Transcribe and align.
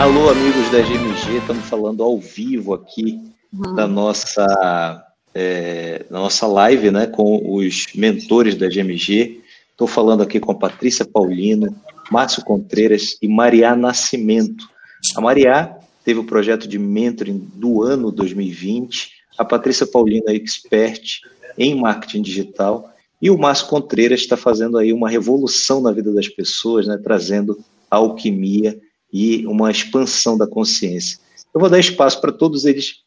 Alô, 0.00 0.30
amigos 0.30 0.70
da 0.70 0.80
GMG, 0.80 1.40
estamos 1.40 1.66
falando 1.66 2.02
ao 2.02 2.18
vivo 2.18 2.72
aqui 2.72 3.20
uhum. 3.52 3.74
da 3.74 3.86
nossa, 3.86 5.04
é, 5.34 6.06
nossa 6.08 6.46
live 6.46 6.90
né, 6.90 7.06
com 7.06 7.54
os 7.54 7.84
mentores 7.94 8.54
da 8.54 8.66
GMG. 8.66 9.42
Estou 9.70 9.86
falando 9.86 10.22
aqui 10.22 10.40
com 10.40 10.52
a 10.52 10.54
Patrícia 10.54 11.04
Paulino, 11.04 11.76
Márcio 12.10 12.42
Contreiras 12.42 13.18
e 13.20 13.28
Maria 13.28 13.76
Nascimento. 13.76 14.70
A 15.14 15.20
Maria 15.20 15.76
teve 16.02 16.18
o 16.18 16.24
projeto 16.24 16.66
de 16.66 16.78
mentoring 16.78 17.46
do 17.56 17.82
ano 17.82 18.10
2020, 18.10 19.10
a 19.36 19.44
Patrícia 19.44 19.86
Paulino 19.86 20.30
é 20.30 20.34
expert 20.34 21.20
em 21.58 21.78
marketing 21.78 22.22
digital 22.22 22.90
e 23.20 23.30
o 23.30 23.36
Márcio 23.36 23.66
Contreiras 23.66 24.20
está 24.20 24.34
fazendo 24.38 24.78
aí 24.78 24.94
uma 24.94 25.10
revolução 25.10 25.82
na 25.82 25.92
vida 25.92 26.10
das 26.10 26.26
pessoas, 26.26 26.86
né, 26.86 26.98
trazendo 27.04 27.58
alquimia 27.90 28.80
e 29.12 29.46
uma 29.46 29.70
expansão 29.70 30.36
da 30.36 30.46
consciência. 30.46 31.18
Eu 31.52 31.60
vou 31.60 31.68
dar 31.68 31.78
espaço 31.78 32.20
para 32.20 32.32
todos 32.32 32.64
eles 32.64 33.02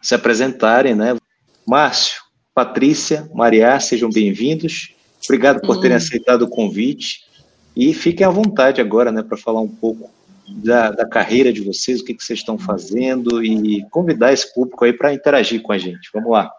se 0.00 0.14
apresentarem, 0.14 0.94
né? 0.94 1.16
Márcio, 1.66 2.22
Patrícia, 2.54 3.28
Maria, 3.34 3.78
sejam 3.80 4.10
bem-vindos. 4.10 4.94
Obrigado 5.24 5.60
por 5.60 5.80
terem 5.80 5.96
aceitado 5.96 6.42
o 6.42 6.48
convite 6.48 7.20
e 7.76 7.92
fiquem 7.92 8.26
à 8.26 8.30
vontade 8.30 8.80
agora, 8.80 9.12
né, 9.12 9.22
para 9.22 9.36
falar 9.36 9.60
um 9.60 9.68
pouco 9.68 10.10
da, 10.48 10.90
da, 10.90 11.06
carreira 11.06 11.52
de 11.52 11.60
vocês, 11.60 12.00
o 12.00 12.04
que, 12.04 12.14
que 12.14 12.24
vocês 12.24 12.38
estão 12.38 12.58
fazendo 12.58 13.44
e 13.44 13.84
convidar 13.90 14.32
esse 14.32 14.52
público 14.54 14.84
aí 14.84 14.92
para 14.92 15.12
interagir 15.12 15.62
com 15.62 15.72
a 15.72 15.78
gente. 15.78 16.08
Vamos 16.12 16.30
lá. 16.30 16.50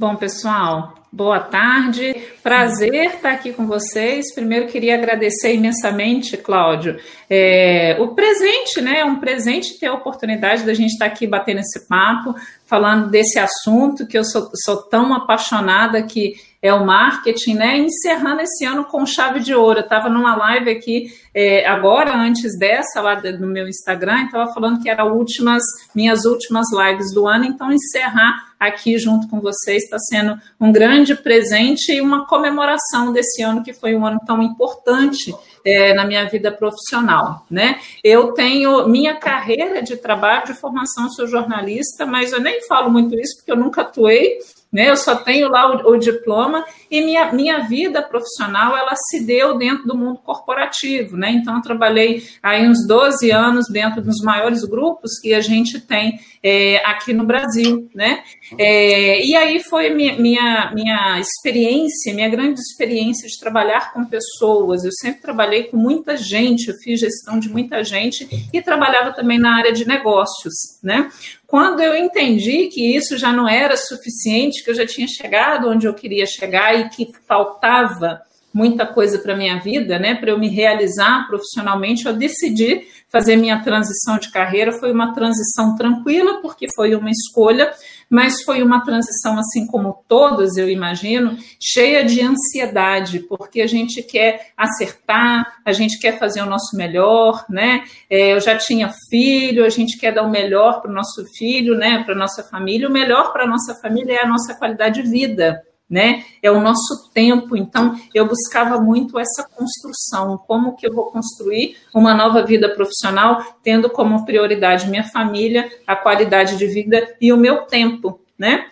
Bom, 0.00 0.14
pessoal, 0.14 0.94
boa 1.10 1.40
tarde. 1.40 2.14
Prazer 2.40 3.16
estar 3.16 3.32
aqui 3.32 3.52
com 3.52 3.66
vocês. 3.66 4.32
Primeiro, 4.32 4.68
queria 4.68 4.94
agradecer 4.94 5.56
imensamente, 5.56 6.36
Cláudio, 6.36 7.00
é, 7.28 7.96
o 7.98 8.14
presente, 8.14 8.80
né? 8.80 9.00
É 9.00 9.04
um 9.04 9.18
presente 9.18 9.76
ter 9.76 9.86
a 9.86 9.94
oportunidade 9.94 10.62
da 10.62 10.72
gente 10.72 10.92
estar 10.92 11.06
aqui 11.06 11.26
batendo 11.26 11.58
esse 11.58 11.88
papo, 11.88 12.32
falando 12.64 13.10
desse 13.10 13.40
assunto 13.40 14.06
que 14.06 14.16
eu 14.16 14.22
sou, 14.22 14.48
sou 14.64 14.84
tão 14.84 15.12
apaixonada 15.12 16.00
que 16.04 16.34
é 16.60 16.74
o 16.74 16.84
marketing, 16.84 17.54
né? 17.54 17.78
Encerrando 17.78 18.40
esse 18.40 18.64
ano 18.64 18.84
com 18.84 19.06
chave 19.06 19.40
de 19.40 19.54
ouro. 19.54 19.78
Eu 19.78 19.84
estava 19.84 20.08
numa 20.08 20.34
live 20.34 20.70
aqui 20.70 21.12
é, 21.32 21.64
agora, 21.66 22.16
antes 22.16 22.58
dessa, 22.58 23.00
lá 23.00 23.20
no 23.20 23.46
meu 23.46 23.68
Instagram, 23.68 24.24
estava 24.24 24.52
falando 24.52 24.82
que 24.82 24.88
eram 24.88 25.16
últimas, 25.16 25.62
minhas 25.94 26.24
últimas 26.24 26.66
lives 26.72 27.14
do 27.14 27.28
ano, 27.28 27.44
então 27.44 27.70
encerrar 27.72 28.48
aqui 28.58 28.98
junto 28.98 29.28
com 29.28 29.40
vocês 29.40 29.84
está 29.84 29.98
sendo 30.00 30.36
um 30.60 30.72
grande 30.72 31.14
presente 31.14 31.92
e 31.92 32.00
uma 32.00 32.26
comemoração 32.26 33.12
desse 33.12 33.40
ano 33.40 33.62
que 33.62 33.72
foi 33.72 33.94
um 33.94 34.04
ano 34.04 34.18
tão 34.26 34.42
importante 34.42 35.32
é, 35.64 35.94
na 35.94 36.04
minha 36.04 36.26
vida 36.28 36.50
profissional, 36.50 37.46
né? 37.48 37.78
Eu 38.02 38.32
tenho 38.32 38.88
minha 38.88 39.14
carreira 39.14 39.80
de 39.80 39.96
trabalho, 39.96 40.46
de 40.46 40.54
formação, 40.54 41.08
sou 41.10 41.28
jornalista, 41.28 42.04
mas 42.04 42.32
eu 42.32 42.40
nem 42.40 42.66
falo 42.66 42.90
muito 42.90 43.14
isso 43.14 43.36
porque 43.36 43.52
eu 43.52 43.56
nunca 43.56 43.82
atuei 43.82 44.38
né? 44.72 44.90
Eu 44.90 44.96
só 44.96 45.16
tenho 45.16 45.48
lá 45.48 45.74
o, 45.74 45.92
o, 45.92 45.96
diploma 45.96 46.64
e 46.90 47.00
minha, 47.00 47.32
minha 47.32 47.60
vida 47.60 48.02
profissional 48.02 48.76
ela 48.76 48.94
se 48.94 49.24
deu 49.24 49.56
dentro 49.56 49.86
do 49.86 49.96
mundo 49.96 50.18
corporativo, 50.18 51.16
né? 51.16 51.30
Então 51.30 51.56
eu 51.56 51.62
trabalhei 51.62 52.22
aí 52.42 52.68
uns 52.68 52.86
12 52.86 53.30
anos 53.30 53.66
dentro 53.70 54.02
dos 54.02 54.22
maiores 54.22 54.64
grupos 54.64 55.18
que 55.20 55.32
a 55.32 55.40
gente 55.40 55.80
tem 55.80 56.20
é, 56.42 56.76
aqui 56.84 57.14
no 57.14 57.24
Brasil, 57.24 57.88
né? 57.94 58.22
É, 58.58 59.24
e 59.24 59.34
aí 59.34 59.62
foi 59.64 59.90
minha, 59.90 60.16
minha, 60.18 60.70
minha 60.74 61.18
experiência, 61.18 62.14
minha 62.14 62.28
grande 62.28 62.60
experiência 62.60 63.26
de 63.26 63.38
trabalhar 63.40 63.92
com 63.92 64.04
pessoas. 64.04 64.84
Eu 64.84 64.92
sempre 64.92 65.22
trabalhei 65.22 65.64
com 65.64 65.78
muita 65.78 66.16
gente, 66.16 66.68
eu 66.68 66.74
fiz 66.82 67.00
gestão 67.00 67.38
de 67.38 67.48
muita 67.48 67.82
gente 67.82 68.48
e 68.52 68.60
trabalhava 68.60 69.12
também 69.12 69.38
na 69.38 69.56
área 69.56 69.72
de 69.72 69.86
negócios, 69.86 70.54
né? 70.82 71.10
Quando 71.48 71.80
eu 71.80 71.96
entendi 71.96 72.66
que 72.66 72.94
isso 72.94 73.16
já 73.16 73.32
não 73.32 73.48
era 73.48 73.74
suficiente, 73.74 74.62
que 74.62 74.68
eu 74.68 74.74
já 74.74 74.86
tinha 74.86 75.08
chegado 75.08 75.70
onde 75.70 75.86
eu 75.86 75.94
queria 75.94 76.26
chegar 76.26 76.78
e 76.78 76.90
que 76.90 77.10
faltava 77.26 78.20
muita 78.52 78.86
coisa 78.86 79.18
para 79.18 79.36
minha 79.36 79.58
vida, 79.60 79.98
né, 79.98 80.14
para 80.14 80.30
eu 80.30 80.38
me 80.38 80.48
realizar 80.48 81.26
profissionalmente, 81.28 82.06
eu 82.06 82.12
decidi 82.12 82.86
fazer 83.08 83.36
minha 83.36 83.62
transição 83.62 84.18
de 84.18 84.30
carreira. 84.30 84.72
Foi 84.72 84.92
uma 84.92 85.12
transição 85.12 85.74
tranquila, 85.74 86.40
porque 86.40 86.66
foi 86.74 86.94
uma 86.94 87.10
escolha, 87.10 87.72
mas 88.08 88.42
foi 88.42 88.62
uma 88.62 88.84
transição, 88.84 89.38
assim 89.38 89.66
como 89.66 90.04
todas, 90.06 90.56
eu 90.56 90.68
imagino, 90.68 91.36
cheia 91.60 92.04
de 92.04 92.20
ansiedade, 92.20 93.20
porque 93.20 93.60
a 93.60 93.66
gente 93.66 94.02
quer 94.02 94.52
acertar, 94.56 95.60
a 95.64 95.72
gente 95.72 95.98
quer 95.98 96.18
fazer 96.18 96.42
o 96.42 96.46
nosso 96.46 96.76
melhor, 96.76 97.44
né? 97.48 97.84
É, 98.08 98.34
eu 98.34 98.40
já 98.40 98.56
tinha 98.56 98.92
filho, 99.10 99.64
a 99.64 99.68
gente 99.68 99.98
quer 99.98 100.12
dar 100.12 100.22
o 100.22 100.30
melhor 100.30 100.80
para 100.80 100.90
o 100.90 100.94
nosso 100.94 101.24
filho, 101.36 101.76
né? 101.76 102.02
Para 102.04 102.14
nossa 102.14 102.42
família. 102.42 102.88
O 102.88 102.92
melhor 102.92 103.32
para 103.32 103.46
nossa 103.46 103.74
família 103.74 104.14
é 104.14 104.24
a 104.24 104.28
nossa 104.28 104.54
qualidade 104.54 105.02
de 105.02 105.08
vida 105.08 105.62
né? 105.88 106.24
É 106.42 106.50
o 106.50 106.60
nosso 106.60 107.10
tempo. 107.12 107.56
Então, 107.56 107.98
eu 108.14 108.26
buscava 108.26 108.80
muito 108.80 109.18
essa 109.18 109.48
construção, 109.48 110.38
como 110.46 110.76
que 110.76 110.86
eu 110.86 110.92
vou 110.92 111.06
construir 111.06 111.76
uma 111.94 112.14
nova 112.14 112.44
vida 112.44 112.68
profissional, 112.74 113.42
tendo 113.62 113.88
como 113.88 114.24
prioridade 114.24 114.88
minha 114.88 115.04
família, 115.04 115.70
a 115.86 115.96
qualidade 115.96 116.56
de 116.56 116.66
vida 116.66 117.16
e 117.20 117.32
o 117.32 117.36
meu 117.36 117.62
tempo, 117.62 118.20
né? 118.38 118.66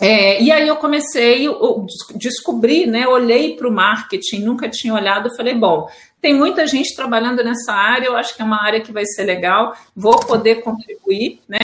É, 0.00 0.40
e 0.40 0.52
aí 0.52 0.68
eu 0.68 0.76
comecei, 0.76 1.46
eu 1.46 1.84
descobri, 2.14 2.86
né? 2.86 3.08
Olhei 3.08 3.56
para 3.56 3.66
o 3.66 3.72
marketing, 3.72 4.44
nunca 4.44 4.68
tinha 4.68 4.94
olhado, 4.94 5.34
falei, 5.36 5.54
bom, 5.54 5.88
tem 6.20 6.34
muita 6.34 6.66
gente 6.66 6.94
trabalhando 6.94 7.42
nessa 7.42 7.72
área, 7.72 8.06
eu 8.06 8.16
acho 8.16 8.36
que 8.36 8.42
é 8.42 8.44
uma 8.44 8.62
área 8.62 8.80
que 8.80 8.92
vai 8.92 9.04
ser 9.04 9.24
legal, 9.24 9.74
vou 9.96 10.18
poder 10.20 10.62
contribuir, 10.62 11.40
né? 11.48 11.58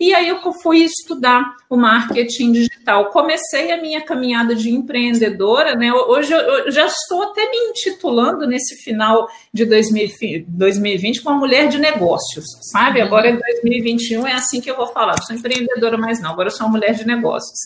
E 0.00 0.14
aí 0.14 0.28
eu 0.28 0.40
fui 0.62 0.78
estudar 0.78 1.56
o 1.68 1.76
marketing 1.76 2.52
digital. 2.52 3.10
Comecei 3.10 3.72
a 3.72 3.82
minha 3.82 4.00
caminhada 4.00 4.54
de 4.54 4.70
empreendedora, 4.70 5.74
né? 5.74 5.92
Hoje 5.92 6.32
eu 6.32 6.70
já 6.70 6.86
estou 6.86 7.24
até 7.24 7.50
me 7.50 7.56
intitulando 7.70 8.46
nesse 8.46 8.76
final 8.76 9.28
de 9.52 9.64
2020 9.64 11.20
como 11.22 11.40
mulher 11.40 11.68
de 11.68 11.78
negócios, 11.78 12.44
sabe? 12.70 13.00
Agora 13.00 13.28
em 13.28 13.38
2021 13.38 14.26
é 14.26 14.34
assim 14.34 14.60
que 14.60 14.70
eu 14.70 14.76
vou 14.76 14.86
falar. 14.86 15.16
Não 15.16 15.26
sou 15.26 15.34
empreendedora 15.34 15.98
mais 15.98 16.22
não, 16.22 16.30
agora 16.30 16.48
eu 16.48 16.52
sou 16.52 16.66
uma 16.66 16.76
mulher 16.76 16.94
de 16.94 17.04
negócios. 17.04 17.58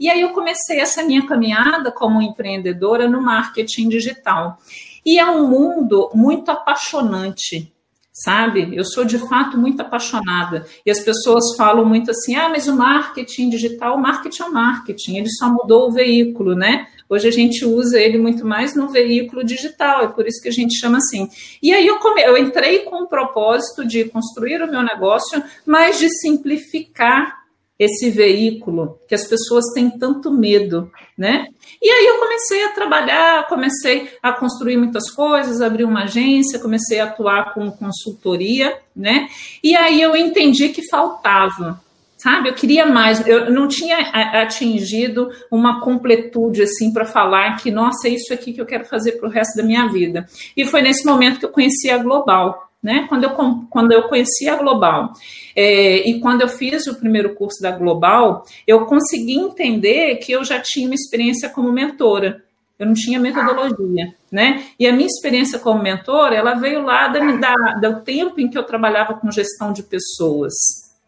E 0.00 0.08
aí 0.08 0.22
eu 0.22 0.30
comecei 0.30 0.80
essa 0.80 1.02
minha 1.02 1.26
caminhada 1.26 1.92
como 1.92 2.22
empreendedora 2.22 3.06
no 3.08 3.20
marketing 3.20 3.90
digital. 3.90 4.58
E 5.04 5.18
é 5.18 5.26
um 5.26 5.46
mundo 5.46 6.10
muito 6.14 6.50
apaixonante, 6.50 7.70
sabe? 8.14 8.70
Eu 8.72 8.84
sou 8.84 9.04
de 9.04 9.18
fato 9.18 9.58
muito 9.58 9.80
apaixonada. 9.80 10.64
E 10.86 10.90
as 10.90 11.00
pessoas 11.00 11.56
falam 11.56 11.84
muito 11.84 12.12
assim: 12.12 12.36
ah, 12.36 12.48
mas 12.48 12.68
o 12.68 12.76
marketing 12.76 13.50
digital, 13.50 13.96
o 13.96 14.00
marketing 14.00 14.42
é 14.44 14.48
marketing, 14.48 15.16
ele 15.16 15.30
só 15.30 15.52
mudou 15.52 15.88
o 15.88 15.92
veículo, 15.92 16.54
né? 16.54 16.86
Hoje 17.08 17.28
a 17.28 17.32
gente 17.32 17.64
usa 17.64 18.00
ele 18.00 18.16
muito 18.16 18.46
mais 18.46 18.74
no 18.74 18.88
veículo 18.88 19.44
digital, 19.44 20.04
é 20.04 20.08
por 20.08 20.26
isso 20.26 20.40
que 20.40 20.48
a 20.48 20.52
gente 20.52 20.78
chama 20.78 20.98
assim. 20.98 21.28
E 21.62 21.74
aí 21.74 21.86
eu, 21.86 21.98
come... 21.98 22.22
eu 22.22 22.38
entrei 22.38 22.80
com 22.80 23.02
o 23.02 23.08
propósito 23.08 23.86
de 23.86 24.04
construir 24.04 24.62
o 24.62 24.70
meu 24.70 24.82
negócio, 24.82 25.42
mas 25.66 25.98
de 25.98 26.08
simplificar 26.08 27.43
esse 27.78 28.08
veículo 28.10 28.98
que 29.08 29.14
as 29.14 29.26
pessoas 29.26 29.64
têm 29.74 29.90
tanto 29.90 30.30
medo, 30.30 30.90
né? 31.18 31.48
E 31.82 31.90
aí 31.90 32.06
eu 32.06 32.18
comecei 32.18 32.64
a 32.64 32.68
trabalhar, 32.70 33.48
comecei 33.48 34.08
a 34.22 34.32
construir 34.32 34.76
muitas 34.76 35.10
coisas, 35.10 35.60
abri 35.60 35.84
uma 35.84 36.04
agência, 36.04 36.60
comecei 36.60 37.00
a 37.00 37.04
atuar 37.04 37.52
com 37.52 37.70
consultoria, 37.70 38.76
né? 38.94 39.28
E 39.62 39.74
aí 39.74 40.00
eu 40.00 40.14
entendi 40.14 40.68
que 40.68 40.88
faltava, 40.88 41.80
sabe? 42.16 42.48
Eu 42.48 42.54
queria 42.54 42.86
mais, 42.86 43.26
eu 43.26 43.50
não 43.50 43.66
tinha 43.66 43.98
atingido 43.98 45.30
uma 45.50 45.80
completude 45.80 46.62
assim 46.62 46.92
para 46.92 47.04
falar 47.04 47.56
que, 47.56 47.72
nossa, 47.72 48.06
é 48.06 48.12
isso 48.12 48.32
aqui 48.32 48.52
que 48.52 48.60
eu 48.60 48.66
quero 48.66 48.84
fazer 48.84 49.12
para 49.12 49.28
o 49.28 49.32
resto 49.32 49.56
da 49.56 49.64
minha 49.64 49.88
vida. 49.88 50.26
E 50.56 50.64
foi 50.64 50.80
nesse 50.80 51.04
momento 51.04 51.40
que 51.40 51.44
eu 51.44 51.52
conheci 51.52 51.90
a 51.90 51.98
Global, 51.98 52.70
né? 52.84 53.06
Quando 53.08 53.24
eu, 53.24 53.30
quando 53.70 53.92
eu 53.92 54.02
conheci 54.08 54.46
a 54.46 54.56
Global 54.56 55.14
é, 55.56 56.06
e 56.06 56.20
quando 56.20 56.42
eu 56.42 56.48
fiz 56.48 56.86
o 56.86 56.94
primeiro 56.94 57.34
curso 57.34 57.62
da 57.62 57.70
Global, 57.70 58.44
eu 58.66 58.84
consegui 58.84 59.38
entender 59.38 60.16
que 60.16 60.32
eu 60.32 60.44
já 60.44 60.60
tinha 60.60 60.86
uma 60.86 60.94
experiência 60.94 61.48
como 61.48 61.72
mentora. 61.72 62.44
Eu 62.78 62.86
não 62.86 62.94
tinha 62.94 63.18
metodologia, 63.18 64.14
né? 64.30 64.64
E 64.78 64.86
a 64.86 64.92
minha 64.92 65.06
experiência 65.06 65.58
como 65.58 65.82
mentora, 65.82 66.34
ela 66.34 66.54
veio 66.54 66.82
lá 66.82 67.08
da, 67.08 67.20
da, 67.20 67.54
do 67.88 68.00
tempo 68.02 68.38
em 68.40 68.50
que 68.50 68.58
eu 68.58 68.64
trabalhava 68.64 69.14
com 69.14 69.30
gestão 69.30 69.72
de 69.72 69.82
pessoas, 69.82 70.52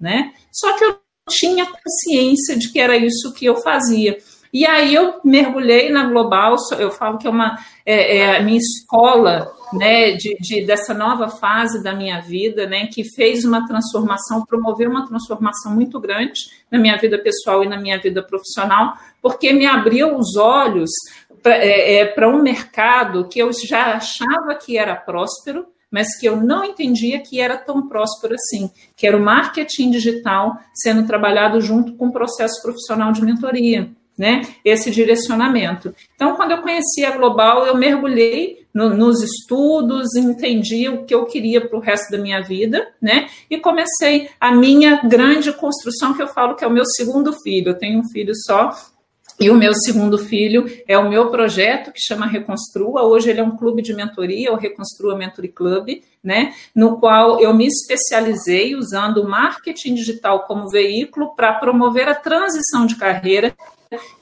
né? 0.01 0.33
Só 0.51 0.79
que 0.79 0.85
eu 0.85 0.97
tinha 1.29 1.67
consciência 1.67 2.57
de 2.57 2.73
que 2.73 2.79
era 2.79 2.97
isso 2.97 3.35
que 3.35 3.45
eu 3.45 3.57
fazia. 3.57 4.17
E 4.57 4.65
aí 4.65 4.95
eu 4.95 5.21
mergulhei 5.23 5.91
na 5.91 6.07
Global, 6.07 6.57
eu 6.79 6.91
falo 6.91 7.19
que 7.19 7.27
é 7.27 7.31
uma 7.31 7.59
é, 7.85 8.17
é 8.17 8.37
a 8.39 8.43
minha 8.43 8.57
escola 8.57 9.53
né, 9.71 10.13
de, 10.13 10.35
de, 10.41 10.65
dessa 10.65 10.95
nova 10.95 11.29
fase 11.29 11.83
da 11.83 11.95
minha 11.95 12.23
vida, 12.23 12.67
né, 12.67 12.87
que 12.87 13.05
fez 13.05 13.45
uma 13.45 13.67
transformação, 13.69 14.47
promoveu 14.47 14.89
uma 14.89 15.07
transformação 15.07 15.75
muito 15.75 16.01
grande 16.01 16.41
na 16.71 16.79
minha 16.79 16.97
vida 16.97 17.19
pessoal 17.19 17.63
e 17.63 17.69
na 17.69 17.79
minha 17.79 18.01
vida 18.01 18.23
profissional, 18.23 18.95
porque 19.21 19.53
me 19.53 19.67
abriu 19.67 20.17
os 20.17 20.37
olhos 20.37 20.89
para 21.43 21.57
é, 21.59 21.99
é, 21.99 22.27
um 22.27 22.41
mercado 22.41 23.29
que 23.29 23.39
eu 23.39 23.51
já 23.53 23.97
achava 23.97 24.55
que 24.55 24.79
era 24.79 24.97
próspero, 24.97 25.67
mas 25.91 26.19
que 26.19 26.25
eu 26.25 26.35
não 26.35 26.65
entendia 26.65 27.21
que 27.21 27.43
era 27.43 27.59
tão 27.59 27.87
próspero 27.87 28.35
assim, 28.35 28.71
que 28.97 29.07
era 29.07 29.19
o 29.19 29.23
marketing 29.23 29.91
digital 29.91 30.55
sendo 30.73 31.07
trabalhado 31.07 31.61
junto 31.61 31.95
com 31.95 32.07
o 32.07 32.13
processo 32.13 32.63
profissional 32.63 33.13
de 33.13 33.23
mentoria 33.23 33.95
né, 34.17 34.43
esse 34.65 34.91
direcionamento. 34.91 35.95
Então, 36.15 36.37
quando 36.37 36.53
eu 36.53 36.63
conheci 36.63 37.05
a 37.05 37.17
Global, 37.17 37.67
eu 37.67 37.77
mergulhei 37.77 38.67
no, 38.73 38.91
nos 38.91 39.23
estudos, 39.23 40.15
entendi 40.17 40.89
o 40.89 41.05
que 41.05 41.15
eu 41.15 41.25
queria 41.27 41.67
para 41.67 41.77
o 41.77 41.81
resto 41.81 42.11
da 42.11 42.19
minha 42.19 42.43
vida, 42.43 42.87
né, 43.01 43.29
e 43.51 43.59
comecei 43.59 44.31
a 44.41 44.55
minha 44.55 45.03
grande 45.03 45.53
construção, 45.53 46.15
que 46.15 46.23
eu 46.23 46.29
falo 46.29 46.55
que 46.55 46.65
é 46.65 46.67
o 46.67 46.73
meu 46.73 46.85
segundo 46.85 47.33
filho. 47.33 47.71
Eu 47.71 47.79
tenho 47.79 48.01
um 48.01 48.09
filho 48.09 48.33
só, 48.35 48.75
e 49.39 49.51
o 49.51 49.55
meu 49.55 49.75
segundo 49.75 50.17
filho 50.17 50.65
é 50.89 50.97
o 50.97 51.11
meu 51.11 51.31
projeto 51.31 51.93
que 51.93 52.01
chama 52.01 52.27
Reconstrua. 52.27 53.03
Hoje 53.03 53.29
ele 53.29 53.41
é 53.41 53.43
um 53.43 53.55
clube 53.55 53.83
de 53.83 53.93
mentoria, 53.93 54.51
o 54.51 54.57
Reconstrua 54.57 55.15
Mentoring 55.15 55.53
Club, 55.53 56.03
né? 56.25 56.55
No 56.75 56.99
qual 56.99 57.39
eu 57.39 57.53
me 57.53 57.67
especializei 57.67 58.75
usando 58.75 59.19
o 59.19 59.29
marketing 59.29 59.95
digital 59.95 60.45
como 60.47 60.71
veículo 60.71 61.35
para 61.37 61.53
promover 61.55 62.09
a 62.09 62.15
transição 62.15 62.87
de 62.87 62.97
carreira 62.97 63.55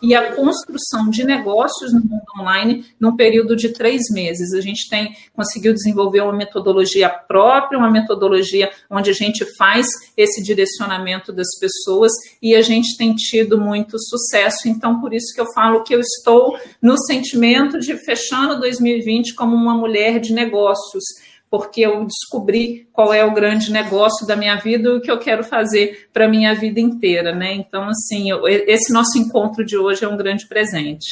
e 0.02 0.14
a 0.14 0.32
construção 0.32 1.10
de 1.10 1.24
negócios 1.24 1.92
no 1.92 2.00
mundo 2.00 2.24
online 2.38 2.84
num 2.98 3.16
período 3.16 3.56
de 3.56 3.70
três 3.70 4.02
meses. 4.10 4.52
A 4.52 4.60
gente 4.60 4.88
tem 4.88 5.14
conseguiu 5.32 5.72
desenvolver 5.72 6.20
uma 6.20 6.32
metodologia 6.32 7.08
própria, 7.08 7.78
uma 7.78 7.90
metodologia 7.90 8.70
onde 8.90 9.10
a 9.10 9.12
gente 9.14 9.44
faz 9.56 9.86
esse 10.16 10.42
direcionamento 10.42 11.32
das 11.32 11.58
pessoas 11.58 12.12
e 12.40 12.54
a 12.54 12.62
gente 12.62 12.96
tem 12.96 13.14
tido 13.14 13.60
muito 13.60 13.98
sucesso. 13.98 14.68
Então, 14.68 15.00
por 15.00 15.12
isso 15.12 15.34
que 15.34 15.40
eu 15.40 15.52
falo 15.52 15.82
que 15.82 15.94
eu 15.94 16.00
estou 16.00 16.58
no 16.80 16.96
sentimento 16.98 17.78
de 17.78 17.96
fechando 18.04 18.60
2020 18.60 19.34
como 19.34 19.54
uma 19.54 19.74
mulher 19.74 20.20
de 20.20 20.32
negócios 20.32 21.04
porque 21.54 21.82
eu 21.82 22.04
descobri 22.04 22.88
qual 22.92 23.14
é 23.14 23.24
o 23.24 23.32
grande 23.32 23.70
negócio 23.70 24.26
da 24.26 24.34
minha 24.34 24.56
vida 24.56 24.88
e 24.88 24.92
o 24.96 25.00
que 25.00 25.08
eu 25.08 25.20
quero 25.20 25.44
fazer 25.44 26.08
para 26.12 26.24
a 26.24 26.28
minha 26.28 26.52
vida 26.52 26.80
inteira, 26.80 27.32
né? 27.32 27.54
Então, 27.54 27.84
assim, 27.84 28.28
eu, 28.28 28.44
esse 28.48 28.92
nosso 28.92 29.16
encontro 29.16 29.64
de 29.64 29.76
hoje 29.76 30.04
é 30.04 30.08
um 30.08 30.16
grande 30.16 30.48
presente. 30.48 31.06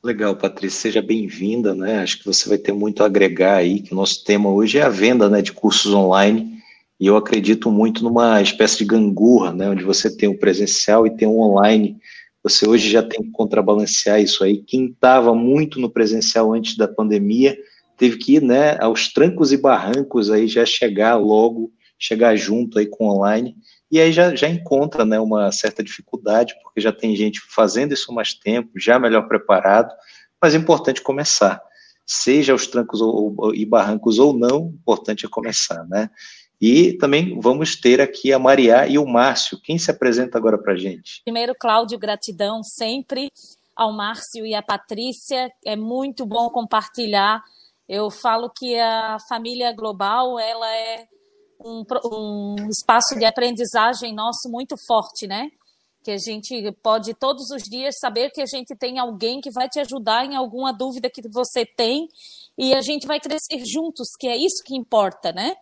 Legal, 0.00 0.36
Patrícia, 0.36 0.78
seja 0.78 1.02
bem-vinda, 1.02 1.74
né? 1.74 1.98
Acho 1.98 2.20
que 2.20 2.24
você 2.24 2.48
vai 2.48 2.56
ter 2.56 2.70
muito 2.70 3.02
a 3.02 3.06
agregar 3.06 3.56
aí, 3.56 3.80
que 3.80 3.92
o 3.92 3.96
nosso 3.96 4.22
tema 4.22 4.48
hoje 4.48 4.78
é 4.78 4.82
a 4.82 4.88
venda 4.88 5.28
né, 5.28 5.42
de 5.42 5.50
cursos 5.50 5.92
online, 5.92 6.56
e 7.00 7.08
eu 7.08 7.16
acredito 7.16 7.68
muito 7.68 8.04
numa 8.04 8.40
espécie 8.40 8.78
de 8.78 8.84
gangorra, 8.84 9.52
né? 9.52 9.68
Onde 9.68 9.82
você 9.82 10.08
tem 10.08 10.28
o 10.28 10.38
presencial 10.38 11.04
e 11.04 11.16
tem 11.16 11.26
o 11.26 11.40
online. 11.40 11.96
Você 12.44 12.64
hoje 12.64 12.88
já 12.88 13.02
tem 13.02 13.24
que 13.24 13.32
contrabalancear 13.32 14.22
isso 14.22 14.44
aí. 14.44 14.58
Quem 14.58 14.86
estava 14.86 15.34
muito 15.34 15.80
no 15.80 15.90
presencial 15.90 16.52
antes 16.52 16.76
da 16.76 16.86
pandemia 16.86 17.58
teve 17.96 18.18
que 18.18 18.36
ir 18.36 18.42
né, 18.42 18.78
aos 18.80 19.12
trancos 19.12 19.52
e 19.52 19.56
barrancos 19.56 20.30
aí 20.30 20.48
já 20.48 20.64
chegar 20.64 21.16
logo, 21.16 21.72
chegar 21.98 22.36
junto 22.36 22.78
aí 22.78 22.86
com 22.86 23.08
online, 23.08 23.56
e 23.90 24.00
aí 24.00 24.12
já, 24.12 24.34
já 24.34 24.48
encontra 24.48 25.04
né, 25.04 25.20
uma 25.20 25.50
certa 25.52 25.82
dificuldade, 25.82 26.54
porque 26.62 26.80
já 26.80 26.92
tem 26.92 27.14
gente 27.14 27.40
fazendo 27.48 27.92
isso 27.92 28.12
mais 28.12 28.34
tempo, 28.34 28.70
já 28.76 28.98
melhor 28.98 29.28
preparado, 29.28 29.92
mas 30.40 30.54
é 30.54 30.58
importante 30.58 31.00
começar. 31.00 31.60
Seja 32.06 32.52
aos 32.52 32.66
trancos 32.66 33.00
ou, 33.00 33.34
ou, 33.38 33.54
e 33.54 33.64
barrancos 33.64 34.18
ou 34.18 34.32
não, 34.36 34.74
importante 34.80 35.24
é 35.24 35.28
começar, 35.28 35.86
né? 35.88 36.10
E 36.60 36.94
também 36.94 37.38
vamos 37.40 37.76
ter 37.76 38.00
aqui 38.00 38.32
a 38.32 38.38
Maria 38.38 38.86
e 38.86 38.98
o 38.98 39.06
Márcio. 39.06 39.60
Quem 39.62 39.78
se 39.78 39.90
apresenta 39.90 40.38
agora 40.38 40.58
para 40.58 40.76
gente? 40.76 41.20
Primeiro, 41.24 41.54
Cláudio, 41.58 41.98
gratidão 41.98 42.62
sempre 42.62 43.30
ao 43.76 43.92
Márcio 43.92 44.46
e 44.46 44.54
à 44.54 44.62
Patrícia. 44.62 45.50
É 45.64 45.76
muito 45.76 46.24
bom 46.24 46.48
compartilhar 46.50 47.42
eu 47.88 48.10
falo 48.10 48.50
que 48.50 48.78
a 48.78 49.16
família 49.28 49.72
global 49.72 50.38
ela 50.38 50.70
é 50.74 51.06
um, 51.60 51.84
um 52.12 52.68
espaço 52.68 53.18
de 53.18 53.24
aprendizagem 53.24 54.14
nosso 54.14 54.50
muito 54.50 54.74
forte, 54.86 55.26
né? 55.26 55.50
Que 56.02 56.10
a 56.10 56.18
gente 56.18 56.70
pode 56.82 57.14
todos 57.14 57.50
os 57.50 57.62
dias 57.62 57.96
saber 57.98 58.30
que 58.30 58.42
a 58.42 58.46
gente 58.46 58.76
tem 58.76 58.98
alguém 58.98 59.40
que 59.40 59.50
vai 59.50 59.68
te 59.68 59.80
ajudar 59.80 60.24
em 60.24 60.34
alguma 60.36 60.72
dúvida 60.72 61.10
que 61.10 61.22
você 61.28 61.64
tem 61.64 62.08
e 62.58 62.74
a 62.74 62.80
gente 62.80 63.06
vai 63.06 63.18
crescer 63.18 63.64
juntos, 63.64 64.08
que 64.18 64.28
é 64.28 64.36
isso 64.36 64.62
que 64.64 64.76
importa, 64.76 65.32
né? 65.32 65.54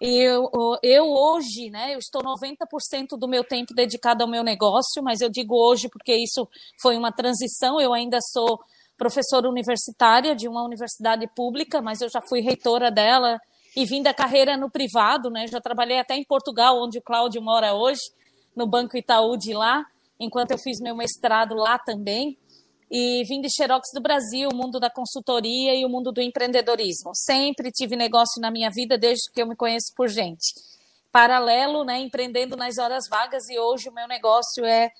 Eu, 0.00 0.50
eu 0.82 1.06
hoje, 1.06 1.70
né, 1.70 1.94
eu 1.94 1.98
estou 1.98 2.22
90% 2.22 3.18
do 3.18 3.26
meu 3.26 3.42
tempo 3.42 3.72
dedicado 3.74 4.22
ao 4.22 4.28
meu 4.28 4.44
negócio, 4.44 5.02
mas 5.02 5.22
eu 5.22 5.30
digo 5.30 5.54
hoje 5.56 5.88
porque 5.88 6.14
isso 6.14 6.46
foi 6.82 6.98
uma 6.98 7.10
transição, 7.10 7.80
eu 7.80 7.94
ainda 7.94 8.18
sou 8.20 8.60
professora 8.96 9.48
universitária 9.48 10.34
de 10.34 10.48
uma 10.48 10.64
universidade 10.64 11.26
pública, 11.34 11.82
mas 11.82 12.00
eu 12.00 12.08
já 12.08 12.20
fui 12.20 12.40
reitora 12.40 12.90
dela 12.90 13.38
e 13.76 13.84
vim 13.84 14.02
da 14.02 14.14
carreira 14.14 14.56
no 14.56 14.70
privado, 14.70 15.30
né? 15.30 15.46
Já 15.46 15.60
trabalhei 15.60 15.98
até 15.98 16.16
em 16.16 16.24
Portugal, 16.24 16.82
onde 16.82 16.98
o 16.98 17.02
Cláudio 17.02 17.42
mora 17.42 17.74
hoje, 17.74 18.00
no 18.54 18.66
Banco 18.66 18.96
Itaú 18.96 19.36
de 19.36 19.52
lá, 19.52 19.84
enquanto 20.18 20.52
eu 20.52 20.58
fiz 20.58 20.80
meu 20.80 20.96
mestrado 20.96 21.54
lá 21.54 21.78
também. 21.78 22.38
E 22.90 23.24
vim 23.24 23.40
de 23.40 23.48
Xerox 23.50 23.88
do 23.92 24.00
Brasil, 24.00 24.48
o 24.50 24.56
mundo 24.56 24.80
da 24.80 24.88
consultoria 24.88 25.74
e 25.74 25.84
o 25.84 25.88
mundo 25.88 26.12
do 26.12 26.22
empreendedorismo. 26.22 27.10
Sempre 27.14 27.70
tive 27.70 27.96
negócio 27.96 28.40
na 28.40 28.50
minha 28.50 28.70
vida 28.70 28.96
desde 28.96 29.30
que 29.32 29.42
eu 29.42 29.46
me 29.46 29.56
conheço 29.56 29.92
por 29.94 30.08
gente. 30.08 30.54
Paralelo, 31.10 31.84
né, 31.84 31.98
empreendendo 31.98 32.56
nas 32.56 32.78
horas 32.78 33.08
vagas 33.10 33.48
e 33.48 33.58
hoje 33.58 33.88
o 33.88 33.92
meu 33.92 34.06
negócio 34.06 34.64
é 34.64 34.90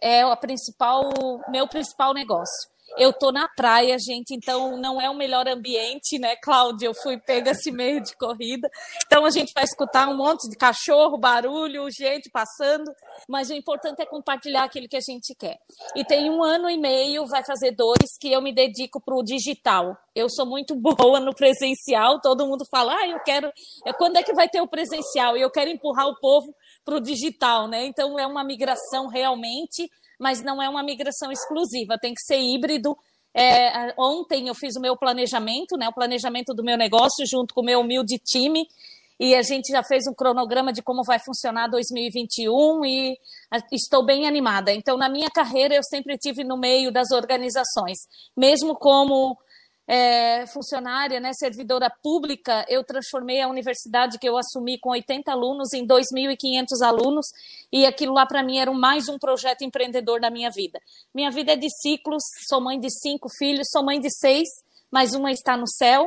é 0.00 0.22
a 0.22 0.36
principal 0.36 1.10
meu 1.48 1.66
principal 1.66 2.14
negócio. 2.14 2.70
Eu 2.96 3.12
tô 3.12 3.30
na 3.30 3.48
praia, 3.48 3.96
gente, 3.98 4.34
então 4.34 4.76
não 4.76 5.00
é 5.00 5.08
o 5.08 5.14
melhor 5.14 5.46
ambiente, 5.46 6.18
né, 6.18 6.34
Cláudia? 6.36 6.86
Eu 6.86 6.94
fui 6.94 7.18
pega 7.18 7.50
esse 7.50 7.70
meio 7.70 8.02
de 8.02 8.16
corrida. 8.16 8.68
Então 9.06 9.24
a 9.24 9.30
gente 9.30 9.52
vai 9.54 9.64
escutar 9.64 10.08
um 10.08 10.16
monte 10.16 10.48
de 10.48 10.56
cachorro, 10.56 11.18
barulho, 11.18 11.90
gente 11.90 12.30
passando, 12.30 12.90
mas 13.28 13.50
o 13.50 13.54
importante 13.54 14.00
é 14.00 14.06
compartilhar 14.06 14.64
aquilo 14.64 14.88
que 14.88 14.96
a 14.96 15.00
gente 15.00 15.34
quer. 15.34 15.58
E 15.94 16.04
tem 16.04 16.30
um 16.30 16.42
ano 16.42 16.68
e 16.68 16.78
meio, 16.78 17.26
vai 17.26 17.44
fazer 17.44 17.72
dois, 17.72 18.16
que 18.20 18.32
eu 18.32 18.40
me 18.40 18.52
dedico 18.52 19.00
para 19.00 19.14
o 19.14 19.22
digital. 19.22 19.96
Eu 20.14 20.28
sou 20.28 20.46
muito 20.46 20.74
boa 20.74 21.20
no 21.20 21.34
presencial, 21.34 22.20
todo 22.20 22.46
mundo 22.46 22.64
fala, 22.70 22.94
ah, 22.94 23.08
eu 23.08 23.20
quero. 23.20 23.52
Quando 23.96 24.16
é 24.16 24.22
que 24.22 24.32
vai 24.32 24.48
ter 24.48 24.60
o 24.60 24.66
presencial? 24.66 25.36
E 25.36 25.40
eu 25.40 25.50
quero 25.50 25.70
empurrar 25.70 26.06
o 26.08 26.18
povo 26.18 26.54
para 26.84 26.96
o 26.96 27.00
digital, 27.00 27.68
né? 27.68 27.84
Então 27.86 28.18
é 28.18 28.26
uma 28.26 28.42
migração 28.42 29.06
realmente 29.08 29.90
mas 30.18 30.42
não 30.42 30.62
é 30.62 30.68
uma 30.68 30.82
migração 30.82 31.30
exclusiva, 31.30 31.98
tem 32.00 32.12
que 32.12 32.22
ser 32.22 32.38
híbrido. 32.38 32.96
É, 33.34 33.94
ontem 33.96 34.48
eu 34.48 34.54
fiz 34.54 34.74
o 34.76 34.80
meu 34.80 34.96
planejamento, 34.96 35.76
né, 35.76 35.88
o 35.88 35.94
planejamento 35.94 36.52
do 36.54 36.64
meu 36.64 36.76
negócio 36.76 37.24
junto 37.26 37.54
com 37.54 37.60
o 37.60 37.64
meu 37.64 37.80
humilde 37.80 38.18
time, 38.18 38.66
e 39.20 39.34
a 39.34 39.42
gente 39.42 39.72
já 39.72 39.82
fez 39.82 40.04
um 40.08 40.14
cronograma 40.14 40.72
de 40.72 40.82
como 40.82 41.02
vai 41.04 41.18
funcionar 41.18 41.68
2021 41.68 42.84
e 42.84 43.18
estou 43.72 44.04
bem 44.04 44.26
animada. 44.28 44.72
Então, 44.72 44.96
na 44.96 45.08
minha 45.08 45.28
carreira, 45.28 45.74
eu 45.74 45.82
sempre 45.82 46.16
tive 46.16 46.44
no 46.44 46.56
meio 46.56 46.92
das 46.92 47.10
organizações, 47.10 47.98
mesmo 48.36 48.76
como 48.76 49.36
é, 49.88 50.46
funcionária, 50.48 51.18
né, 51.18 51.32
servidora 51.32 51.88
pública, 51.88 52.66
eu 52.68 52.84
transformei 52.84 53.40
a 53.40 53.48
universidade 53.48 54.18
que 54.18 54.28
eu 54.28 54.36
assumi 54.36 54.78
com 54.78 54.90
80 54.90 55.32
alunos 55.32 55.72
em 55.72 55.86
2.500 55.86 56.82
alunos 56.82 57.26
e 57.72 57.86
aquilo 57.86 58.12
lá 58.12 58.26
para 58.26 58.42
mim 58.42 58.58
era 58.58 58.70
mais 58.70 59.08
um 59.08 59.18
projeto 59.18 59.62
empreendedor 59.62 60.20
da 60.20 60.30
minha 60.30 60.50
vida. 60.50 60.78
Minha 61.14 61.30
vida 61.30 61.52
é 61.52 61.56
de 61.56 61.68
ciclos, 61.80 62.22
sou 62.46 62.60
mãe 62.60 62.78
de 62.78 62.90
cinco 62.90 63.30
filhos, 63.38 63.66
sou 63.72 63.82
mãe 63.82 63.98
de 63.98 64.10
seis, 64.10 64.46
mas 64.90 65.14
uma 65.14 65.32
está 65.32 65.56
no 65.56 65.66
céu 65.66 66.06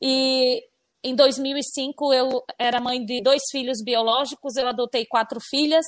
e 0.00 0.64
em 1.04 1.14
2005 1.14 2.14
eu 2.14 2.42
era 2.58 2.80
mãe 2.80 3.04
de 3.04 3.22
dois 3.22 3.42
filhos 3.50 3.82
biológicos, 3.84 4.56
eu 4.56 4.66
adotei 4.66 5.04
quatro 5.04 5.38
filhas 5.40 5.84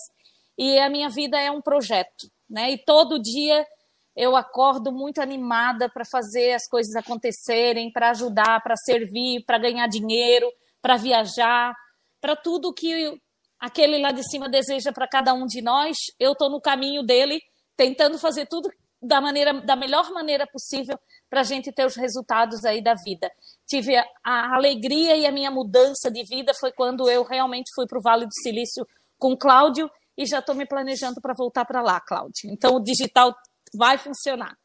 e 0.59 0.79
a 0.79 0.91
minha 0.91 1.09
vida 1.09 1.41
é 1.41 1.51
um 1.51 1.63
projeto, 1.63 2.31
né? 2.49 2.73
E 2.73 2.79
todo 2.85 3.19
dia 3.19 3.67
eu 4.17 4.37
acordo 4.37 4.93
muito 4.93 5.21
animada 5.21 5.89
para 5.89 6.05
fazer 6.05 6.53
as 6.53 6.67
coisas 6.69 6.95
acontecerem, 6.95 7.91
para 7.91 8.11
ajudar, 8.11 8.63
para 8.63 8.77
servir, 8.77 9.45
para 9.45 9.59
ganhar 9.59 9.87
dinheiro, 9.87 10.51
para 10.81 10.97
viajar, 10.97 11.75
para 12.21 12.37
tudo 12.37 12.75
que 12.75 13.19
aquele 13.59 13.99
lá 13.99 14.13
de 14.13 14.23
cima 14.29 14.49
deseja 14.49 14.93
para 14.93 15.09
cada 15.09 15.33
um 15.33 15.47
de 15.47 15.63
nós. 15.63 15.97
Eu 16.19 16.33
estou 16.33 16.51
no 16.51 16.61
caminho 16.61 17.03
dele, 17.03 17.41
tentando 17.77 18.19
fazer 18.19 18.47
tudo 18.47 18.69
da 19.01 19.21
maneira, 19.21 19.61
da 19.63 19.75
melhor 19.75 20.11
maneira 20.11 20.47
possível 20.47 20.99
para 21.29 21.41
a 21.41 21.45
gente 21.45 21.73
ter 21.73 21.85
os 21.85 21.97
resultados 21.97 22.65
aí 22.65 22.83
da 22.83 22.95
vida. 22.95 23.31
Tive 23.67 23.97
a, 23.97 24.05
a, 24.23 24.55
alegria 24.55 25.17
e 25.17 25.27
a 25.27 25.33
minha 25.33 25.51
mudança 25.51 26.11
de 26.11 26.23
vida 26.25 26.53
foi 26.55 26.71
quando 26.71 27.11
eu 27.11 27.25
realmente 27.25 27.73
fui 27.75 27.87
para 27.87 27.99
o 27.99 28.03
Vale 28.03 28.27
do 28.27 28.35
Silício 28.35 28.87
com 29.19 29.33
o 29.33 29.39
Cláudio 29.39 29.91
e 30.17 30.27
já 30.27 30.39
estou 30.39 30.55
me 30.55 30.67
planejando 30.67 31.21
para 31.21 31.35
voltar 31.35 31.65
para 31.65 31.83
lá, 31.83 32.01
Cláudio. 32.01 32.51
Então 32.51 32.77
o 32.77 32.81
digital 32.81 33.35
vai 33.75 33.99
funcionar. 33.99 34.57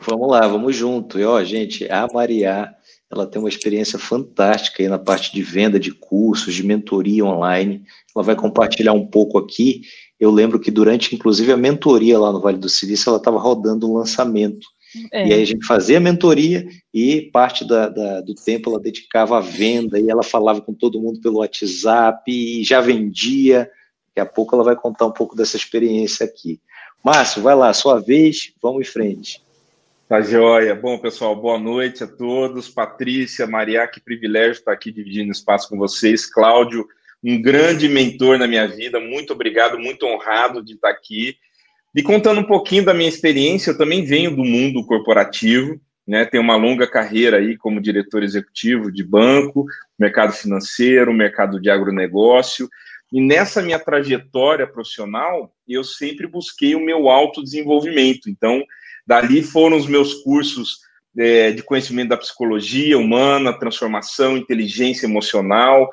Vamos 0.00 0.30
lá, 0.30 0.46
vamos 0.46 0.74
junto. 0.74 1.18
E 1.18 1.24
ó, 1.24 1.42
gente, 1.44 1.90
a 1.90 2.06
Maria, 2.12 2.74
ela 3.10 3.26
tem 3.26 3.40
uma 3.40 3.48
experiência 3.48 3.98
fantástica 3.98 4.82
aí 4.82 4.88
na 4.88 4.98
parte 4.98 5.32
de 5.32 5.42
venda 5.42 5.78
de 5.78 5.92
cursos, 5.92 6.54
de 6.54 6.64
mentoria 6.64 7.24
online. 7.24 7.84
Ela 8.14 8.24
vai 8.24 8.34
compartilhar 8.34 8.92
um 8.92 9.06
pouco 9.06 9.38
aqui. 9.38 9.82
Eu 10.18 10.30
lembro 10.30 10.58
que 10.58 10.70
durante, 10.70 11.14
inclusive, 11.14 11.52
a 11.52 11.56
mentoria 11.56 12.18
lá 12.18 12.32
no 12.32 12.40
Vale 12.40 12.58
do 12.58 12.68
Silício, 12.68 13.10
ela 13.10 13.18
estava 13.18 13.38
rodando 13.38 13.88
um 13.88 13.94
lançamento. 13.94 14.66
É. 15.12 15.28
E 15.28 15.32
aí 15.32 15.42
a 15.42 15.46
gente 15.46 15.66
fazia 15.66 15.98
a 15.98 16.00
mentoria 16.00 16.66
e 16.92 17.22
parte 17.32 17.66
da, 17.66 17.88
da, 17.88 18.20
do 18.20 18.34
tempo 18.34 18.70
ela 18.70 18.80
dedicava 18.80 19.38
à 19.38 19.40
venda 19.40 19.98
e 19.98 20.08
ela 20.08 20.22
falava 20.22 20.60
com 20.60 20.72
todo 20.72 21.00
mundo 21.00 21.20
pelo 21.20 21.38
WhatsApp 21.38 22.30
e 22.30 22.62
já 22.62 22.80
vendia. 22.80 23.68
Daqui 24.08 24.20
a 24.20 24.26
pouco 24.26 24.54
ela 24.54 24.64
vai 24.64 24.76
contar 24.76 25.06
um 25.06 25.12
pouco 25.12 25.34
dessa 25.34 25.56
experiência 25.56 26.24
aqui. 26.24 26.60
Márcio, 27.04 27.42
vai 27.42 27.54
lá, 27.54 27.70
sua 27.74 28.00
vez, 28.00 28.54
vamos 28.62 28.88
em 28.88 28.90
frente. 28.90 29.42
Tá 30.08 30.22
joia. 30.22 30.74
Bom, 30.74 30.96
pessoal, 30.96 31.36
boa 31.36 31.58
noite 31.58 32.02
a 32.02 32.06
todos. 32.06 32.70
Patrícia, 32.70 33.46
Maria, 33.46 33.86
que 33.86 34.00
privilégio 34.00 34.52
estar 34.52 34.72
aqui 34.72 34.90
dividindo 34.90 35.30
espaço 35.30 35.68
com 35.68 35.76
vocês. 35.76 36.24
Cláudio, 36.24 36.86
um 37.22 37.42
grande 37.42 37.90
mentor 37.90 38.38
na 38.38 38.46
minha 38.46 38.66
vida. 38.66 38.98
Muito 38.98 39.34
obrigado, 39.34 39.78
muito 39.78 40.06
honrado 40.06 40.64
de 40.64 40.72
estar 40.72 40.88
aqui. 40.88 41.36
E 41.94 42.02
contando 42.02 42.40
um 42.40 42.46
pouquinho 42.46 42.86
da 42.86 42.94
minha 42.94 43.10
experiência, 43.10 43.72
eu 43.72 43.76
também 43.76 44.02
venho 44.02 44.34
do 44.34 44.42
mundo 44.42 44.82
corporativo, 44.86 45.78
né? 46.08 46.24
Tenho 46.24 46.42
uma 46.42 46.56
longa 46.56 46.86
carreira 46.86 47.36
aí 47.36 47.54
como 47.54 47.82
diretor 47.82 48.22
executivo 48.22 48.90
de 48.90 49.04
banco, 49.04 49.66
mercado 49.98 50.32
financeiro, 50.32 51.12
mercado 51.12 51.60
de 51.60 51.68
agronegócio. 51.68 52.66
E 53.14 53.20
nessa 53.20 53.62
minha 53.62 53.78
trajetória 53.78 54.66
profissional, 54.66 55.54
eu 55.68 55.84
sempre 55.84 56.26
busquei 56.26 56.74
o 56.74 56.84
meu 56.84 57.08
autodesenvolvimento. 57.08 58.28
Então, 58.28 58.60
Dali 59.06 59.40
foram 59.40 59.76
os 59.76 59.86
meus 59.86 60.14
cursos 60.14 60.80
é, 61.16 61.52
de 61.52 61.62
conhecimento 61.62 62.08
da 62.08 62.16
psicologia 62.16 62.98
humana, 62.98 63.56
transformação, 63.56 64.36
inteligência 64.36 65.06
emocional, 65.06 65.88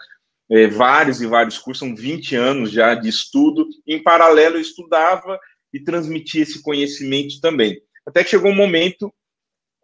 é, 0.49 0.65
vários 0.65 1.21
e 1.21 1.27
vários 1.27 1.59
cursos, 1.59 1.87
são 1.87 1.95
20 1.95 2.35
anos 2.35 2.71
já 2.71 2.95
de 2.95 3.09
estudo. 3.09 3.67
Em 3.85 4.01
paralelo, 4.01 4.55
eu 4.55 4.61
estudava 4.61 5.39
e 5.71 5.79
transmitia 5.79 6.41
esse 6.41 6.59
conhecimento 6.63 7.39
também. 7.39 7.79
Até 8.03 8.23
que 8.23 8.31
chegou 8.31 8.49
um 8.49 8.55
momento 8.55 9.13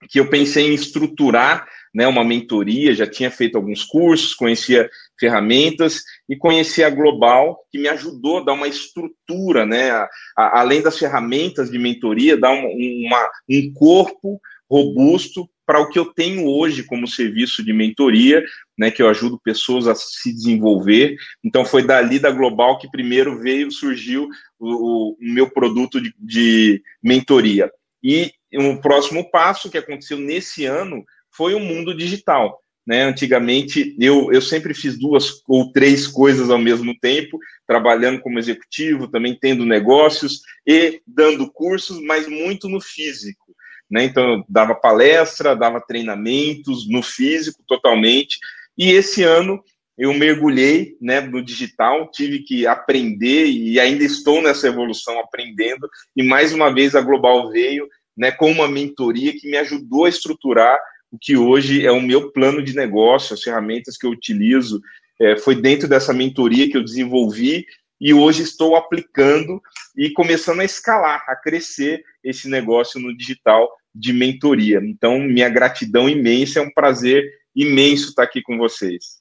que 0.10 0.20
eu 0.20 0.28
pensei 0.28 0.72
em 0.72 0.74
estruturar 0.74 1.70
né, 1.94 2.08
uma 2.08 2.24
mentoria, 2.24 2.94
já 2.94 3.08
tinha 3.08 3.32
feito 3.32 3.58
alguns 3.58 3.84
cursos, 3.84 4.34
conhecia 4.34 4.90
ferramentas 5.20 6.04
e 6.30 6.36
conhecia 6.36 6.88
a 6.88 6.92
Global, 6.92 7.60
que 7.72 7.80
me 7.80 7.88
ajudou 7.88 8.40
a 8.40 8.44
dar 8.44 8.54
uma 8.54 8.68
estrutura, 8.68 9.66
né, 9.66 9.92
a, 9.92 10.10
a, 10.38 10.60
além 10.62 10.82
das 10.82 10.98
ferramentas 10.98 11.70
de 11.70 11.80
mentoria, 11.80 12.38
dar 12.38 12.52
uma, 12.52 12.68
uma, 12.68 13.30
um 13.50 13.74
corpo 13.74 14.40
robusto 14.70 15.50
para 15.66 15.82
o 15.82 15.90
que 15.90 16.00
eu 16.00 16.06
tenho 16.06 16.48
hoje 16.48 16.84
como 16.84 17.08
serviço 17.08 17.64
de 17.64 17.74
mentoria, 17.74 18.42
né, 18.78 18.90
que 18.90 19.02
eu 19.02 19.10
ajudo 19.10 19.40
pessoas 19.44 19.86
a 19.86 19.94
se 19.94 20.34
desenvolver. 20.34 21.18
Então 21.44 21.66
foi 21.66 21.84
dali 21.84 22.20
da 22.20 22.32
Global 22.32 22.78
que 22.80 22.90
primeiro 22.90 23.38
veio, 23.40 23.70
surgiu 23.70 24.30
o, 24.58 25.12
o 25.12 25.18
meu 25.20 25.50
produto 25.50 26.00
de, 26.00 26.14
de 26.18 26.82
mentoria. 27.04 27.70
E 28.02 28.32
um 28.54 28.78
próximo 28.78 29.30
passo 29.30 29.70
que 29.70 29.78
aconteceu 29.78 30.18
nesse 30.18 30.64
ano 30.64 31.04
foi 31.38 31.54
o 31.54 31.60
mundo 31.60 31.96
digital. 31.96 32.60
Né? 32.86 33.04
Antigamente, 33.04 33.96
eu, 34.00 34.32
eu 34.32 34.42
sempre 34.42 34.74
fiz 34.74 34.98
duas 34.98 35.42
ou 35.48 35.72
três 35.72 36.08
coisas 36.08 36.50
ao 36.50 36.58
mesmo 36.58 36.98
tempo, 37.00 37.38
trabalhando 37.68 38.22
como 38.22 38.40
executivo, 38.40 39.10
também 39.10 39.38
tendo 39.40 39.66
negócios 39.66 40.42
e 40.66 41.02
dando 41.06 41.52
cursos, 41.52 42.02
mas 42.02 42.28
muito 42.28 42.68
no 42.68 42.82
físico. 42.82 43.54
Né? 43.92 44.06
Então, 44.06 44.24
eu 44.24 44.46
dava 44.50 44.74
palestra, 44.74 45.56
dava 45.56 45.82
treinamentos 45.86 46.90
no 46.90 47.04
físico 47.04 47.62
totalmente. 47.68 48.38
E 48.78 48.92
esse 48.92 49.22
ano 49.22 49.62
eu 49.98 50.14
mergulhei 50.14 50.96
né, 51.02 51.20
no 51.20 51.44
digital, 51.44 52.10
tive 52.12 52.40
que 52.40 52.68
aprender 52.68 53.48
e 53.48 53.80
ainda 53.80 54.04
estou 54.04 54.42
nessa 54.42 54.68
evolução 54.68 55.20
aprendendo. 55.20 55.90
E 56.16 56.22
mais 56.22 56.54
uma 56.54 56.74
vez 56.74 56.96
a 56.96 57.02
Global 57.02 57.50
veio 57.50 57.88
né, 58.16 58.32
com 58.32 58.52
uma 58.52 58.68
mentoria 58.68 59.34
que 59.34 59.50
me 59.50 59.58
ajudou 59.58 60.06
a 60.06 60.10
estruturar 60.10 60.80
o 61.12 61.18
que 61.20 61.38
hoje 61.38 61.86
é 61.86 61.92
o 61.92 62.02
meu 62.02 62.32
plano 62.32 62.62
de 62.62 62.76
negócio, 62.76 63.34
as 63.34 63.42
ferramentas 63.42 63.98
que 63.98 64.06
eu 64.06 64.12
utilizo, 64.12 64.82
é, 65.20 65.38
foi 65.38 65.56
dentro 65.56 65.88
dessa 65.88 66.14
mentoria 66.14 66.70
que 66.70 66.78
eu 66.78 66.84
desenvolvi 66.84 67.66
e 68.00 68.14
hoje 68.14 68.44
estou 68.44 68.76
aplicando 68.76 69.60
e 69.96 70.12
começando 70.12 70.60
a 70.60 70.66
escalar, 70.66 71.24
a 71.28 71.36
crescer 71.36 72.04
esse 72.24 72.48
negócio 72.48 73.00
no 73.00 73.16
digital 73.16 73.68
de 73.94 74.14
mentoria. 74.14 74.80
Então, 74.84 75.20
minha 75.20 75.50
gratidão 75.50 76.08
imensa, 76.08 76.60
é 76.60 76.62
um 76.62 76.72
prazer 76.72 77.24
imenso 77.56 78.10
estar 78.10 78.24
aqui 78.24 78.42
com 78.42 78.58
vocês. 78.58 79.18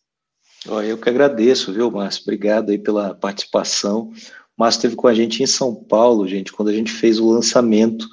Eu 0.84 0.98
que 0.98 1.08
agradeço, 1.08 1.72
viu, 1.72 1.90
Márcio? 1.90 2.22
Obrigado 2.22 2.70
aí 2.70 2.78
pela 2.78 3.14
participação. 3.14 4.10
O 4.56 4.62
Márcio 4.62 4.78
esteve 4.78 4.96
com 4.96 5.06
a 5.06 5.14
gente 5.14 5.42
em 5.42 5.46
São 5.46 5.74
Paulo, 5.74 6.26
gente, 6.26 6.52
quando 6.52 6.68
a 6.68 6.72
gente 6.72 6.90
fez 6.90 7.18
o 7.18 7.30
lançamento 7.30 8.06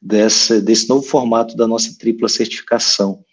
dessa, 0.00 0.60
desse 0.60 0.88
novo 0.88 1.02
formato 1.02 1.56
da 1.56 1.66
nossa 1.66 1.96
tripla 1.98 2.28
certificação. 2.28 3.24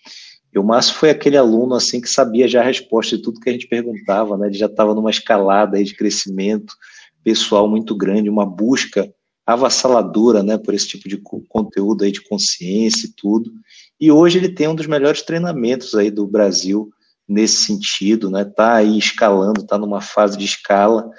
E 0.54 0.60
o 0.60 0.64
Márcio 0.64 0.96
foi 0.96 1.10
aquele 1.10 1.36
aluno 1.36 1.74
assim 1.74 2.00
que 2.00 2.08
sabia 2.08 2.48
já 2.48 2.62
a 2.62 2.66
resposta 2.66 3.18
de 3.18 3.24
tudo 3.24 3.40
que 3.40 3.50
a 3.50 3.54
gente 3.54 3.68
perguntava, 3.68 4.38
né? 4.38 4.48
Ele 4.48 4.58
já 4.58 4.68
estava 4.68 4.94
numa 4.94 5.10
escalada 5.10 5.78
aí 5.78 5.84
de 5.84 5.96
crescimento 5.96 6.76
pessoal 7.24 7.68
muito 7.68 7.96
grande, 7.96 8.30
uma 8.30 8.46
busca 8.46 9.12
avassaladora, 9.46 10.42
né, 10.42 10.58
por 10.58 10.74
esse 10.74 10.88
tipo 10.88 11.08
de 11.10 11.18
conteúdo 11.50 12.04
aí 12.04 12.12
de 12.12 12.22
consciência 12.22 13.08
e 13.08 13.12
tudo. 13.12 13.52
E 14.00 14.12
hoje 14.12 14.38
ele 14.38 14.50
tem 14.50 14.68
um 14.68 14.76
dos 14.76 14.88
melhores 14.88 15.22
treinamentos 15.22 15.96
aí 15.96 16.12
do 16.12 16.28
Brasil 16.28 16.90
nesse 17.28 17.64
sentido, 17.64 18.30
né? 18.30 18.44
Tá 18.46 18.76
aí 18.76 18.98
escalando, 18.98 19.66
tá 19.66 19.78
numa 19.78 20.02
fase 20.02 20.38
de 20.38 20.46
escala. 20.46 21.10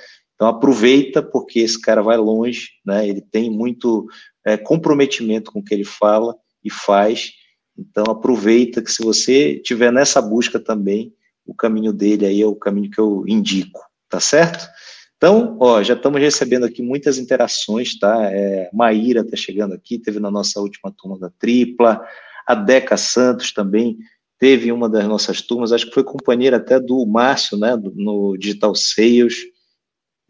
Então 0.45 0.57
aproveita 0.57 1.23
porque 1.23 1.61
esse 1.61 1.81
cara 1.81 2.03
vai 2.03 2.19
longe, 2.19 2.73
né? 2.85 3.09
Ele 3.09 3.23
tem 3.23 3.51
muito 3.51 4.07
é, 4.45 4.59
comprometimento 4.59 5.51
com 5.51 5.61
o 5.61 5.65
que 5.65 5.73
ele 5.73 5.85
fala 5.85 6.37
e 6.63 6.71
faz. 6.71 7.33
Então 7.79 8.05
aproveita 8.11 8.83
que 8.83 8.93
se 8.93 9.03
você 9.03 9.59
tiver 9.61 9.91
nessa 9.91 10.21
busca 10.21 10.61
também, 10.61 11.15
o 11.47 11.55
caminho 11.55 11.95
dele 11.95 12.27
aí 12.27 12.43
é 12.43 12.47
o 12.47 12.55
caminho 12.55 12.91
que 12.91 13.01
eu 13.01 13.25
indico, 13.27 13.81
tá 14.07 14.21
certo? 14.21 14.69
Então, 15.17 15.57
ó, 15.59 15.83
já 15.83 15.95
estamos 15.95 16.21
recebendo 16.21 16.65
aqui 16.65 16.83
muitas 16.83 17.17
interações, 17.17 17.99
tá? 17.99 18.31
É, 18.31 18.69
Maíra 18.71 19.23
está 19.23 19.39
chegando 19.39 19.73
aqui, 19.73 19.99
teve 19.99 20.21
na 20.21 20.31
nossa 20.31 20.61
última 20.61 20.93
turma 20.95 21.19
da 21.19 21.31
tripla, 21.39 22.03
a 22.47 22.55
Deca 22.55 22.99
Santos 22.99 23.51
também 23.51 23.97
teve 24.39 24.71
uma 24.71 24.91
das 24.91 25.07
nossas 25.09 25.41
turmas, 25.41 25.73
acho 25.73 25.87
que 25.87 25.95
foi 25.95 26.05
companheira 26.05 26.59
até 26.59 26.79
do 26.79 27.07
Márcio, 27.07 27.57
né, 27.57 27.75
no 27.95 28.37
Digital 28.37 28.75
Sales. 28.75 29.54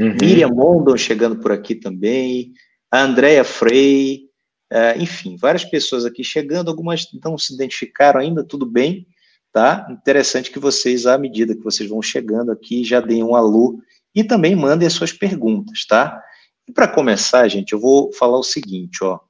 Uhum. 0.01 0.17
Miriam 0.21 0.49
Mondon 0.49 0.97
chegando 0.97 1.37
por 1.37 1.53
aqui 1.53 1.75
também, 1.75 2.53
a 2.91 3.03
Andrea 3.03 3.45
Frei, 3.45 4.29
é, 4.71 4.99
enfim, 4.99 5.37
várias 5.37 5.65
pessoas 5.65 6.05
aqui 6.05 6.25
chegando, 6.25 6.69
algumas 6.69 7.07
não 7.23 7.39
se 7.39 7.55
identificaram 7.55 8.21
ainda, 8.21 8.45
tudo 8.45 8.67
bem, 8.67 9.07
tá? 9.53 9.87
Interessante 9.91 10.51
que 10.51 10.59
vocês, 10.59 11.07
à 11.07 11.17
medida 11.17 11.55
que 11.55 11.63
vocês 11.63 11.89
vão 11.89 12.03
chegando 12.03 12.51
aqui, 12.51 12.83
já 12.85 13.01
deem 13.01 13.23
um 13.23 13.37
alô 13.37 13.79
e 14.15 14.25
também 14.25 14.57
mandem 14.57 14.87
as 14.87 14.93
suas 14.93 15.13
perguntas, 15.13 15.85
tá? 15.87 16.21
E 16.67 16.73
para 16.73 16.89
começar, 16.89 17.47
gente, 17.49 17.73
eu 17.73 17.81
vou 17.81 18.13
falar 18.13 18.39
o 18.39 18.43
seguinte, 18.43 18.99
ó, 19.03 19.21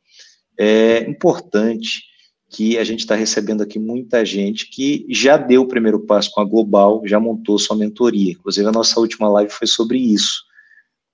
é 0.58 1.00
importante 1.00 2.02
que 2.48 2.78
a 2.78 2.84
gente 2.84 3.00
está 3.00 3.14
recebendo 3.14 3.62
aqui 3.62 3.78
muita 3.78 4.24
gente 4.24 4.70
que 4.70 5.04
já 5.10 5.36
deu 5.36 5.62
o 5.62 5.68
primeiro 5.68 6.00
passo 6.00 6.30
com 6.30 6.40
a 6.40 6.44
Global, 6.44 7.02
já 7.04 7.18
montou 7.18 7.58
sua 7.58 7.76
mentoria. 7.76 8.32
Inclusive, 8.32 8.68
a 8.68 8.72
nossa 8.72 9.00
última 9.00 9.28
live 9.28 9.50
foi 9.50 9.66
sobre 9.66 9.98
isso. 9.98 10.44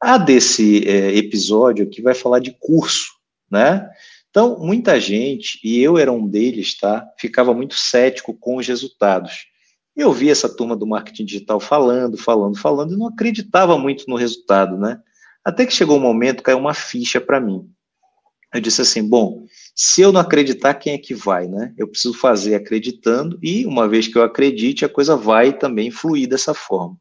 A 0.00 0.16
desse 0.16 0.88
é, 0.88 1.14
episódio 1.16 1.84
aqui 1.84 2.00
vai 2.00 2.14
falar 2.14 2.38
de 2.38 2.56
curso, 2.58 3.12
né? 3.50 3.86
Então, 4.30 4.58
muita 4.58 4.98
gente, 4.98 5.60
e 5.62 5.78
eu 5.80 5.98
era 5.98 6.10
um 6.10 6.26
deles, 6.26 6.78
tá? 6.78 7.06
Ficava 7.18 7.52
muito 7.52 7.74
cético 7.74 8.32
com 8.32 8.56
os 8.56 8.66
resultados. 8.66 9.46
Eu 9.94 10.12
vi 10.12 10.30
essa 10.30 10.48
turma 10.48 10.76
do 10.76 10.86
marketing 10.86 11.24
digital 11.24 11.60
falando, 11.60 12.16
falando, 12.16 12.56
falando, 12.56 12.94
e 12.94 12.96
não 12.96 13.08
acreditava 13.08 13.76
muito 13.76 14.04
no 14.08 14.16
resultado, 14.16 14.78
né? 14.78 15.00
Até 15.44 15.66
que 15.66 15.74
chegou 15.74 15.96
um 15.96 16.00
momento, 16.00 16.42
caiu 16.42 16.58
uma 16.58 16.72
ficha 16.72 17.20
para 17.20 17.40
mim. 17.40 17.68
Eu 18.54 18.60
disse 18.60 18.80
assim: 18.80 19.06
bom, 19.06 19.44
se 19.74 20.00
eu 20.00 20.12
não 20.12 20.20
acreditar, 20.20 20.74
quem 20.74 20.94
é 20.94 20.98
que 20.98 21.14
vai, 21.14 21.46
né? 21.46 21.74
Eu 21.76 21.88
preciso 21.88 22.14
fazer 22.14 22.54
acreditando, 22.54 23.38
e 23.42 23.66
uma 23.66 23.88
vez 23.88 24.08
que 24.08 24.16
eu 24.16 24.22
acredite, 24.22 24.84
a 24.84 24.88
coisa 24.88 25.16
vai 25.16 25.52
também 25.52 25.90
fluir 25.90 26.28
dessa 26.28 26.54
forma. 26.54 26.96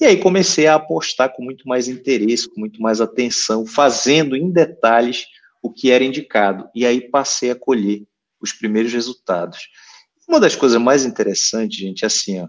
E 0.00 0.06
aí 0.06 0.16
comecei 0.16 0.66
a 0.66 0.76
apostar 0.76 1.30
com 1.34 1.42
muito 1.42 1.68
mais 1.68 1.86
interesse, 1.86 2.48
com 2.48 2.58
muito 2.58 2.80
mais 2.80 3.02
atenção, 3.02 3.66
fazendo 3.66 4.34
em 4.34 4.50
detalhes 4.50 5.26
o 5.62 5.70
que 5.70 5.90
era 5.90 6.02
indicado. 6.02 6.68
E 6.74 6.86
aí 6.86 7.02
passei 7.02 7.50
a 7.50 7.54
colher 7.54 8.04
os 8.40 8.52
primeiros 8.52 8.92
resultados. 8.92 9.68
Uma 10.26 10.40
das 10.40 10.56
coisas 10.56 10.80
mais 10.80 11.04
interessantes, 11.04 11.78
gente, 11.78 12.02
é 12.02 12.06
assim, 12.06 12.40
ó, 12.40 12.48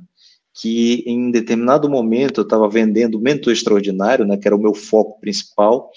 que 0.54 1.04
em 1.06 1.30
determinado 1.30 1.90
momento 1.90 2.40
eu 2.40 2.44
estava 2.44 2.70
vendendo 2.70 3.20
Mentor 3.20 3.52
Extraordinário, 3.52 4.26
né, 4.26 4.38
que 4.38 4.48
era 4.48 4.56
o 4.56 4.62
meu 4.62 4.74
foco 4.74 5.20
principal. 5.20 5.90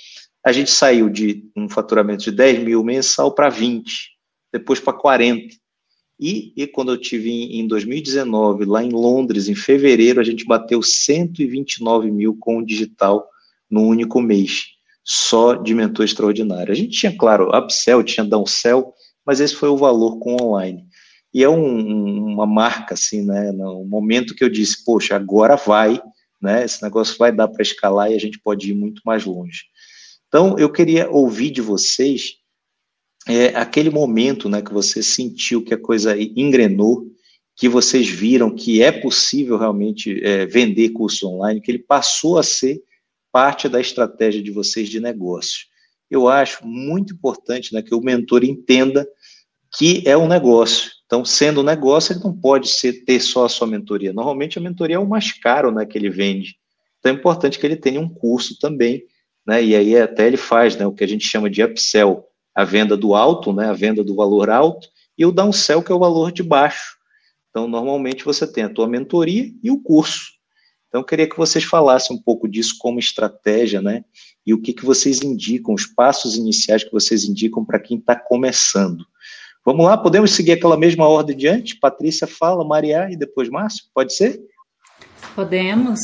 A 0.45 0.51
gente 0.51 0.71
saiu 0.71 1.09
de 1.09 1.45
um 1.57 1.69
faturamento 1.69 2.25
de 2.25 2.33
10 2.33 2.65
mil 2.65 2.83
mensal 2.83 3.33
para 3.33 3.49
20, 3.49 4.11
depois 4.53 4.81
para 4.81 4.93
40. 4.93 5.55
E, 6.19 6.53
e 6.57 6.67
quando 6.67 6.93
eu 6.93 7.01
tive 7.01 7.31
em, 7.31 7.61
em 7.61 7.67
2019, 7.67 8.65
lá 8.65 8.83
em 8.83 8.91
Londres, 8.91 9.49
em 9.49 9.55
fevereiro, 9.55 10.21
a 10.21 10.25
gente 10.25 10.45
bateu 10.45 10.83
129 10.83 12.11
mil 12.11 12.37
com 12.39 12.59
o 12.59 12.65
digital 12.65 13.29
no 13.69 13.83
único 13.83 14.21
mês, 14.21 14.67
só 15.03 15.55
de 15.55 15.75
mentor 15.75 16.05
extraordinário. 16.05 16.73
A 16.73 16.77
gente 16.77 16.99
tinha, 16.99 17.17
claro, 17.17 17.51
upsell, 17.57 18.03
tinha 18.05 18.25
downsell, 18.25 18.95
mas 19.27 19.41
esse 19.41 19.55
foi 19.55 19.69
o 19.69 19.77
valor 19.77 20.19
com 20.19 20.37
online. 20.41 20.87
E 21.33 21.43
é 21.43 21.49
um, 21.49 22.33
uma 22.33 22.47
marca, 22.47 22.95
assim, 22.95 23.27
né? 23.27 23.51
No 23.51 23.85
momento 23.85 24.37
que 24.37 24.45
eu 24.45 24.49
disse, 24.49 24.85
poxa, 24.85 25.17
agora 25.17 25.57
vai, 25.57 26.01
né? 26.41 26.65
Esse 26.65 26.81
negócio 26.81 27.19
vai 27.19 27.33
dar 27.33 27.49
para 27.49 27.63
escalar 27.63 28.13
e 28.13 28.15
a 28.15 28.21
gente 28.21 28.39
pode 28.39 28.71
ir 28.71 28.75
muito 28.75 29.03
mais 29.05 29.25
longe. 29.25 29.65
Então, 30.29 30.57
eu 30.59 30.71
queria 30.71 31.11
ouvir 31.11 31.51
de 31.51 31.61
vocês 31.61 32.37
é, 33.27 33.47
aquele 33.57 33.91
momento, 33.91 34.49
né, 34.49 34.61
que 34.61 34.73
você 34.73 35.03
sentiu 35.03 35.65
que 35.65 35.73
a 35.73 35.81
coisa 35.81 36.15
engrenou, 36.19 37.07
que 37.57 37.69
vocês 37.69 38.09
viram 38.09 38.55
que 38.55 38.83
é 38.83 38.93
possível 38.93 39.57
realmente 39.57 40.23
é, 40.23 40.45
vender 40.45 40.91
curso 40.91 41.29
online, 41.29 41.61
que 41.61 41.71
ele 41.71 41.79
passou 41.79 42.39
a 42.39 42.43
ser 42.43 42.83
parte 43.33 43.69
da 43.69 43.81
estratégia 43.81 44.43
de 44.43 44.51
vocês 44.51 44.89
de 44.89 45.01
negócio. 45.01 45.67
Eu 46.11 46.29
acho 46.29 46.67
muito 46.67 47.15
importante 47.15 47.73
né, 47.73 47.83
que 47.83 47.95
o 47.95 48.01
mentor 48.01 48.45
entenda 48.45 49.07
que 49.77 50.03
é 50.07 50.17
um 50.17 50.29
negócio. 50.29 50.91
Então, 51.07 51.25
sendo 51.25 51.61
um 51.61 51.65
negócio, 51.65 52.13
ele 52.13 52.23
não 52.23 52.33
pode 52.33 52.69
ser, 52.69 53.05
ter 53.05 53.21
só 53.21 53.45
a 53.45 53.49
sua 53.49 53.67
mentoria. 53.67 54.13
Normalmente, 54.13 54.59
a 54.59 54.63
mentoria 54.63 54.97
é 54.97 54.99
o 54.99 55.09
mais 55.09 55.33
caro 55.33 55.71
né, 55.71 55.85
que 55.85 55.99
ele 55.99 56.11
vende. 56.11 56.57
Então, 56.99 57.13
é 57.13 57.15
importante 57.15 57.59
que 57.59 57.67
ele 57.67 57.77
tenha 57.77 58.01
um 58.01 58.09
curso 58.09 58.59
também. 58.59 59.03
Né, 59.47 59.63
e 59.65 59.75
aí, 59.75 59.97
até 59.97 60.27
ele 60.27 60.37
faz 60.37 60.77
né, 60.77 60.87
o 60.87 60.93
que 60.93 61.05
a 61.05 61.09
gente 61.09 61.27
chama 61.27 61.51
de 61.51 61.63
upsell, 61.63 62.25
a 62.55 62.65
venda 62.65 62.97
do 62.97 63.15
alto, 63.15 63.53
né, 63.53 63.69
a 63.69 63.73
venda 63.73 64.05
do 64.05 64.15
valor 64.15 64.49
alto, 64.49 64.89
e 65.17 65.27
o 65.27 65.33
downsell, 65.33 65.83
que 65.83 65.91
é 65.91 65.95
o 65.95 65.99
valor 65.99 66.33
de 66.33 66.43
baixo. 66.43 66.97
Então, 67.51 67.69
normalmente, 67.69 68.25
você 68.25 68.47
tem 68.47 68.65
a 68.65 68.69
tua 68.69 68.89
mentoria 68.89 69.51
e 69.63 69.71
o 69.71 69.81
curso. 69.81 70.33
Então, 70.89 71.01
eu 71.01 71.05
queria 71.05 71.29
que 71.29 71.37
vocês 71.37 71.65
falassem 71.65 72.17
um 72.17 72.21
pouco 72.21 72.49
disso 72.49 72.77
como 72.79 72.99
estratégia, 72.99 73.81
né? 73.81 74.05
E 74.47 74.53
o 74.53 74.61
que, 74.61 74.73
que 74.73 74.85
vocês 74.85 75.23
indicam, 75.23 75.75
os 75.75 75.87
passos 75.87 76.37
iniciais 76.37 76.85
que 76.85 76.93
vocês 76.93 77.25
indicam 77.25 77.65
para 77.65 77.81
quem 77.81 77.99
está 77.99 78.15
começando. 78.15 79.05
Vamos 79.65 79.87
lá, 79.87 79.97
podemos 79.97 80.33
seguir 80.33 80.53
aquela 80.53 80.77
mesma 80.77 81.09
ordem 81.09 81.37
diante? 81.37 81.79
Patrícia 81.79 82.27
fala, 82.27 82.65
Maria 82.65 83.09
e 83.11 83.17
depois 83.17 83.49
Márcio, 83.49 83.85
pode 83.95 84.15
ser? 84.15 84.41
Podemos. 85.35 85.99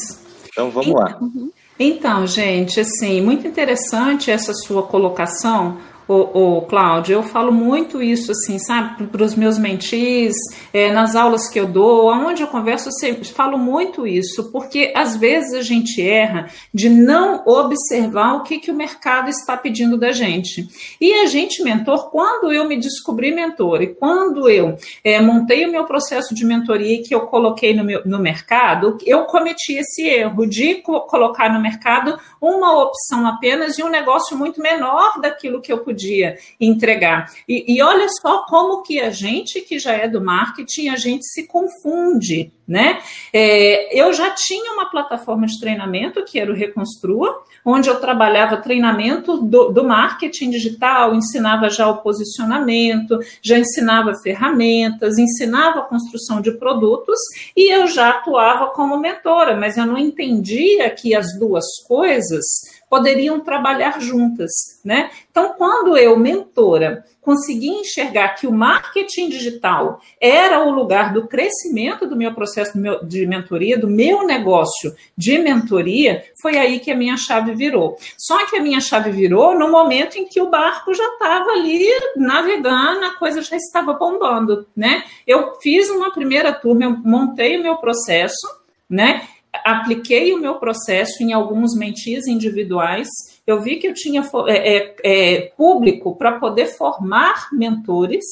Então, 0.48 0.70
vamos 0.70 0.94
lá. 0.94 1.18
Uhum. 1.20 1.50
Então, 1.78 2.26
gente, 2.26 2.80
assim, 2.80 3.20
muito 3.20 3.46
interessante 3.46 4.30
essa 4.30 4.52
sua 4.52 4.82
colocação, 4.82 5.78
o, 6.10 6.56
o 6.56 6.62
Cláudio, 6.62 7.12
eu 7.12 7.22
falo 7.22 7.52
muito 7.52 8.02
isso, 8.02 8.32
assim, 8.32 8.58
sabe, 8.58 9.06
para 9.06 9.22
os 9.22 9.36
meus 9.36 9.56
mentis, 9.56 10.34
é, 10.72 10.92
nas 10.92 11.14
aulas 11.14 11.48
que 11.48 11.60
eu 11.60 11.68
dou, 11.68 12.10
aonde 12.10 12.42
eu 12.42 12.48
converso, 12.48 12.88
eu 12.88 12.92
sempre 12.92 13.24
falo 13.28 13.56
muito 13.56 14.04
isso, 14.04 14.50
porque 14.50 14.92
às 14.96 15.16
vezes 15.16 15.54
a 15.54 15.62
gente 15.62 16.02
erra 16.02 16.50
de 16.74 16.88
não 16.88 17.44
observar 17.46 18.34
o 18.34 18.42
que, 18.42 18.58
que 18.58 18.72
o 18.72 18.74
mercado 18.74 19.28
está 19.28 19.56
pedindo 19.56 19.96
da 19.96 20.10
gente. 20.10 20.66
E 21.00 21.12
a 21.12 21.26
gente, 21.26 21.62
mentor, 21.62 22.10
quando 22.10 22.52
eu 22.52 22.66
me 22.66 22.76
descobri 22.76 23.32
mentor 23.32 23.80
e 23.80 23.94
quando 23.94 24.48
eu 24.48 24.76
é, 25.04 25.20
montei 25.20 25.64
o 25.64 25.70
meu 25.70 25.84
processo 25.84 26.34
de 26.34 26.44
mentoria 26.44 27.02
que 27.04 27.14
eu 27.14 27.20
coloquei 27.20 27.72
no, 27.72 27.84
meu, 27.84 28.02
no 28.04 28.18
mercado, 28.18 28.98
eu 29.06 29.26
cometi 29.26 29.74
esse 29.74 30.02
erro 30.08 30.44
de 30.44 30.76
co 30.76 31.02
colocar 31.02 31.52
no 31.52 31.60
mercado 31.60 32.18
uma 32.40 32.82
opção 32.82 33.26
apenas 33.26 33.78
e 33.78 33.82
um 33.82 33.88
negócio 33.88 34.36
muito 34.36 34.60
menor 34.60 35.20
daquilo 35.20 35.60
que 35.60 35.72
eu 35.72 35.78
podia 35.78 35.99
podia 36.00 36.38
entregar. 36.58 37.30
E, 37.48 37.74
e 37.74 37.82
olha 37.82 38.06
só 38.08 38.44
como 38.46 38.82
que 38.82 39.00
a 39.00 39.10
gente 39.10 39.60
que 39.60 39.78
já 39.78 39.92
é 39.92 40.08
do 40.08 40.20
marketing, 40.20 40.88
a 40.88 40.96
gente 40.96 41.24
se 41.26 41.46
confunde, 41.46 42.52
né? 42.66 43.00
É, 43.32 43.98
eu 43.98 44.12
já 44.12 44.30
tinha 44.30 44.72
uma 44.72 44.90
plataforma 44.90 45.46
de 45.46 45.58
treinamento 45.60 46.24
que 46.24 46.38
era 46.38 46.50
o 46.50 46.54
Reconstrua, 46.54 47.42
onde 47.64 47.90
eu 47.90 48.00
trabalhava 48.00 48.56
treinamento 48.56 49.38
do, 49.38 49.70
do, 49.70 49.84
marketing 49.84 50.50
digital, 50.50 51.14
ensinava 51.14 51.68
já 51.68 51.88
o 51.88 51.98
posicionamento, 51.98 53.18
já 53.42 53.58
ensinava 53.58 54.14
ferramentas, 54.22 55.18
ensinava 55.18 55.80
a 55.80 55.84
construção 55.84 56.40
de 56.40 56.52
produtos 56.52 57.18
e 57.56 57.74
eu 57.74 57.86
já 57.86 58.10
atuava 58.10 58.68
como 58.68 58.96
mentora, 58.96 59.56
mas 59.56 59.76
eu 59.76 59.84
não 59.84 59.98
entendia 59.98 60.88
que 60.90 61.14
as 61.14 61.38
duas 61.38 61.64
coisas 61.86 62.44
poderiam 62.90 63.38
trabalhar 63.38 64.00
juntas, 64.00 64.50
né? 64.84 65.10
Então, 65.30 65.54
quando 65.56 65.96
eu, 65.96 66.18
mentora, 66.18 67.04
consegui 67.20 67.68
enxergar 67.68 68.30
que 68.30 68.48
o 68.48 68.52
marketing 68.52 69.28
digital 69.28 70.00
era 70.20 70.64
o 70.64 70.70
lugar 70.70 71.12
do 71.12 71.28
crescimento 71.28 72.04
do 72.04 72.16
meu 72.16 72.34
processo 72.34 72.72
de 73.04 73.26
mentoria, 73.26 73.78
do 73.78 73.86
meu 73.86 74.26
negócio 74.26 74.92
de 75.16 75.38
mentoria, 75.38 76.24
foi 76.42 76.58
aí 76.58 76.80
que 76.80 76.90
a 76.90 76.96
minha 76.96 77.16
chave 77.16 77.54
virou. 77.54 77.96
Só 78.18 78.44
que 78.46 78.56
a 78.56 78.62
minha 78.62 78.80
chave 78.80 79.12
virou 79.12 79.56
no 79.56 79.70
momento 79.70 80.16
em 80.16 80.26
que 80.26 80.40
o 80.40 80.50
barco 80.50 80.92
já 80.92 81.06
estava 81.12 81.52
ali 81.52 81.88
navegando, 82.16 83.04
a 83.04 83.14
coisa 83.16 83.40
já 83.40 83.56
estava 83.56 83.92
bombando, 83.92 84.66
né? 84.74 85.04
Eu 85.24 85.60
fiz 85.60 85.88
uma 85.90 86.10
primeira 86.10 86.52
turma, 86.52 86.82
eu 86.84 86.96
montei 86.96 87.56
o 87.56 87.62
meu 87.62 87.76
processo, 87.76 88.48
né? 88.88 89.28
Apliquei 89.52 90.32
o 90.32 90.40
meu 90.40 90.56
processo 90.56 91.22
em 91.22 91.32
alguns 91.32 91.76
mentis 91.76 92.26
individuais, 92.26 93.08
eu 93.46 93.60
vi 93.60 93.76
que 93.76 93.88
eu 93.88 93.94
tinha 93.94 94.22
é, 94.46 94.76
é, 94.76 94.96
é, 95.02 95.40
público 95.56 96.14
para 96.16 96.38
poder 96.38 96.66
formar 96.66 97.48
mentores, 97.52 98.24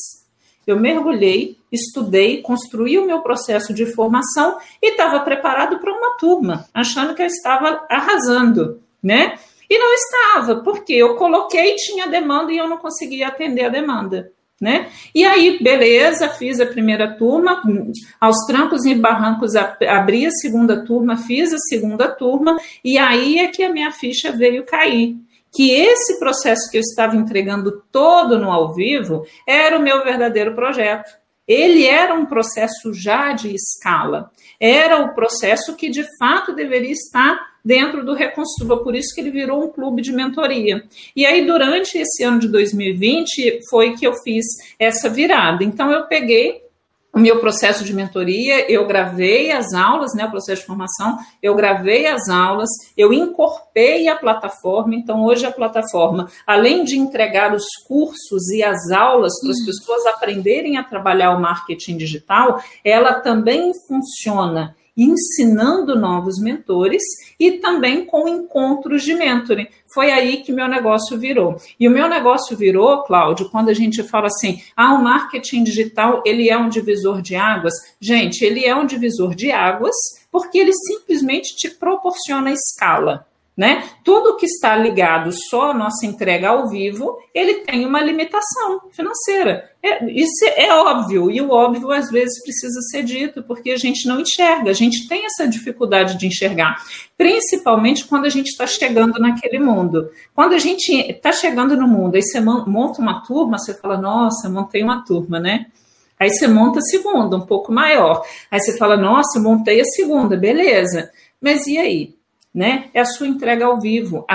eu 0.66 0.78
mergulhei, 0.78 1.56
estudei, 1.72 2.42
construí 2.42 2.98
o 2.98 3.06
meu 3.06 3.22
processo 3.22 3.72
de 3.72 3.86
formação 3.86 4.58
e 4.82 4.90
estava 4.90 5.20
preparado 5.20 5.78
para 5.78 5.92
uma 5.92 6.16
turma, 6.18 6.68
achando 6.74 7.14
que 7.14 7.22
eu 7.22 7.26
estava 7.26 7.86
arrasando, 7.88 8.80
né? 9.02 9.38
E 9.70 9.78
não 9.78 9.92
estava, 9.94 10.62
porque 10.62 10.92
eu 10.92 11.16
coloquei, 11.16 11.74
tinha 11.74 12.06
demanda 12.06 12.52
e 12.52 12.58
eu 12.58 12.68
não 12.68 12.78
conseguia 12.78 13.28
atender 13.28 13.64
a 13.64 13.70
demanda. 13.70 14.30
Né? 14.60 14.88
E 15.14 15.24
aí, 15.24 15.62
beleza, 15.62 16.28
fiz 16.30 16.58
a 16.58 16.66
primeira 16.66 17.14
turma, 17.14 17.62
aos 18.20 18.36
trancos 18.44 18.84
e 18.84 18.94
barrancos 18.94 19.54
abri 19.54 20.26
a 20.26 20.32
segunda 20.32 20.84
turma, 20.84 21.16
fiz 21.16 21.52
a 21.52 21.58
segunda 21.58 22.08
turma, 22.08 22.58
e 22.84 22.98
aí 22.98 23.38
é 23.38 23.46
que 23.46 23.62
a 23.62 23.72
minha 23.72 23.92
ficha 23.92 24.32
veio 24.32 24.66
cair. 24.66 25.16
Que 25.54 25.70
esse 25.70 26.18
processo 26.18 26.68
que 26.70 26.76
eu 26.76 26.80
estava 26.80 27.16
entregando 27.16 27.84
todo 27.92 28.36
no 28.36 28.50
ao 28.50 28.74
vivo 28.74 29.24
era 29.46 29.78
o 29.78 29.82
meu 29.82 30.02
verdadeiro 30.02 30.54
projeto. 30.54 31.10
Ele 31.46 31.86
era 31.86 32.12
um 32.12 32.26
processo 32.26 32.92
já 32.92 33.32
de 33.32 33.54
escala, 33.54 34.30
era 34.60 35.00
o 35.00 35.14
processo 35.14 35.76
que 35.76 35.88
de 35.88 36.04
fato 36.18 36.52
deveria 36.52 36.92
estar 36.92 37.47
dentro 37.64 38.04
do 38.04 38.14
Reconstrua, 38.14 38.82
por 38.82 38.94
isso 38.94 39.14
que 39.14 39.20
ele 39.20 39.30
virou 39.30 39.64
um 39.64 39.68
clube 39.68 40.02
de 40.02 40.12
mentoria. 40.12 40.84
E 41.14 41.26
aí, 41.26 41.46
durante 41.46 41.98
esse 41.98 42.22
ano 42.24 42.38
de 42.38 42.48
2020, 42.48 43.60
foi 43.68 43.94
que 43.94 44.06
eu 44.06 44.14
fiz 44.22 44.44
essa 44.78 45.08
virada. 45.08 45.64
Então, 45.64 45.90
eu 45.90 46.06
peguei 46.06 46.68
o 47.12 47.18
meu 47.18 47.40
processo 47.40 47.84
de 47.84 47.92
mentoria, 47.92 48.70
eu 48.70 48.86
gravei 48.86 49.50
as 49.50 49.72
aulas, 49.72 50.14
né, 50.14 50.26
o 50.26 50.30
processo 50.30 50.60
de 50.60 50.66
formação, 50.66 51.18
eu 51.42 51.54
gravei 51.54 52.06
as 52.06 52.28
aulas, 52.28 52.68
eu 52.96 53.12
incorporei 53.12 54.08
a 54.08 54.16
plataforma, 54.16 54.94
então 54.94 55.24
hoje 55.24 55.46
a 55.46 55.50
plataforma, 55.50 56.30
além 56.46 56.84
de 56.84 56.98
entregar 56.98 57.54
os 57.54 57.64
cursos 57.86 58.48
e 58.50 58.62
as 58.62 58.90
aulas 58.90 59.32
para 59.40 59.50
as 59.50 59.58
uhum. 59.58 59.66
pessoas 59.66 60.06
aprenderem 60.06 60.76
a 60.76 60.84
trabalhar 60.84 61.36
o 61.36 61.40
marketing 61.40 61.96
digital, 61.96 62.62
ela 62.84 63.14
também 63.14 63.72
funciona 63.86 64.76
ensinando 64.98 65.94
novos 65.94 66.40
mentores 66.40 67.02
e 67.38 67.52
também 67.52 68.04
com 68.04 68.28
encontros 68.28 69.02
de 69.02 69.14
mentoring. 69.14 69.68
Foi 69.86 70.10
aí 70.10 70.38
que 70.38 70.52
meu 70.52 70.66
negócio 70.66 71.16
virou. 71.16 71.56
E 71.78 71.86
o 71.86 71.90
meu 71.90 72.08
negócio 72.08 72.56
virou, 72.56 73.04
Cláudio, 73.04 73.48
quando 73.48 73.68
a 73.68 73.74
gente 73.74 74.02
fala 74.02 74.26
assim, 74.26 74.60
ah, 74.76 74.94
o 74.94 75.02
marketing 75.02 75.62
digital, 75.62 76.22
ele 76.26 76.50
é 76.50 76.58
um 76.58 76.68
divisor 76.68 77.22
de 77.22 77.36
águas. 77.36 77.74
Gente, 78.00 78.44
ele 78.44 78.66
é 78.66 78.74
um 78.74 78.84
divisor 78.84 79.34
de 79.34 79.52
águas 79.52 79.94
porque 80.30 80.58
ele 80.58 80.72
simplesmente 80.72 81.56
te 81.56 81.70
proporciona 81.70 82.52
escala. 82.52 83.26
Né? 83.58 83.82
Tudo 84.04 84.36
que 84.36 84.46
está 84.46 84.76
ligado 84.76 85.32
só 85.32 85.72
à 85.72 85.74
nossa 85.74 86.06
entrega 86.06 86.50
ao 86.50 86.68
vivo, 86.68 87.18
ele 87.34 87.54
tem 87.64 87.84
uma 87.84 88.00
limitação 88.00 88.82
financeira. 88.92 89.68
É, 89.82 90.08
isso 90.12 90.44
é 90.54 90.72
óbvio, 90.72 91.28
e 91.28 91.40
o 91.40 91.50
óbvio 91.50 91.90
às 91.90 92.08
vezes 92.08 92.40
precisa 92.40 92.80
ser 92.82 93.02
dito, 93.02 93.42
porque 93.42 93.72
a 93.72 93.76
gente 93.76 94.06
não 94.06 94.20
enxerga, 94.20 94.70
a 94.70 94.74
gente 94.74 95.08
tem 95.08 95.26
essa 95.26 95.48
dificuldade 95.48 96.16
de 96.16 96.28
enxergar, 96.28 96.76
principalmente 97.16 98.04
quando 98.04 98.26
a 98.26 98.28
gente 98.28 98.46
está 98.46 98.64
chegando 98.64 99.18
naquele 99.18 99.58
mundo. 99.58 100.08
Quando 100.32 100.52
a 100.52 100.58
gente 100.58 100.92
está 100.92 101.32
chegando 101.32 101.76
no 101.76 101.88
mundo, 101.88 102.14
aí 102.14 102.22
você 102.22 102.38
monta 102.38 103.02
uma 103.02 103.24
turma, 103.24 103.58
você 103.58 103.74
fala, 103.74 103.96
nossa, 103.96 104.48
montei 104.48 104.84
uma 104.84 105.04
turma, 105.04 105.40
né? 105.40 105.66
Aí 106.16 106.30
você 106.30 106.46
monta 106.46 106.78
a 106.78 106.82
segunda, 106.82 107.36
um 107.36 107.44
pouco 107.44 107.72
maior. 107.72 108.24
Aí 108.52 108.60
você 108.60 108.76
fala, 108.78 108.96
nossa, 108.96 109.40
montei 109.40 109.80
a 109.80 109.84
segunda, 109.84 110.36
beleza. 110.36 111.10
Mas 111.40 111.66
e 111.66 111.76
aí? 111.76 112.17
Né? 112.58 112.90
É 112.92 113.00
a 113.00 113.04
sua 113.04 113.28
entrega 113.28 113.66
ao 113.66 113.80
vivo. 113.80 114.26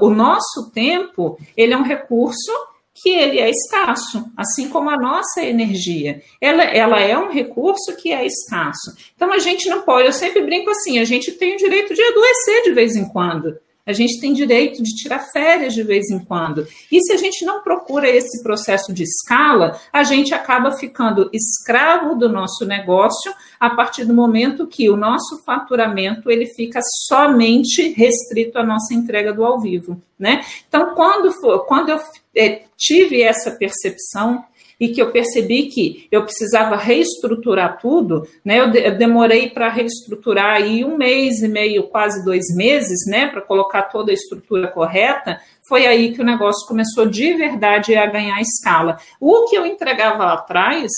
O, 0.00 0.08
nosso 0.08 0.70
tempo, 0.72 1.36
ele 1.56 1.74
é 1.74 1.76
um 1.76 1.82
recurso 1.82 2.52
que 2.94 3.10
ele 3.10 3.40
é 3.40 3.50
escasso, 3.50 4.24
assim 4.36 4.68
como 4.68 4.88
a 4.88 4.96
nossa 4.96 5.42
energia. 5.42 6.22
Ela, 6.40 6.62
ela 6.62 7.00
é 7.00 7.18
um 7.18 7.28
recurso 7.28 7.96
que 7.96 8.12
é 8.12 8.24
escasso. 8.24 8.94
Então 9.16 9.32
a 9.32 9.40
gente 9.40 9.68
não 9.68 9.82
pode, 9.82 10.06
eu 10.06 10.12
sempre 10.12 10.42
brinco 10.42 10.70
assim, 10.70 11.00
a 11.00 11.04
gente 11.04 11.32
tem 11.32 11.54
o 11.54 11.58
direito 11.58 11.92
de 11.92 12.02
adoecer 12.02 12.62
de 12.62 12.72
vez 12.72 12.94
em 12.94 13.08
quando. 13.08 13.58
A 13.86 13.92
gente 13.92 14.20
tem 14.20 14.32
direito 14.32 14.82
de 14.82 14.94
tirar 14.96 15.20
férias 15.32 15.72
de 15.72 15.84
vez 15.84 16.10
em 16.10 16.18
quando. 16.18 16.66
E 16.90 17.00
se 17.00 17.12
a 17.12 17.16
gente 17.16 17.44
não 17.44 17.62
procura 17.62 18.08
esse 18.08 18.42
processo 18.42 18.92
de 18.92 19.04
escala, 19.04 19.78
a 19.92 20.02
gente 20.02 20.34
acaba 20.34 20.72
ficando 20.72 21.30
escravo 21.32 22.16
do 22.16 22.28
nosso 22.28 22.66
negócio 22.66 23.32
a 23.60 23.70
partir 23.70 24.04
do 24.04 24.12
momento 24.12 24.66
que 24.66 24.90
o 24.90 24.96
nosso 24.96 25.42
faturamento 25.44 26.30
ele 26.30 26.46
fica 26.46 26.80
somente 27.06 27.92
restrito 27.92 28.58
à 28.58 28.64
nossa 28.64 28.92
entrega 28.92 29.32
do 29.32 29.44
ao 29.44 29.60
vivo, 29.60 30.02
né? 30.18 30.44
Então, 30.68 30.94
quando, 30.94 31.30
for, 31.32 31.64
quando 31.66 31.90
eu 31.90 32.00
é, 32.34 32.62
tive 32.76 33.22
essa 33.22 33.52
percepção, 33.52 34.44
e 34.78 34.88
que 34.88 35.00
eu 35.00 35.10
percebi 35.10 35.66
que 35.66 36.06
eu 36.10 36.22
precisava 36.22 36.76
reestruturar 36.76 37.78
tudo, 37.80 38.26
né? 38.44 38.60
Eu, 38.60 38.70
de, 38.70 38.78
eu 38.78 38.96
demorei 38.96 39.50
para 39.50 39.68
reestruturar 39.68 40.56
aí 40.56 40.84
um 40.84 40.96
mês 40.96 41.42
e 41.42 41.48
meio, 41.48 41.84
quase 41.84 42.24
dois 42.24 42.44
meses, 42.54 43.06
né? 43.08 43.28
Para 43.28 43.40
colocar 43.40 43.82
toda 43.84 44.10
a 44.10 44.14
estrutura 44.14 44.68
correta. 44.68 45.40
Foi 45.68 45.86
aí 45.86 46.12
que 46.12 46.20
o 46.20 46.24
negócio 46.24 46.66
começou 46.68 47.06
de 47.06 47.34
verdade 47.34 47.94
a 47.96 48.06
ganhar 48.06 48.40
escala. 48.40 48.98
O 49.20 49.46
que 49.48 49.56
eu 49.56 49.64
entregava 49.64 50.24
lá 50.24 50.34
atrás, 50.34 50.90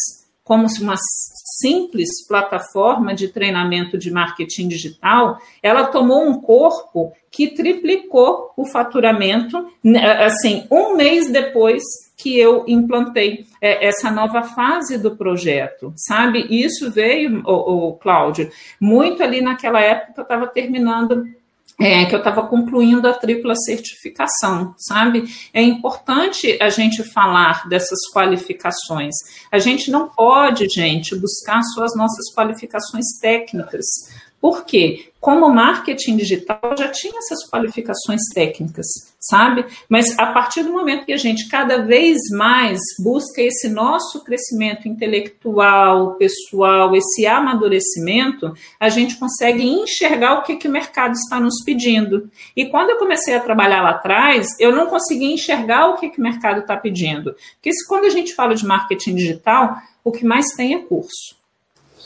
como 0.43 0.67
uma 0.81 0.97
simples 1.61 2.27
plataforma 2.27 3.14
de 3.14 3.29
treinamento 3.29 3.99
de 3.99 4.11
marketing 4.11 4.68
digital, 4.68 5.38
ela 5.62 5.87
tomou 5.87 6.25
um 6.25 6.40
corpo 6.40 7.12
que 7.31 7.49
triplicou 7.49 8.53
o 8.57 8.64
faturamento, 8.66 9.66
né, 9.83 10.25
assim, 10.25 10.66
um 10.71 10.97
mês 10.97 11.31
depois 11.31 11.83
que 12.16 12.37
eu 12.37 12.64
implantei 12.66 13.47
é, 13.61 13.87
essa 13.87 14.11
nova 14.11 14.42
fase 14.42 14.99
do 14.99 15.16
projeto, 15.16 15.92
sabe? 15.97 16.47
Isso 16.51 16.90
veio, 16.90 17.42
o, 17.47 17.88
o 17.88 17.92
Cláudio, 17.94 18.51
muito 18.81 19.23
ali 19.23 19.40
naquela 19.40 19.81
época 19.81 20.14
eu 20.16 20.23
estava 20.23 20.47
terminando 20.49 21.25
é, 21.79 22.05
que 22.07 22.14
eu 22.14 22.19
estava 22.19 22.47
concluindo 22.47 23.07
a 23.07 23.14
tripla 23.14 23.55
certificação, 23.55 24.75
sabe? 24.77 25.25
É 25.55 25.62
importante 25.62 26.59
a 26.61 26.69
gente 26.71 27.05
falar 27.05 27.69
dessas 27.69 27.99
qualificações. 28.12 29.14
A 29.51 29.61
gente 29.61 29.91
não 29.91 30.09
pode, 30.09 30.69
gente, 30.69 31.14
buscar 31.14 31.62
só 31.62 31.85
as 31.85 31.95
nossas 31.95 32.35
qualificações 32.35 33.05
técnicas. 33.21 33.87
Por 34.40 34.64
quê? 34.64 35.11
Como 35.20 35.53
marketing 35.53 36.16
digital 36.16 36.61
já 36.79 36.88
tinha 36.88 37.18
essas 37.18 37.51
qualificações 37.51 38.20
técnicas, 38.33 38.87
sabe? 39.18 39.66
Mas 39.88 40.16
a 40.16 40.27
partir 40.27 40.62
do 40.62 40.72
momento 40.72 41.05
que 41.05 41.12
a 41.12 41.16
gente 41.16 41.48
cada 41.48 41.79
vez 41.79 42.16
mais 42.31 42.79
busca 43.03 43.42
esse 43.42 43.68
nosso 43.68 44.22
crescimento 44.22 44.87
intelectual, 44.87 46.14
pessoal, 46.14 46.94
esse 46.94 47.27
amadurecimento, 47.27 48.55
a 48.79 48.88
gente 48.88 49.16
consegue 49.16 49.64
enxergar 49.64 50.35
o 50.35 50.42
que, 50.44 50.55
que 50.55 50.68
o 50.68 50.72
mercado 50.72 51.14
está 51.14 51.40
nos 51.40 51.64
pedindo. 51.64 52.31
E 52.57 52.66
quando 52.66 52.90
eu 52.90 52.96
comecei 52.96 53.35
a 53.35 53.40
trabalhar 53.40 53.83
lá 53.83 53.90
atrás, 53.90 54.46
eu 54.61 54.70
não 54.70 54.87
conseguia 54.87 55.35
enxergar 55.35 55.88
o 55.88 55.96
que, 55.96 56.11
que 56.11 56.20
o 56.20 56.22
mercado 56.22 56.61
está 56.61 56.77
pedindo. 56.77 57.35
Porque 57.55 57.72
se, 57.72 57.87
quando 57.88 58.05
a 58.05 58.11
gente 58.11 58.37
fala 58.37 58.55
de 58.55 58.64
marketing 58.64 59.16
digital, 59.16 59.79
o 60.05 60.12
que 60.12 60.24
mais 60.24 60.46
tem 60.57 60.74
é 60.74 60.79
curso. 60.79 61.37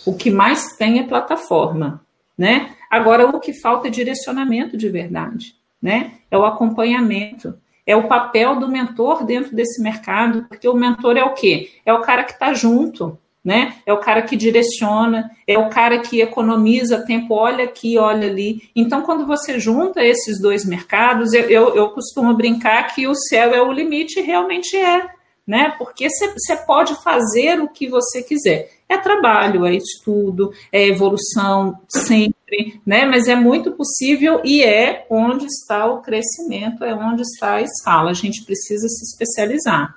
O 0.06 0.14
que 0.14 0.30
mais 0.30 0.74
tem 0.78 0.98
é 0.98 1.02
plataforma 1.02 2.00
né? 2.36 2.70
Agora, 2.90 3.26
o 3.26 3.40
que 3.40 3.52
falta 3.52 3.88
é 3.88 3.90
direcionamento 3.90 4.76
de 4.76 4.88
verdade, 4.88 5.54
né? 5.80 6.12
É 6.30 6.36
o 6.36 6.44
acompanhamento, 6.44 7.54
é 7.86 7.96
o 7.96 8.08
papel 8.08 8.56
do 8.56 8.68
mentor 8.68 9.24
dentro 9.24 9.54
desse 9.54 9.82
mercado, 9.82 10.46
porque 10.48 10.68
o 10.68 10.74
mentor 10.74 11.16
é 11.16 11.24
o 11.24 11.34
quê? 11.34 11.70
É 11.84 11.92
o 11.92 12.00
cara 12.00 12.24
que 12.24 12.32
está 12.32 12.54
junto, 12.54 13.18
né? 13.44 13.74
É 13.84 13.92
o 13.92 13.98
cara 13.98 14.22
que 14.22 14.36
direciona, 14.36 15.30
é 15.46 15.58
o 15.58 15.68
cara 15.68 15.98
que 15.98 16.20
economiza 16.20 17.04
tempo, 17.04 17.34
olha 17.34 17.64
aqui, 17.64 17.98
olha 17.98 18.28
ali. 18.28 18.62
Então, 18.74 19.02
quando 19.02 19.26
você 19.26 19.58
junta 19.58 20.04
esses 20.04 20.40
dois 20.40 20.64
mercados, 20.64 21.32
eu, 21.32 21.42
eu, 21.50 21.74
eu 21.74 21.90
costumo 21.90 22.34
brincar 22.34 22.94
que 22.94 23.06
o 23.08 23.14
céu 23.14 23.52
é 23.52 23.60
o 23.60 23.72
limite, 23.72 24.20
realmente 24.20 24.76
é, 24.76 25.08
né? 25.46 25.74
Porque 25.76 26.08
você 26.08 26.56
pode 26.64 26.94
fazer 27.02 27.60
o 27.60 27.68
que 27.68 27.88
você 27.88 28.22
quiser. 28.22 28.70
É 28.92 28.98
trabalho, 28.98 29.64
é 29.64 29.74
estudo, 29.74 30.52
é 30.70 30.86
evolução 30.86 31.78
sempre, 31.88 32.80
né? 32.86 33.04
Mas 33.06 33.28
é 33.28 33.34
muito 33.34 33.72
possível 33.72 34.40
e 34.44 34.62
é 34.62 35.06
onde 35.08 35.46
está 35.46 35.86
o 35.86 36.02
crescimento, 36.02 36.84
é 36.84 36.94
onde 36.94 37.22
está 37.22 37.54
a 37.54 37.62
escala. 37.62 38.10
A 38.10 38.14
gente 38.14 38.44
precisa 38.44 38.86
se 38.88 39.04
especializar. 39.04 39.94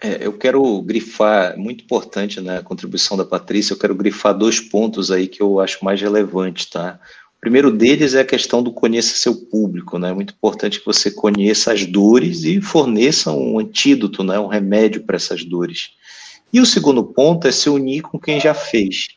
É, 0.00 0.24
eu 0.24 0.32
quero 0.32 0.80
grifar, 0.82 1.58
muito 1.58 1.82
importante 1.82 2.40
né, 2.40 2.58
a 2.58 2.62
contribuição 2.62 3.16
da 3.16 3.24
Patrícia, 3.24 3.72
eu 3.72 3.78
quero 3.78 3.96
grifar 3.96 4.32
dois 4.32 4.60
pontos 4.60 5.10
aí 5.10 5.26
que 5.26 5.42
eu 5.42 5.58
acho 5.58 5.84
mais 5.84 6.00
relevantes, 6.00 6.66
tá? 6.66 7.00
O 7.36 7.40
primeiro 7.40 7.70
deles 7.70 8.14
é 8.14 8.20
a 8.20 8.24
questão 8.24 8.62
do 8.62 8.72
conheça 8.72 9.16
seu 9.16 9.34
público, 9.34 9.98
né? 9.98 10.10
É 10.10 10.12
muito 10.12 10.34
importante 10.34 10.80
que 10.80 10.86
você 10.86 11.10
conheça 11.10 11.72
as 11.72 11.84
dores 11.84 12.44
e 12.44 12.60
forneça 12.60 13.32
um 13.32 13.58
antídoto, 13.58 14.22
né, 14.22 14.38
um 14.38 14.46
remédio 14.46 15.02
para 15.02 15.16
essas 15.16 15.44
dores. 15.44 15.90
E 16.52 16.60
o 16.60 16.66
segundo 16.66 17.04
ponto 17.04 17.46
é 17.46 17.52
se 17.52 17.68
unir 17.68 18.02
com 18.02 18.18
quem 18.18 18.40
já 18.40 18.54
fez. 18.54 19.08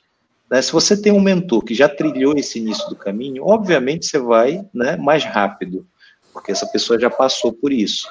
Né? 0.50 0.62
Se 0.62 0.72
você 0.72 1.02
tem 1.02 1.12
um 1.12 1.22
mentor 1.22 1.64
que 1.64 1.74
já 1.74 1.88
trilhou 1.88 2.36
esse 2.38 2.60
início 2.60 2.88
do 2.90 2.96
caminho, 2.96 3.46
obviamente 3.46 4.06
você 4.06 4.20
vai 4.20 4.66
né, 4.74 4.98
mais 4.98 5.24
rápido, 5.24 5.88
porque 6.34 6.52
essa 6.52 6.66
pessoa 6.68 7.00
já 7.00 7.10
passou 7.10 7.54
por 7.54 7.72
isso. 7.72 8.08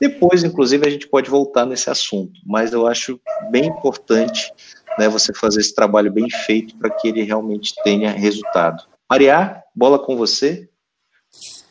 Depois, 0.00 0.42
inclusive, 0.42 0.86
a 0.86 0.90
gente 0.90 1.06
pode 1.06 1.30
voltar 1.30 1.64
nesse 1.64 1.88
assunto, 1.88 2.40
mas 2.44 2.72
eu 2.72 2.86
acho 2.86 3.20
bem 3.50 3.66
importante 3.66 4.52
né, 4.98 5.08
você 5.08 5.32
fazer 5.32 5.60
esse 5.60 5.74
trabalho 5.74 6.10
bem 6.10 6.28
feito 6.28 6.76
para 6.76 6.90
que 6.90 7.08
ele 7.08 7.22
realmente 7.22 7.74
tenha 7.84 8.10
resultado. 8.10 8.82
Maria, 9.08 9.62
bola 9.74 9.98
com 9.98 10.16
você. 10.16 10.68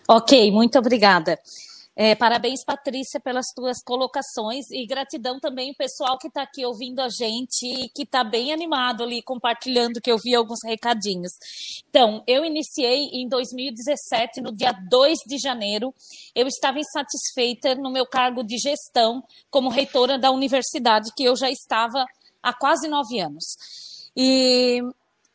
Ok, 0.07 0.51
muito 0.51 0.77
obrigada. 0.77 1.37
É, 1.93 2.15
parabéns, 2.15 2.63
Patrícia, 2.63 3.19
pelas 3.19 3.47
tuas 3.53 3.83
colocações 3.83 4.71
e 4.71 4.85
gratidão 4.85 5.39
também 5.39 5.71
o 5.71 5.75
pessoal 5.75 6.17
que 6.17 6.27
está 6.27 6.43
aqui 6.43 6.65
ouvindo 6.65 7.01
a 7.01 7.09
gente 7.09 7.65
e 7.65 7.89
que 7.89 8.03
está 8.03 8.23
bem 8.23 8.53
animado 8.53 9.03
ali, 9.03 9.21
compartilhando, 9.21 9.99
que 9.99 10.09
eu 10.09 10.17
vi 10.17 10.33
alguns 10.33 10.59
recadinhos. 10.63 11.33
Então, 11.89 12.23
eu 12.25 12.45
iniciei 12.45 13.09
em 13.11 13.27
2017, 13.27 14.39
no 14.39 14.53
dia 14.53 14.71
2 14.71 15.19
de 15.27 15.37
janeiro. 15.37 15.93
Eu 16.33 16.47
estava 16.47 16.79
insatisfeita 16.79 17.75
no 17.75 17.91
meu 17.91 18.05
cargo 18.05 18.41
de 18.41 18.57
gestão 18.57 19.21
como 19.49 19.69
reitora 19.69 20.17
da 20.17 20.31
universidade, 20.31 21.11
que 21.15 21.25
eu 21.25 21.35
já 21.35 21.49
estava 21.49 22.05
há 22.41 22.53
quase 22.53 22.87
nove 22.87 23.19
anos. 23.19 23.43
E 24.15 24.81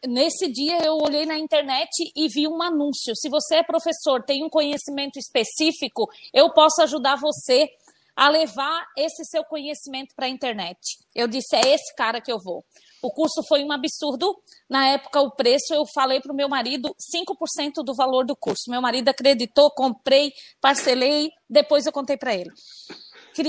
nesse 0.06 0.50
dia 0.50 0.78
eu 0.84 0.98
olhei 0.98 1.26
na 1.26 1.38
internet 1.38 1.90
e 2.14 2.28
vi 2.28 2.46
um 2.46 2.62
anúncio. 2.62 3.14
Se 3.16 3.28
você 3.28 3.56
é 3.56 3.62
professor, 3.62 4.22
tem 4.24 4.44
um 4.44 4.48
conhecimento 4.48 5.18
específico, 5.18 6.08
eu 6.32 6.52
posso 6.52 6.82
ajudar 6.82 7.16
você 7.16 7.68
a 8.16 8.30
levar 8.30 8.86
esse 8.96 9.24
seu 9.26 9.44
conhecimento 9.44 10.14
para 10.16 10.26
a 10.26 10.30
internet. 10.30 10.78
Eu 11.14 11.28
disse, 11.28 11.54
é 11.54 11.74
esse 11.74 11.94
cara 11.94 12.20
que 12.20 12.32
eu 12.32 12.38
vou. 12.42 12.64
O 13.02 13.10
curso 13.10 13.42
foi 13.46 13.62
um 13.62 13.70
absurdo. 13.70 14.34
Na 14.68 14.88
época, 14.88 15.20
o 15.20 15.30
preço, 15.30 15.74
eu 15.74 15.84
falei 15.94 16.20
para 16.20 16.32
o 16.32 16.34
meu 16.34 16.48
marido 16.48 16.88
5% 17.14 17.84
do 17.84 17.94
valor 17.94 18.24
do 18.24 18.34
curso. 18.34 18.70
Meu 18.70 18.80
marido 18.80 19.10
acreditou, 19.10 19.70
comprei, 19.70 20.32
parcelei, 20.60 21.30
depois 21.48 21.84
eu 21.84 21.92
contei 21.92 22.16
para 22.16 22.34
ele. 22.34 22.50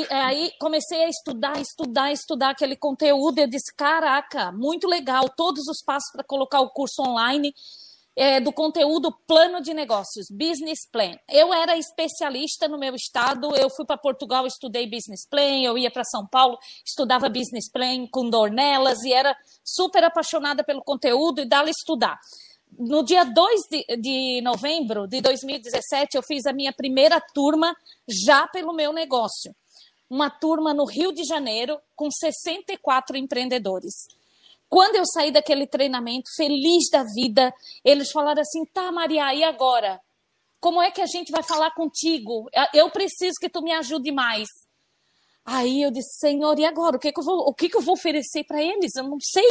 É, 0.09 0.15
aí 0.15 0.51
comecei 0.59 1.05
a 1.05 1.09
estudar, 1.09 1.61
estudar, 1.61 2.11
estudar 2.11 2.49
aquele 2.49 2.75
conteúdo. 2.75 3.39
Eu 3.39 3.47
disse: 3.47 3.73
caraca, 3.73 4.51
muito 4.51 4.87
legal, 4.87 5.29
todos 5.29 5.65
os 5.67 5.81
passos 5.81 6.11
para 6.11 6.23
colocar 6.23 6.59
o 6.59 6.69
curso 6.69 7.01
online. 7.01 7.53
É, 8.19 8.39
do 8.39 8.51
conteúdo 8.51 9.15
plano 9.27 9.61
de 9.61 9.75
negócios, 9.75 10.25
business 10.31 10.89
plan. 10.91 11.15
Eu 11.29 11.53
era 11.53 11.77
especialista 11.77 12.67
no 12.67 12.79
meu 12.79 12.95
estado, 12.95 13.55
eu 13.55 13.69
fui 13.69 13.85
para 13.85 13.95
Portugal, 13.95 14.47
estudei 14.47 14.87
business 14.89 15.23
plan, 15.29 15.61
eu 15.61 15.77
ia 15.77 15.91
para 15.91 16.03
São 16.03 16.25
Paulo, 16.25 16.57
estudava 16.83 17.29
business 17.29 17.69
plan 17.71 18.07
com 18.09 18.27
Dornelas 18.27 19.03
e 19.03 19.13
era 19.13 19.37
super 19.63 20.03
apaixonada 20.03 20.63
pelo 20.63 20.83
conteúdo 20.83 21.41
e 21.41 21.45
dava 21.45 21.69
estudar. 21.69 22.19
No 22.75 23.03
dia 23.03 23.23
2 23.23 23.61
de, 23.69 23.97
de 23.97 24.41
novembro 24.41 25.07
de 25.07 25.21
2017, 25.21 26.17
eu 26.17 26.23
fiz 26.23 26.47
a 26.47 26.53
minha 26.53 26.73
primeira 26.73 27.21
turma 27.21 27.71
já 28.07 28.47
pelo 28.47 28.73
meu 28.73 28.91
negócio 28.91 29.53
uma 30.09 30.29
turma 30.29 30.73
no 30.73 30.85
Rio 30.85 31.11
de 31.11 31.23
Janeiro 31.23 31.79
com 31.95 32.09
64 32.09 33.17
empreendedores. 33.17 34.07
Quando 34.69 34.95
eu 34.95 35.05
saí 35.05 35.31
daquele 35.31 35.65
treinamento, 35.65 36.29
feliz 36.35 36.89
da 36.91 37.03
vida, 37.03 37.53
eles 37.83 38.11
falaram 38.11 38.41
assim: 38.41 38.65
tá, 38.65 38.91
Maria, 38.91 39.33
e 39.33 39.43
agora? 39.43 39.99
Como 40.59 40.81
é 40.81 40.91
que 40.91 41.01
a 41.01 41.05
gente 41.05 41.31
vai 41.31 41.43
falar 41.43 41.71
contigo? 41.71 42.49
Eu 42.73 42.89
preciso 42.89 43.35
que 43.39 43.49
tu 43.49 43.61
me 43.61 43.71
ajude 43.73 44.11
mais. 44.11 44.47
Aí 45.45 45.81
eu 45.81 45.91
disse, 45.91 46.19
Senhor, 46.19 46.59
e 46.59 46.65
agora? 46.65 46.97
O 46.97 46.99
que, 46.99 47.11
que 47.11 47.19
eu 47.19 47.23
vou, 47.23 47.37
o 47.47 47.53
que, 47.53 47.69
que 47.69 47.77
eu 47.77 47.81
vou 47.81 47.93
oferecer 47.93 48.43
para 48.43 48.61
eles? 48.61 48.95
Eu 48.95 49.05
não 49.05 49.17
sei. 49.21 49.47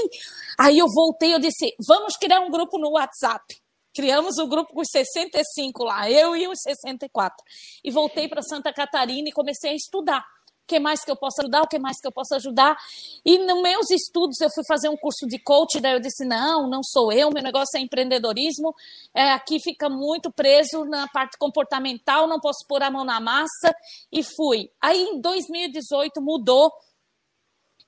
Aí 0.58 0.76
eu 0.76 0.86
voltei, 0.92 1.32
eu 1.32 1.38
disse, 1.38 1.74
vamos 1.86 2.16
criar 2.18 2.40
um 2.40 2.50
grupo 2.50 2.76
no 2.78 2.90
WhatsApp. 2.90 3.56
Criamos 3.94 4.36
o 4.36 4.44
um 4.44 4.48
grupo 4.48 4.74
com 4.74 4.82
os 4.82 4.88
65 4.90 5.84
lá, 5.84 6.10
eu 6.10 6.36
e 6.36 6.46
os 6.46 6.60
64. 6.60 7.42
E 7.82 7.90
voltei 7.90 8.28
para 8.28 8.42
Santa 8.42 8.74
Catarina 8.74 9.30
e 9.30 9.32
comecei 9.32 9.70
a 9.70 9.74
estudar 9.74 10.22
que 10.66 10.80
mais 10.80 11.04
que 11.04 11.10
eu 11.10 11.16
posso 11.16 11.40
ajudar, 11.40 11.62
o 11.62 11.68
que 11.68 11.78
mais 11.78 12.00
que 12.00 12.06
eu 12.06 12.12
posso 12.12 12.34
ajudar. 12.34 12.76
E 13.24 13.38
nos 13.38 13.62
meus 13.62 13.90
estudos 13.90 14.40
eu 14.40 14.50
fui 14.50 14.64
fazer 14.66 14.88
um 14.88 14.96
curso 14.96 15.26
de 15.26 15.38
coach, 15.38 15.80
daí 15.80 15.92
eu 15.92 16.00
disse, 16.00 16.24
não, 16.24 16.68
não 16.68 16.82
sou 16.82 17.12
eu, 17.12 17.30
meu 17.30 17.42
negócio 17.42 17.78
é 17.78 17.80
empreendedorismo, 17.80 18.74
é, 19.14 19.32
aqui 19.32 19.60
fica 19.60 19.88
muito 19.88 20.30
preso 20.32 20.84
na 20.84 21.06
parte 21.08 21.38
comportamental, 21.38 22.26
não 22.26 22.40
posso 22.40 22.66
pôr 22.66 22.82
a 22.82 22.90
mão 22.90 23.04
na 23.04 23.20
massa, 23.20 23.74
e 24.10 24.22
fui. 24.22 24.70
Aí 24.80 25.00
em 25.00 25.20
2018 25.20 26.20
mudou 26.20 26.72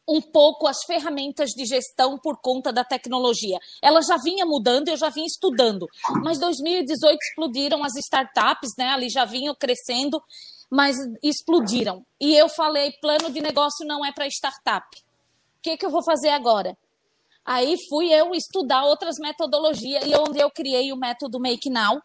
um 0.08 0.22
pouco 0.22 0.66
as 0.66 0.78
ferramentas 0.86 1.50
de 1.50 1.66
gestão 1.66 2.18
por 2.18 2.40
conta 2.40 2.72
da 2.72 2.82
tecnologia. 2.82 3.58
Ela 3.82 4.00
já 4.00 4.16
vinha 4.16 4.46
mudando, 4.46 4.88
eu 4.88 4.96
já 4.96 5.10
vinha 5.10 5.26
estudando, 5.26 5.86
mas 6.24 6.38
2018 6.38 7.18
explodiram 7.20 7.84
as 7.84 7.94
startups, 7.96 8.70
né? 8.78 8.88
Ali 8.88 9.10
já 9.10 9.26
vinham 9.26 9.54
crescendo 9.54 10.22
mas 10.70 10.96
explodiram. 11.22 12.04
E 12.20 12.34
eu 12.34 12.48
falei: 12.48 12.92
plano 13.00 13.30
de 13.30 13.40
negócio 13.40 13.86
não 13.86 14.04
é 14.04 14.12
para 14.12 14.26
startup. 14.26 14.86
O 14.96 15.62
que, 15.62 15.76
que 15.76 15.86
eu 15.86 15.90
vou 15.90 16.02
fazer 16.02 16.28
agora? 16.30 16.76
Aí 17.44 17.76
fui 17.88 18.12
eu 18.12 18.34
estudar 18.34 18.84
outras 18.84 19.16
metodologias 19.18 20.04
e 20.04 20.14
onde 20.14 20.38
eu 20.38 20.50
criei 20.50 20.92
o 20.92 20.96
método 20.96 21.40
Make 21.40 21.70
Now. 21.70 22.00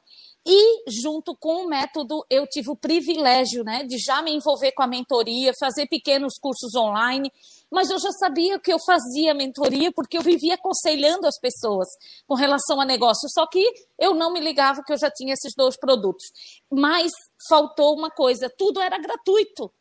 E 0.45 0.83
junto 0.89 1.35
com 1.35 1.63
o 1.63 1.67
método 1.67 2.25
eu 2.29 2.45
tive 2.45 2.69
o 2.69 2.75
privilégio, 2.75 3.63
né, 3.63 3.83
de 3.83 3.97
já 3.97 4.21
me 4.21 4.31
envolver 4.31 4.73
com 4.73 4.83
a 4.83 4.87
mentoria, 4.87 5.53
fazer 5.57 5.87
pequenos 5.87 6.33
cursos 6.37 6.75
online 6.75 7.31
mas 7.73 7.89
eu 7.89 7.97
já 7.97 8.11
sabia 8.11 8.59
que 8.59 8.71
eu 8.71 8.77
fazia 8.85 9.33
mentoria 9.33 9.91
porque 9.91 10.15
eu 10.15 10.21
vivia 10.21 10.53
aconselhando 10.53 11.25
as 11.25 11.39
pessoas 11.39 11.87
com 12.27 12.35
relação 12.35 12.79
a 12.79 12.85
negócio, 12.85 13.27
só 13.29 13.47
que 13.47 13.67
eu 13.97 14.13
não 14.13 14.31
me 14.31 14.39
ligava 14.39 14.83
que 14.83 14.93
eu 14.93 14.97
já 14.97 15.09
tinha 15.09 15.33
esses 15.33 15.55
dois 15.55 15.75
produtos. 15.75 16.23
Mas 16.71 17.11
faltou 17.49 17.97
uma 17.97 18.11
coisa, 18.11 18.47
tudo 18.47 18.79
era 18.79 18.99
gratuito. 18.99 19.73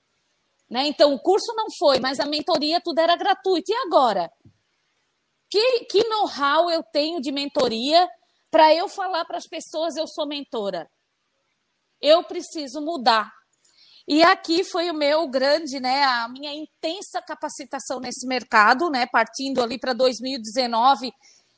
Né? 0.70 0.86
Então, 0.86 1.12
o 1.12 1.20
curso 1.20 1.52
não 1.54 1.66
foi, 1.78 2.00
mas 2.00 2.18
a 2.18 2.24
mentoria 2.24 2.80
tudo 2.80 2.98
era 2.98 3.14
gratuito. 3.14 3.70
E 3.70 3.74
agora? 3.74 4.32
Que, 5.50 5.80
que 5.84 6.08
know-how 6.08 6.70
eu 6.70 6.82
tenho 6.82 7.20
de 7.20 7.30
mentoria 7.30 8.08
para 8.52 8.72
eu 8.72 8.88
falar 8.88 9.24
para 9.24 9.38
as 9.38 9.48
pessoas 9.48 9.96
eu 9.96 10.06
sou 10.06 10.28
mentora? 10.28 10.88
Eu 12.00 12.22
preciso 12.22 12.80
mudar 12.80 13.32
e 14.06 14.22
aqui 14.22 14.64
foi 14.64 14.90
o 14.90 14.94
meu 14.94 15.28
grande, 15.28 15.78
né, 15.78 16.02
a 16.02 16.28
minha 16.28 16.52
intensa 16.52 17.22
capacitação 17.22 18.00
nesse 18.00 18.26
mercado, 18.26 18.90
né, 18.90 19.06
partindo 19.06 19.62
ali 19.62 19.78
para 19.78 19.92
2019, 19.92 21.12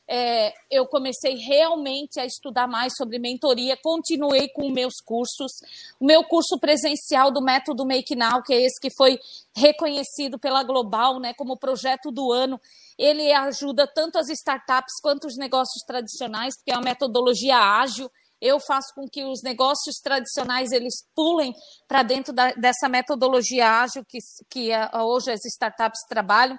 é, 0.06 0.52
eu 0.70 0.86
comecei 0.86 1.36
realmente 1.36 2.20
a 2.20 2.26
estudar 2.26 2.66
mais 2.66 2.92
sobre 2.96 3.18
mentoria, 3.18 3.76
continuei 3.82 4.48
com 4.48 4.70
meus 4.70 4.94
cursos, 5.04 5.52
o 5.98 6.04
meu 6.04 6.22
curso 6.24 6.58
presencial 6.58 7.30
do 7.30 7.42
método 7.42 7.86
Make 7.86 8.14
Now, 8.14 8.42
que 8.42 8.52
é 8.52 8.62
esse 8.62 8.80
que 8.80 8.94
foi 8.94 9.18
reconhecido 9.56 10.38
pela 10.38 10.62
Global, 10.62 11.18
né, 11.18 11.32
como 11.34 11.58
projeto 11.58 12.10
do 12.10 12.32
ano, 12.32 12.60
ele 12.98 13.32
ajuda 13.32 13.86
tanto 13.86 14.18
as 14.18 14.28
startups 14.28 14.94
quanto 15.02 15.26
os 15.26 15.36
negócios 15.36 15.82
tradicionais, 15.86 16.54
porque 16.56 16.72
é 16.72 16.74
uma 16.74 16.84
metodologia 16.84 17.56
ágil, 17.56 18.10
eu 18.40 18.60
faço 18.60 18.94
com 18.94 19.08
que 19.08 19.24
os 19.24 19.42
negócios 19.42 19.96
tradicionais 20.02 20.70
eles 20.70 20.94
pulem 21.14 21.54
para 21.88 22.02
dentro 22.02 22.30
da, 22.30 22.52
dessa 22.52 22.90
metodologia 22.90 23.80
ágil 23.80 24.04
que, 24.04 24.18
que 24.50 24.70
hoje 24.92 25.32
as 25.32 25.42
startups 25.46 26.00
trabalham. 26.06 26.58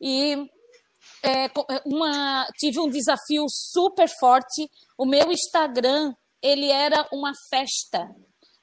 E 0.00 0.48
é, 1.22 1.50
uma, 1.86 2.46
tive 2.58 2.80
um 2.80 2.88
desafio 2.88 3.46
super 3.48 4.08
forte. 4.20 4.70
O 4.96 5.06
meu 5.06 5.30
Instagram 5.32 6.14
ele 6.42 6.70
era 6.70 7.08
uma 7.10 7.32
festa, 7.48 8.14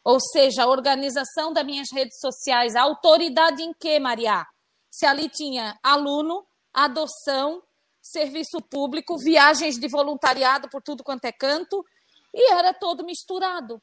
ou 0.03 0.19
seja, 0.19 0.63
a 0.63 0.67
organização 0.67 1.51
das 1.51 1.65
minhas 1.65 1.87
redes 1.91 2.19
sociais, 2.19 2.75
a 2.75 2.83
autoridade 2.83 3.63
em 3.63 3.73
que, 3.73 3.99
Maria? 3.99 4.45
Se 4.91 5.05
ali 5.05 5.27
tinha 5.27 5.77
aluno, 5.81 6.45
adoção, 6.71 7.63
serviço 7.99 8.61
público, 8.69 9.17
viagens 9.17 9.79
de 9.79 9.87
voluntariado 9.87 10.69
por 10.69 10.81
tudo 10.83 11.03
quanto 11.03 11.25
é 11.25 11.31
canto, 11.31 11.83
e 12.33 12.51
era 12.51 12.73
todo 12.73 13.03
misturado. 13.03 13.81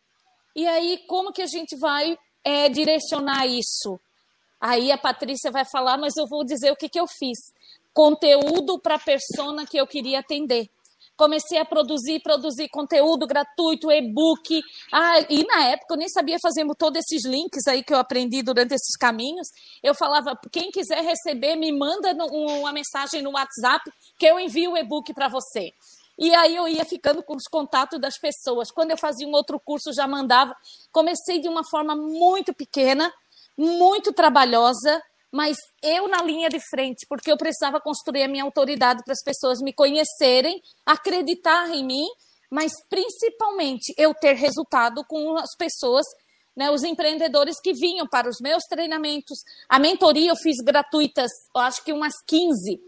E 0.54 0.66
aí, 0.66 1.04
como 1.08 1.32
que 1.32 1.42
a 1.42 1.46
gente 1.46 1.76
vai 1.76 2.16
é, 2.44 2.68
direcionar 2.68 3.46
isso? 3.46 4.00
Aí 4.60 4.90
a 4.90 4.98
Patrícia 4.98 5.50
vai 5.50 5.64
falar, 5.64 5.96
mas 5.98 6.16
eu 6.16 6.26
vou 6.26 6.44
dizer 6.44 6.70
o 6.72 6.76
que, 6.76 6.88
que 6.88 6.98
eu 6.98 7.06
fiz. 7.06 7.38
Conteúdo 7.92 8.78
para 8.78 8.96
a 8.96 8.98
persona 8.98 9.66
que 9.66 9.76
eu 9.76 9.86
queria 9.86 10.20
atender. 10.20 10.68
Comecei 11.16 11.58
a 11.58 11.64
produzir, 11.64 12.20
produzir 12.20 12.68
conteúdo 12.68 13.26
gratuito, 13.26 13.90
e-book. 13.90 14.62
Ah, 14.92 15.18
e 15.28 15.44
na 15.44 15.64
época 15.64 15.94
eu 15.94 15.98
nem 15.98 16.08
sabia 16.08 16.38
fazer 16.40 16.64
todos 16.76 17.00
esses 17.00 17.24
links 17.24 17.66
aí 17.66 17.82
que 17.82 17.92
eu 17.92 17.98
aprendi 17.98 18.40
durante 18.40 18.74
esses 18.74 18.96
caminhos. 18.96 19.48
Eu 19.82 19.96
falava, 19.96 20.38
quem 20.52 20.70
quiser 20.70 21.02
receber, 21.02 21.56
me 21.56 21.72
manda 21.72 22.14
uma 22.30 22.72
mensagem 22.72 23.20
no 23.20 23.32
WhatsApp 23.32 23.90
que 24.16 24.26
eu 24.26 24.38
envio 24.38 24.72
o 24.72 24.76
e-book 24.76 25.12
para 25.12 25.26
você. 25.26 25.72
E 26.16 26.32
aí 26.36 26.54
eu 26.54 26.68
ia 26.68 26.84
ficando 26.84 27.20
com 27.22 27.34
os 27.34 27.48
contatos 27.50 28.00
das 28.00 28.16
pessoas. 28.16 28.70
Quando 28.70 28.92
eu 28.92 28.96
fazia 28.96 29.26
um 29.26 29.32
outro 29.32 29.58
curso, 29.58 29.92
já 29.92 30.06
mandava. 30.06 30.54
Comecei 30.92 31.40
de 31.40 31.48
uma 31.48 31.64
forma 31.68 31.96
muito 31.96 32.54
pequena, 32.54 33.12
muito 33.56 34.12
trabalhosa, 34.12 35.02
mas 35.32 35.56
eu 35.82 36.08
na 36.08 36.22
linha 36.22 36.48
de 36.48 36.58
frente, 36.70 37.06
porque 37.08 37.30
eu 37.30 37.36
precisava 37.36 37.80
construir 37.80 38.22
a 38.22 38.28
minha 38.28 38.44
autoridade 38.44 39.02
para 39.04 39.12
as 39.12 39.22
pessoas 39.22 39.60
me 39.60 39.72
conhecerem, 39.72 40.60
acreditar 40.86 41.68
em 41.70 41.84
mim, 41.84 42.06
mas 42.50 42.72
principalmente 42.88 43.92
eu 43.96 44.14
ter 44.14 44.34
resultado 44.34 45.04
com 45.06 45.36
as 45.36 45.54
pessoas, 45.56 46.06
né, 46.56 46.70
os 46.70 46.82
empreendedores 46.82 47.60
que 47.60 47.72
vinham 47.72 48.06
para 48.06 48.28
os 48.28 48.38
meus 48.40 48.64
treinamentos. 48.64 49.38
A 49.68 49.78
mentoria 49.78 50.30
eu 50.30 50.36
fiz 50.36 50.56
gratuitas, 50.64 51.30
eu 51.54 51.60
acho 51.60 51.84
que 51.84 51.92
umas 51.92 52.14
15, 52.26 52.80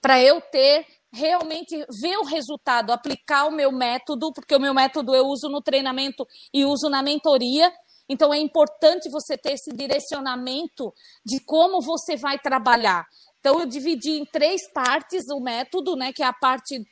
para 0.00 0.22
eu 0.22 0.40
ter 0.40 0.86
realmente 1.12 1.84
ver 2.00 2.16
o 2.18 2.24
resultado, 2.24 2.92
aplicar 2.92 3.46
o 3.46 3.50
meu 3.50 3.72
método, 3.72 4.32
porque 4.32 4.54
o 4.54 4.60
meu 4.60 4.72
método 4.72 5.14
eu 5.14 5.26
uso 5.26 5.48
no 5.48 5.60
treinamento 5.60 6.26
e 6.54 6.64
uso 6.64 6.88
na 6.88 7.02
mentoria. 7.02 7.72
Então 8.10 8.34
é 8.34 8.38
importante 8.38 9.08
você 9.08 9.38
ter 9.38 9.52
esse 9.52 9.72
direcionamento 9.72 10.92
de 11.24 11.38
como 11.38 11.80
você 11.80 12.16
vai 12.16 12.40
trabalhar. 12.40 13.06
Então 13.38 13.60
eu 13.60 13.66
dividi 13.66 14.18
em 14.18 14.24
três 14.24 14.60
partes 14.72 15.28
o 15.30 15.38
método, 15.38 15.94
né, 15.94 16.12
que 16.12 16.22
é 16.22 16.26
a 16.26 16.32
parte 16.32 16.84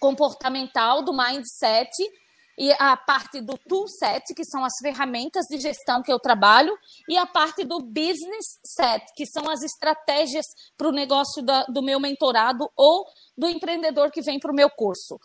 comportamental 0.00 1.02
do 1.02 1.16
mindset, 1.16 1.90
e 2.58 2.72
a 2.72 2.96
parte 2.96 3.40
do 3.40 3.58
toolset, 3.68 4.34
que 4.34 4.44
são 4.44 4.64
as 4.64 4.72
ferramentas 4.80 5.44
de 5.46 5.58
gestão 5.58 6.02
que 6.02 6.10
eu 6.10 6.18
trabalho, 6.18 6.76
e 7.08 7.16
a 7.16 7.26
parte 7.26 7.64
do 7.64 7.80
business 7.80 8.58
set, 8.64 9.04
que 9.14 9.26
são 9.26 9.48
as 9.50 9.62
estratégias 9.62 10.46
para 10.76 10.88
o 10.88 10.92
negócio 10.92 11.42
da, 11.42 11.64
do 11.64 11.82
meu 11.82 12.00
mentorado 12.00 12.70
ou 12.74 13.04
do 13.36 13.46
empreendedor 13.46 14.10
que 14.10 14.22
vem 14.22 14.40
para 14.40 14.50
o 14.50 14.54
meu 14.54 14.70
curso. 14.70 15.18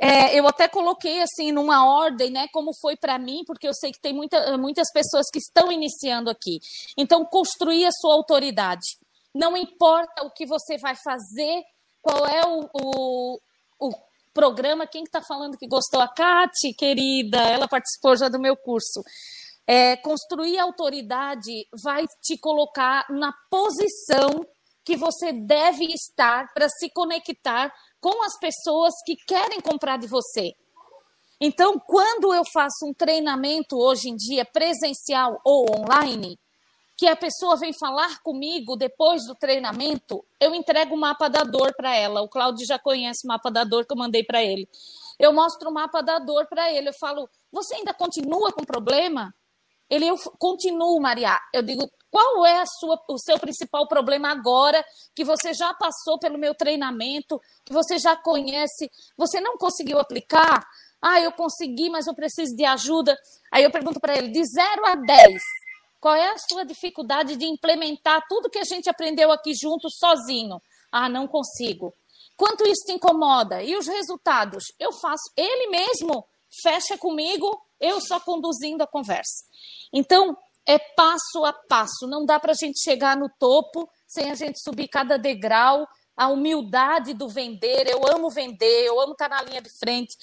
É, 0.00 0.38
eu 0.38 0.46
até 0.46 0.68
coloquei 0.68 1.20
assim 1.20 1.50
numa 1.50 1.84
ordem, 1.84 2.30
né, 2.30 2.46
como 2.52 2.70
foi 2.80 2.96
para 2.96 3.18
mim, 3.18 3.42
porque 3.44 3.66
eu 3.66 3.74
sei 3.74 3.90
que 3.90 4.00
tem 4.00 4.12
muita, 4.12 4.56
muitas 4.56 4.92
pessoas 4.92 5.26
que 5.32 5.40
estão 5.40 5.72
iniciando 5.72 6.30
aqui. 6.30 6.60
Então, 6.96 7.24
construir 7.24 7.84
a 7.84 7.90
sua 7.92 8.14
autoridade. 8.14 8.96
Não 9.34 9.56
importa 9.56 10.24
o 10.24 10.30
que 10.30 10.46
você 10.46 10.78
vai 10.78 10.94
fazer, 10.94 11.62
qual 12.00 12.26
é 12.26 12.40
o, 12.46 12.68
o, 12.72 13.40
o 13.80 13.90
programa. 14.32 14.86
Quem 14.86 15.02
está 15.02 15.20
tá 15.20 15.26
falando 15.26 15.58
que 15.58 15.66
gostou? 15.66 16.00
A 16.00 16.08
Kati, 16.08 16.72
querida, 16.74 17.38
ela 17.38 17.66
participou 17.66 18.16
já 18.16 18.28
do 18.28 18.38
meu 18.38 18.56
curso. 18.56 19.02
É, 19.66 19.96
construir 19.96 20.58
autoridade 20.58 21.66
vai 21.82 22.06
te 22.22 22.38
colocar 22.38 23.04
na 23.10 23.32
posição 23.50 24.46
que 24.84 24.96
você 24.96 25.32
deve 25.32 25.84
estar 25.92 26.50
para 26.54 26.68
se 26.68 26.88
conectar 26.90 27.70
com 28.00 28.22
as 28.24 28.38
pessoas 28.38 28.94
que 29.04 29.16
querem 29.16 29.60
comprar 29.60 29.98
de 29.98 30.06
você. 30.06 30.54
Então, 31.40 31.78
quando 31.78 32.34
eu 32.34 32.44
faço 32.44 32.84
um 32.84 32.92
treinamento 32.92 33.76
hoje 33.76 34.08
em 34.08 34.16
dia 34.16 34.44
presencial 34.44 35.40
ou 35.44 35.66
online, 35.70 36.38
que 36.96 37.06
a 37.06 37.14
pessoa 37.14 37.56
vem 37.56 37.72
falar 37.72 38.20
comigo 38.22 38.74
depois 38.74 39.24
do 39.24 39.34
treinamento, 39.36 40.24
eu 40.40 40.52
entrego 40.52 40.96
o 40.96 40.98
mapa 40.98 41.28
da 41.28 41.44
dor 41.44 41.72
para 41.76 41.94
ela. 41.94 42.22
O 42.22 42.28
Claudio 42.28 42.66
já 42.66 42.76
conhece 42.76 43.24
o 43.24 43.28
mapa 43.28 43.52
da 43.52 43.62
dor 43.62 43.86
que 43.86 43.92
eu 43.92 43.96
mandei 43.96 44.24
para 44.24 44.42
ele. 44.42 44.68
Eu 45.16 45.32
mostro 45.32 45.70
o 45.70 45.72
mapa 45.72 46.02
da 46.02 46.18
dor 46.18 46.46
para 46.48 46.72
ele. 46.72 46.88
Eu 46.88 46.94
falo: 46.94 47.30
"Você 47.52 47.76
ainda 47.76 47.94
continua 47.94 48.52
com 48.52 48.64
problema?" 48.64 49.32
Ele 49.88 50.06
eu 50.06 50.16
continuo, 50.38 51.00
Maria. 51.00 51.38
Eu 51.54 51.62
digo: 51.62 51.88
"Qual 52.10 52.46
é 52.46 52.64
sua, 52.66 52.98
o 53.08 53.18
seu 53.18 53.38
principal 53.38 53.86
problema 53.86 54.30
agora 54.30 54.84
que 55.14 55.24
você 55.24 55.52
já 55.52 55.72
passou 55.74 56.18
pelo 56.18 56.38
meu 56.38 56.54
treinamento, 56.54 57.40
que 57.64 57.72
você 57.72 57.98
já 57.98 58.16
conhece, 58.16 58.90
você 59.16 59.40
não 59.40 59.56
conseguiu 59.56 59.98
aplicar?" 59.98 60.66
Ah, 61.00 61.20
eu 61.20 61.30
consegui, 61.32 61.88
mas 61.88 62.06
eu 62.06 62.14
preciso 62.14 62.56
de 62.56 62.64
ajuda. 62.64 63.16
Aí 63.52 63.62
eu 63.62 63.70
pergunto 63.70 64.00
para 64.00 64.16
ele: 64.16 64.28
de 64.28 64.44
0 64.44 64.86
a 64.86 64.94
10, 64.96 65.42
qual 66.00 66.14
é 66.14 66.30
a 66.30 66.38
sua 66.38 66.64
dificuldade 66.64 67.36
de 67.36 67.46
implementar 67.46 68.24
tudo 68.28 68.50
que 68.50 68.58
a 68.58 68.64
gente 68.64 68.88
aprendeu 68.88 69.30
aqui 69.30 69.52
junto 69.54 69.88
sozinho? 69.90 70.60
Ah, 70.90 71.08
não 71.08 71.26
consigo. 71.26 71.94
Quanto 72.36 72.64
isso 72.64 72.86
te 72.86 72.92
incomoda? 72.92 73.62
E 73.62 73.76
os 73.76 73.86
resultados? 73.86 74.64
Eu 74.78 74.92
faço. 74.92 75.24
Ele 75.36 75.68
mesmo 75.68 76.24
fecha 76.62 76.96
comigo, 76.96 77.60
eu 77.80 78.00
só 78.00 78.20
conduzindo 78.20 78.82
a 78.82 78.86
conversa. 78.86 79.44
Então, 79.92 80.36
é 80.68 80.78
passo 80.78 81.46
a 81.46 81.52
passo. 81.52 82.06
Não 82.06 82.26
dá 82.26 82.38
para 82.38 82.52
a 82.52 82.54
gente 82.54 82.78
chegar 82.78 83.16
no 83.16 83.30
topo 83.38 83.88
sem 84.06 84.30
a 84.30 84.34
gente 84.34 84.60
subir 84.62 84.86
cada 84.86 85.16
degrau. 85.16 85.88
A 86.14 86.28
humildade 86.28 87.14
do 87.14 87.28
vender, 87.28 87.88
eu 87.88 88.04
amo 88.04 88.28
vender, 88.28 88.84
eu 88.84 89.00
amo 89.00 89.12
estar 89.12 89.28
na 89.28 89.40
linha 89.40 89.62
de 89.62 89.70
frente. 89.78 90.16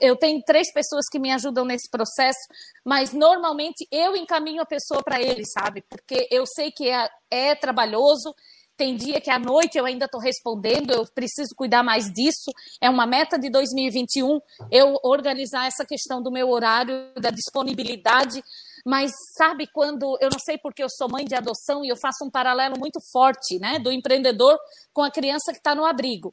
Eu 0.00 0.16
tenho 0.16 0.42
três 0.42 0.72
pessoas 0.72 1.06
que 1.08 1.20
me 1.20 1.30
ajudam 1.30 1.64
nesse 1.64 1.88
processo, 1.88 2.40
mas 2.84 3.12
normalmente 3.12 3.86
eu 3.92 4.16
encaminho 4.16 4.60
a 4.60 4.66
pessoa 4.66 5.04
para 5.04 5.22
ele, 5.22 5.44
sabe? 5.46 5.84
Porque 5.88 6.26
eu 6.32 6.44
sei 6.46 6.72
que 6.72 6.90
é, 6.90 7.08
é 7.30 7.54
trabalhoso, 7.54 8.34
tem 8.76 8.96
dia 8.96 9.20
que 9.20 9.30
à 9.30 9.38
noite 9.38 9.78
eu 9.78 9.86
ainda 9.86 10.06
estou 10.06 10.20
respondendo, 10.20 10.90
eu 10.90 11.06
preciso 11.14 11.54
cuidar 11.56 11.84
mais 11.84 12.12
disso. 12.12 12.50
É 12.80 12.90
uma 12.90 13.06
meta 13.06 13.38
de 13.38 13.48
2021 13.48 14.40
eu 14.70 14.98
organizar 15.04 15.66
essa 15.66 15.86
questão 15.86 16.20
do 16.20 16.30
meu 16.30 16.50
horário, 16.50 17.12
da 17.14 17.30
disponibilidade. 17.30 18.42
Mas 18.86 19.10
sabe 19.36 19.66
quando 19.66 20.16
eu 20.20 20.28
não 20.30 20.38
sei 20.38 20.56
porque 20.56 20.80
eu 20.80 20.88
sou 20.88 21.08
mãe 21.10 21.24
de 21.24 21.34
adoção 21.34 21.84
e 21.84 21.88
eu 21.88 21.96
faço 21.96 22.24
um 22.24 22.30
paralelo 22.30 22.78
muito 22.78 23.00
forte, 23.10 23.58
né, 23.58 23.80
do 23.80 23.90
empreendedor 23.90 24.56
com 24.92 25.02
a 25.02 25.10
criança 25.10 25.50
que 25.50 25.58
está 25.58 25.74
no 25.74 25.84
abrigo. 25.84 26.32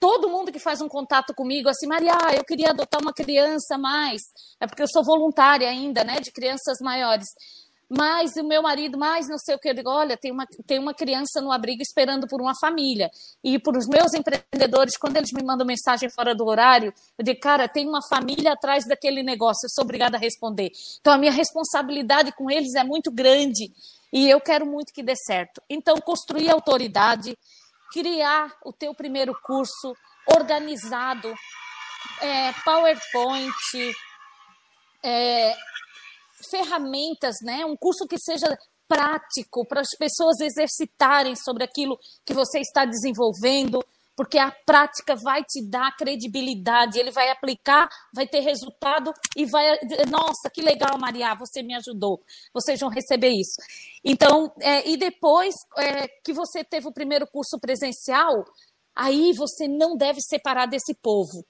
Todo 0.00 0.28
mundo 0.28 0.50
que 0.50 0.58
faz 0.58 0.80
um 0.80 0.88
contato 0.88 1.32
comigo, 1.32 1.68
assim, 1.68 1.86
Maria, 1.86 2.12
eu 2.36 2.44
queria 2.44 2.70
adotar 2.70 3.00
uma 3.00 3.12
criança 3.12 3.78
mais, 3.78 4.20
é 4.60 4.66
porque 4.66 4.82
eu 4.82 4.88
sou 4.88 5.04
voluntária 5.04 5.68
ainda, 5.68 6.02
né, 6.02 6.18
de 6.18 6.32
crianças 6.32 6.78
maiores 6.80 7.28
mas 7.88 8.34
o 8.36 8.44
meu 8.44 8.62
marido, 8.62 8.98
mais 8.98 9.28
não 9.28 9.38
sei 9.38 9.54
o 9.54 9.58
que, 9.58 9.68
eu 9.68 9.74
digo, 9.74 9.88
olha, 9.88 10.16
tem 10.16 10.32
uma, 10.32 10.46
tem 10.66 10.78
uma 10.78 10.92
criança 10.92 11.40
no 11.40 11.52
abrigo 11.52 11.82
esperando 11.82 12.26
por 12.26 12.40
uma 12.40 12.52
família. 12.60 13.10
E 13.44 13.58
para 13.58 13.78
os 13.78 13.86
meus 13.86 14.12
empreendedores, 14.12 14.96
quando 14.96 15.16
eles 15.16 15.30
me 15.32 15.42
mandam 15.44 15.66
mensagem 15.66 16.10
fora 16.10 16.34
do 16.34 16.44
horário, 16.44 16.92
eu 17.16 17.24
digo, 17.24 17.38
cara, 17.40 17.68
tem 17.68 17.88
uma 17.88 18.00
família 18.08 18.52
atrás 18.52 18.84
daquele 18.86 19.22
negócio, 19.22 19.66
eu 19.66 19.70
sou 19.70 19.84
obrigada 19.84 20.16
a 20.16 20.20
responder. 20.20 20.72
Então 21.00 21.12
a 21.12 21.18
minha 21.18 21.32
responsabilidade 21.32 22.32
com 22.32 22.50
eles 22.50 22.74
é 22.74 22.82
muito 22.82 23.10
grande 23.12 23.72
e 24.12 24.28
eu 24.28 24.40
quero 24.40 24.66
muito 24.66 24.92
que 24.92 25.02
dê 25.02 25.14
certo. 25.14 25.60
Então, 25.68 25.96
construir 25.96 26.50
autoridade, 26.50 27.36
criar 27.92 28.52
o 28.64 28.72
teu 28.72 28.94
primeiro 28.94 29.34
curso 29.42 29.94
organizado, 30.26 31.32
é, 32.20 32.52
PowerPoint, 32.64 33.54
é, 35.02 35.54
ferramentas, 36.50 37.36
né? 37.42 37.64
Um 37.64 37.76
curso 37.76 38.06
que 38.06 38.18
seja 38.18 38.56
prático 38.88 39.66
para 39.66 39.80
as 39.80 39.90
pessoas 39.98 40.40
exercitarem 40.40 41.34
sobre 41.36 41.64
aquilo 41.64 41.98
que 42.24 42.32
você 42.32 42.60
está 42.60 42.84
desenvolvendo, 42.84 43.84
porque 44.16 44.38
a 44.38 44.50
prática 44.64 45.14
vai 45.14 45.44
te 45.44 45.62
dar 45.68 45.94
credibilidade, 45.94 46.98
ele 46.98 47.10
vai 47.10 47.28
aplicar, 47.28 47.88
vai 48.14 48.26
ter 48.26 48.40
resultado 48.40 49.12
e 49.36 49.44
vai. 49.44 49.78
Nossa, 50.08 50.48
que 50.52 50.62
legal, 50.62 50.98
Maria, 50.98 51.34
você 51.34 51.62
me 51.62 51.74
ajudou. 51.74 52.22
Vocês 52.54 52.80
vão 52.80 52.88
receber 52.88 53.28
isso. 53.28 53.60
Então, 54.02 54.50
é, 54.60 54.88
e 54.88 54.96
depois 54.96 55.54
é, 55.76 56.08
que 56.24 56.32
você 56.32 56.64
teve 56.64 56.88
o 56.88 56.92
primeiro 56.92 57.26
curso 57.26 57.58
presencial, 57.60 58.44
aí 58.94 59.32
você 59.34 59.68
não 59.68 59.96
deve 59.96 60.20
separar 60.22 60.66
desse 60.66 60.94
povo. 60.94 61.44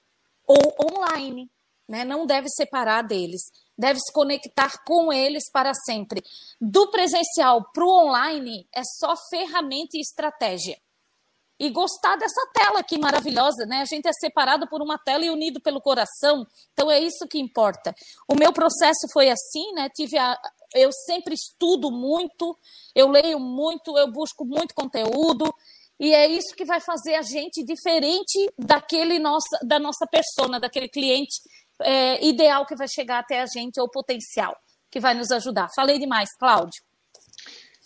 Ou 0.44 0.74
online, 0.90 1.48
né? 1.88 2.04
Não 2.04 2.26
deve 2.26 2.48
separar 2.48 3.02
deles 3.02 3.42
deve 3.76 4.00
se 4.00 4.12
conectar 4.12 4.82
com 4.84 5.12
eles 5.12 5.50
para 5.50 5.72
sempre. 5.74 6.22
Do 6.60 6.90
presencial 6.90 7.70
para 7.72 7.84
o 7.84 8.06
online 8.06 8.66
é 8.74 8.82
só 8.84 9.14
ferramenta 9.30 9.96
e 9.96 10.00
estratégia. 10.00 10.78
E 11.58 11.70
gostar 11.70 12.16
dessa 12.16 12.46
tela 12.52 12.80
aqui 12.80 12.98
maravilhosa, 12.98 13.64
né? 13.64 13.80
A 13.80 13.86
gente 13.86 14.06
é 14.06 14.12
separado 14.12 14.68
por 14.68 14.82
uma 14.82 14.98
tela 14.98 15.24
e 15.24 15.30
unido 15.30 15.58
pelo 15.58 15.80
coração, 15.80 16.46
então 16.72 16.90
é 16.90 17.00
isso 17.00 17.26
que 17.26 17.38
importa. 17.38 17.94
O 18.28 18.34
meu 18.34 18.52
processo 18.52 19.08
foi 19.10 19.30
assim, 19.30 19.72
né? 19.72 19.88
Tive 19.88 20.18
a, 20.18 20.38
eu 20.74 20.90
sempre 20.92 21.34
estudo 21.34 21.90
muito, 21.90 22.54
eu 22.94 23.08
leio 23.08 23.40
muito, 23.40 23.96
eu 23.96 24.12
busco 24.12 24.44
muito 24.44 24.74
conteúdo, 24.74 25.50
e 25.98 26.12
é 26.12 26.26
isso 26.28 26.54
que 26.54 26.66
vai 26.66 26.78
fazer 26.78 27.14
a 27.14 27.22
gente 27.22 27.64
diferente 27.64 28.52
daquele 28.58 29.18
nossa, 29.18 29.58
da 29.62 29.78
nossa 29.78 30.06
persona, 30.06 30.60
daquele 30.60 30.90
cliente 30.90 31.40
é, 31.82 32.24
ideal 32.26 32.66
que 32.66 32.76
vai 32.76 32.88
chegar 32.88 33.18
até 33.18 33.40
a 33.40 33.46
gente 33.46 33.80
ou 33.80 33.88
potencial 33.90 34.56
que 34.90 35.00
vai 35.00 35.14
nos 35.14 35.30
ajudar. 35.30 35.68
Falei 35.74 35.98
demais, 35.98 36.34
Cláudio. 36.36 36.82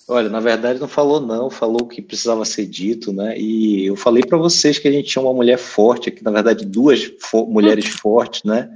Olha, 0.08 0.28
na 0.28 0.40
verdade 0.40 0.80
não 0.80 0.88
falou 0.88 1.20
não, 1.20 1.50
falou 1.50 1.82
o 1.82 1.86
que 1.86 2.02
precisava 2.02 2.44
ser 2.44 2.66
dito, 2.66 3.12
né? 3.12 3.38
E 3.38 3.86
eu 3.86 3.94
falei 3.94 4.24
para 4.24 4.38
vocês 4.38 4.78
que 4.78 4.88
a 4.88 4.92
gente 4.92 5.08
tinha 5.08 5.22
uma 5.22 5.32
mulher 5.32 5.58
forte 5.58 6.08
aqui, 6.08 6.22
na 6.24 6.32
verdade 6.32 6.64
duas 6.66 7.12
fo 7.20 7.46
mulheres 7.46 7.86
uhum. 7.86 7.98
fortes, 7.98 8.42
né? 8.42 8.68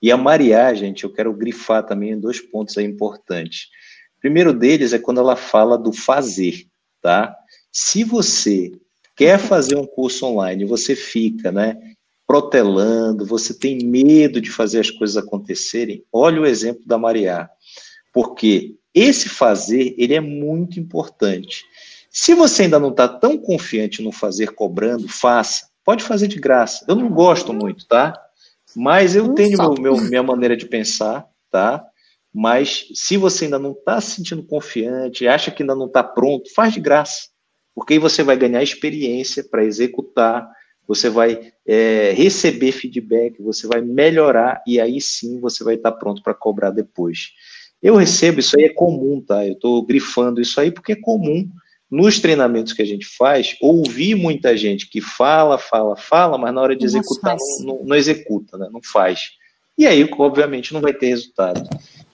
E 0.00 0.10
a 0.10 0.16
Maria, 0.16 0.74
gente, 0.74 1.04
eu 1.04 1.12
quero 1.12 1.32
grifar 1.32 1.86
também 1.86 2.18
dois 2.18 2.40
pontos 2.40 2.76
aí 2.76 2.84
importantes. 2.84 3.68
O 4.16 4.20
primeiro 4.20 4.52
deles 4.52 4.92
é 4.92 4.98
quando 4.98 5.20
ela 5.20 5.36
fala 5.36 5.78
do 5.78 5.92
fazer, 5.92 6.66
tá? 7.00 7.32
Se 7.70 8.02
você 8.02 8.72
quer 9.14 9.38
fazer 9.38 9.76
um 9.76 9.86
curso 9.86 10.26
online, 10.26 10.64
você 10.64 10.96
fica, 10.96 11.52
né, 11.52 11.76
protelando, 12.32 13.26
você 13.26 13.52
tem 13.52 13.84
medo 13.84 14.40
de 14.40 14.50
fazer 14.50 14.80
as 14.80 14.90
coisas 14.90 15.18
acontecerem, 15.18 16.02
olha 16.10 16.40
o 16.40 16.46
exemplo 16.46 16.82
da 16.86 16.96
Maria. 16.96 17.46
Porque 18.10 18.74
esse 18.94 19.28
fazer, 19.28 19.94
ele 19.98 20.14
é 20.14 20.20
muito 20.20 20.80
importante. 20.80 21.62
Se 22.10 22.32
você 22.32 22.62
ainda 22.62 22.78
não 22.78 22.88
está 22.88 23.06
tão 23.06 23.36
confiante 23.36 24.00
no 24.00 24.10
fazer 24.10 24.54
cobrando, 24.54 25.10
faça. 25.10 25.68
Pode 25.84 26.02
fazer 26.02 26.26
de 26.26 26.40
graça. 26.40 26.86
Eu 26.88 26.96
não 26.96 27.10
gosto 27.10 27.52
muito, 27.52 27.86
tá? 27.86 28.14
Mas 28.74 29.14
eu 29.14 29.34
tenho 29.34 29.58
meu, 29.58 29.74
meu, 29.74 29.96
minha 29.98 30.22
maneira 30.22 30.56
de 30.56 30.64
pensar, 30.64 31.26
tá? 31.50 31.84
Mas 32.32 32.86
se 32.94 33.18
você 33.18 33.44
ainda 33.44 33.58
não 33.58 33.72
está 33.72 34.00
se 34.00 34.16
sentindo 34.16 34.42
confiante, 34.42 35.28
acha 35.28 35.50
que 35.50 35.62
ainda 35.62 35.74
não 35.74 35.84
está 35.84 36.02
pronto, 36.02 36.50
faz 36.54 36.72
de 36.72 36.80
graça. 36.80 37.28
Porque 37.74 37.92
aí 37.92 37.98
você 37.98 38.22
vai 38.22 38.38
ganhar 38.38 38.62
experiência 38.62 39.44
para 39.44 39.66
executar, 39.66 40.50
você 40.94 41.08
vai 41.08 41.52
é, 41.66 42.12
receber 42.12 42.72
feedback, 42.72 43.40
você 43.40 43.66
vai 43.66 43.80
melhorar 43.80 44.62
e 44.66 44.78
aí 44.78 45.00
sim 45.00 45.40
você 45.40 45.64
vai 45.64 45.74
estar 45.74 45.92
pronto 45.92 46.22
para 46.22 46.34
cobrar 46.34 46.70
depois. 46.70 47.30
Eu 47.82 47.96
recebo, 47.96 48.40
isso 48.40 48.58
aí 48.58 48.66
é 48.66 48.72
comum, 48.72 49.20
tá? 49.20 49.46
Eu 49.46 49.54
estou 49.54 49.84
grifando 49.84 50.40
isso 50.40 50.60
aí 50.60 50.70
porque 50.70 50.92
é 50.92 50.96
comum 50.96 51.48
nos 51.90 52.20
treinamentos 52.20 52.72
que 52.72 52.82
a 52.82 52.86
gente 52.86 53.06
faz, 53.06 53.56
ouvir 53.60 54.14
muita 54.14 54.56
gente 54.56 54.88
que 54.88 55.00
fala, 55.00 55.58
fala, 55.58 55.96
fala, 55.96 56.38
mas 56.38 56.54
na 56.54 56.60
hora 56.60 56.76
de 56.76 56.84
executar 56.84 57.36
não, 57.60 57.66
não, 57.66 57.84
não, 57.84 57.96
executa, 57.96 58.56
né? 58.56 58.68
não 58.72 58.80
faz. 58.82 59.30
E 59.76 59.86
aí, 59.86 60.08
obviamente, 60.18 60.72
não 60.72 60.80
vai 60.80 60.92
ter 60.92 61.08
resultado. 61.08 61.68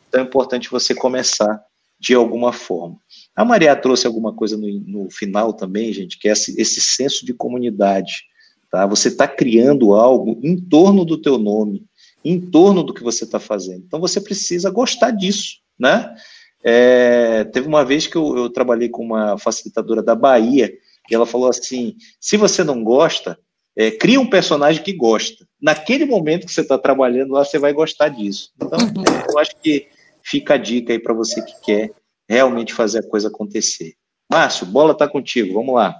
Então 0.08 0.20
é 0.20 0.24
importante 0.24 0.70
você 0.70 0.94
começar 0.94 1.62
de 1.98 2.14
alguma 2.14 2.52
forma. 2.52 2.96
A 3.34 3.44
Maria 3.44 3.74
trouxe 3.74 4.06
alguma 4.06 4.32
coisa 4.32 4.56
no, 4.56 4.68
no 4.80 5.10
final 5.10 5.52
também, 5.52 5.92
gente, 5.92 6.18
que 6.18 6.28
é 6.28 6.32
esse, 6.32 6.60
esse 6.60 6.80
senso 6.80 7.26
de 7.26 7.34
comunidade. 7.34 8.27
Tá? 8.70 8.86
Você 8.86 9.08
está 9.08 9.26
criando 9.26 9.94
algo 9.94 10.38
em 10.42 10.56
torno 10.56 11.04
do 11.04 11.20
teu 11.20 11.38
nome, 11.38 11.86
em 12.24 12.40
torno 12.40 12.82
do 12.82 12.92
que 12.92 13.02
você 13.02 13.24
está 13.24 13.40
fazendo. 13.40 13.84
Então 13.86 14.00
você 14.00 14.20
precisa 14.20 14.70
gostar 14.70 15.10
disso, 15.10 15.56
né? 15.78 16.14
É, 16.62 17.44
teve 17.44 17.68
uma 17.68 17.84
vez 17.84 18.06
que 18.06 18.16
eu, 18.16 18.36
eu, 18.36 18.50
trabalhei 18.50 18.88
com 18.88 19.02
uma 19.02 19.38
facilitadora 19.38 20.02
da 20.02 20.14
Bahia 20.14 20.72
e 21.10 21.14
ela 21.14 21.24
falou 21.24 21.48
assim: 21.48 21.96
se 22.20 22.36
você 22.36 22.64
não 22.64 22.82
gosta, 22.82 23.38
é, 23.76 23.90
cria 23.90 24.20
um 24.20 24.28
personagem 24.28 24.82
que 24.82 24.92
gosta. 24.92 25.46
Naquele 25.60 26.04
momento 26.04 26.46
que 26.46 26.52
você 26.52 26.62
está 26.62 26.76
trabalhando 26.76 27.32
lá, 27.32 27.44
você 27.44 27.58
vai 27.58 27.72
gostar 27.72 28.08
disso. 28.08 28.50
Então, 28.56 28.78
uhum. 28.78 29.04
eu 29.30 29.38
acho 29.38 29.52
que 29.62 29.86
fica 30.22 30.54
a 30.54 30.58
dica 30.58 30.92
aí 30.92 30.98
para 30.98 31.14
você 31.14 31.40
que 31.42 31.60
quer 31.60 31.92
realmente 32.28 32.74
fazer 32.74 32.98
a 32.98 33.08
coisa 33.08 33.28
acontecer. 33.28 33.94
Márcio, 34.30 34.66
bola 34.66 34.92
está 34.92 35.08
contigo, 35.08 35.54
vamos 35.54 35.74
lá. 35.74 35.94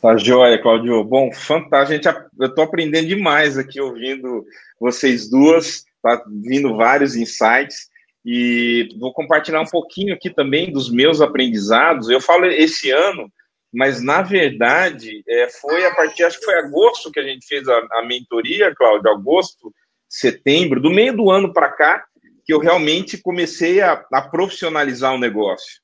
Tá 0.00 0.16
joia, 0.16 0.60
Claudio. 0.60 1.04
Bom, 1.04 1.30
fantástico. 1.30 2.02
Gente, 2.02 2.28
eu 2.38 2.46
estou 2.46 2.64
aprendendo 2.64 3.06
demais 3.06 3.58
aqui 3.58 3.80
ouvindo 3.80 4.46
vocês 4.80 5.28
duas, 5.28 5.84
tá 6.02 6.24
vindo 6.42 6.74
vários 6.74 7.14
insights 7.16 7.90
e 8.24 8.88
vou 8.98 9.12
compartilhar 9.12 9.60
um 9.60 9.66
pouquinho 9.66 10.14
aqui 10.14 10.30
também 10.30 10.72
dos 10.72 10.90
meus 10.90 11.20
aprendizados. 11.20 12.08
Eu 12.08 12.20
falo 12.20 12.46
esse 12.46 12.90
ano, 12.90 13.30
mas 13.70 14.02
na 14.02 14.22
verdade 14.22 15.22
é, 15.28 15.48
foi 15.50 15.84
a 15.84 15.94
partir, 15.94 16.24
acho 16.24 16.38
que 16.38 16.46
foi 16.46 16.58
agosto 16.58 17.12
que 17.12 17.20
a 17.20 17.24
gente 17.24 17.46
fez 17.46 17.68
a, 17.68 17.78
a 17.92 18.04
mentoria, 18.06 18.74
Cláudio, 18.74 19.10
agosto, 19.10 19.70
setembro, 20.08 20.80
do 20.80 20.90
meio 20.90 21.14
do 21.14 21.30
ano 21.30 21.52
para 21.52 21.70
cá, 21.72 22.04
que 22.46 22.54
eu 22.54 22.58
realmente 22.58 23.18
comecei 23.18 23.82
a, 23.82 24.02
a 24.12 24.22
profissionalizar 24.22 25.14
o 25.14 25.18
negócio. 25.18 25.79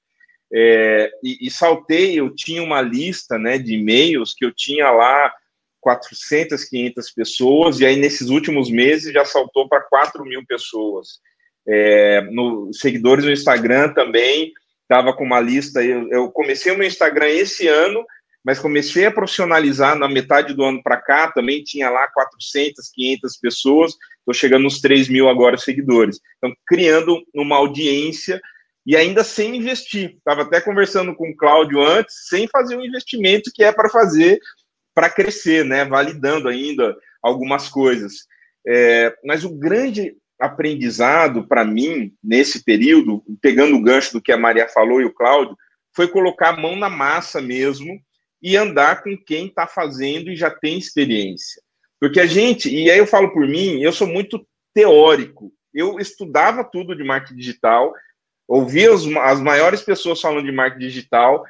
É, 0.52 1.10
e, 1.22 1.46
e, 1.46 1.50
saltei, 1.50 2.18
eu 2.18 2.34
tinha 2.34 2.62
uma 2.62 2.80
lista 2.80 3.38
né, 3.38 3.58
de 3.58 3.74
e-mails 3.74 4.32
que 4.34 4.44
eu 4.44 4.52
tinha 4.54 4.90
lá 4.90 5.32
400, 5.80 6.64
500 6.64 7.10
pessoas, 7.12 7.80
e 7.80 7.86
aí 7.86 7.96
nesses 7.96 8.28
últimos 8.28 8.70
meses 8.70 9.12
já 9.12 9.24
saltou 9.24 9.68
para 9.68 9.80
4 9.82 10.24
mil 10.24 10.44
pessoas. 10.46 11.20
É, 11.68 12.20
no, 12.30 12.72
seguidores 12.72 13.24
no 13.24 13.32
Instagram 13.32 13.92
também, 13.92 14.52
estava 14.82 15.12
com 15.12 15.24
uma 15.24 15.40
lista, 15.40 15.82
eu, 15.82 16.08
eu 16.10 16.30
comecei 16.30 16.72
o 16.72 16.78
meu 16.78 16.86
Instagram 16.86 17.28
esse 17.28 17.66
ano, 17.66 18.04
mas 18.44 18.60
comecei 18.60 19.04
a 19.04 19.10
profissionalizar 19.10 19.96
na 19.96 20.08
metade 20.08 20.54
do 20.54 20.64
ano 20.64 20.80
para 20.80 20.96
cá, 20.96 21.32
também 21.32 21.64
tinha 21.64 21.90
lá 21.90 22.06
400, 22.06 22.88
500 22.90 23.36
pessoas, 23.38 23.92
estou 24.20 24.32
chegando 24.32 24.62
nos 24.62 24.80
3 24.80 25.08
mil 25.08 25.28
agora 25.28 25.58
seguidores. 25.58 26.20
Então, 26.38 26.54
criando 26.64 27.20
uma 27.34 27.56
audiência 27.56 28.40
e 28.86 28.96
ainda 28.96 29.24
sem 29.24 29.56
investir. 29.56 30.14
Estava 30.16 30.42
até 30.42 30.60
conversando 30.60 31.14
com 31.14 31.28
o 31.28 31.36
Cláudio 31.36 31.82
antes, 31.82 32.28
sem 32.28 32.46
fazer 32.46 32.76
o 32.76 32.84
investimento 32.84 33.50
que 33.52 33.64
é 33.64 33.72
para 33.72 33.88
fazer 33.88 34.38
para 34.94 35.10
crescer, 35.10 35.64
né? 35.64 35.84
Validando 35.84 36.48
ainda 36.48 36.96
algumas 37.22 37.68
coisas. 37.68 38.24
É, 38.66 39.14
mas 39.24 39.44
o 39.44 39.54
grande 39.54 40.16
aprendizado 40.40 41.46
para 41.46 41.64
mim 41.64 42.12
nesse 42.22 42.62
período, 42.64 43.22
pegando 43.40 43.76
o 43.76 43.82
gancho 43.82 44.12
do 44.12 44.22
que 44.22 44.32
a 44.32 44.38
Maria 44.38 44.68
falou 44.68 45.00
e 45.00 45.04
o 45.04 45.12
Cláudio, 45.12 45.56
foi 45.94 46.08
colocar 46.08 46.50
a 46.50 46.56
mão 46.56 46.76
na 46.76 46.88
massa 46.88 47.40
mesmo 47.40 47.98
e 48.42 48.56
andar 48.56 49.02
com 49.02 49.16
quem 49.16 49.46
está 49.46 49.66
fazendo 49.66 50.30
e 50.30 50.36
já 50.36 50.50
tem 50.50 50.78
experiência. 50.78 51.60
Porque 52.00 52.20
a 52.20 52.26
gente, 52.26 52.68
e 52.68 52.90
aí 52.90 52.98
eu 52.98 53.06
falo 53.06 53.32
por 53.32 53.46
mim, 53.48 53.80
eu 53.80 53.92
sou 53.92 54.06
muito 54.06 54.46
teórico. 54.74 55.52
Eu 55.72 55.98
estudava 55.98 56.62
tudo 56.62 56.94
de 56.94 57.02
marketing 57.02 57.36
digital, 57.36 57.92
ouvia 58.48 58.92
as, 58.92 59.04
as 59.04 59.40
maiores 59.40 59.82
pessoas 59.82 60.20
falando 60.20 60.44
de 60.44 60.52
marketing 60.52 60.86
digital. 60.86 61.44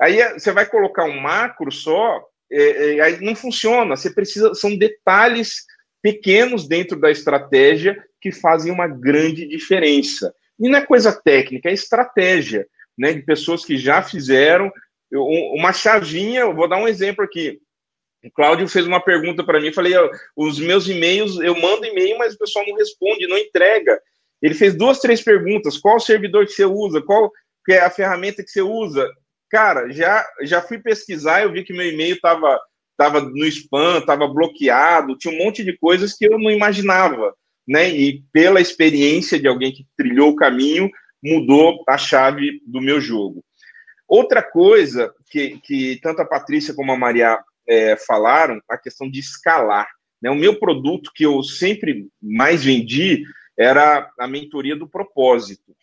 Aí 0.00 0.20
é, 0.20 0.34
você 0.34 0.52
vai 0.52 0.66
colocar 0.66 1.04
um 1.04 1.20
macro 1.20 1.70
só, 1.70 2.22
é, 2.50 2.96
é, 2.96 3.00
aí 3.00 3.20
não 3.20 3.34
funciona. 3.34 3.96
Você 3.96 4.10
precisa, 4.10 4.54
são 4.54 4.76
detalhes 4.76 5.64
pequenos 6.02 6.66
dentro 6.66 6.98
da 6.98 7.10
estratégia 7.10 8.02
que 8.20 8.32
fazem 8.32 8.72
uma 8.72 8.88
grande 8.88 9.46
diferença. 9.46 10.34
E 10.58 10.68
não 10.68 10.78
é 10.78 10.86
coisa 10.86 11.12
técnica, 11.12 11.70
é 11.70 11.72
estratégia, 11.72 12.66
né? 12.98 13.12
De 13.12 13.22
pessoas 13.22 13.64
que 13.64 13.76
já 13.76 14.02
fizeram 14.02 14.72
uma 15.10 15.72
chavinha. 15.72 16.40
Eu 16.40 16.54
vou 16.54 16.68
dar 16.68 16.76
um 16.76 16.88
exemplo 16.88 17.24
aqui. 17.24 17.60
O 18.24 18.30
Cláudio 18.30 18.68
fez 18.68 18.86
uma 18.86 19.00
pergunta 19.00 19.42
para 19.42 19.60
mim, 19.60 19.72
falei, 19.72 19.94
os 20.36 20.60
meus 20.60 20.88
e-mails, 20.88 21.40
eu 21.40 21.58
mando 21.60 21.84
e-mail, 21.84 22.16
mas 22.18 22.34
o 22.34 22.38
pessoal 22.38 22.64
não 22.68 22.76
responde, 22.76 23.26
não 23.26 23.36
entrega. 23.36 24.00
Ele 24.42 24.54
fez 24.54 24.74
duas, 24.74 24.98
três 24.98 25.22
perguntas. 25.22 25.78
Qual 25.78 26.00
servidor 26.00 26.46
que 26.46 26.52
você 26.52 26.64
usa? 26.64 27.00
Qual 27.00 27.30
é 27.70 27.78
a 27.78 27.90
ferramenta 27.90 28.42
que 28.42 28.50
você 28.50 28.60
usa? 28.60 29.08
Cara, 29.48 29.90
já, 29.90 30.26
já 30.42 30.60
fui 30.60 30.78
pesquisar, 30.78 31.42
eu 31.42 31.52
vi 31.52 31.62
que 31.62 31.72
meu 31.72 31.88
e-mail 31.88 32.14
estava 32.16 32.58
tava 32.96 33.20
no 33.20 33.44
spam, 33.46 33.98
estava 33.98 34.28
bloqueado, 34.28 35.16
tinha 35.16 35.34
um 35.34 35.44
monte 35.44 35.64
de 35.64 35.76
coisas 35.76 36.14
que 36.14 36.26
eu 36.26 36.38
não 36.38 36.50
imaginava, 36.50 37.34
né? 37.66 37.90
E 37.90 38.22
pela 38.32 38.60
experiência 38.60 39.40
de 39.40 39.48
alguém 39.48 39.72
que 39.72 39.86
trilhou 39.96 40.30
o 40.30 40.36
caminho, 40.36 40.90
mudou 41.22 41.82
a 41.88 41.96
chave 41.96 42.60
do 42.66 42.80
meu 42.80 43.00
jogo. 43.00 43.44
Outra 44.06 44.42
coisa 44.42 45.12
que, 45.30 45.58
que 45.60 45.98
tanto 46.02 46.20
a 46.20 46.26
Patrícia 46.26 46.74
como 46.74 46.92
a 46.92 46.98
Maria 46.98 47.38
é, 47.68 47.96
falaram, 47.96 48.60
a 48.68 48.76
questão 48.76 49.10
de 49.10 49.20
escalar. 49.20 49.88
Né? 50.20 50.30
O 50.30 50.34
meu 50.34 50.58
produto 50.58 51.10
que 51.14 51.24
eu 51.24 51.42
sempre 51.42 52.06
mais 52.20 52.64
vendi 52.64 53.24
era 53.58 54.10
a 54.18 54.26
mentoria 54.26 54.76
do 54.76 54.88
propósito, 54.88 55.74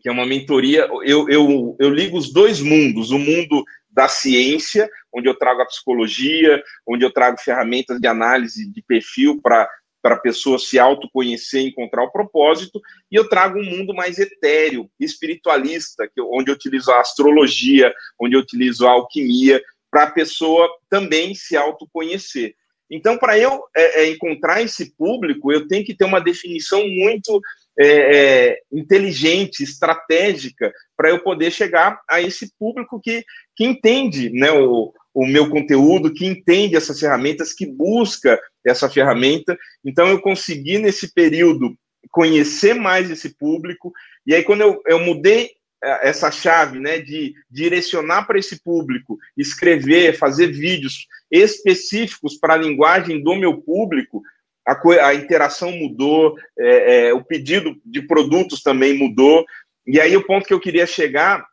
que 0.00 0.08
é 0.08 0.12
uma 0.12 0.26
mentoria. 0.26 0.88
Eu, 1.04 1.28
eu, 1.28 1.76
eu 1.78 1.90
ligo 1.90 2.16
os 2.16 2.32
dois 2.32 2.60
mundos: 2.60 3.10
o 3.10 3.18
mundo 3.18 3.64
da 3.90 4.08
ciência, 4.08 4.88
onde 5.12 5.28
eu 5.28 5.34
trago 5.34 5.62
a 5.62 5.66
psicologia, 5.66 6.62
onde 6.86 7.04
eu 7.04 7.12
trago 7.12 7.40
ferramentas 7.40 7.98
de 7.98 8.06
análise 8.06 8.70
de 8.70 8.82
perfil 8.82 9.40
para 9.42 9.68
para 10.02 10.14
a 10.14 10.18
pessoa 10.18 10.58
se 10.58 10.78
autoconhecer, 10.78 11.60
encontrar 11.60 12.02
o 12.02 12.10
propósito, 12.10 12.80
e 13.10 13.16
eu 13.16 13.28
trago 13.28 13.58
um 13.58 13.64
mundo 13.64 13.94
mais 13.94 14.18
etéreo, 14.18 14.90
espiritualista, 14.98 16.08
que, 16.08 16.20
onde 16.22 16.50
eu 16.50 16.54
utilizo 16.54 16.90
a 16.90 17.00
astrologia, 17.00 17.92
onde 18.18 18.34
eu 18.34 18.40
utilizo 18.40 18.86
a 18.86 18.92
alquimia, 18.92 19.62
para 19.90 20.04
a 20.04 20.10
pessoa 20.10 20.68
também 20.88 21.34
se 21.34 21.56
autoconhecer. 21.56 22.54
Então, 22.90 23.16
para 23.16 23.38
eu 23.38 23.62
é, 23.76 24.02
é, 24.02 24.10
encontrar 24.10 24.62
esse 24.62 24.94
público, 24.96 25.52
eu 25.52 25.68
tenho 25.68 25.84
que 25.84 25.94
ter 25.94 26.04
uma 26.04 26.20
definição 26.20 26.86
muito 26.88 27.40
é, 27.78 27.86
é 27.86 28.58
inteligente, 28.72 29.62
estratégica, 29.62 30.72
para 30.96 31.10
eu 31.10 31.22
poder 31.22 31.50
chegar 31.50 32.00
a 32.10 32.20
esse 32.20 32.52
público 32.58 33.00
que, 33.00 33.24
que 33.54 33.64
entende 33.64 34.30
né, 34.30 34.50
o, 34.50 34.92
o 35.14 35.26
meu 35.26 35.48
conteúdo, 35.48 36.12
que 36.12 36.26
entende 36.26 36.76
essas 36.76 36.98
ferramentas, 36.98 37.52
que 37.52 37.66
busca 37.66 38.40
essa 38.66 38.90
ferramenta. 38.90 39.56
Então, 39.84 40.08
eu 40.08 40.20
consegui, 40.20 40.78
nesse 40.78 41.14
período, 41.14 41.76
conhecer 42.10 42.74
mais 42.74 43.10
esse 43.10 43.36
público. 43.36 43.92
E 44.26 44.34
aí, 44.34 44.42
quando 44.42 44.62
eu, 44.62 44.82
eu 44.86 44.98
mudei 44.98 45.50
essa 45.82 46.30
chave 46.30 46.78
né, 46.78 46.98
de 46.98 47.34
direcionar 47.50 48.26
para 48.26 48.38
esse 48.38 48.62
público, 48.62 49.18
escrever, 49.36 50.16
fazer 50.16 50.48
vídeos 50.48 51.06
específicos 51.30 52.36
para 52.36 52.54
a 52.54 52.58
linguagem 52.58 53.22
do 53.22 53.34
meu 53.34 53.60
público, 53.62 54.22
a, 54.66 55.06
a 55.06 55.14
interação 55.14 55.72
mudou, 55.72 56.36
é, 56.58 57.08
é, 57.08 57.14
o 57.14 57.24
pedido 57.24 57.80
de 57.84 58.02
produtos 58.02 58.62
também 58.62 58.96
mudou. 58.96 59.44
E 59.86 59.98
aí 59.98 60.16
o 60.16 60.26
ponto 60.26 60.46
que 60.46 60.54
eu 60.54 60.60
queria 60.60 60.86
chegar 60.86 61.44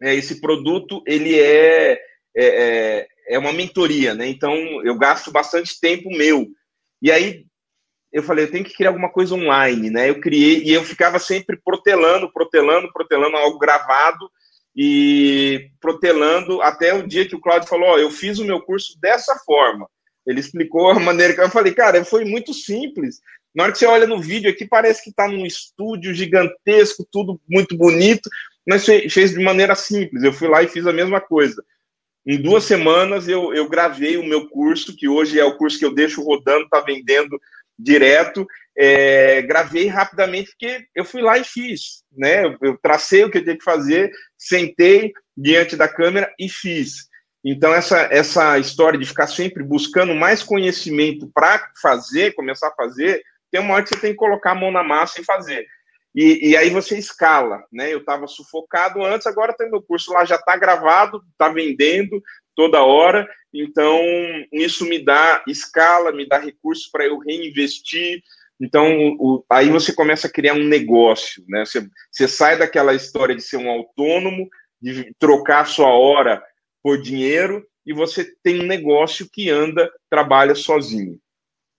é 0.00 0.14
esse 0.14 0.40
produto 0.40 1.02
ele 1.06 1.38
é, 1.38 1.92
é, 1.92 1.98
é, 2.36 3.08
é 3.30 3.38
uma 3.38 3.52
mentoria, 3.52 4.14
né? 4.14 4.28
Então 4.28 4.54
eu 4.84 4.96
gasto 4.96 5.32
bastante 5.32 5.80
tempo 5.80 6.08
meu. 6.10 6.46
E 7.02 7.10
aí 7.10 7.46
eu 8.16 8.22
falei, 8.22 8.46
eu 8.46 8.50
tenho 8.50 8.64
que 8.64 8.72
criar 8.72 8.88
alguma 8.88 9.10
coisa 9.10 9.34
online, 9.34 9.90
né? 9.90 10.08
Eu 10.08 10.18
criei 10.18 10.62
e 10.64 10.72
eu 10.72 10.82
ficava 10.82 11.18
sempre 11.18 11.60
protelando, 11.62 12.32
protelando, 12.32 12.90
protelando 12.90 13.36
algo 13.36 13.58
gravado 13.58 14.30
e 14.74 15.68
protelando 15.78 16.62
até 16.62 16.94
o 16.94 17.06
dia 17.06 17.28
que 17.28 17.36
o 17.36 17.40
Claudio 17.40 17.68
falou, 17.68 17.90
ó, 17.90 17.98
eu 17.98 18.10
fiz 18.10 18.38
o 18.38 18.44
meu 18.46 18.58
curso 18.62 18.98
dessa 19.02 19.36
forma. 19.44 19.86
Ele 20.26 20.40
explicou 20.40 20.88
a 20.88 20.98
maneira 20.98 21.34
que 21.34 21.42
eu 21.42 21.50
falei, 21.50 21.74
cara, 21.74 22.02
foi 22.06 22.24
muito 22.24 22.54
simples. 22.54 23.20
Na 23.54 23.64
hora 23.64 23.72
que 23.72 23.78
você 23.78 23.86
olha 23.86 24.06
no 24.06 24.18
vídeo 24.18 24.48
aqui, 24.48 24.66
parece 24.66 25.04
que 25.04 25.10
está 25.10 25.28
num 25.28 25.44
estúdio 25.44 26.14
gigantesco, 26.14 27.06
tudo 27.12 27.38
muito 27.46 27.76
bonito, 27.76 28.30
mas 28.66 28.86
fez 28.86 29.32
de 29.32 29.44
maneira 29.44 29.74
simples. 29.74 30.22
Eu 30.22 30.32
fui 30.32 30.48
lá 30.48 30.62
e 30.62 30.68
fiz 30.68 30.86
a 30.86 30.92
mesma 30.92 31.20
coisa. 31.20 31.62
Em 32.26 32.40
duas 32.40 32.64
semanas 32.64 33.28
eu, 33.28 33.52
eu 33.52 33.68
gravei 33.68 34.16
o 34.16 34.24
meu 34.24 34.48
curso, 34.48 34.96
que 34.96 35.06
hoje 35.06 35.38
é 35.38 35.44
o 35.44 35.58
curso 35.58 35.78
que 35.78 35.84
eu 35.84 35.94
deixo 35.94 36.24
rodando, 36.24 36.64
está 36.64 36.80
vendendo 36.80 37.38
direto. 37.78 38.46
É, 38.78 39.40
gravei 39.42 39.86
rapidamente 39.86 40.50
porque 40.50 40.86
eu 40.94 41.04
fui 41.04 41.22
lá 41.22 41.38
e 41.38 41.44
fiz, 41.44 42.02
né? 42.12 42.44
Eu, 42.44 42.56
eu 42.60 42.78
tracei 42.78 43.24
o 43.24 43.30
que 43.30 43.38
eu 43.38 43.42
tinha 43.42 43.56
que 43.56 43.64
fazer, 43.64 44.10
sentei 44.36 45.12
diante 45.36 45.76
da 45.76 45.88
câmera 45.88 46.32
e 46.38 46.48
fiz. 46.48 47.08
Então 47.44 47.72
essa 47.72 48.00
essa 48.10 48.58
história 48.58 48.98
de 48.98 49.06
ficar 49.06 49.28
sempre 49.28 49.62
buscando 49.62 50.14
mais 50.14 50.42
conhecimento 50.42 51.30
para 51.32 51.70
fazer, 51.80 52.34
começar 52.34 52.68
a 52.68 52.74
fazer, 52.74 53.22
tem 53.50 53.60
uma 53.60 53.74
hora 53.74 53.82
que 53.82 53.90
você 53.90 54.00
tem 54.00 54.10
que 54.10 54.16
colocar 54.16 54.52
a 54.52 54.56
mão 54.56 54.70
na 54.70 54.82
massa 54.82 55.20
e 55.20 55.24
fazer. 55.24 55.66
E, 56.14 56.50
e 56.50 56.56
aí 56.56 56.70
você 56.70 56.98
escala, 56.98 57.62
né? 57.70 57.92
Eu 57.92 57.98
estava 57.98 58.26
sufocado 58.26 59.04
antes, 59.04 59.26
agora 59.26 59.54
tem 59.54 59.70
meu 59.70 59.82
curso 59.82 60.12
lá 60.12 60.24
já 60.24 60.36
está 60.36 60.56
gravado, 60.56 61.22
está 61.32 61.48
vendendo, 61.50 62.22
toda 62.56 62.82
hora. 62.82 63.28
Então, 63.54 64.00
isso 64.52 64.84
me 64.86 64.98
dá 64.98 65.44
escala, 65.46 66.10
me 66.10 66.26
dá 66.26 66.38
recursos 66.38 66.88
para 66.90 67.04
eu 67.04 67.18
reinvestir. 67.18 68.22
Então, 68.60 69.16
o, 69.18 69.44
aí 69.50 69.68
você 69.68 69.92
começa 69.92 70.26
a 70.26 70.32
criar 70.32 70.54
um 70.54 70.64
negócio, 70.64 71.44
né? 71.46 71.64
Você, 71.64 71.86
você 72.10 72.26
sai 72.26 72.58
daquela 72.58 72.94
história 72.94 73.36
de 73.36 73.42
ser 73.42 73.58
um 73.58 73.70
autônomo, 73.70 74.48
de 74.80 75.14
trocar 75.18 75.66
sua 75.66 75.88
hora 75.88 76.42
por 76.82 77.00
dinheiro, 77.00 77.66
e 77.84 77.92
você 77.92 78.24
tem 78.42 78.60
um 78.60 78.66
negócio 78.66 79.28
que 79.30 79.50
anda, 79.50 79.90
trabalha 80.10 80.54
sozinho. 80.54 81.18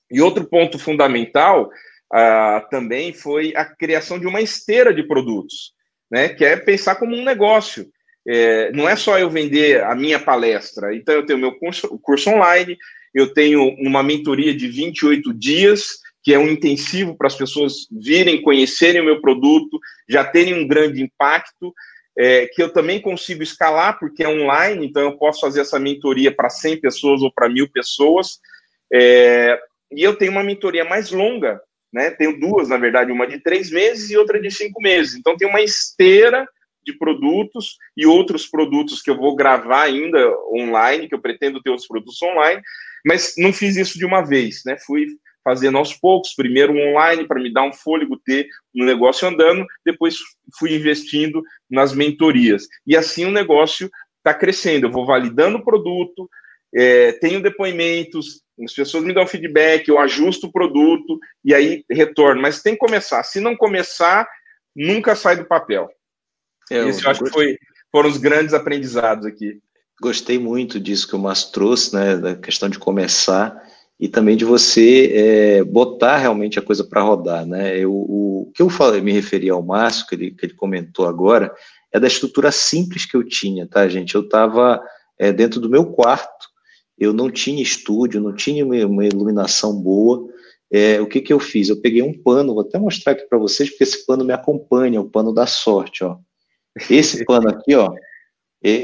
E 0.10 0.22
outro 0.22 0.48
ponto 0.48 0.80
fundamental 0.80 1.70
uh, 2.14 2.70
também 2.70 3.12
foi 3.12 3.54
a 3.56 3.66
criação 3.66 4.20
de 4.20 4.28
uma 4.28 4.40
esteira 4.40 4.94
de 4.94 5.04
produtos, 5.04 5.74
né? 6.10 6.30
Que 6.30 6.46
é 6.46 6.56
pensar 6.56 6.96
como 6.96 7.16
um 7.16 7.24
negócio. 7.24 7.90
É, 8.28 8.72
não 8.74 8.90
é 8.90 8.96
só 8.96 9.18
eu 9.18 9.30
vender 9.30 9.84
a 9.84 9.96
minha 9.96 10.20
palestra. 10.20 10.94
Então, 10.94 11.16
eu 11.16 11.26
tenho 11.26 11.40
meu 11.40 11.54
curso, 11.58 11.88
curso 12.00 12.30
online, 12.30 12.78
eu 13.14 13.34
tenho 13.34 13.70
uma 13.80 14.04
mentoria 14.04 14.54
de 14.54 14.68
28 14.68 15.34
dias, 15.34 16.00
que 16.24 16.34
é 16.34 16.40
um 16.40 16.50
intensivo 16.50 17.16
para 17.16 17.28
as 17.28 17.36
pessoas 17.36 17.88
virem, 17.90 18.42
conhecerem 18.42 19.02
o 19.02 19.06
meu 19.06 19.22
produto, 19.22 19.80
já 20.10 20.26
terem 20.26 20.54
um 20.54 20.68
grande 20.68 21.02
impacto, 21.02 21.74
é, 22.18 22.48
que 22.48 22.62
eu 22.62 22.74
também 22.74 23.00
consigo 23.00 23.42
escalar, 23.44 23.98
porque 23.98 24.24
é 24.24 24.28
online, 24.28 24.86
então 24.86 25.04
eu 25.04 25.18
posso 25.18 25.40
fazer 25.40 25.62
essa 25.62 25.80
mentoria 25.80 26.32
para 26.36 26.50
100 26.50 26.82
pessoas 26.82 27.22
ou 27.22 27.32
para 27.32 27.48
mil 27.48 27.70
pessoas. 27.70 28.40
É, 28.92 29.58
e 29.92 30.04
eu 30.04 30.16
tenho 30.16 30.32
uma 30.32 30.44
mentoria 30.44 30.84
mais 30.84 31.12
longa, 31.12 31.62
né? 31.94 32.10
Tenho 32.12 32.38
duas, 32.40 32.68
na 32.68 32.78
verdade, 32.78 33.12
uma 33.12 33.26
de 33.26 33.40
três 33.40 33.72
meses 33.72 34.10
e 34.10 34.18
outra 34.18 34.42
de 34.42 34.52
cinco 34.52 34.82
meses. 34.82 35.16
Então, 35.16 35.38
tem 35.38 35.48
uma 35.48 35.62
esteira 35.62 36.48
de 36.88 36.98
produtos 36.98 37.78
e 37.96 38.06
outros 38.06 38.48
produtos 38.48 39.02
que 39.02 39.10
eu 39.10 39.18
vou 39.18 39.36
gravar 39.36 39.84
ainda 39.84 40.34
online, 40.52 41.08
que 41.08 41.14
eu 41.14 41.22
pretendo 41.22 41.62
ter 41.62 41.70
outros 41.70 41.88
produtos 41.88 42.22
online, 42.22 42.62
mas 43.06 43.36
não 43.38 43.54
fiz 43.54 43.76
isso 43.76 44.00
de 44.00 44.06
uma 44.06 44.22
vez, 44.22 44.62
né? 44.66 44.78
Fui 44.86 45.06
fazendo 45.44 45.78
aos 45.78 45.94
poucos, 45.94 46.34
primeiro 46.34 46.74
online 46.74 47.26
para 47.26 47.42
me 47.42 47.54
dar 47.54 47.64
um 47.64 47.74
fôlego, 47.74 48.20
ter 48.26 48.48
um 48.76 48.84
negócio 48.84 49.28
andando, 49.28 49.66
depois 49.86 50.18
fui 50.58 50.76
investindo 50.76 51.42
nas 51.70 51.94
mentorias. 51.94 52.68
E 52.86 52.98
assim 52.98 53.26
o 53.26 53.32
negócio 53.32 53.90
está 54.18 54.34
crescendo. 54.34 54.88
Eu 54.88 54.92
vou 54.92 55.06
validando 55.06 55.58
o 55.58 55.64
produto, 55.64 56.30
é, 56.76 57.14
tenho 57.14 57.42
depoimentos, 57.42 58.42
as 58.62 58.74
pessoas 58.74 59.04
me 59.04 59.14
dão 59.14 59.28
feedback, 59.28 59.88
eu 59.88 60.00
ajusto 60.00 60.48
o 60.48 60.52
produto 60.52 61.18
e 61.46 61.54
aí 61.54 61.86
retorno. 61.90 62.42
Mas 62.42 62.62
tem 62.62 62.74
que 62.74 62.80
começar. 62.80 63.24
Se 63.24 63.40
não 63.40 63.56
começar, 63.56 64.28
nunca 64.76 65.16
sai 65.16 65.38
do 65.38 65.46
papel. 65.46 65.90
É, 66.72 66.88
Esse 66.88 67.06
eu 67.06 67.12
acho 67.12 67.24
que 67.24 67.30
foi, 67.30 67.58
foram 67.92 68.10
os 68.10 68.18
grandes 68.18 68.54
aprendizados 68.54 69.26
aqui. 69.26 69.60
Gostei 70.02 70.38
muito 70.38 70.80
disso 70.80 71.08
que 71.08 71.16
o 71.16 71.20
Márcio 71.20 71.52
trouxe, 71.52 71.96
né, 71.96 72.18
da 72.18 72.36
questão 72.36 72.70
de 72.70 72.78
começar 72.78 73.60
e 74.00 74.08
também 74.08 74.38
de 74.38 74.46
você 74.46 75.12
é, 75.14 75.64
botar 75.64 76.18
realmente 76.18 76.60
a 76.60 76.62
coisa 76.62 76.84
para 76.84 77.02
rodar, 77.02 77.46
né? 77.46 77.80
Eu, 77.80 77.92
o, 77.94 78.52
que 78.54 78.62
eu 78.62 78.70
falei, 78.70 79.02
me 79.02 79.12
referi 79.12 79.50
ao 79.50 79.64
Márcio, 79.64 80.06
que 80.08 80.16
ele, 80.16 80.32
que 80.32 80.46
ele 80.46 80.54
comentou 80.54 81.08
agora, 81.08 81.52
é 81.92 82.00
da 82.00 82.08
estrutura 82.08 82.52
simples 82.52 83.06
que 83.06 83.18
eu 83.18 83.24
tinha, 83.24 83.68
tá, 83.68 83.88
gente? 83.88 84.14
Eu 84.14 84.22
estava 84.22 84.80
é, 85.18 85.34
dentro 85.34 85.60
do 85.60 85.70
meu 85.70 85.86
quarto, 85.88 86.48
eu 86.98 87.12
não 87.12 87.32
tinha 87.32 87.62
estúdio, 87.62 88.22
não 88.22 88.34
tinha 88.34 88.66
uma 88.66 89.06
iluminação 89.06 89.74
boa. 89.74 90.28
É, 90.72 91.00
o 91.00 91.08
que, 91.08 91.22
que 91.22 91.32
eu 91.32 91.40
fiz? 91.40 91.70
Eu 91.70 91.82
peguei 91.82 92.02
um 92.02 92.14
pano, 92.14 92.54
vou 92.54 92.62
até 92.62 92.78
mostrar 92.78 93.14
aqui 93.14 93.24
para 93.24 93.38
vocês, 93.38 93.70
porque 93.70 93.84
esse 93.84 94.06
pano 94.06 94.26
me 94.26 94.34
acompanha, 94.34 95.02
o 95.02 95.10
pano 95.10 95.34
da 95.34 95.48
sorte, 95.48 96.04
ó. 96.04 96.18
Esse 96.90 97.26
pano 97.26 97.50
aqui, 97.50 97.76
ó, 97.76 97.94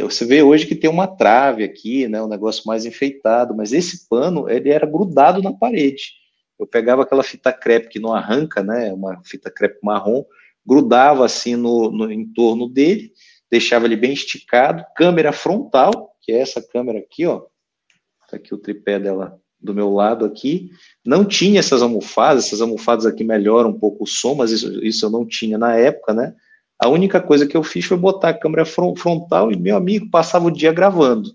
você 0.01 0.25
vê 0.25 0.41
hoje 0.43 0.65
que 0.65 0.75
tem 0.75 0.89
uma 0.89 1.07
trave 1.07 1.63
aqui, 1.63 2.07
né, 2.07 2.21
um 2.21 2.27
negócio 2.27 2.63
mais 2.65 2.85
enfeitado, 2.85 3.55
mas 3.55 3.73
esse 3.73 4.07
pano 4.07 4.49
ele 4.49 4.69
era 4.69 4.85
grudado 4.85 5.41
na 5.41 5.51
parede. 5.51 6.13
Eu 6.59 6.67
pegava 6.67 7.03
aquela 7.03 7.23
fita 7.23 7.51
crepe 7.51 7.89
que 7.89 7.99
não 7.99 8.13
arranca, 8.13 8.63
né, 8.63 8.93
uma 8.93 9.21
fita 9.23 9.51
crepe 9.51 9.79
marrom, 9.83 10.23
grudava 10.65 11.25
assim 11.25 11.55
no, 11.55 11.91
no 11.91 12.11
entorno 12.11 12.69
dele, 12.69 13.11
deixava 13.49 13.85
ele 13.85 13.95
bem 13.95 14.13
esticado, 14.13 14.85
câmera 14.95 15.31
frontal, 15.31 16.15
que 16.21 16.31
é 16.31 16.39
essa 16.39 16.61
câmera 16.61 16.99
aqui, 16.99 17.25
ó, 17.25 17.41
tá 18.29 18.37
aqui 18.37 18.53
o 18.53 18.57
tripé 18.57 18.99
dela 18.99 19.39
do 19.59 19.73
meu 19.73 19.91
lado 19.93 20.25
aqui, 20.25 20.71
não 21.05 21.25
tinha 21.25 21.59
essas 21.59 21.81
almofadas, 21.81 22.45
essas 22.45 22.61
almofadas 22.61 23.05
aqui 23.05 23.23
melhoram 23.23 23.71
um 23.71 23.79
pouco 23.79 24.03
o 24.03 24.07
som, 24.07 24.35
mas 24.35 24.51
isso, 24.51 24.83
isso 24.83 25.05
eu 25.05 25.09
não 25.09 25.25
tinha 25.25 25.57
na 25.57 25.75
época, 25.75 26.13
né, 26.13 26.35
a 26.83 26.89
única 26.89 27.21
coisa 27.21 27.47
que 27.47 27.55
eu 27.55 27.63
fiz 27.63 27.85
foi 27.85 27.95
botar 27.95 28.29
a 28.29 28.37
câmera 28.37 28.65
frontal 28.65 29.49
e 29.49 29.55
meu 29.55 29.77
amigo 29.77 30.09
passava 30.09 30.47
o 30.47 30.51
dia 30.51 30.73
gravando. 30.73 31.31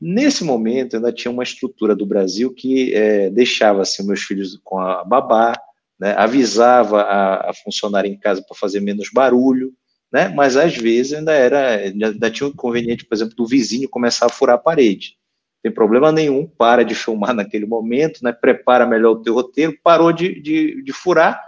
Nesse 0.00 0.42
momento, 0.44 0.96
ainda 0.96 1.12
tinha 1.12 1.30
uma 1.30 1.42
estrutura 1.42 1.94
do 1.94 2.06
Brasil 2.06 2.54
que 2.54 2.94
é, 2.94 3.28
deixava 3.28 3.82
assim, 3.82 4.06
meus 4.06 4.22
filhos 4.22 4.58
com 4.64 4.78
a 4.78 5.04
babá, 5.04 5.52
né, 6.00 6.14
avisava 6.16 7.02
a, 7.02 7.50
a 7.50 7.54
funcionária 7.54 8.08
em 8.08 8.18
casa 8.18 8.42
para 8.42 8.56
fazer 8.56 8.80
menos 8.80 9.10
barulho, 9.12 9.74
né, 10.10 10.28
mas 10.28 10.56
às 10.56 10.74
vezes 10.74 11.12
ainda 11.12 11.32
era, 11.32 11.76
ainda 11.76 12.30
tinha 12.30 12.46
o 12.46 12.50
um 12.50 12.52
inconveniente, 12.54 13.04
por 13.04 13.14
exemplo, 13.14 13.36
do 13.36 13.46
vizinho 13.46 13.90
começar 13.90 14.24
a 14.24 14.30
furar 14.30 14.56
a 14.56 14.58
parede. 14.58 15.18
Não 15.56 15.70
tem 15.70 15.72
problema 15.72 16.10
nenhum, 16.10 16.46
para 16.46 16.82
de 16.82 16.94
filmar 16.94 17.34
naquele 17.36 17.66
momento, 17.66 18.24
né, 18.24 18.32
prepara 18.32 18.86
melhor 18.86 19.10
o 19.10 19.22
teu 19.22 19.34
roteiro, 19.34 19.76
parou 19.84 20.14
de, 20.14 20.40
de, 20.40 20.82
de 20.82 20.92
furar, 20.94 21.40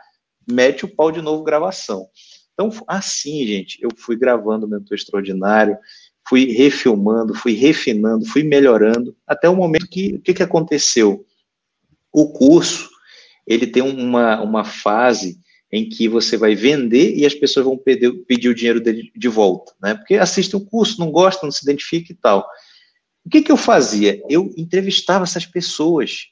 mete 0.46 0.84
o 0.84 0.94
pau 0.94 1.10
de 1.10 1.22
novo 1.22 1.42
gravação. 1.42 2.06
Então, 2.54 2.70
assim, 2.86 3.46
gente, 3.46 3.78
eu 3.82 3.90
fui 3.96 4.16
gravando 4.16 4.64
o 4.64 4.68
Mentor 4.68 4.96
Extraordinário, 4.96 5.76
fui 6.26 6.46
refilmando, 6.52 7.34
fui 7.34 7.52
refinando, 7.52 8.24
fui 8.24 8.42
melhorando, 8.42 9.14
até 9.26 9.48
o 9.48 9.56
momento 9.56 9.88
que, 9.88 10.14
o 10.14 10.20
que, 10.20 10.32
que 10.32 10.42
aconteceu? 10.42 11.26
O 12.12 12.32
curso, 12.32 12.88
ele 13.46 13.66
tem 13.66 13.82
uma, 13.82 14.40
uma 14.40 14.64
fase 14.64 15.38
em 15.70 15.88
que 15.88 16.08
você 16.08 16.36
vai 16.36 16.54
vender 16.54 17.16
e 17.16 17.26
as 17.26 17.34
pessoas 17.34 17.66
vão 17.66 17.76
pedir, 17.76 18.12
pedir 18.26 18.48
o 18.48 18.54
dinheiro 18.54 18.80
dele 18.80 19.10
de 19.14 19.28
volta, 19.28 19.72
né? 19.82 19.94
Porque 19.94 20.14
assistem 20.14 20.58
o 20.58 20.64
curso, 20.64 21.00
não 21.00 21.10
gostam, 21.10 21.48
não 21.48 21.50
se 21.50 21.64
identificam 21.64 22.14
e 22.14 22.18
tal. 22.18 22.48
O 23.24 23.28
que, 23.28 23.42
que 23.42 23.50
eu 23.50 23.56
fazia? 23.56 24.22
Eu 24.28 24.52
entrevistava 24.56 25.24
essas 25.24 25.44
pessoas. 25.44 26.28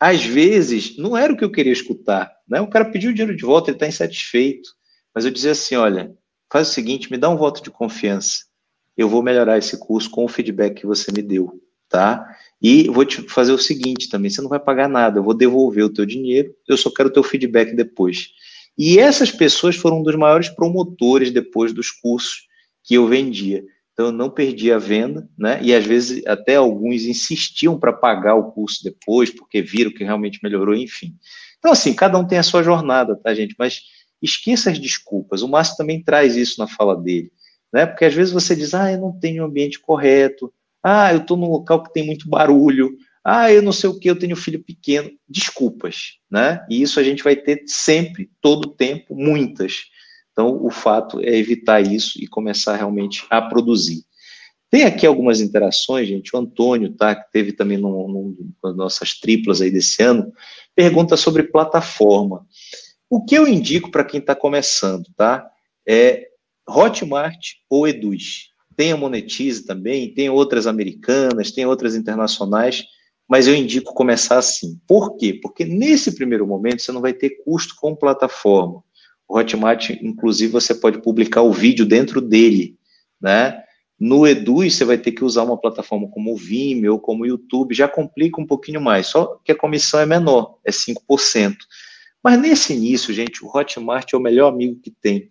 Às 0.00 0.24
vezes, 0.24 0.96
não 0.96 1.16
era 1.16 1.32
o 1.32 1.36
que 1.36 1.44
eu 1.44 1.52
queria 1.52 1.72
escutar, 1.72 2.32
né? 2.48 2.60
O 2.60 2.66
cara 2.66 2.86
pediu 2.86 3.10
o 3.10 3.14
dinheiro 3.14 3.36
de 3.36 3.44
volta, 3.44 3.70
ele 3.70 3.76
está 3.76 3.86
insatisfeito. 3.86 4.70
Mas 5.14 5.24
eu 5.24 5.30
dizia 5.30 5.52
assim: 5.52 5.76
olha, 5.76 6.14
faz 6.52 6.68
o 6.68 6.72
seguinte, 6.72 7.10
me 7.10 7.18
dá 7.18 7.28
um 7.28 7.36
voto 7.36 7.62
de 7.62 7.70
confiança. 7.70 8.44
Eu 8.96 9.08
vou 9.08 9.22
melhorar 9.22 9.58
esse 9.58 9.78
curso 9.78 10.10
com 10.10 10.24
o 10.24 10.28
feedback 10.28 10.80
que 10.80 10.86
você 10.86 11.10
me 11.10 11.22
deu, 11.22 11.60
tá? 11.88 12.26
E 12.60 12.88
vou 12.88 13.04
te 13.04 13.22
fazer 13.22 13.52
o 13.52 13.58
seguinte 13.58 14.08
também: 14.08 14.30
você 14.30 14.40
não 14.40 14.48
vai 14.48 14.60
pagar 14.60 14.88
nada, 14.88 15.18
eu 15.18 15.22
vou 15.22 15.34
devolver 15.34 15.84
o 15.84 15.92
teu 15.92 16.06
dinheiro, 16.06 16.54
eu 16.68 16.76
só 16.76 16.90
quero 16.90 17.08
o 17.08 17.12
teu 17.12 17.22
feedback 17.22 17.74
depois. 17.74 18.28
E 18.76 18.98
essas 18.98 19.30
pessoas 19.30 19.76
foram 19.76 20.00
um 20.00 20.02
dos 20.02 20.14
maiores 20.16 20.48
promotores 20.48 21.30
depois 21.30 21.72
dos 21.72 21.90
cursos 21.90 22.46
que 22.82 22.94
eu 22.94 23.06
vendia. 23.06 23.62
Então 23.92 24.06
eu 24.06 24.12
não 24.12 24.30
perdi 24.30 24.72
a 24.72 24.78
venda, 24.78 25.28
né? 25.38 25.60
E 25.62 25.74
às 25.74 25.84
vezes 25.84 26.26
até 26.26 26.56
alguns 26.56 27.04
insistiam 27.04 27.78
para 27.78 27.92
pagar 27.92 28.34
o 28.34 28.50
curso 28.52 28.82
depois, 28.82 29.30
porque 29.30 29.60
viram 29.60 29.92
que 29.92 30.04
realmente 30.04 30.40
melhorou, 30.42 30.74
enfim. 30.74 31.14
Então, 31.58 31.70
assim, 31.70 31.94
cada 31.94 32.18
um 32.18 32.26
tem 32.26 32.38
a 32.38 32.42
sua 32.42 32.62
jornada, 32.62 33.14
tá, 33.14 33.32
gente? 33.34 33.54
Mas 33.58 33.82
esqueça 34.22 34.70
as 34.70 34.78
desculpas. 34.78 35.42
O 35.42 35.48
Márcio 35.48 35.76
também 35.76 36.02
traz 36.02 36.36
isso 36.36 36.58
na 36.58 36.66
fala 36.66 36.96
dele, 36.96 37.30
né? 37.72 37.86
Porque 37.86 38.04
às 38.04 38.14
vezes 38.14 38.32
você 38.32 38.54
diz, 38.54 38.74
ah, 38.74 38.90
eu 38.92 39.00
não 39.00 39.18
tenho 39.18 39.42
o 39.42 39.46
ambiente 39.46 39.80
correto, 39.80 40.52
ah, 40.82 41.12
eu 41.12 41.18
estou 41.18 41.36
num 41.36 41.50
local 41.50 41.82
que 41.82 41.92
tem 41.92 42.04
muito 42.04 42.28
barulho, 42.28 42.96
ah, 43.24 43.52
eu 43.52 43.62
não 43.62 43.72
sei 43.72 43.88
o 43.88 43.98
que, 43.98 44.10
eu 44.10 44.18
tenho 44.18 44.34
filho 44.34 44.62
pequeno. 44.62 45.10
Desculpas, 45.28 46.18
né? 46.30 46.64
E 46.68 46.82
isso 46.82 46.98
a 46.98 47.02
gente 47.02 47.22
vai 47.22 47.36
ter 47.36 47.62
sempre, 47.66 48.30
todo 48.40 48.66
o 48.66 48.74
tempo, 48.74 49.14
muitas. 49.14 49.74
Então, 50.32 50.64
o 50.64 50.70
fato 50.70 51.20
é 51.20 51.36
evitar 51.36 51.80
isso 51.80 52.20
e 52.20 52.26
começar 52.26 52.76
realmente 52.76 53.24
a 53.30 53.40
produzir. 53.40 54.02
Tem 54.70 54.84
aqui 54.84 55.06
algumas 55.06 55.40
interações, 55.40 56.08
gente. 56.08 56.34
O 56.34 56.38
Antônio, 56.38 56.94
tá, 56.94 57.14
que 57.14 57.30
teve 57.30 57.52
também 57.52 57.76
num, 57.76 58.34
nas 58.64 58.74
nossas 58.74 59.20
triplas 59.20 59.60
aí 59.60 59.70
desse 59.70 60.02
ano, 60.02 60.32
pergunta 60.74 61.16
sobre 61.16 61.42
plataforma. 61.44 62.46
O 63.12 63.22
que 63.22 63.34
eu 63.34 63.46
indico 63.46 63.90
para 63.90 64.06
quem 64.06 64.20
está 64.20 64.34
começando, 64.34 65.04
tá? 65.14 65.46
É 65.86 66.28
Hotmart 66.66 67.56
ou 67.68 67.86
Eduz. 67.86 68.48
Tem 68.74 68.90
a 68.90 68.96
Monetize 68.96 69.66
também, 69.66 70.14
tem 70.14 70.30
outras 70.30 70.66
americanas, 70.66 71.50
tem 71.50 71.66
outras 71.66 71.94
internacionais, 71.94 72.84
mas 73.28 73.46
eu 73.46 73.54
indico 73.54 73.92
começar 73.92 74.38
assim. 74.38 74.80
Por 74.88 75.18
quê? 75.18 75.38
Porque 75.42 75.62
nesse 75.62 76.14
primeiro 76.14 76.46
momento 76.46 76.80
você 76.80 76.90
não 76.90 77.02
vai 77.02 77.12
ter 77.12 77.42
custo 77.44 77.74
com 77.78 77.94
plataforma. 77.94 78.82
O 79.28 79.38
Hotmart, 79.38 79.90
inclusive, 80.00 80.50
você 80.50 80.74
pode 80.74 81.02
publicar 81.02 81.42
o 81.42 81.52
vídeo 81.52 81.84
dentro 81.84 82.18
dele, 82.18 82.78
né? 83.20 83.62
No 84.00 84.26
Eduz, 84.26 84.74
você 84.74 84.86
vai 84.86 84.96
ter 84.96 85.12
que 85.12 85.22
usar 85.22 85.42
uma 85.42 85.58
plataforma 85.58 86.08
como 86.08 86.32
o 86.32 86.36
Vimeo 86.38 86.94
ou 86.94 86.98
como 86.98 87.24
o 87.24 87.26
YouTube, 87.26 87.74
já 87.74 87.86
complica 87.86 88.40
um 88.40 88.46
pouquinho 88.46 88.80
mais, 88.80 89.08
só 89.08 89.38
que 89.44 89.52
a 89.52 89.58
comissão 89.58 90.00
é 90.00 90.06
menor, 90.06 90.56
é 90.64 90.70
5%. 90.70 91.56
Mas 92.22 92.40
nesse 92.40 92.72
início, 92.72 93.12
gente, 93.12 93.44
o 93.44 93.48
Hotmart 93.48 94.12
é 94.12 94.16
o 94.16 94.20
melhor 94.20 94.48
amigo 94.48 94.80
que 94.80 94.90
tem. 94.90 95.30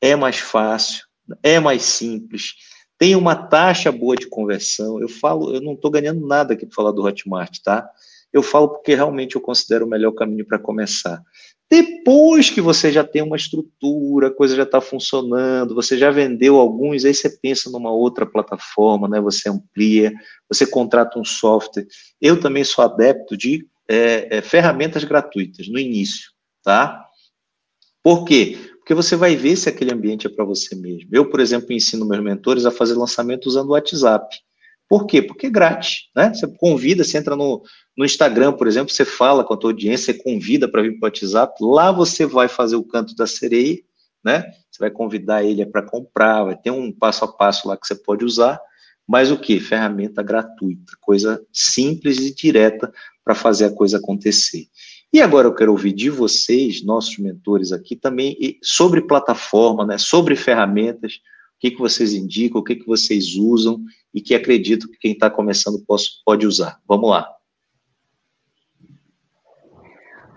É 0.00 0.16
mais 0.16 0.38
fácil, 0.38 1.04
é 1.42 1.60
mais 1.60 1.82
simples, 1.82 2.54
tem 2.98 3.16
uma 3.16 3.34
taxa 3.34 3.90
boa 3.90 4.14
de 4.14 4.28
conversão. 4.28 5.00
Eu 5.00 5.08
falo, 5.08 5.54
eu 5.54 5.60
não 5.60 5.72
estou 5.74 5.90
ganhando 5.90 6.26
nada 6.26 6.54
aqui 6.54 6.64
para 6.64 6.74
falar 6.74 6.92
do 6.92 7.02
Hotmart, 7.02 7.58
tá? 7.62 7.88
Eu 8.32 8.42
falo 8.42 8.68
porque 8.68 8.94
realmente 8.94 9.34
eu 9.34 9.40
considero 9.40 9.84
o 9.84 9.88
melhor 9.88 10.12
caminho 10.12 10.46
para 10.46 10.58
começar. 10.58 11.20
Depois 11.68 12.50
que 12.50 12.60
você 12.60 12.92
já 12.92 13.02
tem 13.02 13.22
uma 13.22 13.36
estrutura, 13.36 14.28
a 14.28 14.30
coisa 14.30 14.54
já 14.54 14.62
está 14.62 14.80
funcionando, 14.80 15.74
você 15.74 15.96
já 15.96 16.10
vendeu 16.10 16.60
alguns, 16.60 17.04
aí 17.04 17.14
você 17.14 17.30
pensa 17.30 17.70
numa 17.70 17.90
outra 17.90 18.24
plataforma, 18.24 19.08
né? 19.08 19.20
Você 19.20 19.48
amplia, 19.48 20.12
você 20.48 20.66
contrata 20.66 21.18
um 21.18 21.24
software. 21.24 21.86
Eu 22.20 22.38
também 22.38 22.62
sou 22.62 22.84
adepto 22.84 23.36
de 23.36 23.66
é, 23.92 24.38
é, 24.38 24.42
ferramentas 24.42 25.04
gratuitas 25.04 25.68
no 25.68 25.78
início, 25.78 26.30
tá? 26.62 27.06
Por 28.02 28.24
quê? 28.24 28.58
Porque 28.78 28.94
você 28.94 29.14
vai 29.14 29.36
ver 29.36 29.56
se 29.56 29.68
aquele 29.68 29.92
ambiente 29.92 30.26
é 30.26 30.30
para 30.30 30.44
você 30.44 30.74
mesmo. 30.74 31.08
Eu, 31.12 31.30
por 31.30 31.40
exemplo, 31.40 31.72
ensino 31.72 32.06
meus 32.06 32.22
mentores 32.22 32.66
a 32.66 32.70
fazer 32.70 32.94
lançamento 32.94 33.46
usando 33.46 33.68
o 33.68 33.72
WhatsApp. 33.72 34.36
Por 34.88 35.06
quê? 35.06 35.22
Porque 35.22 35.46
é 35.46 35.50
grátis, 35.50 36.10
né? 36.14 36.34
Você 36.34 36.46
convida, 36.58 37.04
você 37.04 37.16
entra 37.16 37.36
no, 37.36 37.62
no 37.96 38.04
Instagram, 38.04 38.52
por 38.52 38.66
exemplo, 38.66 38.92
você 38.92 39.04
fala 39.04 39.44
com 39.44 39.54
a 39.54 39.56
tua 39.56 39.70
audiência, 39.70 40.12
você 40.12 40.22
convida 40.22 40.68
para 40.68 40.82
vir 40.82 40.98
para 40.98 41.06
o 41.06 41.08
WhatsApp, 41.08 41.54
lá 41.60 41.92
você 41.92 42.26
vai 42.26 42.48
fazer 42.48 42.76
o 42.76 42.84
canto 42.84 43.14
da 43.14 43.26
sereia, 43.26 43.78
né? 44.24 44.44
Você 44.70 44.78
vai 44.80 44.90
convidar 44.90 45.44
ele 45.44 45.64
para 45.64 45.82
comprar, 45.82 46.44
vai 46.44 46.56
ter 46.56 46.70
um 46.70 46.92
passo 46.92 47.24
a 47.24 47.28
passo 47.28 47.68
lá 47.68 47.76
que 47.76 47.86
você 47.86 47.94
pode 47.94 48.24
usar, 48.24 48.60
mas 49.06 49.30
o 49.30 49.38
que? 49.38 49.60
Ferramenta 49.60 50.22
gratuita, 50.22 50.92
coisa 51.00 51.44
simples 51.52 52.18
e 52.18 52.34
direta 52.34 52.92
para 53.24 53.34
fazer 53.34 53.66
a 53.66 53.74
coisa 53.74 53.98
acontecer. 53.98 54.66
E 55.12 55.20
agora 55.20 55.46
eu 55.46 55.54
quero 55.54 55.72
ouvir 55.72 55.92
de 55.92 56.08
vocês, 56.08 56.84
nossos 56.84 57.18
mentores 57.18 57.72
aqui, 57.72 57.94
também 57.94 58.36
sobre 58.62 59.02
plataforma, 59.02 59.84
né, 59.84 59.98
sobre 59.98 60.34
ferramentas, 60.34 61.14
o 61.14 61.60
que, 61.60 61.70
que 61.70 61.78
vocês 61.78 62.12
indicam, 62.14 62.60
o 62.60 62.64
que, 62.64 62.76
que 62.76 62.86
vocês 62.86 63.36
usam 63.36 63.80
e 64.12 64.20
que 64.20 64.34
acredito 64.34 64.88
que 64.88 64.98
quem 64.98 65.12
está 65.12 65.30
começando 65.30 65.84
pode 66.24 66.46
usar. 66.46 66.80
Vamos 66.88 67.10
lá. 67.10 67.28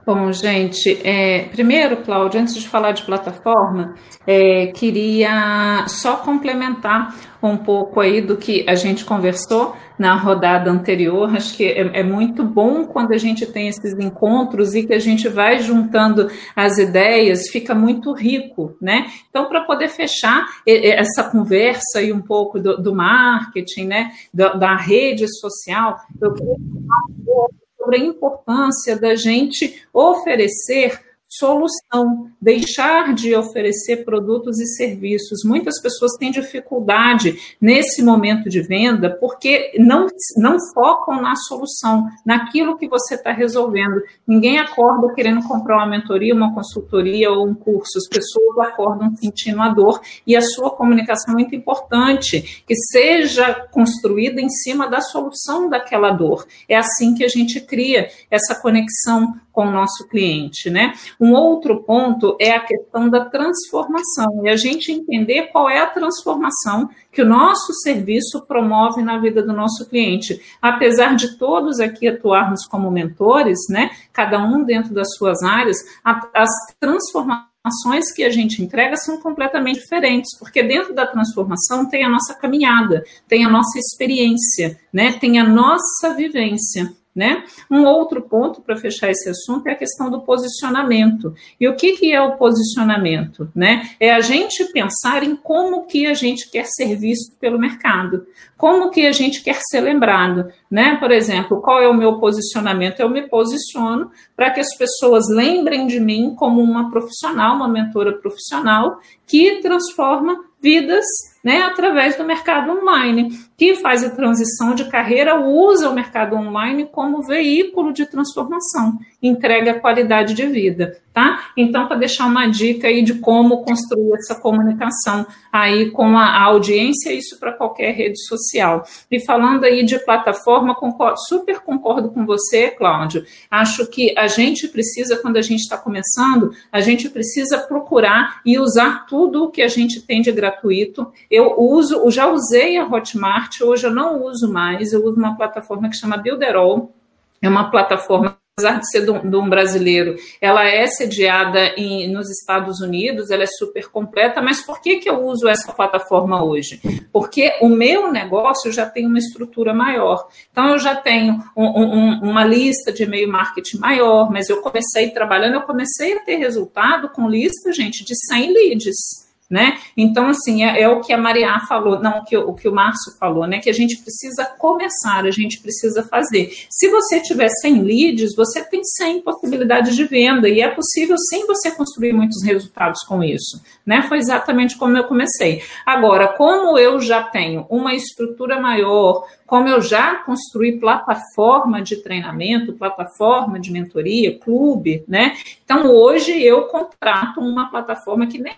Bom, 0.06 0.32
gente, 0.32 1.02
é, 1.04 1.46
primeiro, 1.46 1.98
Cláudio, 2.04 2.40
antes 2.40 2.54
de 2.54 2.70
falar 2.70 2.92
de 2.92 3.02
plataforma, 3.02 3.96
é, 4.28 4.68
queria 4.68 5.84
só 5.88 6.18
complementar 6.18 7.16
um 7.42 7.58
pouco 7.58 8.00
aí 8.00 8.22
do 8.22 8.38
que 8.38 8.64
a 8.70 8.76
gente 8.76 9.04
conversou 9.04 9.76
na 9.98 10.16
rodada 10.16 10.70
anterior. 10.70 11.36
Acho 11.36 11.58
que 11.58 11.66
é, 11.66 12.02
é, 12.02 12.04
muito 12.04 12.44
bom 12.44 12.86
quando 12.86 13.14
a 13.14 13.18
gente 13.18 13.48
tem 13.48 13.68
esses 13.68 13.94
encontros 13.98 14.76
e 14.76 14.86
que 14.86 14.94
a 14.94 15.00
gente 15.00 15.28
vai 15.28 15.58
juntando 15.58 16.30
as 16.56 16.78
ideias, 16.78 17.50
fica 17.50 17.74
muito 17.74 18.14
rico, 18.14 18.78
né? 18.80 19.08
Então, 19.28 19.50
para 19.50 19.66
poder 19.66 19.90
fechar 19.90 20.46
essa 20.68 21.24
conversa 21.24 22.00
e 22.00 22.14
um 22.14 22.22
pouco 22.22 22.60
do, 22.60 22.78
do 22.80 22.94
marketing, 22.94 23.88
né, 23.88 24.12
da, 24.32 24.54
da 24.54 24.76
rede 24.76 25.28
social, 25.40 25.98
eu 26.22 26.32
queria 26.32 26.54
falar 26.54 27.06
um 27.10 27.26
pouco 27.26 27.65
sobre 27.86 27.98
a 27.98 28.00
importância 28.00 29.00
da 29.00 29.16
gente 29.16 29.84
oferecer 29.94 31.00
solução, 31.38 32.30
deixar 32.42 33.14
de 33.14 33.36
oferecer 33.36 34.04
produtos 34.06 34.60
e 34.60 34.66
serviços. 34.76 35.44
Muitas 35.44 35.82
pessoas 35.82 36.14
têm 36.18 36.32
dificuldade 36.32 37.38
nesse 37.60 38.04
momento 38.04 38.50
de 38.50 38.62
venda 38.62 39.10
porque 39.10 39.74
não, 39.78 40.08
não 40.38 40.58
focam 40.74 41.22
na 41.22 41.36
solução, 41.36 42.08
naquilo 42.26 42.78
que 42.78 42.88
você 42.88 43.16
está 43.16 43.32
resolvendo. 43.32 44.02
Ninguém 44.28 44.60
acorda 44.60 45.14
querendo 45.14 45.46
comprar 45.48 45.78
uma 45.78 45.88
mentoria, 45.88 46.34
uma 46.34 46.54
consultoria 46.54 47.32
ou 47.32 47.48
um 47.48 47.54
curso. 47.54 47.98
As 47.98 48.08
pessoas 48.08 48.58
acordam 48.60 49.16
sentindo 49.18 49.62
a 49.62 49.70
dor 49.70 50.02
e 50.26 50.36
a 50.36 50.42
sua 50.42 50.72
comunicação 50.72 51.34
é 51.34 51.38
muito 51.38 51.56
importante, 51.56 52.64
que 52.68 52.76
seja 52.76 53.54
construída 53.72 54.42
em 54.42 54.50
cima 54.50 54.88
da 54.88 55.02
solução 55.02 55.70
daquela 55.70 56.12
dor. 56.12 56.46
É 56.68 56.76
assim 56.76 57.14
que 57.14 57.24
a 57.24 57.28
gente 57.28 57.60
cria 57.62 58.10
essa 58.30 58.56
conexão 58.56 59.36
com 59.56 59.68
o 59.68 59.72
nosso 59.72 60.06
cliente, 60.10 60.70
né? 60.70 60.94
Um 61.20 61.32
outro 61.32 61.82
ponto 61.84 62.36
é 62.40 62.52
a 62.52 62.60
questão 62.60 63.10
da 63.10 63.24
transformação 63.24 64.42
e 64.44 64.50
a 64.50 64.58
gente 64.58 64.92
entender 64.92 65.44
qual 65.44 65.70
é 65.70 65.80
a 65.80 65.88
transformação 65.88 66.90
que 67.10 67.22
o 67.22 67.26
nosso 67.26 67.74
serviço 67.82 68.46
promove 68.46 69.02
na 69.02 69.18
vida 69.18 69.42
do 69.42 69.54
nosso 69.54 69.90
cliente. 69.90 70.42
Apesar 70.62 71.16
de 71.16 71.38
todos 71.38 71.80
aqui 71.80 72.06
atuarmos 72.08 72.68
como 72.68 72.92
mentores, 72.92 73.60
né? 73.70 73.90
Cada 74.12 74.38
um 74.44 74.64
dentro 74.66 74.94
das 74.94 75.16
suas 75.16 75.42
áreas, 75.42 75.78
as 76.04 76.50
transformações 76.78 78.12
que 78.14 78.24
a 78.26 78.30
gente 78.30 78.62
entrega 78.62 78.98
são 78.98 79.22
completamente 79.22 79.80
diferentes, 79.80 80.38
porque 80.38 80.62
dentro 80.62 80.94
da 80.94 81.08
transformação 81.08 81.88
tem 81.88 82.04
a 82.04 82.10
nossa 82.10 82.36
caminhada, 82.36 83.04
tem 83.28 83.46
a 83.46 83.50
nossa 83.50 83.80
experiência, 83.80 84.78
né? 84.92 85.14
Tem 85.14 85.40
a 85.40 85.48
nossa 85.48 86.14
vivência. 86.14 86.94
Né? 87.16 87.46
Um 87.72 87.86
outro 87.86 88.22
ponto 88.22 88.62
para 88.62 88.76
fechar 88.76 89.10
esse 89.10 89.30
assunto 89.30 89.68
é 89.68 89.72
a 89.72 89.78
questão 89.78 90.12
do 90.12 90.20
posicionamento. 90.22 91.34
E 91.58 91.66
o 91.66 91.74
que, 91.74 91.94
que 91.94 92.12
é 92.12 92.22
o 92.22 92.36
posicionamento? 92.36 93.50
Né? 93.56 93.90
É 94.02 94.14
a 94.14 94.20
gente 94.20 94.66
pensar 94.74 95.24
em 95.24 95.34
como 95.34 95.86
que 95.86 96.06
a 96.06 96.14
gente 96.14 96.52
quer 96.52 96.66
ser 96.66 96.98
visto 96.98 97.38
pelo 97.40 97.58
mercado, 97.58 98.28
como 98.58 98.92
que 98.92 99.08
a 99.08 99.14
gente 99.14 99.42
quer 99.42 99.60
ser 99.70 99.80
lembrado. 99.80 100.52
Né? 100.70 100.98
Por 100.98 101.10
exemplo, 101.10 101.62
qual 101.62 101.82
é 101.82 101.88
o 101.88 101.94
meu 101.94 102.20
posicionamento? 102.20 103.00
Eu 103.00 103.10
me 103.10 103.30
posiciono 103.30 104.12
para 104.36 104.52
que 104.52 104.60
as 104.60 104.76
pessoas 104.78 105.24
lembrem 105.30 105.88
de 105.88 106.02
mim 106.02 106.36
como 106.36 106.62
uma 106.62 106.92
profissional, 106.92 107.56
uma 107.56 107.70
mentora 107.70 108.12
profissional 108.18 109.00
que 109.26 109.62
transforma 109.62 110.38
vidas 110.62 111.06
né, 111.46 111.62
através 111.62 112.18
do 112.18 112.24
mercado 112.26 112.72
online, 112.72 113.30
que 113.56 113.76
faz 113.76 114.04
a 114.04 114.10
transição 114.10 114.74
de 114.74 114.86
carreira, 114.86 115.40
usa 115.40 115.88
o 115.88 115.94
mercado 115.94 116.36
online 116.36 116.90
como 116.92 117.22
veículo 117.22 117.94
de 117.94 118.08
transformação, 118.08 118.98
entrega 119.22 119.80
qualidade 119.80 120.34
de 120.34 120.48
vida, 120.48 120.98
tá? 121.16 121.48
Então, 121.56 121.88
para 121.88 121.96
deixar 121.96 122.28
uma 122.28 122.46
dica 122.46 122.88
aí 122.88 123.02
de 123.02 123.16
como 123.16 123.64
construir 123.64 124.14
essa 124.16 124.36
comunicação 124.36 125.26
aí 125.52 125.90
com 125.90 126.18
a 126.18 126.44
audiência, 126.44 127.12
isso 127.12 127.40
para 127.40 127.54
qualquer 127.54 127.96
rede 127.96 128.22
social. 128.28 128.84
E 129.10 129.26
falando 129.26 129.64
aí 129.64 129.84
de 129.84 129.98
plataforma, 129.98 130.76
concordo, 130.76 131.18
super 131.28 131.62
concordo 131.62 132.10
com 132.12 132.26
você, 132.26 132.70
Cláudio. 132.70 133.26
Acho 133.50 133.88
que 133.88 134.14
a 134.18 134.28
gente 134.28 134.68
precisa, 134.68 135.18
quando 135.18 135.38
a 135.38 135.42
gente 135.42 135.62
está 135.62 135.78
começando, 135.78 136.52
a 136.72 136.82
gente 136.82 137.10
precisa 137.10 137.60
procurar 137.60 138.42
e 138.46 138.60
usar 138.60 139.06
tudo 139.08 139.46
o 139.46 139.50
que 139.50 139.62
a 139.62 139.68
gente 139.70 140.02
tem 140.02 140.22
de 140.22 140.32
gratuito 140.32 141.12
eu 141.32 141.56
uso, 141.60 141.96
eu 141.96 142.12
já 142.12 142.28
usei 142.28 142.78
a 142.78 142.86
Hotmart, 142.86 143.62
hoje 143.62 143.86
eu 143.88 143.92
não 143.92 144.24
uso 144.24 144.52
mais, 144.52 144.94
eu 144.94 145.04
uso 145.06 145.18
uma 145.18 145.36
plataforma 145.36 145.90
que 145.90 145.96
chama 145.96 146.18
Builderall, 146.18 146.94
é 147.42 147.50
uma 147.50 147.70
plataforma 147.70 148.38
apesar 148.58 148.80
de 148.80 148.90
ser 148.90 149.04
de 149.04 149.12
um 149.12 149.50
brasileiro, 149.50 150.16
ela 150.40 150.66
é 150.66 150.88
sediada 150.88 151.74
em, 151.76 152.08
nos 152.08 152.30
Estados 152.30 152.80
Unidos, 152.80 153.30
ela 153.30 153.44
é 153.44 153.48
super 153.48 153.90
completa, 153.90 154.42
mas 154.42 154.66
por 154.66 154.80
que, 154.80 154.96
que 154.96 155.10
eu 155.10 155.26
uso 155.26 155.50
essa 155.50 155.74
plataforma 155.74 156.42
hoje? 156.42 156.80
Porque 157.12 157.54
o 157.60 157.68
meu 157.68 158.10
negócio 158.14 158.72
já 158.72 158.86
tem 158.86 159.06
uma 159.08 159.18
estrutura 159.18 159.74
maior. 159.74 160.30
Então, 160.50 160.70
eu 160.70 160.80
já 160.80 160.96
tenho 160.96 161.44
um, 161.54 161.66
um, 161.66 162.20
uma 162.30 162.46
lista 162.46 162.94
de 162.94 163.04
e-mail 163.04 163.30
marketing 163.30 163.78
maior, 163.78 164.32
mas 164.32 164.50
eu 164.50 164.62
comecei 164.62 165.10
trabalhando, 165.10 165.56
eu 165.56 165.64
comecei 165.64 166.14
a 166.14 166.22
ter 166.22 166.38
resultado 166.38 167.10
com 167.10 167.28
lista, 167.28 167.74
gente, 167.74 168.06
de 168.06 168.16
100 168.16 168.54
leads. 168.54 169.25
Né? 169.48 169.78
Então, 169.96 170.28
assim, 170.28 170.64
é, 170.64 170.82
é, 170.82 170.90
o 170.90 171.02
que 171.02 171.14
a 171.14 171.18
Maria 171.20 171.60
falou, 171.68 172.00
não 172.00 172.20
o 172.20 172.26
que, 172.26 172.36
o 172.36 172.54
que 172.54 172.68
o 172.68 172.74
Márcio 172.74 173.14
falou, 173.20 173.46
né? 173.46 173.60
Que 173.60 173.70
a 173.70 173.74
gente 173.74 173.98
precisa 174.02 174.44
começar, 174.58 175.24
a 175.24 175.30
gente 175.30 175.62
precisa 175.62 176.02
fazer. 176.02 176.52
Se 176.68 176.90
você 176.90 177.20
tiver 177.20 177.48
100 177.62 177.84
leads, 177.84 178.36
você 178.36 178.64
tem 178.64 178.84
100 178.84 179.22
possibilidades 179.22 179.96
de 179.96 180.04
venda, 180.06 180.50
e 180.50 180.62
é 180.62 180.70
possível 180.70 181.16
sim 181.30 181.46
você 181.46 181.70
construir 181.70 182.12
muitos 182.12 182.44
resultados 182.44 183.04
com 183.04 183.24
isso, 183.24 183.62
né? 183.86 184.02
Foi 184.10 184.18
exatamente 184.18 184.78
como 184.78 184.98
eu 184.98 185.04
comecei. 185.04 185.62
Agora, 185.86 186.28
como 186.30 186.80
eu 186.80 187.00
já 187.00 187.22
tenho 187.22 187.68
uma 187.70 187.94
estrutura 187.94 188.60
maior, 188.60 189.28
como 189.46 189.70
eu 189.70 189.80
já 189.80 190.16
construí 190.24 190.80
plataforma 190.80 191.84
de 191.84 191.98
treinamento, 191.98 192.74
plataforma 192.74 193.60
de 193.60 193.72
mentoria, 193.72 194.40
clube, 194.40 195.04
né? 195.08 195.38
Então, 195.64 195.86
hoje 195.86 196.42
eu 196.42 196.64
contrato 196.64 197.40
uma 197.40 197.70
plataforma 197.70 198.26
que 198.26 198.40
nem 198.40 198.56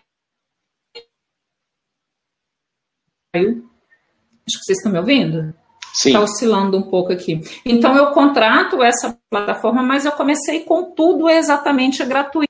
Acho 3.39 4.59
que 4.59 4.65
vocês 4.65 4.77
estão 4.77 4.91
me 4.91 4.99
ouvindo? 4.99 5.53
Sim. 5.93 6.09
Está 6.09 6.21
oscilando 6.21 6.77
um 6.77 6.83
pouco 6.83 7.11
aqui. 7.11 7.41
Então, 7.65 7.95
eu 7.95 8.11
contrato 8.11 8.83
essa 8.83 9.17
plataforma, 9.29 9.81
mas 9.81 10.05
eu 10.05 10.11
comecei 10.11 10.61
com 10.61 10.91
tudo 10.91 11.29
exatamente 11.29 12.05
gratuito. 12.05 12.47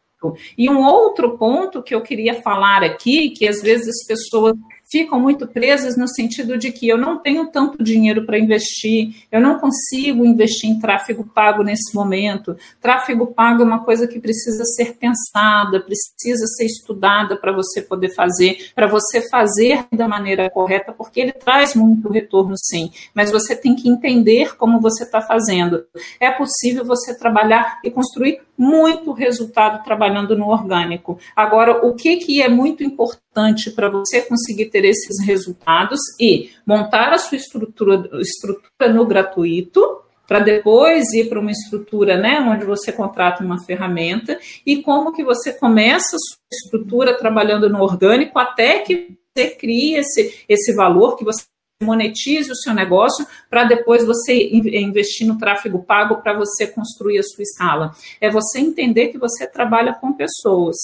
E 0.58 0.70
um 0.70 0.84
outro 0.84 1.38
ponto 1.38 1.84
que 1.84 1.94
eu 1.94 2.02
queria 2.02 2.42
falar 2.42 2.84
aqui, 2.84 3.30
que 3.30 3.48
às 3.48 3.62
vezes 3.62 3.88
as 3.88 4.08
pessoas 4.08 4.56
ficam 4.90 5.20
muito 5.20 5.48
presas 5.48 5.98
no 5.98 6.08
sentido 6.08 6.58
de 6.58 6.72
que 6.72 6.88
eu 6.88 6.98
não 6.98 7.20
tenho 7.20 7.48
tanto 7.48 7.84
dinheiro 7.84 8.26
para 8.26 8.40
investir, 8.40 9.16
eu 9.32 9.42
não 9.42 9.60
consigo 9.60 10.26
investir 10.26 10.70
em 10.70 10.80
tráfego 10.80 11.26
pago 11.26 11.64
nesse 11.64 11.94
momento. 11.96 12.56
Tráfego 12.82 13.28
pago 13.28 13.62
é 13.62 13.66
uma 13.66 13.84
coisa 13.84 14.08
que 14.08 14.20
precisa 14.20 14.64
ser 14.64 14.98
pensada, 14.98 15.82
precisa 15.82 16.46
ser 16.48 16.66
estudada 16.66 17.36
para 17.36 17.52
você 17.52 17.82
poder 17.82 18.14
fazer, 18.14 18.72
para 18.74 18.88
você 18.88 19.28
fazer 19.30 19.86
da 19.92 20.08
maneira 20.08 20.50
correta, 20.50 20.94
porque 20.94 21.20
ele 21.20 21.34
traz 21.34 21.76
muito 21.76 22.10
retorno, 22.10 22.56
sim, 22.58 22.92
mas 23.14 23.32
você 23.32 23.56
tem 23.56 23.76
que 23.76 23.90
entender 23.90 24.56
como 24.56 24.80
você 24.80 25.04
está 25.04 25.22
fazendo. 25.22 25.86
É 26.20 26.32
possível 26.32 26.86
você 26.86 27.18
trabalhar 27.18 27.80
e 27.84 27.92
construir 27.92 28.47
muito 28.58 29.12
resultado 29.12 29.84
trabalhando 29.84 30.36
no 30.36 30.48
orgânico. 30.48 31.20
Agora, 31.36 31.86
o 31.86 31.94
que, 31.94 32.18
que 32.18 32.42
é 32.42 32.50
muito 32.50 32.84
importante 32.84 33.72
para 33.72 33.90
você 33.90 34.22
conseguir 34.22 34.66
ter 34.66 34.84
esses 34.84 35.24
resultados 35.26 36.00
e 36.20 36.50
montar 36.66 37.14
a 37.14 37.18
sua 37.18 37.38
estrutura, 37.38 38.10
estrutura 38.20 38.92
no 38.92 39.06
gratuito, 39.06 40.02
para 40.28 40.40
depois 40.40 41.06
ir 41.14 41.30
para 41.30 41.40
uma 41.40 41.52
estrutura, 41.52 42.18
né, 42.18 42.40
onde 42.42 42.66
você 42.66 42.92
contrata 42.92 43.44
uma 43.44 43.64
ferramenta 43.64 44.38
e 44.66 44.82
como 44.82 45.14
que 45.14 45.24
você 45.24 45.54
começa 45.54 46.16
a 46.16 46.20
sua 46.20 46.38
estrutura 46.52 47.18
trabalhando 47.18 47.70
no 47.70 47.82
orgânico 47.82 48.38
até 48.38 48.80
que 48.80 49.18
você 49.34 49.52
crie 49.52 49.96
esse, 49.96 50.44
esse 50.50 50.74
valor 50.74 51.16
que 51.16 51.24
você 51.24 51.46
monetize 51.82 52.52
o 52.52 52.56
seu 52.56 52.74
negócio 52.74 53.26
para 53.50 53.64
depois 53.64 54.06
você 54.06 54.50
investir 54.52 55.28
no 55.28 55.38
tráfego 55.38 55.84
pago 55.84 56.22
para 56.22 56.38
você 56.38 56.66
construir 56.66 57.20
a 57.20 57.24
sua 57.24 57.44
escala. 57.44 57.92
É 58.20 58.30
você 58.30 58.60
entender 58.60 59.10
que 59.10 59.18
você 59.18 59.46
trabalha 59.46 59.94
com 59.94 60.14
pessoas. 60.14 60.76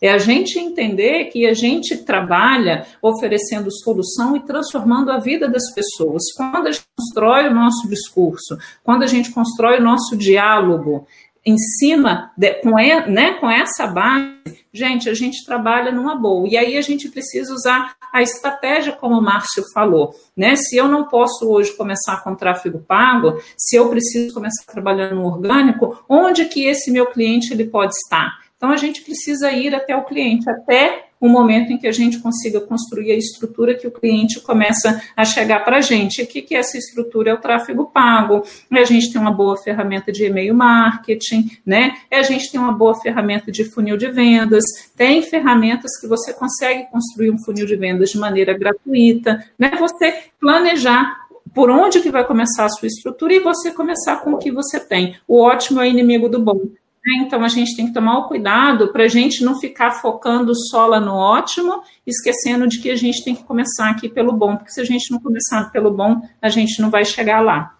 É 0.00 0.12
a 0.12 0.18
gente 0.18 0.58
entender 0.58 1.26
que 1.26 1.46
a 1.46 1.54
gente 1.54 1.96
trabalha 1.96 2.86
oferecendo 3.00 3.72
solução 3.72 4.36
e 4.36 4.40
transformando 4.40 5.10
a 5.10 5.18
vida 5.18 5.48
das 5.48 5.72
pessoas. 5.74 6.22
Quando 6.36 6.66
a 6.66 6.72
gente 6.72 6.84
constrói 6.94 7.48
o 7.48 7.54
nosso 7.54 7.88
discurso, 7.88 8.58
quando 8.84 9.04
a 9.04 9.06
gente 9.06 9.30
constrói 9.30 9.78
o 9.78 9.82
nosso 9.82 10.14
diálogo, 10.14 11.06
em 11.46 11.56
cima, 11.56 12.32
de, 12.36 12.54
com, 12.54 12.72
né, 12.72 13.34
com 13.40 13.48
essa 13.48 13.86
base, 13.86 14.65
gente, 14.76 15.08
a 15.08 15.14
gente 15.14 15.44
trabalha 15.44 15.90
numa 15.90 16.14
boa. 16.14 16.46
E 16.48 16.56
aí 16.56 16.76
a 16.76 16.82
gente 16.82 17.08
precisa 17.08 17.52
usar 17.52 17.96
a 18.12 18.22
estratégia, 18.22 18.92
como 18.92 19.18
o 19.18 19.22
Márcio 19.22 19.64
falou. 19.72 20.14
Né? 20.36 20.56
Se 20.56 20.76
eu 20.76 20.88
não 20.88 21.04
posso 21.04 21.50
hoje 21.50 21.72
começar 21.76 22.22
com 22.22 22.34
tráfego 22.34 22.78
pago, 22.78 23.40
se 23.56 23.76
eu 23.76 23.88
preciso 23.88 24.34
começar 24.34 24.64
trabalhando 24.66 25.16
no 25.16 25.26
orgânico, 25.26 26.04
onde 26.08 26.44
que 26.46 26.64
esse 26.66 26.90
meu 26.90 27.06
cliente 27.06 27.52
ele 27.52 27.64
pode 27.64 27.92
estar? 27.94 28.38
Então 28.56 28.70
a 28.70 28.76
gente 28.76 29.02
precisa 29.02 29.50
ir 29.52 29.74
até 29.74 29.96
o 29.96 30.04
cliente, 30.04 30.48
até 30.48 31.05
o 31.20 31.28
momento 31.28 31.72
em 31.72 31.78
que 31.78 31.86
a 31.86 31.92
gente 31.92 32.18
consiga 32.18 32.60
construir 32.60 33.12
a 33.12 33.16
estrutura 33.16 33.74
que 33.74 33.86
o 33.86 33.90
cliente 33.90 34.40
começa 34.40 35.00
a 35.16 35.24
chegar 35.24 35.64
para 35.64 35.78
a 35.78 35.80
gente. 35.80 36.22
O 36.22 36.26
que, 36.26 36.42
que 36.42 36.54
é 36.54 36.58
essa 36.58 36.76
estrutura? 36.76 37.30
É 37.30 37.34
o 37.34 37.40
tráfego 37.40 37.86
pago, 37.86 38.42
é 38.70 38.80
a 38.80 38.84
gente 38.84 39.12
tem 39.12 39.20
uma 39.20 39.30
boa 39.30 39.56
ferramenta 39.56 40.12
de 40.12 40.24
e-mail 40.24 40.54
marketing, 40.54 41.50
né? 41.64 41.96
A 42.10 42.22
gente 42.22 42.50
tem 42.50 42.60
uma 42.60 42.72
boa 42.72 42.94
ferramenta 42.94 43.50
de 43.50 43.64
funil 43.64 43.96
de 43.96 44.10
vendas, 44.10 44.64
tem 44.96 45.22
ferramentas 45.22 45.98
que 46.00 46.06
você 46.06 46.32
consegue 46.32 46.84
construir 46.90 47.30
um 47.30 47.38
funil 47.38 47.66
de 47.66 47.76
vendas 47.76 48.10
de 48.10 48.18
maneira 48.18 48.56
gratuita, 48.56 49.44
né? 49.58 49.72
Você 49.78 50.14
planejar 50.40 51.26
por 51.54 51.70
onde 51.70 52.00
que 52.00 52.10
vai 52.10 52.24
começar 52.24 52.66
a 52.66 52.68
sua 52.68 52.86
estrutura 52.86 53.32
e 53.32 53.40
você 53.40 53.70
começar 53.70 54.16
com 54.16 54.34
o 54.34 54.38
que 54.38 54.50
você 54.50 54.78
tem. 54.78 55.16
O 55.26 55.40
ótimo 55.40 55.80
é 55.80 55.88
inimigo 55.88 56.28
do 56.28 56.38
bom. 56.38 56.60
Né? 57.06 57.18
Então 57.18 57.44
a 57.44 57.48
gente 57.48 57.76
tem 57.76 57.86
que 57.86 57.92
tomar 57.92 58.18
o 58.18 58.26
cuidado 58.26 58.92
para 58.92 59.04
a 59.04 59.08
gente 59.08 59.44
não 59.44 59.60
ficar 59.60 59.92
focando 59.92 60.52
só 60.68 60.86
lá 60.86 61.00
no 61.00 61.14
ótimo, 61.14 61.80
esquecendo 62.04 62.66
de 62.66 62.80
que 62.80 62.90
a 62.90 62.96
gente 62.96 63.22
tem 63.22 63.36
que 63.36 63.44
começar 63.44 63.90
aqui 63.90 64.08
pelo 64.08 64.32
bom, 64.32 64.56
porque 64.56 64.72
se 64.72 64.80
a 64.80 64.84
gente 64.84 65.12
não 65.12 65.20
começar 65.20 65.70
pelo 65.70 65.92
bom, 65.92 66.20
a 66.42 66.48
gente 66.48 66.82
não 66.82 66.90
vai 66.90 67.04
chegar 67.04 67.40
lá. 67.40 67.78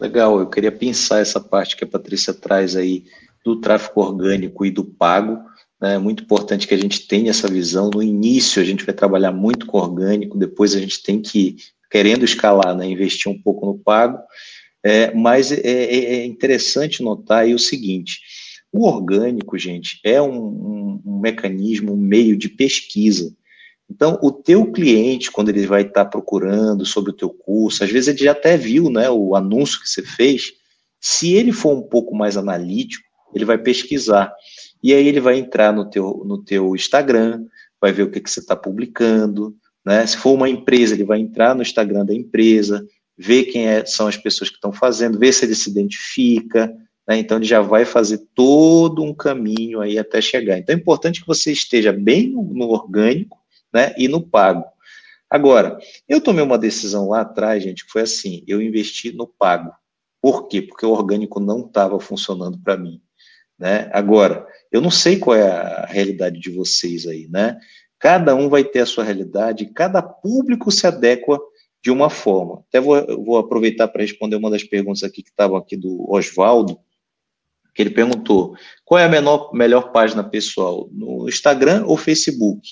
Legal, 0.00 0.40
eu 0.40 0.48
queria 0.48 0.72
pensar 0.72 1.20
essa 1.20 1.38
parte 1.38 1.76
que 1.76 1.84
a 1.84 1.86
Patrícia 1.86 2.34
traz 2.34 2.74
aí 2.74 3.04
do 3.44 3.60
tráfego 3.60 4.00
orgânico 4.00 4.66
e 4.66 4.70
do 4.70 4.84
pago. 4.84 5.38
É 5.80 5.96
muito 5.96 6.24
importante 6.24 6.66
que 6.66 6.74
a 6.74 6.78
gente 6.78 7.06
tenha 7.06 7.30
essa 7.30 7.46
visão. 7.46 7.88
No 7.88 8.02
início, 8.02 8.60
a 8.60 8.64
gente 8.64 8.84
vai 8.84 8.94
trabalhar 8.94 9.30
muito 9.30 9.66
com 9.66 9.78
orgânico, 9.78 10.38
depois 10.38 10.74
a 10.74 10.80
gente 10.80 11.02
tem 11.02 11.20
que, 11.20 11.56
querendo 11.88 12.24
escalar, 12.24 12.74
né? 12.74 12.86
investir 12.86 13.30
um 13.30 13.40
pouco 13.40 13.64
no 13.66 13.78
pago. 13.78 14.18
É, 14.84 15.14
mas 15.14 15.52
é, 15.52 15.60
é, 15.60 16.04
é, 16.16 16.24
interessante 16.26 17.02
notar 17.02 17.44
aí 17.44 17.54
o 17.54 17.58
seguinte: 17.58 18.20
o 18.72 18.86
orgânico, 18.86 19.56
gente, 19.58 20.00
é 20.04 20.20
um, 20.20 20.36
um, 20.36 21.02
um, 21.06 21.20
mecanismo, 21.20 21.92
um 21.92 21.96
meio 21.96 22.36
de 22.36 22.48
pesquisa. 22.48 23.32
Então, 23.88 24.18
o 24.22 24.32
teu 24.32 24.72
cliente, 24.72 25.30
quando 25.30 25.50
ele 25.50 25.66
vai 25.66 25.82
estar 25.82 26.06
procurando 26.06 26.84
sobre 26.86 27.10
o 27.10 27.14
teu 27.14 27.28
curso, 27.28 27.84
às 27.84 27.90
vezes 27.90 28.08
ele 28.08 28.24
já 28.24 28.32
até 28.32 28.56
viu 28.56 28.88
né, 28.90 29.10
o 29.10 29.36
anúncio 29.36 29.80
que 29.80 29.88
você 29.88 30.02
fez. 30.02 30.52
Se 30.98 31.34
ele 31.34 31.52
for 31.52 31.76
um 31.76 31.82
pouco 31.82 32.14
mais 32.14 32.36
analítico, 32.36 33.04
ele 33.34 33.44
vai 33.44 33.58
pesquisar. 33.58 34.32
E 34.82 34.94
aí 34.94 35.06
ele 35.06 35.20
vai 35.20 35.38
entrar 35.38 35.72
no 35.72 35.88
teu, 35.88 36.22
no 36.24 36.42
teu 36.42 36.74
Instagram, 36.74 37.44
vai 37.80 37.92
ver 37.92 38.04
o 38.04 38.10
que, 38.10 38.20
que 38.20 38.30
você 38.30 38.40
está 38.40 38.56
publicando. 38.56 39.54
Né? 39.84 40.06
Se 40.06 40.16
for 40.16 40.32
uma 40.32 40.48
empresa, 40.48 40.94
ele 40.94 41.04
vai 41.04 41.20
entrar 41.20 41.54
no 41.54 41.62
Instagram 41.62 42.04
da 42.06 42.14
empresa, 42.14 42.86
ver 43.22 43.44
quem 43.44 43.68
é, 43.68 43.86
são 43.86 44.08
as 44.08 44.16
pessoas 44.16 44.50
que 44.50 44.56
estão 44.56 44.72
fazendo, 44.72 45.18
ver 45.18 45.32
se 45.32 45.44
ele 45.44 45.54
se 45.54 45.70
identifica, 45.70 46.66
né? 47.06 47.18
então 47.18 47.36
ele 47.36 47.46
já 47.46 47.60
vai 47.60 47.84
fazer 47.84 48.18
todo 48.34 49.02
um 49.02 49.14
caminho 49.14 49.80
aí 49.80 49.96
até 49.96 50.20
chegar. 50.20 50.58
Então 50.58 50.74
é 50.74 50.78
importante 50.78 51.20
que 51.20 51.26
você 51.26 51.52
esteja 51.52 51.92
bem 51.92 52.30
no, 52.30 52.68
orgânico 52.68 53.38
né? 53.72 53.94
e 53.96 54.08
no 54.08 54.20
pago. 54.20 54.64
Agora, 55.30 55.78
eu 56.08 56.20
tomei 56.20 56.42
uma 56.42 56.58
decisão 56.58 57.08
lá 57.08 57.20
atrás, 57.20 57.62
gente, 57.62 57.86
que 57.86 57.92
foi 57.92 58.02
assim, 58.02 58.42
eu 58.46 58.60
investi 58.60 59.12
no 59.12 59.26
pago. 59.26 59.72
Por 60.20 60.48
quê? 60.48 60.60
Porque 60.60 60.84
o 60.84 60.90
orgânico 60.90 61.38
não 61.38 61.60
estava 61.60 61.98
funcionando 62.00 62.58
para 62.58 62.76
mim. 62.76 63.00
Né? 63.56 63.88
Agora, 63.92 64.44
eu 64.70 64.80
não 64.80 64.90
sei 64.90 65.16
qual 65.16 65.36
é 65.36 65.48
a 65.48 65.86
realidade 65.86 66.40
de 66.40 66.50
vocês 66.50 67.06
aí, 67.06 67.28
né? 67.28 67.56
Cada 68.00 68.34
um 68.34 68.48
vai 68.48 68.64
ter 68.64 68.80
a 68.80 68.86
sua 68.86 69.04
realidade, 69.04 69.66
cada 69.66 70.02
público 70.02 70.72
se 70.72 70.88
adequa 70.88 71.40
de 71.82 71.90
uma 71.90 72.08
forma. 72.08 72.64
Até 72.68 72.80
vou, 72.80 73.24
vou 73.24 73.38
aproveitar 73.38 73.88
para 73.88 74.02
responder 74.02 74.36
uma 74.36 74.50
das 74.50 74.62
perguntas 74.62 75.02
aqui 75.02 75.22
que 75.22 75.30
estavam 75.30 75.56
aqui 75.56 75.76
do 75.76 76.10
Oswaldo, 76.10 76.78
que 77.74 77.82
ele 77.82 77.90
perguntou 77.90 78.54
qual 78.84 78.98
é 79.00 79.04
a 79.04 79.08
menor, 79.08 79.52
melhor 79.52 79.92
página 79.92 80.22
pessoal, 80.22 80.88
no 80.92 81.28
Instagram 81.28 81.84
ou 81.86 81.96
Facebook? 81.96 82.68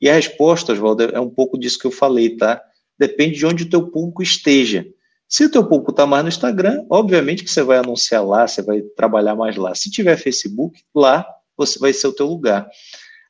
E 0.00 0.10
a 0.10 0.14
resposta, 0.14 0.72
Oswaldo, 0.72 1.04
é 1.04 1.20
um 1.20 1.30
pouco 1.30 1.58
disso 1.58 1.78
que 1.78 1.86
eu 1.86 1.92
falei, 1.92 2.36
tá? 2.36 2.60
Depende 2.98 3.38
de 3.38 3.46
onde 3.46 3.64
o 3.64 3.70
teu 3.70 3.88
público 3.88 4.22
esteja. 4.22 4.84
Se 5.28 5.44
o 5.44 5.50
teu 5.50 5.66
público 5.66 5.92
está 5.92 6.04
mais 6.04 6.24
no 6.24 6.28
Instagram, 6.28 6.84
obviamente 6.90 7.42
que 7.42 7.50
você 7.50 7.62
vai 7.62 7.78
anunciar 7.78 8.26
lá, 8.26 8.46
você 8.46 8.60
vai 8.60 8.82
trabalhar 8.96 9.34
mais 9.34 9.56
lá. 9.56 9.74
Se 9.74 9.90
tiver 9.90 10.16
Facebook, 10.16 10.82
lá 10.94 11.26
você 11.56 11.78
vai 11.78 11.92
ser 11.92 12.08
o 12.08 12.12
teu 12.12 12.26
lugar. 12.26 12.68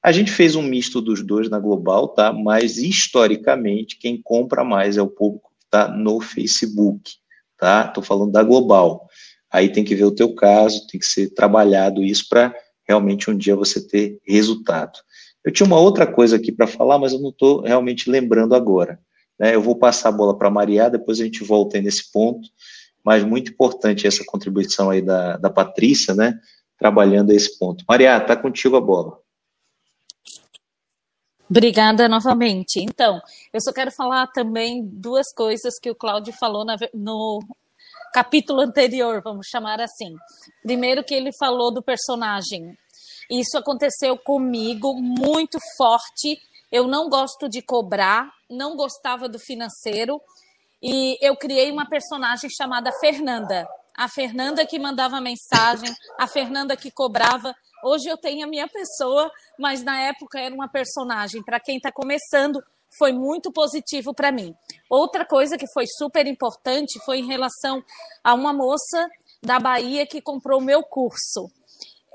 A 0.02 0.10
gente 0.10 0.32
fez 0.32 0.56
um 0.56 0.62
misto 0.62 1.00
dos 1.00 1.24
dois 1.24 1.48
na 1.48 1.60
Global, 1.60 2.08
tá? 2.08 2.32
Mas 2.32 2.76
historicamente 2.76 3.96
quem 3.98 4.20
compra 4.20 4.64
mais 4.64 4.96
é 4.96 5.02
o 5.02 5.06
público 5.06 5.52
que 5.56 5.64
está 5.64 5.86
no 5.88 6.20
Facebook, 6.20 7.12
tá? 7.56 7.86
Estou 7.86 8.02
falando 8.02 8.32
da 8.32 8.42
Global. 8.42 9.06
Aí 9.48 9.70
tem 9.70 9.84
que 9.84 9.94
ver 9.94 10.04
o 10.04 10.14
teu 10.14 10.34
caso, 10.34 10.86
tem 10.88 10.98
que 10.98 11.06
ser 11.06 11.30
trabalhado 11.30 12.02
isso 12.02 12.26
para 12.28 12.52
realmente 12.88 13.30
um 13.30 13.36
dia 13.36 13.54
você 13.54 13.86
ter 13.86 14.18
resultado. 14.26 14.98
Eu 15.44 15.52
tinha 15.52 15.66
uma 15.66 15.78
outra 15.78 16.04
coisa 16.04 16.34
aqui 16.34 16.50
para 16.50 16.66
falar, 16.66 16.98
mas 16.98 17.12
eu 17.12 17.20
não 17.20 17.30
estou 17.30 17.60
realmente 17.62 18.10
lembrando 18.10 18.56
agora. 18.56 18.98
Né? 19.38 19.54
Eu 19.54 19.62
vou 19.62 19.76
passar 19.76 20.08
a 20.08 20.12
bola 20.12 20.36
para 20.36 20.48
a 20.48 20.50
Maria, 20.50 20.90
depois 20.90 21.20
a 21.20 21.24
gente 21.24 21.44
volta 21.44 21.76
aí 21.76 21.82
nesse 21.82 22.10
ponto, 22.10 22.48
mas 23.04 23.22
muito 23.22 23.52
importante 23.52 24.06
essa 24.06 24.24
contribuição 24.26 24.90
aí 24.90 25.00
da, 25.00 25.36
da 25.36 25.50
Patrícia, 25.50 26.12
né? 26.12 26.38
Trabalhando 26.76 27.30
esse 27.30 27.56
ponto. 27.58 27.84
Maria, 27.88 28.16
está 28.16 28.36
contigo 28.36 28.76
a 28.76 28.80
bola. 28.80 29.21
Obrigada 31.52 32.08
novamente. 32.08 32.80
Então, 32.80 33.20
eu 33.52 33.60
só 33.60 33.74
quero 33.74 33.90
falar 33.90 34.26
também 34.28 34.82
duas 34.86 35.26
coisas 35.34 35.78
que 35.78 35.90
o 35.90 35.94
Cláudio 35.94 36.32
falou 36.40 36.64
na, 36.64 36.78
no 36.94 37.40
capítulo 38.14 38.62
anterior, 38.62 39.20
vamos 39.22 39.48
chamar 39.48 39.78
assim. 39.78 40.16
Primeiro, 40.62 41.04
que 41.04 41.12
ele 41.12 41.28
falou 41.38 41.70
do 41.70 41.82
personagem. 41.82 42.74
Isso 43.30 43.58
aconteceu 43.58 44.16
comigo 44.16 44.94
muito 44.94 45.58
forte. 45.76 46.40
Eu 46.72 46.88
não 46.88 47.10
gosto 47.10 47.50
de 47.50 47.60
cobrar, 47.60 48.32
não 48.48 48.74
gostava 48.74 49.28
do 49.28 49.38
financeiro. 49.38 50.22
E 50.82 51.18
eu 51.20 51.36
criei 51.36 51.70
uma 51.70 51.86
personagem 51.86 52.48
chamada 52.48 52.90
Fernanda. 52.98 53.68
A 53.94 54.08
Fernanda 54.08 54.64
que 54.64 54.78
mandava 54.78 55.20
mensagem, 55.20 55.94
a 56.18 56.26
Fernanda 56.26 56.74
que 56.78 56.90
cobrava. 56.90 57.54
Hoje 57.82 58.08
eu 58.08 58.16
tenho 58.16 58.44
a 58.44 58.48
minha 58.48 58.68
pessoa, 58.68 59.30
mas 59.58 59.82
na 59.82 60.00
época 60.00 60.38
era 60.38 60.54
uma 60.54 60.68
personagem. 60.68 61.42
Para 61.42 61.58
quem 61.58 61.76
está 61.76 61.90
começando, 61.90 62.62
foi 62.96 63.12
muito 63.12 63.50
positivo 63.50 64.14
para 64.14 64.30
mim. 64.30 64.54
Outra 64.88 65.24
coisa 65.24 65.56
que 65.58 65.66
foi 65.72 65.86
super 65.86 66.26
importante 66.26 67.00
foi 67.04 67.18
em 67.18 67.26
relação 67.26 67.82
a 68.22 68.34
uma 68.34 68.52
moça 68.52 69.08
da 69.42 69.58
Bahia 69.58 70.06
que 70.06 70.20
comprou 70.20 70.60
o 70.60 70.64
meu 70.64 70.82
curso 70.82 71.50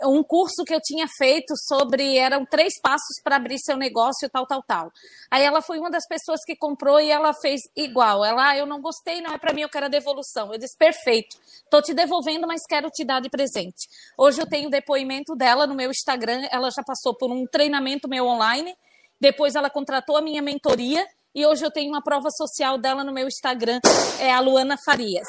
um 0.04 0.24
curso 0.24 0.64
que 0.64 0.74
eu 0.74 0.82
tinha 0.82 1.08
feito 1.18 1.56
sobre 1.58 2.18
eram 2.18 2.46
três 2.46 2.80
passos 2.82 3.22
para 3.24 3.36
abrir 3.36 3.58
seu 3.60 3.78
negócio, 3.78 4.30
tal, 4.30 4.46
tal, 4.46 4.62
tal. 4.64 4.92
Aí 5.32 5.44
ela 5.44 5.62
foi 5.62 5.80
uma 5.80 5.90
das 5.90 6.06
pessoas 6.08 6.42
que 6.46 6.56
comprou 6.56 7.00
e 7.00 7.10
ela 7.10 7.34
fez 7.34 7.62
igual. 7.76 8.24
Ela, 8.24 8.50
ah, 8.50 8.58
eu 8.58 8.66
não 8.66 8.82
gostei, 8.82 9.22
não 9.22 9.34
é 9.34 9.38
para 9.38 9.54
mim, 9.54 9.62
eu 9.62 9.70
quero 9.70 9.86
a 9.86 9.90
devolução. 9.90 10.54
Eu 10.54 10.60
disse, 10.60 10.78
perfeito, 10.78 11.38
tô 11.70 11.82
te 11.82 11.94
devolvendo, 11.94 12.48
mas 12.48 12.62
quero 12.68 12.90
te 12.90 13.04
dar 13.04 13.22
de 13.22 13.30
presente. 13.30 13.88
Hoje 14.18 14.42
eu 14.42 14.48
tenho 14.48 14.70
depoimento 14.70 15.36
dela 15.36 15.66
no 15.66 15.76
meu 15.76 15.90
Instagram, 15.90 16.48
ela 16.52 16.70
já 16.70 16.84
passou 16.84 17.16
por 17.16 17.32
um 17.32 17.46
treinamento 17.46 18.08
meu 18.08 18.26
online, 18.26 18.76
depois 19.20 19.56
ela 19.56 19.70
contratou 19.70 20.16
a 20.16 20.22
minha 20.22 20.42
mentoria 20.42 21.06
e 21.34 21.46
hoje 21.46 21.64
eu 21.64 21.72
tenho 21.72 21.92
uma 21.92 22.02
prova 22.02 22.30
social 22.32 22.78
dela 22.78 23.04
no 23.04 23.14
meu 23.14 23.28
Instagram, 23.28 23.80
é 24.20 24.32
a 24.32 24.40
Luana 24.40 24.78
Farias, 24.84 25.28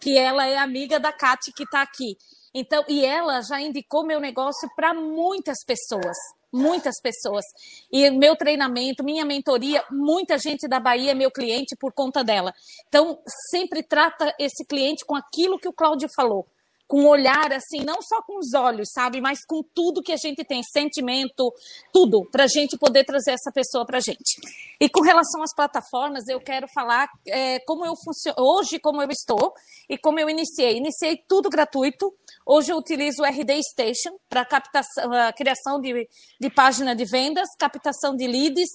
que 0.00 0.18
ela 0.18 0.46
é 0.46 0.56
amiga 0.56 0.98
da 0.98 1.12
Kate 1.12 1.52
que 1.52 1.64
está 1.64 1.82
aqui. 1.82 2.16
Então, 2.54 2.84
e 2.88 3.04
ela 3.04 3.40
já 3.42 3.60
indicou 3.60 4.04
meu 4.04 4.20
negócio 4.20 4.68
para 4.74 4.92
muitas 4.92 5.58
pessoas, 5.64 6.16
muitas 6.52 7.00
pessoas. 7.00 7.44
E 7.92 8.10
meu 8.10 8.36
treinamento, 8.36 9.04
minha 9.04 9.24
mentoria, 9.24 9.84
muita 9.90 10.36
gente 10.38 10.66
da 10.68 10.80
Bahia 10.80 11.12
é 11.12 11.14
meu 11.14 11.30
cliente 11.30 11.76
por 11.76 11.92
conta 11.92 12.24
dela. 12.24 12.52
Então, 12.88 13.18
sempre 13.50 13.82
trata 13.82 14.34
esse 14.38 14.64
cliente 14.64 15.04
com 15.04 15.14
aquilo 15.14 15.58
que 15.58 15.68
o 15.68 15.72
Cláudio 15.72 16.08
falou 16.14 16.46
com 16.90 17.06
olhar 17.06 17.52
assim, 17.52 17.84
não 17.84 18.02
só 18.02 18.20
com 18.22 18.36
os 18.36 18.52
olhos, 18.52 18.90
sabe, 18.92 19.20
mas 19.20 19.44
com 19.46 19.62
tudo 19.62 20.02
que 20.02 20.10
a 20.10 20.16
gente 20.16 20.42
tem, 20.42 20.60
sentimento, 20.60 21.54
tudo, 21.92 22.28
para 22.32 22.44
a 22.44 22.48
gente 22.48 22.76
poder 22.76 23.04
trazer 23.04 23.30
essa 23.30 23.52
pessoa 23.54 23.86
para 23.86 23.98
a 23.98 24.00
gente. 24.00 24.40
E 24.80 24.88
com 24.88 25.00
relação 25.00 25.40
às 25.40 25.54
plataformas, 25.54 26.26
eu 26.26 26.40
quero 26.40 26.66
falar 26.74 27.08
é, 27.28 27.60
como 27.60 27.86
eu 27.86 27.94
funciono 27.94 28.36
hoje, 28.40 28.80
como 28.80 29.00
eu 29.00 29.08
estou 29.08 29.54
e 29.88 29.96
como 29.96 30.18
eu 30.18 30.28
iniciei. 30.28 30.78
Iniciei 30.78 31.16
tudo 31.28 31.48
gratuito. 31.48 32.12
Hoje 32.44 32.72
eu 32.72 32.76
utilizo 32.76 33.22
o 33.22 33.24
RD 33.24 33.62
Station 33.62 34.18
para 34.28 34.44
captação, 34.44 35.12
a 35.12 35.32
criação 35.32 35.80
de, 35.80 36.08
de 36.40 36.50
página 36.50 36.96
de 36.96 37.04
vendas, 37.04 37.48
captação 37.56 38.16
de 38.16 38.26
leads 38.26 38.68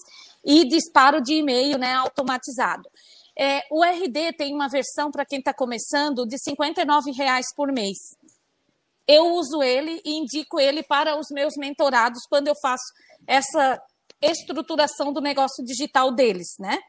e 0.45 0.63
disparo 0.65 1.19
de 1.21 1.33
e-mail, 1.33 1.77
né, 1.77 1.93
automatizado. 1.95 2.89
É, 3.37 3.61
o 3.69 3.83
RD 3.83 4.33
tem 4.37 4.53
uma 4.53 4.69
versão 4.69 5.11
para 5.11 5.25
quem 5.25 5.39
está 5.39 5.53
começando 5.53 6.25
de 6.25 6.35
R$ 6.35 7.11
reais 7.17 7.47
por 7.55 7.71
mês. 7.71 7.97
Eu 9.07 9.33
uso 9.33 9.61
ele 9.61 10.01
e 10.03 10.17
indico 10.17 10.59
ele 10.59 10.81
para 10.81 11.19
os 11.19 11.27
meus 11.31 11.55
mentorados 11.57 12.23
quando 12.29 12.47
eu 12.47 12.55
faço 12.61 12.85
essa 13.27 13.79
estruturação 14.21 15.11
do 15.13 15.21
negócio 15.21 15.63
digital 15.63 16.11
deles, 16.11 16.55
né? 16.59 16.79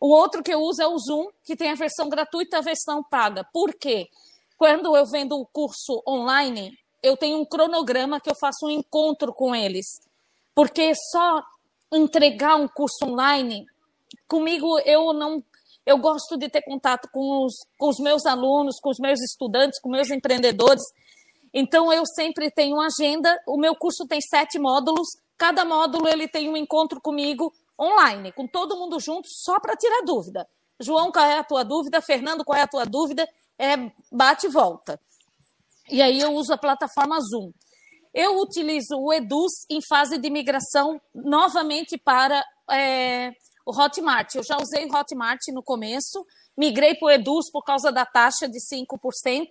O 0.00 0.08
outro 0.08 0.42
que 0.42 0.52
eu 0.52 0.60
uso 0.60 0.80
é 0.80 0.86
o 0.86 0.98
Zoom, 0.98 1.28
que 1.44 1.56
tem 1.56 1.70
a 1.70 1.74
versão 1.74 2.08
gratuita 2.08 2.56
e 2.56 2.58
a 2.58 2.62
versão 2.62 3.02
paga. 3.02 3.44
Por 3.52 3.74
quê? 3.74 4.06
Quando 4.56 4.96
eu 4.96 5.04
vendo 5.06 5.36
o 5.36 5.46
curso 5.46 6.02
online, 6.06 6.78
eu 7.02 7.16
tenho 7.16 7.38
um 7.38 7.44
cronograma 7.44 8.20
que 8.20 8.30
eu 8.30 8.34
faço 8.40 8.66
um 8.66 8.70
encontro 8.70 9.32
com 9.32 9.54
eles. 9.54 9.86
Porque 10.54 10.92
só 11.12 11.42
entregar 11.92 12.56
um 12.56 12.68
curso 12.68 13.04
online, 13.04 13.66
comigo 14.26 14.78
eu 14.80 15.12
não. 15.12 15.42
Eu 15.88 15.96
gosto 15.96 16.36
de 16.36 16.50
ter 16.50 16.60
contato 16.60 17.08
com 17.10 17.46
os, 17.46 17.54
com 17.78 17.88
os 17.88 17.98
meus 17.98 18.26
alunos, 18.26 18.78
com 18.78 18.90
os 18.90 18.98
meus 18.98 19.22
estudantes, 19.22 19.80
com 19.80 19.88
meus 19.88 20.10
empreendedores. 20.10 20.82
Então 21.50 21.90
eu 21.90 22.04
sempre 22.04 22.50
tenho 22.50 22.76
uma 22.76 22.88
agenda. 22.88 23.34
O 23.46 23.56
meu 23.56 23.74
curso 23.74 24.06
tem 24.06 24.20
sete 24.20 24.58
módulos. 24.58 25.08
Cada 25.38 25.64
módulo 25.64 26.06
ele 26.06 26.28
tem 26.28 26.46
um 26.46 26.58
encontro 26.58 27.00
comigo 27.00 27.50
online, 27.80 28.32
com 28.32 28.46
todo 28.46 28.76
mundo 28.76 29.00
junto, 29.00 29.28
só 29.30 29.58
para 29.58 29.74
tirar 29.76 30.02
dúvida. 30.04 30.46
João, 30.78 31.10
qual 31.10 31.24
é 31.24 31.38
a 31.38 31.42
tua 31.44 31.64
dúvida? 31.64 32.02
Fernando, 32.02 32.44
qual 32.44 32.58
é 32.58 32.62
a 32.64 32.68
tua 32.68 32.84
dúvida? 32.84 33.26
É 33.58 33.74
bate 34.12 34.44
e 34.44 34.50
volta. 34.50 35.00
E 35.88 36.02
aí 36.02 36.20
eu 36.20 36.34
uso 36.34 36.52
a 36.52 36.58
plataforma 36.58 37.18
Zoom. 37.18 37.50
Eu 38.12 38.42
utilizo 38.42 38.94
o 38.94 39.10
Eduz 39.10 39.64
em 39.70 39.80
fase 39.80 40.18
de 40.18 40.28
migração 40.28 41.00
novamente 41.14 41.96
para 41.96 42.44
é, 42.70 43.32
o 43.68 43.78
Hotmart. 43.78 44.34
Eu 44.34 44.42
já 44.42 44.56
usei 44.56 44.86
o 44.86 44.96
Hotmart 44.96 45.40
no 45.52 45.62
começo, 45.62 46.24
migrei 46.56 46.94
para 46.94 47.06
o 47.06 47.10
Eduz 47.10 47.50
por 47.52 47.62
causa 47.62 47.92
da 47.92 48.06
taxa 48.06 48.48
de 48.48 48.58
5%. 48.58 49.46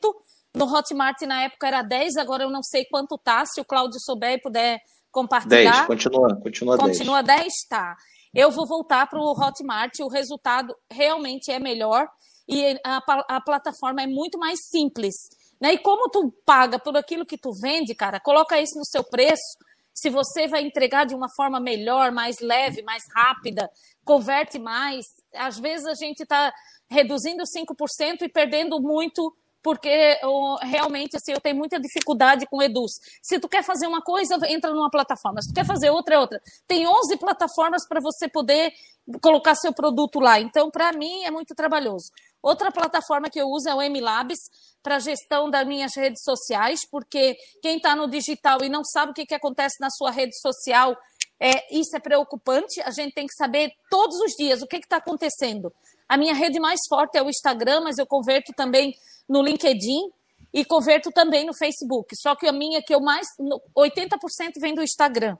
No 0.55 0.65
Hotmart, 0.65 1.21
na 1.21 1.43
época, 1.43 1.67
era 1.67 1.83
10%, 1.83 2.17
agora 2.17 2.43
eu 2.43 2.49
não 2.49 2.63
sei 2.63 2.85
quanto 2.85 3.13
está. 3.13 3.45
Se 3.45 3.61
o 3.61 3.65
Cláudio 3.65 3.99
souber 3.99 4.33
e 4.33 4.41
puder 4.41 4.79
compartilhar. 5.11 5.71
10, 5.71 5.85
continua, 5.85 6.35
continua 6.41 6.77
10. 6.77 6.89
Continua 6.89 7.21
10, 7.21 7.53
tá. 7.69 7.95
Eu 8.33 8.49
vou 8.49 8.67
voltar 8.67 9.07
para 9.07 9.19
o 9.19 9.31
Hotmart, 9.31 9.99
o 9.99 10.07
resultado 10.07 10.75
realmente 10.91 11.51
é 11.51 11.59
melhor 11.59 12.07
e 12.47 12.79
a, 12.83 13.01
a 13.35 13.41
plataforma 13.41 14.01
é 14.01 14.07
muito 14.07 14.39
mais 14.39 14.59
simples. 14.67 15.13
Né? 15.61 15.73
E 15.73 15.77
como 15.77 16.09
tu 16.09 16.33
paga 16.43 16.79
por 16.79 16.97
aquilo 16.97 17.25
que 17.25 17.37
tu 17.37 17.51
vende, 17.61 17.93
cara, 17.93 18.19
coloca 18.19 18.59
isso 18.59 18.77
no 18.79 18.85
seu 18.85 19.03
preço. 19.03 19.57
Se 19.97 20.11
você 20.11 20.47
vai 20.47 20.61
entregar 20.61 21.07
de 21.07 21.15
uma 21.15 21.27
forma 21.27 21.59
melhor, 21.59 22.11
mais 22.11 22.39
leve, 22.39 22.83
mais 22.83 23.03
rápida, 23.15 23.67
converte 24.05 24.59
mais. 24.59 25.07
Às 25.33 25.57
vezes 25.57 25.87
a 25.87 25.95
gente 25.95 26.21
está 26.21 26.53
reduzindo 26.87 27.41
5% 27.41 28.21
e 28.21 28.29
perdendo 28.29 28.79
muito 28.79 29.35
porque 29.63 30.19
eu, 30.21 30.55
realmente 30.61 31.17
assim, 31.17 31.33
eu 31.33 31.41
tenho 31.41 31.55
muita 31.55 31.79
dificuldade 31.79 32.45
com 32.45 32.61
Eduz. 32.61 32.91
Se 33.23 33.39
tu 33.39 33.49
quer 33.49 33.63
fazer 33.63 33.87
uma 33.87 34.01
coisa, 34.01 34.37
entra 34.47 34.71
numa 34.71 34.89
plataforma. 34.89 35.41
Se 35.41 35.49
tu 35.49 35.55
quer 35.55 35.65
fazer 35.65 35.89
outra, 35.89 36.13
é 36.13 36.19
outra. 36.19 36.39
Tem 36.67 36.87
11 36.87 37.17
plataformas 37.17 37.87
para 37.87 37.99
você 37.99 38.29
poder 38.29 38.71
colocar 39.19 39.55
seu 39.55 39.73
produto 39.73 40.19
lá. 40.19 40.39
Então, 40.39 40.69
para 40.69 40.93
mim, 40.93 41.23
é 41.23 41.31
muito 41.31 41.55
trabalhoso. 41.55 42.11
Outra 42.41 42.71
plataforma 42.71 43.29
que 43.29 43.39
eu 43.39 43.47
uso 43.47 43.67
é 43.69 43.75
o 43.75 43.81
MLabs 43.81 44.39
para 44.81 44.99
gestão 44.99 45.49
das 45.49 45.67
minhas 45.67 45.95
redes 45.95 46.23
sociais, 46.23 46.81
porque 46.89 47.35
quem 47.61 47.77
está 47.77 47.95
no 47.95 48.07
digital 48.07 48.63
e 48.63 48.69
não 48.69 48.83
sabe 48.83 49.11
o 49.11 49.13
que, 49.13 49.25
que 49.25 49.35
acontece 49.35 49.77
na 49.81 49.89
sua 49.89 50.11
rede 50.11 50.39
social, 50.39 50.95
é, 51.39 51.77
isso 51.77 51.95
é 51.95 51.99
preocupante. 51.99 52.81
A 52.81 52.91
gente 52.91 53.13
tem 53.13 53.27
que 53.27 53.33
saber 53.33 53.71
todos 53.89 54.19
os 54.19 54.33
dias 54.33 54.61
o 54.61 54.67
que 54.67 54.77
está 54.77 54.97
acontecendo. 54.97 55.73
A 56.07 56.17
minha 56.17 56.33
rede 56.33 56.59
mais 56.59 56.79
forte 56.87 57.17
é 57.17 57.21
o 57.21 57.29
Instagram, 57.29 57.81
mas 57.81 57.97
eu 57.97 58.05
converto 58.05 58.53
também 58.53 58.95
no 59.27 59.41
LinkedIn 59.41 60.09
e 60.53 60.63
converto 60.63 61.11
também 61.11 61.45
no 61.45 61.53
Facebook. 61.53 62.15
Só 62.15 62.35
que 62.35 62.47
a 62.47 62.53
minha 62.53 62.81
que 62.81 62.93
eu 62.93 63.01
mais 63.01 63.27
80% 63.75 64.53
vem 64.59 64.73
do 64.73 64.81
Instagram. 64.81 65.37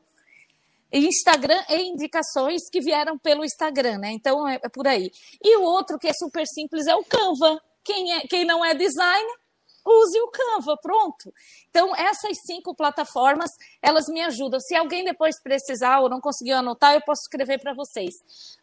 Instagram 0.91 1.61
e 1.69 1.89
indicações 1.89 2.69
que 2.71 2.79
vieram 2.79 3.17
pelo 3.17 3.43
Instagram, 3.43 3.97
né? 3.97 4.11
Então 4.11 4.47
é, 4.47 4.59
é 4.63 4.69
por 4.69 4.87
aí. 4.87 5.11
E 5.43 5.57
o 5.57 5.63
outro 5.63 5.97
que 5.97 6.07
é 6.07 6.13
super 6.13 6.45
simples 6.47 6.87
é 6.87 6.95
o 6.95 7.03
Canva. 7.03 7.61
Quem, 7.83 8.13
é, 8.13 8.21
quem 8.21 8.45
não 8.45 8.63
é 8.63 8.73
designer, 8.73 9.37
use 9.85 10.19
o 10.19 10.29
Canva, 10.29 10.75
pronto. 10.81 11.33
Então, 11.69 11.95
essas 11.95 12.37
cinco 12.45 12.75
plataformas, 12.75 13.49
elas 13.81 14.07
me 14.07 14.21
ajudam. 14.21 14.59
Se 14.59 14.75
alguém 14.75 15.03
depois 15.03 15.41
precisar 15.41 15.99
ou 15.99 16.09
não 16.09 16.19
conseguiu 16.19 16.57
anotar, 16.57 16.93
eu 16.93 17.01
posso 17.01 17.21
escrever 17.21 17.59
para 17.59 17.73
vocês. 17.73 18.13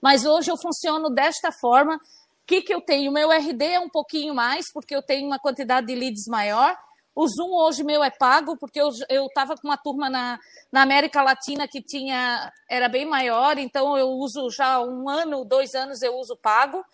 Mas 0.01 0.25
hoje 0.25 0.51
eu 0.51 0.57
funciono 0.57 1.11
desta 1.11 1.51
forma. 1.53 1.97
O 1.97 2.47
que, 2.47 2.61
que 2.61 2.75
eu 2.75 2.81
tenho? 2.81 3.11
Meu 3.11 3.31
RD 3.31 3.65
é 3.65 3.81
um 3.81 3.89
pouquinho 3.89 4.35
mais, 4.35 4.71
porque 4.73 4.95
eu 4.95 5.03
tenho 5.03 5.27
uma 5.27 5.39
quantidade 5.39 5.87
de 5.87 5.95
leads 5.95 6.27
maior. 6.27 6.77
O 7.15 7.29
Zoom 7.29 7.53
hoje 7.55 7.85
meu 7.85 8.03
é 8.03 8.11
pago, 8.11 8.57
porque 8.57 8.81
eu 8.81 8.91
estava 9.27 9.55
com 9.55 9.69
uma 9.69 9.77
turma 9.77 10.11
na, 10.11 10.39
na 10.73 10.83
América 10.83 11.23
Latina 11.23 11.69
que 11.69 11.81
tinha 11.81 12.53
era 12.69 12.89
bem 12.89 13.07
maior, 13.07 13.57
então 13.57 13.97
eu 13.97 14.09
uso 14.09 14.51
já 14.51 14.81
um 14.81 15.09
ano, 15.09 15.45
dois 15.45 15.75
anos 15.75 16.03
eu 16.03 16.17
uso 16.17 16.37
pago. 16.37 16.85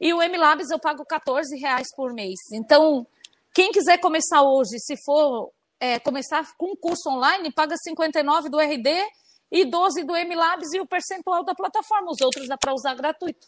E 0.00 0.14
o 0.14 0.22
MLabs 0.22 0.70
eu 0.70 0.78
pago 0.78 1.04
14 1.04 1.54
reais 1.58 1.88
por 1.94 2.14
mês. 2.14 2.38
Então, 2.54 3.06
quem 3.54 3.70
quiser 3.70 3.98
começar 3.98 4.42
hoje, 4.42 4.78
se 4.78 4.96
for 5.04 5.52
é, 5.78 5.98
começar 5.98 6.42
com 6.56 6.72
um 6.72 6.76
curso 6.76 7.10
online, 7.10 7.52
paga 7.52 7.76
59 7.76 8.48
do 8.48 8.58
RD 8.58 8.88
e 9.52 9.66
12 9.66 10.04
do 10.04 10.14
MLabs 10.14 10.72
e 10.72 10.80
o 10.80 10.86
percentual 10.86 11.44
da 11.44 11.54
plataforma. 11.54 12.12
Os 12.12 12.20
outros 12.22 12.48
dá 12.48 12.56
para 12.56 12.72
usar 12.72 12.94
gratuito. 12.94 13.46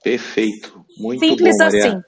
Perfeito. 0.00 0.84
Muito 0.98 1.26
Simples 1.26 1.56
bom, 1.58 1.64
assim. 1.64 2.02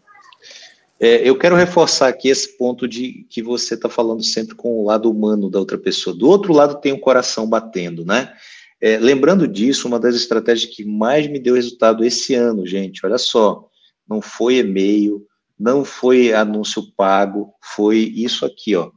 É, 0.98 1.28
eu 1.28 1.36
quero 1.36 1.54
reforçar 1.54 2.08
aqui 2.08 2.28
esse 2.28 2.56
ponto 2.56 2.88
de 2.88 3.26
que 3.28 3.42
você 3.42 3.74
está 3.74 3.88
falando 3.88 4.24
sempre 4.24 4.54
com 4.54 4.78
o 4.78 4.84
lado 4.84 5.10
humano 5.10 5.50
da 5.50 5.58
outra 5.58 5.76
pessoa. 5.76 6.16
Do 6.16 6.28
outro 6.28 6.54
lado 6.54 6.80
tem 6.80 6.92
o 6.92 7.00
coração 7.00 7.46
batendo, 7.46 8.04
né? 8.04 8.32
É, 8.80 8.98
lembrando 8.98 9.46
disso, 9.46 9.88
uma 9.88 10.00
das 10.00 10.14
estratégias 10.14 10.74
que 10.74 10.84
mais 10.84 11.26
me 11.26 11.38
deu 11.38 11.54
resultado 11.54 12.04
esse 12.04 12.34
ano, 12.34 12.66
gente, 12.66 13.04
olha 13.04 13.18
só, 13.18 13.68
não 14.08 14.20
foi 14.20 14.56
e-mail, 14.56 15.26
não 15.58 15.84
foi 15.84 16.32
anúncio 16.32 16.82
pago, 16.96 17.54
foi 17.62 17.98
isso 17.98 18.44
aqui, 18.44 18.74
ó. 18.76 18.90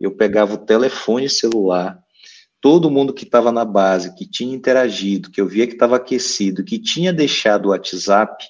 Eu 0.00 0.16
pegava 0.16 0.54
o 0.54 0.58
telefone 0.58 1.28
celular, 1.28 1.98
todo 2.60 2.90
mundo 2.90 3.12
que 3.12 3.24
estava 3.24 3.52
na 3.52 3.64
base, 3.64 4.14
que 4.14 4.28
tinha 4.28 4.54
interagido, 4.54 5.30
que 5.30 5.40
eu 5.40 5.46
via 5.46 5.66
que 5.66 5.74
estava 5.74 5.96
aquecido, 5.96 6.64
que 6.64 6.78
tinha 6.78 7.12
deixado 7.12 7.66
o 7.66 7.68
WhatsApp, 7.70 8.44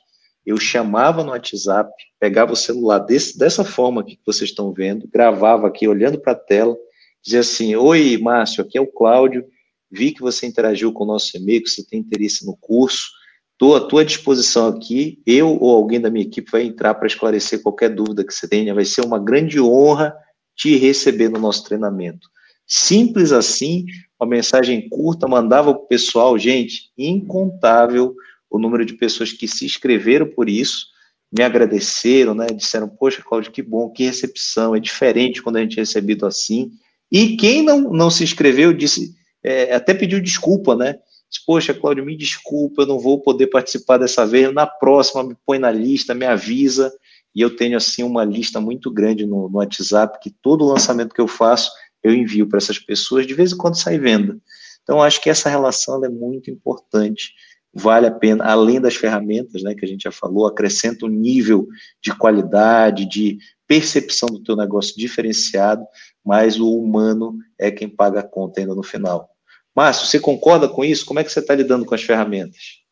eu 0.45 0.57
chamava 0.59 1.23
no 1.23 1.31
WhatsApp, 1.31 1.91
pegava 2.19 2.53
o 2.53 2.57
celular 2.57 2.99
desse, 2.99 3.39
dessa 3.39 3.65
forma 3.65 4.05
que 4.05 4.19
vocês 4.27 4.51
estão 4.51 4.73
vendo, 4.73 5.09
gravava 5.09 5.67
aqui, 5.67 5.87
olhando 5.87 6.21
para 6.21 6.33
a 6.33 6.37
tela, 6.37 6.77
dizia 7.23 7.41
assim: 7.41 7.75
Oi, 7.77 8.19
Márcio, 8.19 8.63
aqui 8.63 8.77
é 8.77 8.81
o 8.81 8.87
Cláudio, 8.87 9.45
vi 9.91 10.13
que 10.13 10.21
você 10.21 10.47
interagiu 10.47 10.93
com 10.93 11.05
o 11.05 11.07
nosso 11.07 11.37
e-mail, 11.37 11.63
que 11.63 11.71
você 11.71 11.85
tem 11.87 12.01
interesse 12.01 12.45
no 12.45 12.57
curso, 12.57 13.11
estou 13.53 13.77
à 13.77 13.81
tua 13.81 14.05
disposição 14.05 14.69
aqui, 14.69 15.23
eu 15.25 15.57
ou 15.61 15.77
alguém 15.77 16.01
da 16.01 16.11
minha 16.11 16.25
equipe 16.25 16.51
vai 16.51 16.65
entrar 16.65 16.95
para 16.95 17.07
esclarecer 17.07 17.63
qualquer 17.63 17.91
dúvida 17.91 18.25
que 18.25 18.35
você 18.35 18.49
tenha, 18.49 18.75
vai 18.75 18.85
ser 18.85 19.05
uma 19.05 19.19
grande 19.19 19.61
honra 19.61 20.15
te 20.57 20.77
receber 20.77 21.29
no 21.29 21.39
nosso 21.39 21.65
treinamento. 21.65 22.29
Simples 22.67 23.33
assim, 23.33 23.85
uma 24.19 24.29
mensagem 24.29 24.89
curta, 24.89 25.29
mandava 25.29 25.75
para 25.75 25.83
o 25.83 25.87
pessoal, 25.87 26.39
gente, 26.39 26.91
incontável 26.97 28.15
o 28.53 28.59
número 28.59 28.85
de 28.85 28.93
pessoas 28.93 29.33
que 29.33 29.49
se 29.49 29.65
inscreveram 29.65 30.27
por 30.27 30.49
isso, 30.49 30.89
me 31.33 31.43
agradeceram, 31.43 32.35
né? 32.35 32.47
Disseram, 32.49 32.87
poxa, 32.87 33.23
Cláudio, 33.23 33.51
que 33.51 33.63
bom, 33.63 33.89
que 33.89 34.05
recepção, 34.05 34.77
é 34.77 34.81
diferente 34.81 35.43
quando 35.43 35.57
a 35.57 35.61
gente 35.61 35.79
é 35.79 35.83
recebido 35.83 36.27
assim. 36.27 36.71
E 37.11 37.37
quem 37.37 37.63
não, 37.63 37.81
não 37.91 38.11
se 38.11 38.23
inscreveu 38.23 38.75
disse, 38.75 39.15
é, 39.43 39.75
até 39.75 39.95
pediu 39.95 40.21
desculpa, 40.21 40.77
né? 40.77 40.99
Disse, 41.31 41.45
poxa, 41.47 41.73
Cláudio, 41.73 42.05
me 42.05 42.15
desculpa, 42.15 42.83
eu 42.83 42.87
não 42.87 42.99
vou 42.99 43.23
poder 43.23 43.47
participar 43.47 43.97
dessa 43.97 44.27
vez. 44.27 44.53
Na 44.53 44.67
próxima, 44.67 45.25
me 45.25 45.35
põe 45.47 45.59
na 45.59 45.71
lista, 45.71 46.15
me 46.15 46.27
avisa. 46.27 46.93
E 47.35 47.41
eu 47.41 47.57
tenho, 47.57 47.79
assim, 47.79 48.03
uma 48.03 48.25
lista 48.25 48.61
muito 48.61 48.91
grande 48.91 49.25
no, 49.25 49.49
no 49.49 49.57
WhatsApp, 49.57 50.19
que 50.21 50.31
todo 50.31 50.67
lançamento 50.67 51.15
que 51.15 51.21
eu 51.21 51.29
faço, 51.29 51.71
eu 52.03 52.15
envio 52.15 52.47
para 52.47 52.59
essas 52.59 52.79
pessoas, 52.79 53.27
de 53.27 53.33
vez 53.33 53.53
em 53.53 53.57
quando 53.57 53.81
sai 53.81 53.99
venda. 53.99 54.37
Então, 54.83 55.01
acho 55.01 55.23
que 55.23 55.31
essa 55.31 55.49
relação 55.49 56.05
é 56.05 56.09
muito 56.11 56.51
importante 56.51 57.33
vale 57.75 58.07
a 58.07 58.11
pena, 58.11 58.45
além 58.45 58.81
das 58.81 58.95
ferramentas, 58.95 59.63
né, 59.63 59.75
que 59.75 59.85
a 59.85 59.89
gente 59.89 60.03
já 60.03 60.13
falou, 60.13 60.47
acrescenta 60.47 61.07
um 61.07 61.09
nível 61.09 61.67
de 62.03 62.15
qualidade, 62.17 63.09
de 63.09 63.39
percepção 63.67 64.29
do 64.29 64.43
teu 64.43 64.55
negócio 64.55 64.95
diferenciado, 64.97 65.85
mas 66.25 66.61
o 66.61 66.79
humano 66.79 67.39
é 67.59 67.71
quem 67.71 67.89
paga 67.89 68.21
a 68.21 68.23
conta 68.23 68.61
ainda 68.61 68.75
no 68.75 68.83
final. 68.83 69.29
Márcio, 69.75 70.07
você 70.07 70.21
concorda 70.21 70.69
com 70.69 70.85
isso? 70.85 71.07
Como 71.07 71.19
é 71.19 71.25
que 71.25 71.33
você 71.33 71.41
está 71.41 71.55
lidando 71.55 71.87
com 71.87 71.95
as 71.95 72.03
ferramentas? 72.03 72.83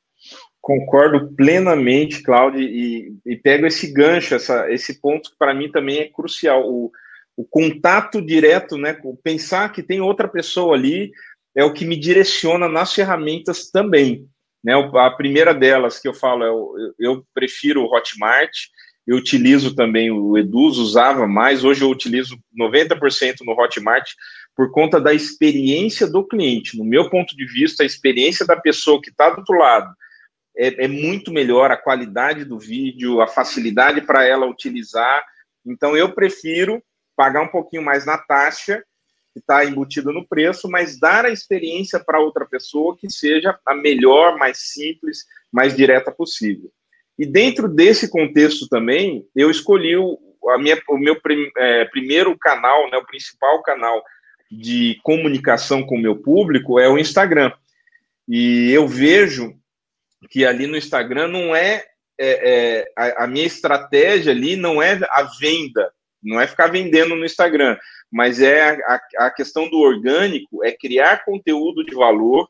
Concordo 0.60 1.34
plenamente, 1.34 2.22
Cláudio, 2.22 2.60
e, 2.60 3.14
e 3.26 3.36
pego 3.36 3.66
esse 3.66 3.92
gancho, 3.92 4.34
essa, 4.34 4.70
esse 4.70 5.00
ponto 5.00 5.30
que 5.30 5.38
para 5.38 5.54
mim 5.54 5.70
também 5.70 5.98
é 5.98 6.08
crucial. 6.08 6.66
O, 6.66 6.90
o 7.36 7.44
contato 7.44 8.20
direto, 8.20 8.76
né? 8.76 8.96
Pensar 9.22 9.70
que 9.72 9.82
tem 9.82 10.00
outra 10.00 10.28
pessoa 10.28 10.74
ali 10.74 11.10
é 11.54 11.64
o 11.64 11.72
que 11.72 11.84
me 11.84 11.96
direciona 11.96 12.68
nas 12.68 12.92
ferramentas 12.94 13.70
também. 13.70 14.28
Né? 14.62 14.74
A 14.74 15.10
primeira 15.10 15.54
delas 15.54 15.98
que 15.98 16.08
eu 16.08 16.14
falo 16.14 16.44
é 16.44 16.48
eu, 16.48 16.94
eu 16.98 17.26
prefiro 17.34 17.82
o 17.82 17.94
Hotmart. 17.94 18.50
eu 19.06 19.16
utilizo 19.16 19.74
também 19.74 20.10
o 20.10 20.36
Eduz, 20.36 20.76
usava 20.76 21.26
mais, 21.26 21.64
hoje 21.64 21.82
eu 21.82 21.90
utilizo 21.90 22.38
90% 22.58 23.36
no 23.42 23.52
Hotmart 23.52 24.10
por 24.54 24.70
conta 24.70 25.00
da 25.00 25.14
experiência 25.14 26.06
do 26.06 26.26
cliente. 26.26 26.76
No 26.76 26.84
meu 26.84 27.08
ponto 27.08 27.34
de 27.36 27.46
vista, 27.46 27.82
a 27.82 27.86
experiência 27.86 28.46
da 28.46 28.56
pessoa 28.56 29.00
que 29.00 29.10
está 29.10 29.30
do 29.30 29.38
outro 29.38 29.56
lado 29.56 29.94
é, 30.56 30.84
é, 30.84 30.88
muito 30.88 31.32
melhor, 31.32 31.70
a 31.70 31.76
qualidade 31.76 32.44
do 32.44 32.58
vídeo, 32.58 33.20
a 33.20 33.26
facilidade 33.26 34.02
para 34.02 34.26
ela 34.26 34.46
utilizar. 34.46 35.24
Então, 35.64 35.96
eu 35.96 36.12
prefiro 36.12 36.82
pagar 37.16 37.42
um 37.42 37.48
pouquinho 37.48 37.82
mais 37.82 38.04
na 38.04 38.18
taxa, 38.18 38.84
que 39.32 39.38
está 39.38 39.64
embutido 39.64 40.12
no 40.12 40.26
preço, 40.26 40.68
mas 40.68 40.98
dar 40.98 41.24
a 41.24 41.30
experiência 41.30 42.00
para 42.00 42.20
outra 42.20 42.44
pessoa 42.44 42.96
que 42.96 43.10
seja 43.10 43.58
a 43.64 43.74
melhor, 43.74 44.36
mais 44.36 44.58
simples, 44.72 45.24
mais 45.52 45.76
direta 45.76 46.10
possível. 46.10 46.70
E 47.18 47.26
dentro 47.26 47.68
desse 47.68 48.08
contexto 48.08 48.66
também, 48.68 49.26
eu 49.36 49.50
escolhi 49.50 49.96
o, 49.96 50.18
minha, 50.58 50.80
o 50.88 50.98
meu 50.98 51.20
prim, 51.20 51.50
é, 51.56 51.84
primeiro 51.84 52.36
canal, 52.38 52.90
né, 52.90 52.96
o 52.96 53.06
principal 53.06 53.62
canal 53.62 54.02
de 54.50 54.98
comunicação 55.02 55.84
com 55.84 55.96
o 55.96 56.00
meu 56.00 56.16
público 56.16 56.80
é 56.80 56.88
o 56.88 56.98
Instagram. 56.98 57.52
E 58.28 58.70
eu 58.72 58.88
vejo 58.88 59.54
que 60.28 60.44
ali 60.44 60.66
no 60.66 60.76
Instagram 60.76 61.28
não 61.28 61.54
é, 61.54 61.84
é, 62.18 62.80
é 62.80 62.92
a, 62.96 63.24
a, 63.24 63.26
minha 63.26 63.46
estratégia 63.46 64.32
ali 64.32 64.56
não 64.56 64.82
é 64.82 64.98
a 65.10 65.22
venda, 65.38 65.92
não 66.22 66.40
é 66.40 66.46
ficar 66.46 66.68
vendendo 66.68 67.14
no 67.14 67.24
Instagram, 67.24 67.76
mas 68.10 68.40
é 68.40 68.70
a, 68.70 69.00
a 69.18 69.30
questão 69.30 69.68
do 69.68 69.78
orgânico, 69.78 70.64
é 70.64 70.72
criar 70.72 71.24
conteúdo 71.24 71.84
de 71.84 71.94
valor 71.94 72.48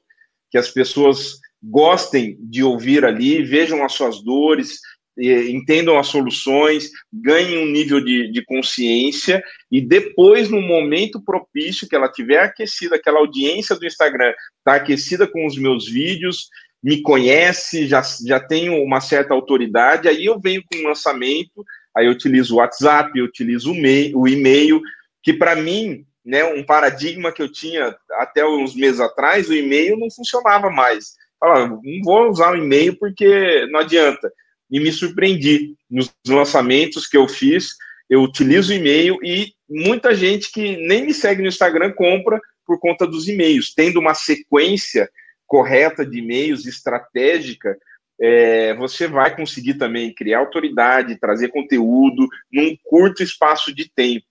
que 0.51 0.59
as 0.59 0.71
pessoas 0.71 1.39
gostem 1.63 2.37
de 2.41 2.63
ouvir 2.63 3.05
ali, 3.05 3.43
vejam 3.43 3.85
as 3.85 3.93
suas 3.93 4.23
dores, 4.23 4.81
entendam 5.19 5.99
as 5.99 6.07
soluções, 6.07 6.91
ganhem 7.13 7.59
um 7.59 7.71
nível 7.71 8.03
de, 8.03 8.31
de 8.31 8.45
consciência 8.45 9.43
e 9.71 9.81
depois, 9.81 10.49
no 10.49 10.61
momento 10.61 11.23
propício 11.23 11.89
que 11.89 11.95
ela 11.95 12.11
tiver 12.11 12.39
aquecida, 12.39 12.97
aquela 12.97 13.19
audiência 13.19 13.77
do 13.77 13.87
Instagram 13.87 14.33
está 14.59 14.77
aquecida 14.77 15.27
com 15.27 15.47
os 15.47 15.59
meus 15.59 15.87
vídeos, 15.87 16.49
me 16.83 17.03
conhece, 17.03 17.87
já, 17.87 18.03
já 18.27 18.41
tenho 18.41 18.83
uma 18.83 19.01
certa 19.01 19.35
autoridade, 19.35 20.09
aí 20.09 20.25
eu 20.25 20.41
venho 20.41 20.63
com 20.63 20.79
um 20.79 20.89
lançamento, 20.89 21.63
aí 21.97 22.07
eu 22.07 22.13
utilizo 22.13 22.55
o 22.55 22.59
WhatsApp, 22.59 23.19
eu 23.19 23.25
utilizo 23.25 23.73
o 23.73 24.29
e-mail, 24.29 24.81
que 25.23 25.33
para 25.33 25.57
mim, 25.57 26.05
né, 26.25 26.45
um 26.45 26.65
paradigma 26.65 27.33
que 27.33 27.43
eu 27.43 27.51
tinha 27.51 27.95
até 28.13 28.47
uns 28.47 28.75
meses 28.75 29.01
atrás, 29.01 29.49
o 29.49 29.55
e-mail 29.55 29.99
não 29.99 30.11
funcionava 30.11 30.71
mais. 30.71 31.15
Falava, 31.39 31.69
não 31.69 32.03
vou 32.05 32.29
usar 32.29 32.53
o 32.53 32.57
e-mail 32.57 32.97
porque 32.99 33.67
não 33.71 33.81
adianta 33.81 34.31
e 34.71 34.79
me 34.79 34.93
surpreendi 34.93 35.75
nos 35.91 36.13
lançamentos 36.29 37.07
que 37.07 37.17
eu 37.17 37.27
fiz. 37.27 37.75
Eu 38.09 38.23
utilizo 38.23 38.73
o 38.73 38.77
e-mail 38.77 39.19
e 39.23 39.53
muita 39.69 40.15
gente 40.15 40.53
que 40.53 40.77
nem 40.87 41.05
me 41.05 41.13
segue 41.13 41.43
no 41.43 41.49
Instagram 41.49 41.93
compra 41.93 42.41
por 42.67 42.79
conta 42.79 43.07
dos 43.07 43.27
e-mails. 43.27 43.75
Tendo 43.75 43.99
uma 43.99 44.15
sequência 44.15 45.11
correta 45.47 46.07
de 46.07 46.19
e-mails, 46.19 46.67
estratégica, 46.67 47.77
é, 48.21 48.75
você 48.75 49.09
vai 49.09 49.35
conseguir 49.35 49.75
também 49.75 50.13
criar 50.13 50.41
autoridade, 50.41 51.19
trazer 51.19 51.49
conteúdo 51.49 52.29
num 52.53 52.77
curto 52.85 53.23
espaço 53.23 53.75
de 53.75 53.91
tempo. 53.91 54.27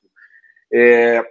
É, 0.71 1.23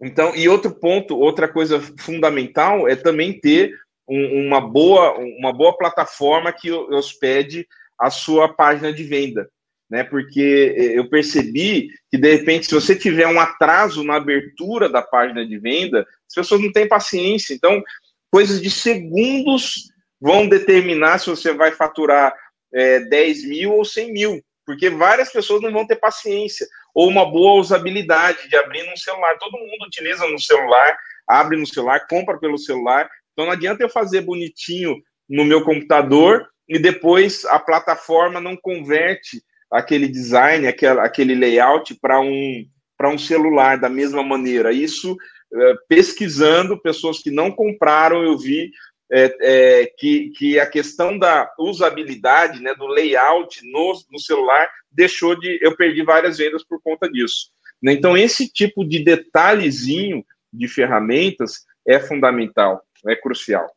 então, 0.00 0.34
e 0.36 0.46
outro 0.48 0.70
ponto, 0.70 1.16
outra 1.16 1.48
coisa 1.48 1.80
fundamental 1.98 2.86
é 2.86 2.94
também 2.94 3.40
ter 3.40 3.74
um, 4.06 4.46
uma, 4.46 4.60
boa, 4.60 5.18
uma 5.18 5.52
boa 5.52 5.76
plataforma 5.76 6.52
que 6.52 6.70
hospede 6.70 7.66
a 7.98 8.10
sua 8.10 8.52
página 8.52 8.92
de 8.92 9.02
venda, 9.02 9.48
né? 9.90 10.04
Porque 10.04 10.74
eu 10.76 11.08
percebi 11.08 11.88
que 12.10 12.18
de 12.18 12.30
repente, 12.30 12.66
se 12.66 12.74
você 12.74 12.94
tiver 12.94 13.26
um 13.26 13.40
atraso 13.40 14.04
na 14.04 14.16
abertura 14.16 14.86
da 14.86 15.00
página 15.00 15.46
de 15.46 15.58
venda, 15.58 16.06
as 16.28 16.34
pessoas 16.34 16.60
não 16.60 16.70
têm 16.70 16.86
paciência. 16.86 17.54
Então, 17.54 17.82
coisas 18.30 18.60
de 18.60 18.70
segundos 18.70 19.90
vão 20.20 20.48
determinar 20.48 21.18
se 21.18 21.30
você 21.30 21.52
vai 21.52 21.72
faturar 21.72 22.34
é, 22.72 23.00
10 23.00 23.48
mil 23.48 23.72
ou 23.72 23.84
100 23.84 24.12
mil, 24.12 24.42
porque 24.64 24.90
várias 24.90 25.30
pessoas 25.30 25.62
não 25.62 25.72
vão 25.72 25.86
ter 25.86 25.96
paciência 25.96 26.66
ou 26.94 27.08
uma 27.08 27.30
boa 27.30 27.60
usabilidade 27.60 28.48
de 28.48 28.56
abrir 28.56 28.82
no 28.88 28.96
celular. 28.96 29.36
Todo 29.38 29.58
mundo 29.58 29.86
utiliza 29.86 30.26
no 30.28 30.40
celular, 30.40 30.96
abre 31.28 31.58
no 31.58 31.66
celular, 31.66 32.06
compra 32.08 32.38
pelo 32.38 32.58
celular. 32.58 33.08
Então 33.32 33.44
não 33.44 33.52
adianta 33.52 33.82
eu 33.82 33.88
fazer 33.88 34.22
bonitinho 34.22 34.96
no 35.28 35.44
meu 35.44 35.62
computador 35.62 36.46
e 36.68 36.78
depois 36.78 37.44
a 37.44 37.58
plataforma 37.58 38.40
não 38.40 38.56
converte 38.56 39.42
aquele 39.70 40.08
design, 40.08 40.66
aquele, 40.66 41.34
layout 41.34 41.94
para 42.00 42.20
um, 42.20 42.64
um 43.04 43.18
celular 43.18 43.78
da 43.78 43.88
mesma 43.88 44.22
maneira. 44.22 44.72
Isso, 44.72 45.16
é, 45.52 45.74
pesquisando, 45.88 46.80
pessoas 46.80 47.18
que 47.18 47.30
não 47.30 47.50
compraram, 47.50 48.22
eu 48.22 48.38
vi 48.38 48.70
é, 49.12 49.36
é, 49.40 49.86
que, 49.98 50.30
que 50.30 50.58
a 50.58 50.66
questão 50.66 51.18
da 51.18 51.52
usabilidade, 51.58 52.60
né, 52.60 52.74
do 52.74 52.86
layout 52.86 53.60
no, 53.70 53.92
no 54.10 54.18
celular, 54.18 54.68
deixou 54.90 55.38
de. 55.38 55.58
Eu 55.62 55.76
perdi 55.76 56.02
várias 56.02 56.38
vendas 56.38 56.64
por 56.64 56.80
conta 56.82 57.08
disso. 57.10 57.50
Então, 57.82 58.16
esse 58.16 58.50
tipo 58.50 58.84
de 58.84 59.04
detalhezinho 59.04 60.24
de 60.52 60.66
ferramentas 60.66 61.64
é 61.86 62.00
fundamental, 62.00 62.82
é 63.06 63.14
crucial. 63.14 63.70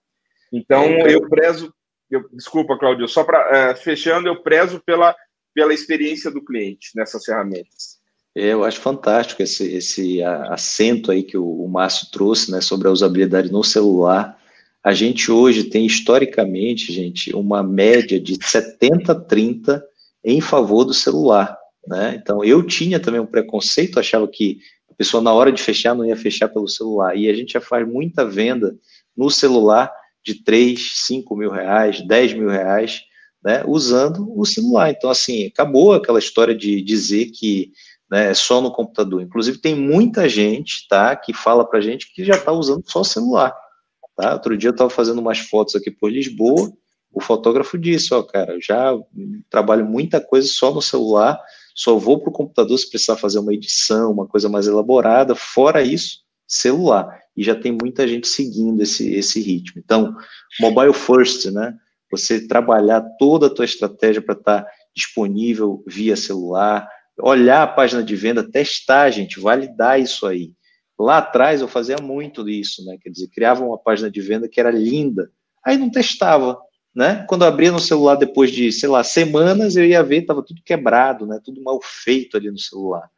Então, 0.52 0.84
é, 0.84 1.14
eu 1.14 1.28
prezo 1.30 1.72
eu, 2.10 2.28
desculpa, 2.34 2.78
Claudio, 2.78 3.08
só 3.08 3.24
para 3.24 3.56
é, 3.56 3.76
fechando, 3.76 4.28
eu 4.28 4.42
prezo 4.42 4.82
pela, 4.84 5.16
pela 5.54 5.74
experiência 5.74 6.32
do 6.32 6.44
cliente 6.44 6.90
nessas 6.96 7.24
ferramentas. 7.24 8.00
É, 8.36 8.54
eu 8.54 8.64
acho 8.64 8.80
fantástico 8.80 9.44
esse, 9.44 9.72
esse 9.72 10.24
acento 10.24 11.12
aí 11.12 11.24
que 11.24 11.38
o, 11.38 11.46
o 11.46 11.68
Márcio 11.68 12.10
trouxe, 12.12 12.52
né, 12.52 12.62
sobre 12.62 12.88
a 12.88 12.92
usabilidade 12.92 13.52
no 13.52 13.64
celular. 13.64 14.39
A 14.84 14.94
gente 14.94 15.32
hoje 15.32 15.66
tem, 15.66 15.86
historicamente, 15.86 16.94
gente, 16.94 17.36
uma 17.36 17.62
média 17.62 18.20
de 18.20 18.38
70-30 18.38 19.82
em 20.24 20.40
favor 20.40 20.86
do 20.86 20.94
celular. 20.94 21.58
Né? 21.86 22.20
Então, 22.22 22.44
eu 22.44 22.66
tinha 22.66 23.00
também 23.00 23.20
um 23.20 23.26
preconceito, 23.26 24.00
achava 24.00 24.28
que 24.28 24.60
a 24.90 24.94
pessoa, 24.94 25.22
na 25.22 25.34
hora 25.34 25.52
de 25.52 25.62
fechar, 25.62 25.96
não 25.96 26.06
ia 26.06 26.16
fechar 26.16 26.48
pelo 26.48 26.68
celular. 26.68 27.16
E 27.18 27.30
a 27.30 27.34
gente 27.34 27.54
já 27.54 27.62
faz 27.62 27.88
muita 27.88 28.26
venda 28.26 28.76
no 29.16 29.30
celular 29.30 29.92
de 30.24 30.44
3, 30.44 30.80
5 31.06 31.36
mil 31.36 31.52
reais, 31.52 32.02
10 32.06 32.34
mil 32.34 32.50
reais, 32.50 33.02
né, 33.44 33.64
usando 33.66 34.32
o 34.38 34.46
celular. 34.46 34.92
Então, 34.92 35.10
assim, 35.10 35.48
acabou 35.48 35.94
aquela 35.94 36.20
história 36.20 36.56
de 36.56 36.82
dizer 36.82 37.32
que 37.32 37.72
né, 38.10 38.32
é 38.32 38.34
só 38.34 38.62
no 38.62 38.72
computador. 38.72 39.22
Inclusive, 39.22 39.60
tem 39.60 39.76
muita 39.76 40.28
gente 40.28 40.88
tá, 40.88 41.16
que 41.16 41.34
fala 41.34 41.68
para 41.68 41.82
gente 41.82 42.14
que 42.14 42.24
já 42.24 42.36
está 42.36 42.52
usando 42.52 42.84
só 42.86 43.04
celular. 43.04 43.54
Tá? 44.20 44.34
Outro 44.34 44.57
dia 44.57 44.67
eu 44.67 44.74
estava 44.74 44.89
fazendo 44.89 45.20
umas 45.20 45.39
fotos 45.39 45.76
aqui 45.76 45.89
por 45.89 46.11
Lisboa, 46.11 46.74
o 47.09 47.22
fotógrafo 47.22 47.78
disse, 47.78 48.13
ó, 48.13 48.22
cara, 48.22 48.57
já 48.61 48.93
trabalho 49.49 49.86
muita 49.86 50.20
coisa 50.20 50.45
só 50.51 50.74
no 50.74 50.82
celular, 50.82 51.39
só 51.74 51.95
vou 51.95 52.20
para 52.20 52.30
o 52.30 52.34
computador 52.34 52.78
se 52.78 52.89
precisar 52.89 53.15
fazer 53.15 53.39
uma 53.39 53.53
edição, 53.53 54.11
uma 54.11 54.28
coisa 54.28 54.49
mais 54.49 54.67
elaborada, 54.67 55.36
fora 55.36 55.82
isso, 55.82 56.17
celular. 56.45 57.07
E 57.36 57.41
já 57.41 57.55
tem 57.55 57.72
muita 57.72 58.05
gente 58.05 58.28
seguindo 58.28 58.82
esse, 58.82 59.09
esse 59.13 59.39
ritmo. 59.39 59.82
Então, 59.84 60.13
mobile 60.59 60.93
first, 60.93 61.45
né? 61.45 61.74
Você 62.11 62.45
trabalhar 62.45 63.01
toda 63.17 63.47
a 63.47 63.49
tua 63.49 63.63
estratégia 63.63 64.22
para 64.22 64.34
estar 64.36 64.63
tá 64.63 64.72
disponível 64.93 65.82
via 65.88 66.17
celular, 66.17 66.86
olhar 67.22 67.63
a 67.63 67.67
página 67.67 68.03
de 68.03 68.17
venda, 68.17 68.43
testar, 68.43 69.09
gente, 69.11 69.39
validar 69.39 69.97
isso 69.97 70.28
aí. 70.28 70.51
Lá 71.00 71.20
atrás 71.20 71.62
eu 71.62 71.68
fazia 71.68 71.97
muito 71.97 72.47
isso, 72.50 72.84
né? 72.86 72.97
Quer 73.02 73.10
dizer, 73.10 73.28
criava 73.30 73.64
uma 73.64 73.78
página 73.78 74.12
de 74.12 74.20
venda 74.20 74.50
que 74.50 74.60
era 74.60 74.72
linda, 74.72 75.32
aí 75.64 75.78
não 75.78 75.89
testava, 75.89 76.60
né? 76.93 77.26
Quando 77.30 77.45
abria 77.45 77.72
no 77.72 77.80
celular 77.80 78.16
depois 78.16 78.52
de, 78.52 78.72
sei 78.72 78.89
lá, 78.89 79.04
semanas, 79.04 79.76
eu 79.76 79.86
ia 79.86 80.04
ver, 80.04 80.22
estava 80.22 80.43
tudo 80.43 80.62
quebrado, 80.64 81.26
né? 81.26 81.39
Tudo 81.43 81.64
mal 81.64 81.80
feito 81.82 82.36
ali 82.36 82.52
no 82.52 82.60
celular. 82.60 83.10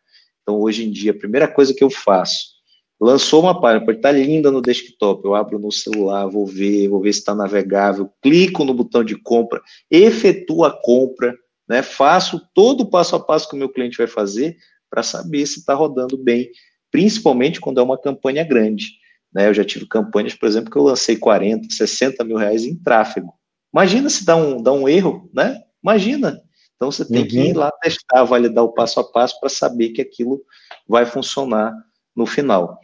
Então, 0.41 0.59
hoje 0.59 0.85
em 0.85 0.91
dia, 0.91 1.11
a 1.11 1.17
primeira 1.17 1.47
coisa 1.47 1.73
que 1.73 1.83
eu 1.83 1.89
faço 1.89 2.61
Lançou 3.01 3.41
uma 3.41 3.59
página, 3.59 3.83
pode 3.83 3.97
estar 3.97 4.11
linda 4.11 4.51
no 4.51 4.61
desktop, 4.61 5.25
eu 5.25 5.33
abro 5.33 5.57
no 5.57 5.71
celular, 5.71 6.27
vou 6.27 6.45
ver, 6.45 6.87
vou 6.87 7.01
ver 7.01 7.11
se 7.11 7.17
está 7.17 7.33
navegável, 7.33 8.07
clico 8.21 8.63
no 8.63 8.75
botão 8.75 9.03
de 9.03 9.15
compra, 9.15 9.59
efetuo 9.89 10.63
a 10.63 10.71
compra, 10.71 11.35
né, 11.67 11.81
faço 11.81 12.39
todo 12.53 12.81
o 12.81 12.89
passo 12.91 13.15
a 13.15 13.19
passo 13.19 13.49
que 13.49 13.55
o 13.55 13.57
meu 13.57 13.69
cliente 13.69 13.97
vai 13.97 14.05
fazer 14.05 14.55
para 14.87 15.01
saber 15.01 15.47
se 15.47 15.61
está 15.61 15.73
rodando 15.73 16.15
bem, 16.15 16.47
principalmente 16.91 17.59
quando 17.59 17.79
é 17.79 17.83
uma 17.83 17.97
campanha 17.97 18.43
grande. 18.43 18.99
Né, 19.33 19.47
eu 19.47 19.53
já 19.53 19.63
tive 19.63 19.87
campanhas, 19.87 20.33
por 20.33 20.47
exemplo, 20.47 20.69
que 20.69 20.77
eu 20.77 20.83
lancei 20.83 21.15
40, 21.15 21.73
60 21.73 22.23
mil 22.23 22.35
reais 22.35 22.65
em 22.65 22.75
tráfego. 22.75 23.33
Imagina 23.73 24.09
se 24.09 24.25
dá 24.25 24.35
um, 24.35 24.61
dá 24.61 24.73
um 24.73 24.87
erro, 24.89 25.29
né? 25.33 25.61
Imagina. 25.81 26.41
Então 26.75 26.91
você 26.91 27.05
tem 27.05 27.21
uhum. 27.21 27.27
que 27.27 27.37
ir 27.37 27.53
lá 27.53 27.71
testar, 27.81 28.23
validar 28.23 28.63
o 28.63 28.73
passo 28.73 28.99
a 28.99 29.03
passo 29.03 29.39
para 29.39 29.49
saber 29.49 29.89
que 29.89 30.01
aquilo 30.01 30.41
vai 30.87 31.05
funcionar 31.05 31.73
no 32.15 32.25
final. 32.25 32.79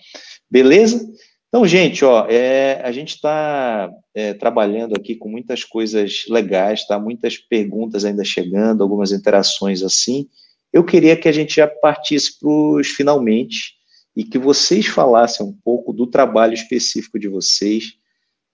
Beleza? 0.49 1.05
Então, 1.49 1.65
gente, 1.65 2.03
ó, 2.05 2.27
é, 2.29 2.81
a 2.83 2.91
gente 2.91 3.15
está 3.15 3.89
é, 4.13 4.33
trabalhando 4.33 4.95
aqui 4.95 5.15
com 5.15 5.29
muitas 5.29 5.63
coisas 5.63 6.25
legais, 6.29 6.85
tá? 6.85 6.99
Muitas 6.99 7.37
perguntas 7.37 8.05
ainda 8.05 8.23
chegando, 8.23 8.83
algumas 8.83 9.11
interações 9.11 9.81
assim. 9.81 10.27
Eu 10.71 10.83
queria 10.83 11.15
que 11.15 11.27
a 11.27 11.31
gente 11.31 11.55
já 11.55 11.67
partisse 11.67 12.37
para 12.37 12.49
os 12.49 12.87
finalmente 12.89 13.76
e 14.17 14.23
que 14.23 14.39
vocês 14.39 14.87
falassem 14.87 15.45
um 15.45 15.53
pouco 15.53 15.93
do 15.93 16.07
trabalho 16.07 16.55
específico 16.55 17.19
de 17.19 17.27
vocês, 17.27 17.93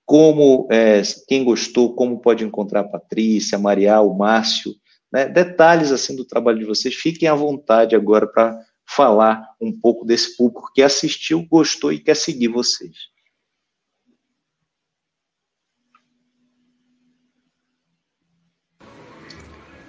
como 0.06 0.68
é, 0.70 1.02
quem 1.26 1.42
gostou, 1.46 1.96
como 1.96 2.20
pode 2.20 2.44
encontrar 2.44 2.82
a 2.82 2.88
Patrícia, 2.88 3.58
a 3.58 3.62
Maria, 3.62 4.02
o 4.02 4.14
Márcio, 4.14 4.76
né? 5.10 5.26
detalhes 5.26 5.90
assim 5.94 6.18
do 6.18 6.26
trabalho 6.26 6.60
de 6.60 6.66
vocês. 6.66 6.94
Fiquem 6.94 7.30
à 7.30 7.34
vontade 7.34 7.96
agora 7.96 8.28
para 8.28 8.60
falar 8.86 9.42
um 9.62 9.72
pouco 9.72 10.06
desse 10.06 10.36
público 10.36 10.70
que 10.76 10.82
assistiu, 10.82 11.48
gostou 11.50 11.94
e 11.94 12.00
quer 12.00 12.18
seguir 12.18 12.50
vocês. 12.50 12.98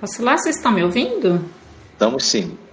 Posso 0.01 0.23
lá? 0.23 0.39
Vocês 0.39 0.55
estão 0.55 0.71
me 0.71 0.85
ouvindo? 0.85 1.45
Estamos 1.95 2.25
sim. 2.27 2.64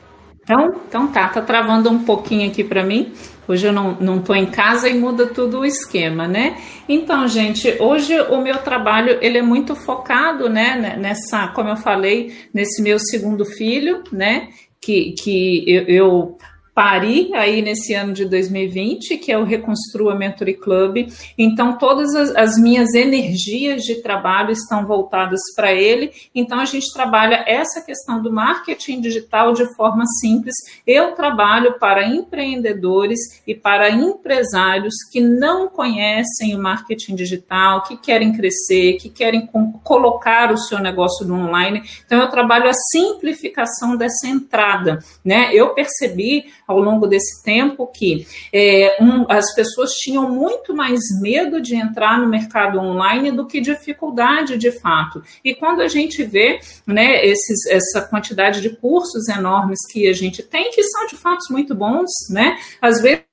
Então, 0.52 0.82
então 0.86 1.08
tá, 1.08 1.30
tá 1.30 1.42
travando 1.42 1.90
um 1.90 2.04
pouquinho 2.04 2.50
aqui 2.50 2.62
para 2.62 2.84
mim. 2.84 3.14
Hoje 3.48 3.68
eu 3.68 3.72
não, 3.72 3.96
não 4.02 4.22
tô 4.22 4.36
em 4.36 4.48
casa 4.48 4.90
e 4.90 4.94
muda 4.94 5.28
tudo 5.28 5.60
o 5.60 5.66
esquema, 5.66 6.28
né? 6.28 6.58
Então, 6.90 7.26
gente, 7.26 7.78
hoje 7.80 8.20
o 8.20 8.42
meu 8.42 8.58
trabalho 8.58 9.18
ele 9.22 9.38
é 9.38 9.42
muito 9.42 9.76
focado, 9.76 10.50
né, 10.50 10.98
nessa, 11.00 11.48
como 11.50 11.70
eu 11.70 11.78
falei, 11.78 12.36
nesse 12.54 12.82
meu 12.82 13.00
segundo 13.00 13.46
filho, 13.46 14.04
né? 14.12 14.50
Que, 14.82 15.14
que 15.24 15.64
eu, 15.66 15.84
eu 15.84 16.38
pari 16.74 17.34
aí 17.34 17.62
nesse 17.62 17.94
ano 17.94 18.14
de 18.14 18.26
2020, 18.26 19.18
que 19.18 19.32
é 19.32 19.38
o 19.38 19.44
Reconstrua 19.44 20.16
Mentoring 20.16 20.54
Club. 20.54 21.08
Então, 21.38 21.78
todas 21.78 22.16
as, 22.16 22.36
as 22.36 22.58
minhas 22.58 22.94
energias 22.94 23.84
de 23.84 24.02
trabalho 24.02 24.52
estão 24.52 24.86
voltadas 24.86 25.42
para 25.56 25.74
ele. 25.74 26.12
Então, 26.34 26.60
a 26.60 26.66
gente 26.66 26.94
trabalha 26.94 27.44
essa 27.46 27.82
questão 27.82 28.22
do 28.22 28.32
marketing 28.32 29.02
digital 29.02 29.54
de 29.54 29.66
forma 29.76 30.06
simples. 30.22 30.56
Eu 30.88 31.14
trabalho 31.14 31.78
para 31.78 32.06
empreendedores 32.08 33.20
e 33.46 33.54
para 33.54 33.90
empresários 33.90 34.94
que 35.12 35.20
não 35.20 35.68
conhecem 35.68 36.56
o 36.56 36.62
marketing 36.62 37.16
digital, 37.16 37.84
que 37.84 37.98
querem 37.98 38.32
crescer, 38.32 38.94
que 38.94 39.10
querem 39.10 39.48
colocar 39.84 40.54
o 40.54 40.58
seu 40.58 40.80
negócio 40.80 41.28
no 41.28 41.36
online. 41.36 41.84
Então, 42.06 42.20
eu 42.20 42.30
trabalho 42.30 42.70
a 42.70 42.74
simplificação 42.74 43.98
dessa 43.98 44.28
entrada. 44.28 45.00
Né? 45.24 45.54
Eu 45.54 45.74
percebi 45.74 46.46
ao 46.72 46.80
longo 46.80 47.08
desse 47.08 47.44
tempo 47.44 47.88
que 47.88 48.26
é, 48.54 48.98
um, 49.02 49.26
as 49.30 49.54
pessoas 49.54 49.92
tinham 49.92 50.30
muito 50.30 50.74
mais 50.76 51.00
medo 51.22 51.62
de 51.62 51.76
entrar 51.76 52.20
no 52.20 52.28
mercado 52.28 52.80
online 52.80 53.32
do 53.32 53.46
que 53.46 53.62
dificuldade 53.62 54.58
de 54.58 54.72
fato. 54.72 55.22
E 55.44 55.54
quando 55.54 55.82
a 55.82 55.88
gente 55.88 56.24
vê 56.24 56.60
né, 56.86 57.26
esses, 57.26 57.66
essa 57.68 58.02
quantidade 58.02 58.62
de 58.62 58.70
cursos 58.70 59.28
enormes 59.28 59.80
que 59.92 60.08
a 60.08 60.14
gente 60.14 60.44
tem, 60.44 60.72
que 60.72 60.84
são 60.84 61.08
de 61.08 61.16
fato 61.16 61.42
muito 61.52 61.76
bons, 61.76 62.10
né? 62.30 62.58
Às 62.82 63.02
vezes 63.02 63.31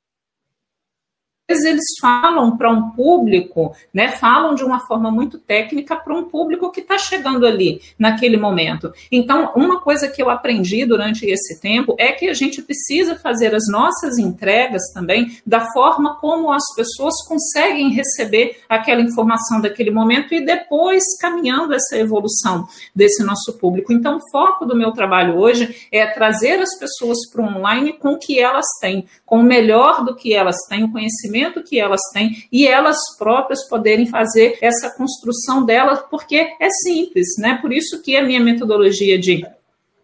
vezes 1.48 1.64
eles 1.64 1.84
falam 2.00 2.56
para 2.56 2.70
um 2.70 2.90
público, 2.90 3.74
né, 3.92 4.08
falam 4.08 4.54
de 4.54 4.62
uma 4.62 4.80
forma 4.80 5.10
muito 5.10 5.38
técnica 5.38 5.96
para 5.96 6.14
um 6.14 6.24
público 6.24 6.70
que 6.70 6.80
está 6.80 6.98
chegando 6.98 7.46
ali 7.46 7.80
naquele 7.98 8.36
momento. 8.36 8.92
Então, 9.10 9.52
uma 9.56 9.80
coisa 9.80 10.08
que 10.08 10.22
eu 10.22 10.28
aprendi 10.28 10.84
durante 10.84 11.24
esse 11.24 11.58
tempo 11.60 11.96
é 11.98 12.12
que 12.12 12.28
a 12.28 12.34
gente 12.34 12.60
precisa 12.60 13.16
fazer 13.16 13.54
as 13.54 13.66
nossas 13.70 14.18
entregas 14.18 14.82
também 14.92 15.38
da 15.46 15.72
forma 15.72 16.16
como 16.16 16.52
as 16.52 16.64
pessoas 16.76 17.14
conseguem 17.26 17.90
receber 17.90 18.58
aquela 18.68 19.00
informação 19.00 19.60
daquele 19.60 19.90
momento 19.90 20.34
e 20.34 20.44
depois 20.44 21.02
caminhando 21.18 21.72
essa 21.72 21.96
evolução 21.96 22.68
desse 22.94 23.24
nosso 23.24 23.54
público. 23.58 23.92
Então, 23.92 24.16
o 24.18 24.30
foco 24.30 24.66
do 24.66 24.76
meu 24.76 24.92
trabalho 24.92 25.38
hoje 25.38 25.88
é 25.90 26.06
trazer 26.06 26.60
as 26.60 26.78
pessoas 26.78 27.18
para 27.32 27.42
o 27.42 27.46
online 27.46 27.94
com 27.94 28.12
o 28.12 28.18
que 28.18 28.38
elas 28.38 28.66
têm, 28.80 29.06
com 29.24 29.40
o 29.40 29.42
melhor 29.42 30.04
do 30.04 30.14
que 30.14 30.34
elas 30.34 30.56
têm, 30.68 30.84
o 30.84 30.92
conhecimento 30.92 31.37
conhecimento 31.38 31.62
que 31.62 31.78
elas 31.78 32.00
têm 32.12 32.44
e 32.50 32.66
elas 32.66 32.96
próprias 33.16 33.68
poderem 33.68 34.06
fazer 34.06 34.58
essa 34.60 34.90
construção 34.90 35.64
delas, 35.64 36.00
porque 36.10 36.36
é 36.36 36.68
simples, 36.82 37.26
né? 37.38 37.58
Por 37.60 37.72
isso 37.72 38.02
que 38.02 38.16
a 38.16 38.24
minha 38.24 38.40
metodologia 38.40 39.18
de 39.18 39.46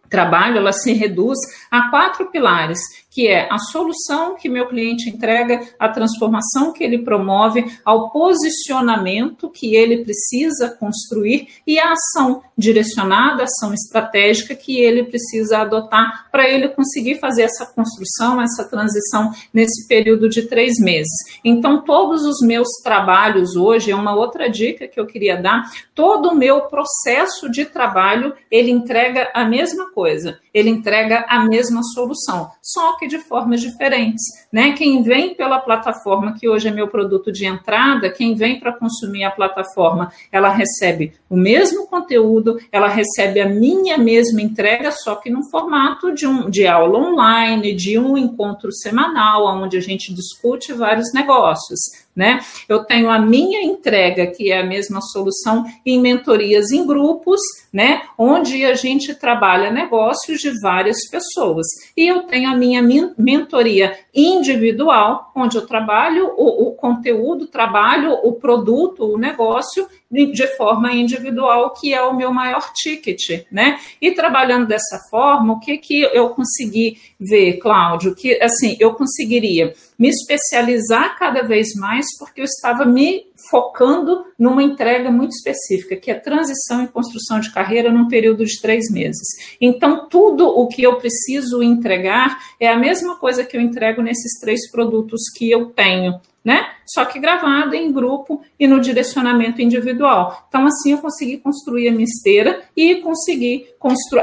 trabalho 0.09 0.57
ela 0.57 0.71
se 0.71 0.93
reduz 0.93 1.37
a 1.69 1.89
quatro 1.89 2.27
pilares, 2.27 2.79
que 3.15 3.29
é 3.29 3.47
a 3.49 3.57
solução 3.57 4.35
que 4.35 4.49
meu 4.49 4.67
cliente 4.67 5.09
entrega, 5.09 5.65
a 5.79 5.87
transformação 5.87 6.73
que 6.73 6.83
ele 6.83 6.99
promove, 6.99 7.65
ao 7.85 8.11
posicionamento 8.11 9.49
que 9.49 9.73
ele 9.73 10.03
precisa 10.03 10.75
construir 10.77 11.47
e 11.65 11.79
a 11.79 11.93
ação 11.93 12.43
direcionada, 12.57 13.43
a 13.43 13.45
ação 13.45 13.73
estratégica 13.73 14.53
que 14.53 14.81
ele 14.81 15.05
precisa 15.05 15.59
adotar 15.59 16.29
para 16.29 16.49
ele 16.49 16.67
conseguir 16.67 17.15
fazer 17.15 17.43
essa 17.43 17.65
construção, 17.65 18.41
essa 18.41 18.65
transição 18.65 19.31
nesse 19.53 19.87
período 19.87 20.27
de 20.27 20.41
três 20.41 20.73
meses. 20.77 21.13
Então, 21.41 21.85
todos 21.85 22.25
os 22.25 22.45
meus 22.45 22.67
trabalhos 22.83 23.55
hoje, 23.55 23.91
é 23.91 23.95
uma 23.95 24.13
outra 24.13 24.49
dica 24.49 24.89
que 24.89 24.99
eu 24.99 25.05
queria 25.05 25.41
dar, 25.41 25.71
todo 25.93 26.31
o 26.31 26.35
meu 26.35 26.63
processo 26.63 27.49
de 27.49 27.63
trabalho, 27.63 28.33
ele 28.51 28.71
entrega 28.71 29.31
a 29.33 29.45
mesma 29.45 29.89
coisa, 29.91 30.37
ele 30.53 30.69
entrega 30.69 31.25
a 31.29 31.45
mesma 31.45 31.81
solução, 31.81 32.51
só 32.61 32.97
que 32.97 33.04
de 33.07 33.19
formas 33.19 33.61
diferentes. 33.61 34.23
Né? 34.51 34.73
Quem 34.73 35.01
vem 35.01 35.33
pela 35.35 35.59
plataforma, 35.59 36.35
que 36.37 36.47
hoje 36.47 36.67
é 36.67 36.71
meu 36.71 36.87
produto 36.87 37.31
de 37.31 37.45
entrada, 37.45 38.09
quem 38.09 38.35
vem 38.35 38.59
para 38.59 38.73
consumir 38.77 39.23
a 39.23 39.31
plataforma, 39.31 40.11
ela 40.31 40.49
recebe 40.49 41.13
o 41.29 41.35
mesmo 41.35 41.87
conteúdo, 41.87 42.57
ela 42.71 42.87
recebe 42.87 43.39
a 43.39 43.47
minha 43.47 43.97
mesma 43.97 44.41
entrega, 44.41 44.91
só 44.91 45.15
que 45.15 45.29
no 45.29 45.49
formato 45.49 46.13
de, 46.13 46.27
um, 46.27 46.49
de 46.49 46.67
aula 46.67 46.99
online, 46.99 47.73
de 47.73 47.97
um 47.97 48.17
encontro 48.17 48.71
semanal, 48.71 49.45
onde 49.45 49.77
a 49.77 49.81
gente 49.81 50.13
discute 50.13 50.73
vários 50.73 51.13
negócios. 51.13 52.04
Né? 52.15 52.39
Eu 52.69 52.85
tenho 52.85 53.09
a 53.09 53.19
minha 53.19 53.61
entrega, 53.61 54.27
que 54.27 54.51
é 54.51 54.61
a 54.61 54.65
mesma 54.65 55.01
solução, 55.01 55.65
em 55.85 55.99
mentorias 55.99 56.71
em 56.71 56.85
grupos, 56.87 57.41
né? 57.73 58.03
onde 58.17 58.65
a 58.65 58.73
gente 58.73 59.13
trabalha 59.13 59.69
negócios 59.69 60.39
de 60.39 60.51
várias 60.61 61.09
pessoas. 61.09 61.65
E 61.97 62.07
eu 62.07 62.23
tenho 62.23 62.49
a 62.49 62.55
minha 62.55 62.81
mentoria 63.17 63.99
individual, 64.13 65.31
onde 65.35 65.57
eu 65.57 65.67
trabalho 65.67 66.31
o, 66.37 66.69
o 66.69 66.71
conteúdo, 66.75 67.47
trabalho 67.47 68.13
o 68.23 68.33
produto, 68.33 69.13
o 69.13 69.17
negócio 69.17 69.87
de 70.31 70.47
forma 70.55 70.93
individual, 70.93 71.73
que 71.73 71.93
é 71.93 72.01
o 72.01 72.15
meu 72.15 72.31
maior 72.31 72.71
ticket, 72.73 73.45
né? 73.51 73.79
E 74.01 74.11
trabalhando 74.11 74.67
dessa 74.67 74.99
forma, 75.09 75.53
o 75.53 75.59
que 75.59 75.77
que 75.77 76.01
eu 76.03 76.29
consegui 76.29 76.97
ver, 77.19 77.57
Cláudio? 77.57 78.15
Que 78.15 78.41
assim, 78.41 78.77
eu 78.79 78.93
conseguiria 78.93 79.73
me 79.97 80.09
especializar 80.09 81.17
cada 81.17 81.41
vez 81.41 81.73
mais 81.75 82.05
porque 82.19 82.41
eu 82.41 82.45
estava 82.45 82.85
me 82.85 83.25
focando 83.49 84.25
numa 84.37 84.63
entrega 84.63 85.11
muito 85.11 85.31
específica, 85.31 85.95
que 85.95 86.11
é 86.11 86.15
transição 86.15 86.83
e 86.83 86.87
construção 86.87 87.39
de 87.39 87.51
carreira 87.51 87.91
num 87.91 88.07
período 88.07 88.45
de 88.45 88.59
três 88.61 88.89
meses. 88.91 89.27
Então, 89.59 90.07
tudo 90.09 90.47
o 90.47 90.67
que 90.67 90.83
eu 90.83 90.95
preciso 90.97 91.61
entregar 91.61 92.37
é 92.59 92.67
a 92.67 92.77
mesma 92.77 93.17
coisa 93.17 93.43
que 93.43 93.55
eu 93.55 93.61
entrego 93.61 94.01
nesses 94.01 94.39
três 94.39 94.69
produtos 94.71 95.21
que 95.35 95.49
eu 95.49 95.67
tenho 95.67 96.19
né? 96.45 96.67
Só 96.85 97.03
que 97.03 97.17
gravado 97.17 97.73
em 97.73 97.91
grupo 97.91 98.43
e 98.59 98.67
no 98.67 98.79
direcionamento 98.79 99.59
individual. 99.63 100.45
Então, 100.47 100.67
assim, 100.67 100.91
eu 100.91 100.99
consegui 100.99 101.39
construir 101.39 101.89
a 101.89 101.91
minha 101.91 102.03
esteira 102.03 102.61
e 102.77 102.97
consegui 102.97 103.65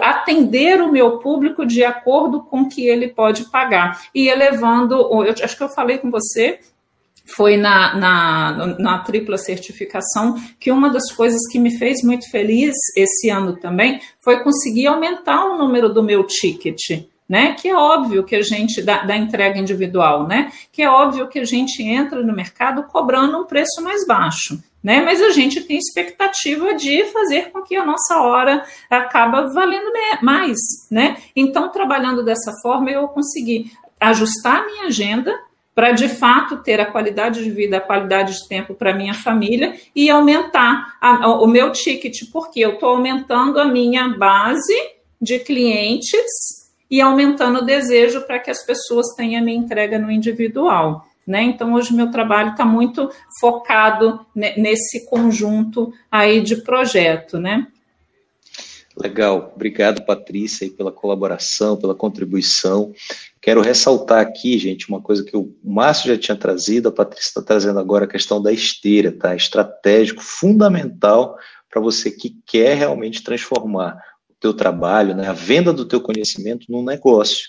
atender 0.00 0.80
o 0.80 0.92
meu 0.92 1.18
público 1.18 1.66
de 1.66 1.82
acordo 1.82 2.40
com 2.40 2.62
o 2.62 2.68
que 2.68 2.86
ele 2.86 3.08
pode 3.08 3.46
pagar. 3.50 4.00
E 4.14 4.28
elevando, 4.28 4.94
eu 4.94 5.34
acho 5.42 5.56
que 5.56 5.62
eu 5.64 5.68
falei 5.68 5.98
com 5.98 6.10
você, 6.10 6.60
foi 7.36 7.56
na, 7.56 7.96
na, 7.96 8.66
na, 8.78 8.98
tripla 8.98 9.38
certificação 9.38 10.36
que 10.58 10.72
uma 10.72 10.90
das 10.90 11.12
coisas 11.12 11.40
que 11.50 11.58
me 11.58 11.76
fez 11.78 12.02
muito 12.02 12.28
feliz 12.30 12.74
esse 12.96 13.30
ano 13.30 13.56
também 13.56 14.00
foi 14.22 14.42
conseguir 14.42 14.88
aumentar 14.88 15.44
o 15.46 15.56
número 15.56 15.88
do 15.88 16.02
meu 16.02 16.24
ticket 16.24 17.06
né? 17.28 17.54
Que 17.54 17.68
é 17.68 17.74
óbvio 17.74 18.24
que 18.24 18.36
a 18.36 18.42
gente 18.42 18.82
da, 18.82 19.04
da 19.04 19.16
entrega 19.16 19.58
individual, 19.58 20.26
né? 20.26 20.50
Que 20.70 20.82
é 20.82 20.90
óbvio 20.90 21.28
que 21.28 21.38
a 21.38 21.44
gente 21.44 21.82
entra 21.82 22.22
no 22.22 22.34
mercado 22.34 22.84
cobrando 22.84 23.38
um 23.38 23.44
preço 23.44 23.82
mais 23.82 24.06
baixo. 24.06 24.62
Né? 24.82 25.00
Mas 25.00 25.22
a 25.22 25.30
gente 25.30 25.60
tem 25.60 25.78
expectativa 25.78 26.74
de 26.74 27.04
fazer 27.12 27.52
com 27.52 27.62
que 27.62 27.76
a 27.76 27.86
nossa 27.86 28.20
hora 28.20 28.64
acaba 28.90 29.46
valendo 29.52 29.92
mais, 30.20 30.58
né? 30.90 31.16
Então, 31.36 31.70
trabalhando 31.70 32.24
dessa 32.24 32.52
forma, 32.60 32.90
eu 32.90 33.06
consegui 33.06 33.70
ajustar 34.00 34.56
a 34.56 34.66
minha 34.66 34.86
agenda 34.86 35.32
para 35.74 35.92
de 35.92 36.08
fato 36.08 36.58
ter 36.58 36.80
a 36.80 36.86
qualidade 36.86 37.42
de 37.42 37.50
vida, 37.50 37.78
a 37.78 37.80
qualidade 37.80 38.34
de 38.34 38.48
tempo 38.48 38.74
para 38.74 38.94
minha 38.94 39.14
família 39.14 39.74
e 39.94 40.10
aumentar 40.10 40.96
a, 41.00 41.28
o 41.28 41.46
meu 41.46 41.72
ticket, 41.72 42.30
porque 42.30 42.60
eu 42.60 42.74
estou 42.74 42.90
aumentando 42.90 43.58
a 43.58 43.64
minha 43.64 44.08
base 44.08 44.74
de 45.20 45.38
clientes 45.38 46.61
e 46.92 47.00
aumentando 47.00 47.60
o 47.60 47.64
desejo 47.64 48.20
para 48.26 48.38
que 48.38 48.50
as 48.50 48.66
pessoas 48.66 49.14
tenham 49.16 49.40
a 49.40 49.44
minha 49.44 49.56
entrega 49.56 49.98
no 49.98 50.10
individual. 50.10 51.06
Né? 51.26 51.40
Então, 51.42 51.72
hoje 51.72 51.94
meu 51.94 52.10
trabalho 52.10 52.50
está 52.50 52.66
muito 52.66 53.10
focado 53.40 54.26
nesse 54.34 55.06
conjunto 55.06 55.90
aí 56.10 56.42
de 56.42 56.56
projeto. 56.56 57.38
Né? 57.38 57.66
Legal, 58.94 59.52
obrigado 59.54 60.04
Patrícia 60.04 60.70
pela 60.70 60.92
colaboração, 60.92 61.78
pela 61.78 61.94
contribuição. 61.94 62.92
Quero 63.40 63.62
ressaltar 63.62 64.20
aqui, 64.20 64.58
gente, 64.58 64.86
uma 64.86 65.00
coisa 65.00 65.24
que 65.24 65.34
o 65.34 65.50
Márcio 65.64 66.14
já 66.14 66.18
tinha 66.20 66.36
trazido, 66.36 66.90
a 66.90 66.92
Patrícia 66.92 67.28
está 67.28 67.40
trazendo 67.40 67.78
agora 67.78 68.04
a 68.04 68.08
questão 68.08 68.42
da 68.42 68.52
esteira, 68.52 69.10
tá? 69.10 69.34
Estratégico, 69.34 70.20
fundamental 70.22 71.38
para 71.70 71.80
você 71.80 72.10
que 72.10 72.36
quer 72.44 72.76
realmente 72.76 73.24
transformar 73.24 73.98
teu 74.42 74.52
trabalho, 74.52 75.14
né, 75.14 75.26
a 75.28 75.32
venda 75.32 75.72
do 75.72 75.86
teu 75.86 76.00
conhecimento 76.00 76.66
num 76.68 76.84
negócio. 76.84 77.48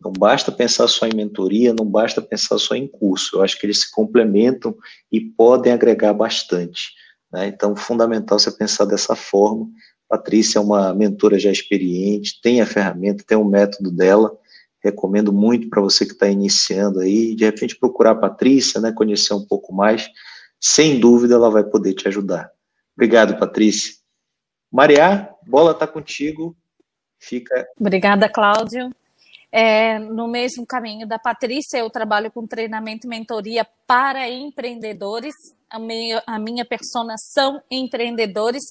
Não 0.00 0.12
basta 0.12 0.52
pensar 0.52 0.86
só 0.86 1.06
em 1.06 1.14
mentoria, 1.14 1.72
não 1.72 1.86
basta 1.86 2.20
pensar 2.20 2.58
só 2.58 2.74
em 2.74 2.86
curso. 2.86 3.36
Eu 3.36 3.42
acho 3.42 3.58
que 3.58 3.66
eles 3.66 3.80
se 3.80 3.90
complementam 3.90 4.76
e 5.10 5.20
podem 5.20 5.72
agregar 5.72 6.12
bastante. 6.12 6.90
Né? 7.32 7.48
Então, 7.48 7.74
fundamental 7.74 8.38
você 8.38 8.50
pensar 8.50 8.84
dessa 8.84 9.16
forma 9.16 9.66
Patrícia 10.08 10.58
é 10.58 10.62
uma 10.62 10.94
mentora 10.94 11.38
já 11.38 11.50
experiente, 11.50 12.40
tem 12.40 12.60
a 12.60 12.66
ferramenta, 12.66 13.24
tem 13.26 13.36
o 13.36 13.44
método 13.44 13.90
dela. 13.90 14.36
Recomendo 14.82 15.32
muito 15.32 15.68
para 15.68 15.82
você 15.82 16.06
que 16.06 16.12
está 16.12 16.28
iniciando 16.28 17.00
aí, 17.00 17.34
de 17.34 17.44
repente 17.44 17.76
procurar 17.76 18.12
a 18.12 18.16
Patrícia, 18.16 18.80
né, 18.80 18.92
conhecer 18.92 19.34
um 19.34 19.44
pouco 19.44 19.72
mais. 19.72 20.08
Sem 20.60 21.00
dúvida 21.00 21.34
ela 21.34 21.50
vai 21.50 21.64
poder 21.64 21.94
te 21.94 22.06
ajudar. 22.06 22.50
Obrigado, 22.96 23.36
Patrícia. 23.38 23.94
Maria, 24.72 25.28
bola 25.46 25.72
está 25.72 25.86
contigo. 25.86 26.56
Fica. 27.18 27.66
Obrigada, 27.78 28.28
Cláudio. 28.28 28.90
É, 29.50 29.98
no 29.98 30.28
mesmo 30.28 30.66
caminho 30.66 31.06
da 31.06 31.18
Patrícia, 31.18 31.78
eu 31.78 31.88
trabalho 31.88 32.30
com 32.30 32.46
treinamento 32.46 33.06
e 33.06 33.10
mentoria 33.10 33.66
para 33.86 34.28
empreendedores. 34.28 35.34
A 35.70 35.78
minha, 35.78 36.22
a 36.26 36.38
minha 36.38 36.64
persona 36.64 37.14
são 37.16 37.62
empreendedores 37.70 38.64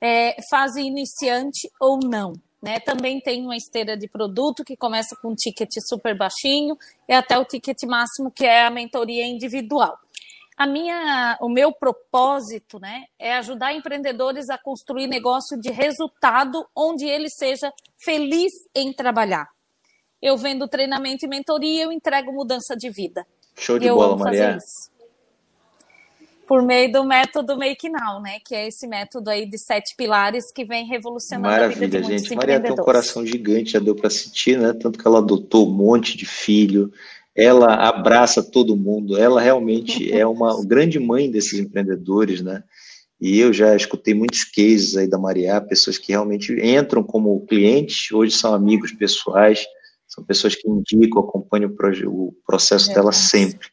é, 0.00 0.36
fase 0.50 0.82
iniciante 0.82 1.70
ou 1.80 1.98
não. 1.98 2.34
Né? 2.60 2.80
Também 2.80 3.20
tem 3.20 3.44
uma 3.44 3.56
esteira 3.56 3.96
de 3.96 4.08
produto 4.08 4.64
que 4.64 4.76
começa 4.76 5.16
com 5.22 5.30
um 5.30 5.34
ticket 5.34 5.70
super 5.80 6.16
baixinho 6.16 6.76
e 7.08 7.12
até 7.12 7.38
o 7.38 7.44
ticket 7.44 7.80
máximo, 7.84 8.30
que 8.30 8.44
é 8.44 8.66
a 8.66 8.70
mentoria 8.70 9.24
individual. 9.24 9.96
A 10.58 10.66
minha, 10.66 11.38
o 11.40 11.48
meu 11.48 11.72
propósito 11.72 12.80
né, 12.80 13.04
é 13.16 13.34
ajudar 13.36 13.72
empreendedores 13.72 14.50
a 14.50 14.58
construir 14.58 15.06
negócio 15.06 15.56
de 15.60 15.70
resultado 15.70 16.66
onde 16.74 17.06
ele 17.06 17.30
seja 17.30 17.72
feliz 17.96 18.52
em 18.74 18.92
trabalhar. 18.92 19.48
Eu 20.20 20.36
vendo 20.36 20.66
treinamento 20.66 21.24
e 21.24 21.28
mentoria, 21.28 21.84
eu 21.84 21.92
entrego 21.92 22.32
mudança 22.32 22.76
de 22.76 22.90
vida. 22.90 23.24
Show 23.56 23.78
de 23.78 23.88
bola, 23.88 24.16
Maria. 24.16 24.56
Isso 24.56 24.98
por 26.48 26.62
meio 26.62 26.90
do 26.90 27.04
método 27.04 27.58
Make 27.58 27.90
Now, 27.90 28.22
né? 28.22 28.38
Que 28.42 28.54
é 28.54 28.68
esse 28.68 28.88
método 28.88 29.28
aí 29.28 29.46
de 29.46 29.58
sete 29.58 29.94
pilares 29.94 30.50
que 30.50 30.64
vem 30.64 30.86
revolucionando 30.86 31.46
Maravilha, 31.46 31.76
a 31.76 31.80
vida 31.80 32.00
de 32.00 32.18
gente. 32.18 32.34
Maria 32.34 32.58
tem 32.58 32.72
um 32.72 32.76
coração 32.76 33.24
gigante, 33.24 33.72
já 33.72 33.78
deu 33.78 33.94
para 33.94 34.08
sentir, 34.08 34.58
né? 34.58 34.72
Tanto 34.72 34.98
que 34.98 35.06
ela 35.06 35.18
adotou 35.18 35.68
um 35.68 35.72
monte 35.72 36.16
de 36.16 36.24
filho, 36.24 36.90
ela 37.38 37.72
abraça 37.88 38.42
todo 38.42 38.76
mundo, 38.76 39.16
ela 39.16 39.40
realmente 39.40 40.10
é 40.12 40.26
uma 40.26 40.60
grande 40.66 40.98
mãe 40.98 41.30
desses 41.30 41.60
empreendedores, 41.60 42.42
né? 42.42 42.64
E 43.20 43.38
eu 43.38 43.52
já 43.52 43.74
escutei 43.76 44.12
muitos 44.12 44.42
cases 44.44 44.96
aí 44.96 45.08
da 45.08 45.18
Maria, 45.18 45.60
pessoas 45.60 45.98
que 45.98 46.12
realmente 46.12 46.52
entram 46.60 47.02
como 47.02 47.46
clientes, 47.46 48.10
hoje 48.12 48.36
são 48.36 48.54
amigos 48.54 48.92
pessoais, 48.92 49.64
são 50.06 50.24
pessoas 50.24 50.54
que 50.56 50.68
indicam, 50.68 51.20
acompanham 51.20 51.72
o 52.06 52.34
processo 52.44 52.90
é 52.90 52.94
dela 52.94 53.12
sempre. 53.12 53.68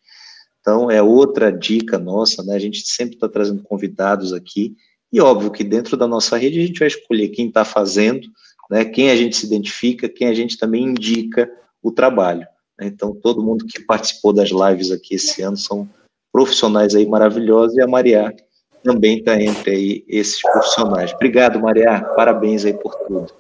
Então, 0.62 0.90
é 0.90 1.02
outra 1.02 1.52
dica 1.52 1.98
nossa, 1.98 2.44
né? 2.44 2.56
A 2.56 2.60
gente 2.60 2.82
sempre 2.88 3.16
está 3.16 3.30
trazendo 3.30 3.64
convidados 3.64 4.34
aqui, 4.34 4.76
e 5.12 5.22
óbvio 5.22 5.52
que 5.52 5.64
dentro 5.64 5.96
da 5.96 6.08
nossa 6.08 6.38
rede 6.38 6.60
a 6.60 6.66
gente 6.66 6.80
vai 6.80 6.88
escolher 6.88 7.30
quem 7.30 7.48
está 7.48 7.64
fazendo, 7.64 8.28
né? 8.70 8.86
Quem 8.86 9.10
a 9.10 9.16
gente 9.16 9.36
se 9.36 9.46
identifica, 9.46 10.10
quem 10.10 10.28
a 10.28 10.34
gente 10.34 10.58
também 10.58 10.84
indica 10.84 11.50
o 11.82 11.92
trabalho. 11.92 12.48
Né? 12.80 12.88
Então, 12.88 13.14
todo 13.14 13.44
mundo 13.44 13.66
que 13.66 13.82
participou 13.82 14.34
das 14.34 14.50
lives 14.50 14.92
aqui 14.92 15.16
esse 15.16 15.42
ano 15.42 15.58
são 15.58 15.88
profissionais 16.32 16.96
aí 16.96 17.06
maravilhosos, 17.06 17.78
e 17.78 17.82
a 17.82 17.88
Maria 17.88 18.36
também 18.84 19.18
está 19.18 19.42
entre 19.42 19.72
aí 19.72 20.06
esses 20.08 20.42
profissionais. 20.42 21.12
Obrigado, 21.14 21.60
Maria. 21.60 22.02
Parabéns 22.16 22.66
aí 22.66 22.74
por 22.74 22.94
tudo. 23.08 23.34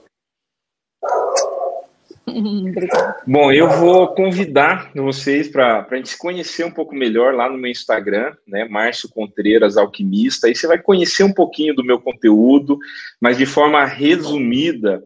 Bom, 3.28 3.52
eu 3.52 3.70
vou 3.70 4.08
convidar 4.16 4.92
vocês 4.96 5.48
para 5.48 5.88
a 5.90 5.96
gente 5.96 6.10
se 6.10 6.18
conhecer 6.18 6.66
um 6.66 6.72
pouco 6.72 6.96
melhor 6.96 7.34
lá 7.36 7.48
no 7.48 7.58
meu 7.58 7.70
Instagram, 7.70 8.36
né? 8.48 8.66
Márcio 8.66 9.08
Contreiras 9.08 9.78
Alquimista. 9.78 10.48
Aí 10.48 10.56
você 10.56 10.68
vai 10.68 10.82
conhecer 10.82 11.24
um 11.24 11.34
pouquinho 11.34 11.76
do 11.76 11.84
meu 11.84 12.00
conteúdo, 12.00 12.80
mas 13.22 13.38
de 13.38 13.46
forma 13.46 13.86
resumida, 13.86 15.04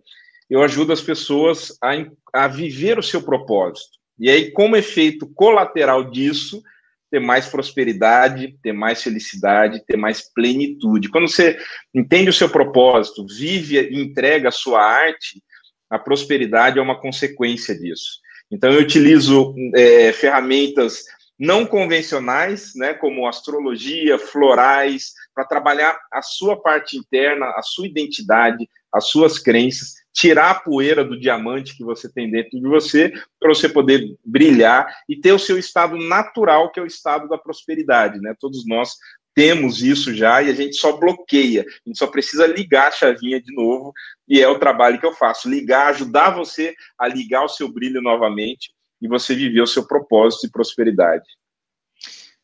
eu 0.49 0.63
ajudo 0.63 0.93
as 0.93 1.01
pessoas 1.01 1.77
a, 1.83 1.91
a 2.33 2.47
viver 2.47 2.97
o 2.97 3.03
seu 3.03 3.21
propósito. 3.21 3.98
E 4.19 4.29
aí, 4.29 4.51
como 4.51 4.75
efeito 4.75 5.27
colateral 5.33 6.09
disso, 6.09 6.61
ter 7.09 7.19
mais 7.19 7.47
prosperidade, 7.47 8.55
ter 8.61 8.73
mais 8.73 9.01
felicidade, 9.01 9.83
ter 9.85 9.97
mais 9.97 10.21
plenitude. 10.33 11.09
Quando 11.09 11.27
você 11.27 11.57
entende 11.93 12.29
o 12.29 12.33
seu 12.33 12.49
propósito, 12.49 13.25
vive 13.25 13.79
e 13.79 13.99
entrega 13.99 14.49
a 14.49 14.51
sua 14.51 14.81
arte, 14.83 15.41
a 15.89 15.97
prosperidade 15.97 16.77
é 16.77 16.81
uma 16.81 16.99
consequência 16.99 17.77
disso. 17.77 18.19
Então, 18.51 18.71
eu 18.71 18.81
utilizo 18.81 19.55
é, 19.75 20.11
ferramentas 20.13 21.03
não 21.39 21.65
convencionais, 21.65 22.73
né, 22.75 22.93
como 22.93 23.25
astrologia, 23.25 24.19
florais, 24.19 25.13
para 25.33 25.45
trabalhar 25.45 25.97
a 26.11 26.21
sua 26.21 26.61
parte 26.61 26.97
interna, 26.97 27.45
a 27.55 27.61
sua 27.61 27.87
identidade, 27.87 28.69
as 28.93 29.07
suas 29.07 29.39
crenças, 29.39 29.93
tirar 30.13 30.51
a 30.51 30.59
poeira 30.59 31.03
do 31.03 31.19
diamante 31.19 31.75
que 31.77 31.83
você 31.83 32.11
tem 32.11 32.29
dentro 32.29 32.59
de 32.59 32.67
você, 32.67 33.11
para 33.39 33.53
você 33.53 33.69
poder 33.69 34.15
brilhar 34.25 34.87
e 35.07 35.15
ter 35.15 35.31
o 35.31 35.39
seu 35.39 35.57
estado 35.57 35.97
natural, 35.97 36.71
que 36.71 36.79
é 36.79 36.83
o 36.83 36.87
estado 36.87 37.27
da 37.27 37.37
prosperidade. 37.37 38.19
Né? 38.19 38.35
Todos 38.39 38.65
nós 38.65 38.95
temos 39.35 39.81
isso 39.81 40.13
já 40.13 40.41
e 40.41 40.49
a 40.49 40.53
gente 40.53 40.75
só 40.75 40.97
bloqueia, 40.97 41.61
a 41.61 41.89
gente 41.89 41.97
só 41.97 42.07
precisa 42.07 42.45
ligar 42.45 42.89
a 42.89 42.91
chavinha 42.91 43.41
de 43.41 43.53
novo 43.53 43.93
e 44.27 44.41
é 44.41 44.47
o 44.49 44.59
trabalho 44.59 44.99
que 44.99 45.05
eu 45.05 45.13
faço, 45.13 45.49
ligar, 45.49 45.87
ajudar 45.87 46.31
você 46.31 46.75
a 46.97 47.07
ligar 47.07 47.45
o 47.45 47.49
seu 47.49 47.71
brilho 47.71 48.01
novamente 48.01 48.73
e 49.01 49.07
você 49.07 49.33
viver 49.33 49.61
o 49.61 49.67
seu 49.67 49.87
propósito 49.87 50.47
de 50.47 50.51
prosperidade. 50.51 51.25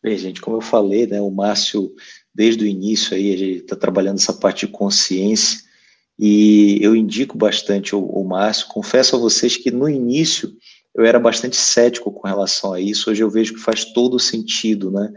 Bem, 0.01 0.17
gente, 0.17 0.39
como 0.39 0.57
eu 0.57 0.61
falei, 0.61 1.07
né, 1.07 1.19
o 1.19 1.31
Márcio, 1.31 1.93
desde 2.33 2.63
o 2.63 2.67
início 2.67 3.15
aí, 3.15 3.35
gente 3.35 3.63
está 3.63 3.75
trabalhando 3.75 4.19
essa 4.19 4.33
parte 4.33 4.65
de 4.65 4.71
consciência 4.71 5.64
e 6.17 6.79
eu 6.81 6.95
indico 6.95 7.37
bastante 7.37 7.95
o, 7.95 8.03
o 8.03 8.23
Márcio. 8.23 8.67
Confesso 8.67 9.15
a 9.15 9.19
vocês 9.19 9.57
que 9.57 9.71
no 9.71 9.89
início 9.89 10.51
eu 10.95 11.03
era 11.03 11.19
bastante 11.19 11.57
cético 11.57 12.11
com 12.11 12.27
relação 12.27 12.71
a 12.71 12.79
isso, 12.79 13.11
hoje 13.11 13.21
eu 13.21 13.29
vejo 13.29 13.53
que 13.53 13.59
faz 13.59 13.85
todo 13.85 14.17
sentido, 14.17 14.89
né? 14.89 15.11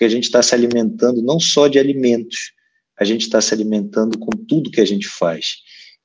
porque 0.00 0.06
a 0.06 0.08
gente 0.08 0.24
está 0.24 0.42
se 0.42 0.54
alimentando 0.54 1.20
não 1.20 1.38
só 1.38 1.68
de 1.68 1.78
alimentos, 1.78 2.52
a 2.98 3.04
gente 3.04 3.20
está 3.20 3.38
se 3.38 3.52
alimentando 3.52 4.18
com 4.18 4.30
tudo 4.30 4.70
que 4.70 4.80
a 4.80 4.84
gente 4.86 5.06
faz. 5.06 5.56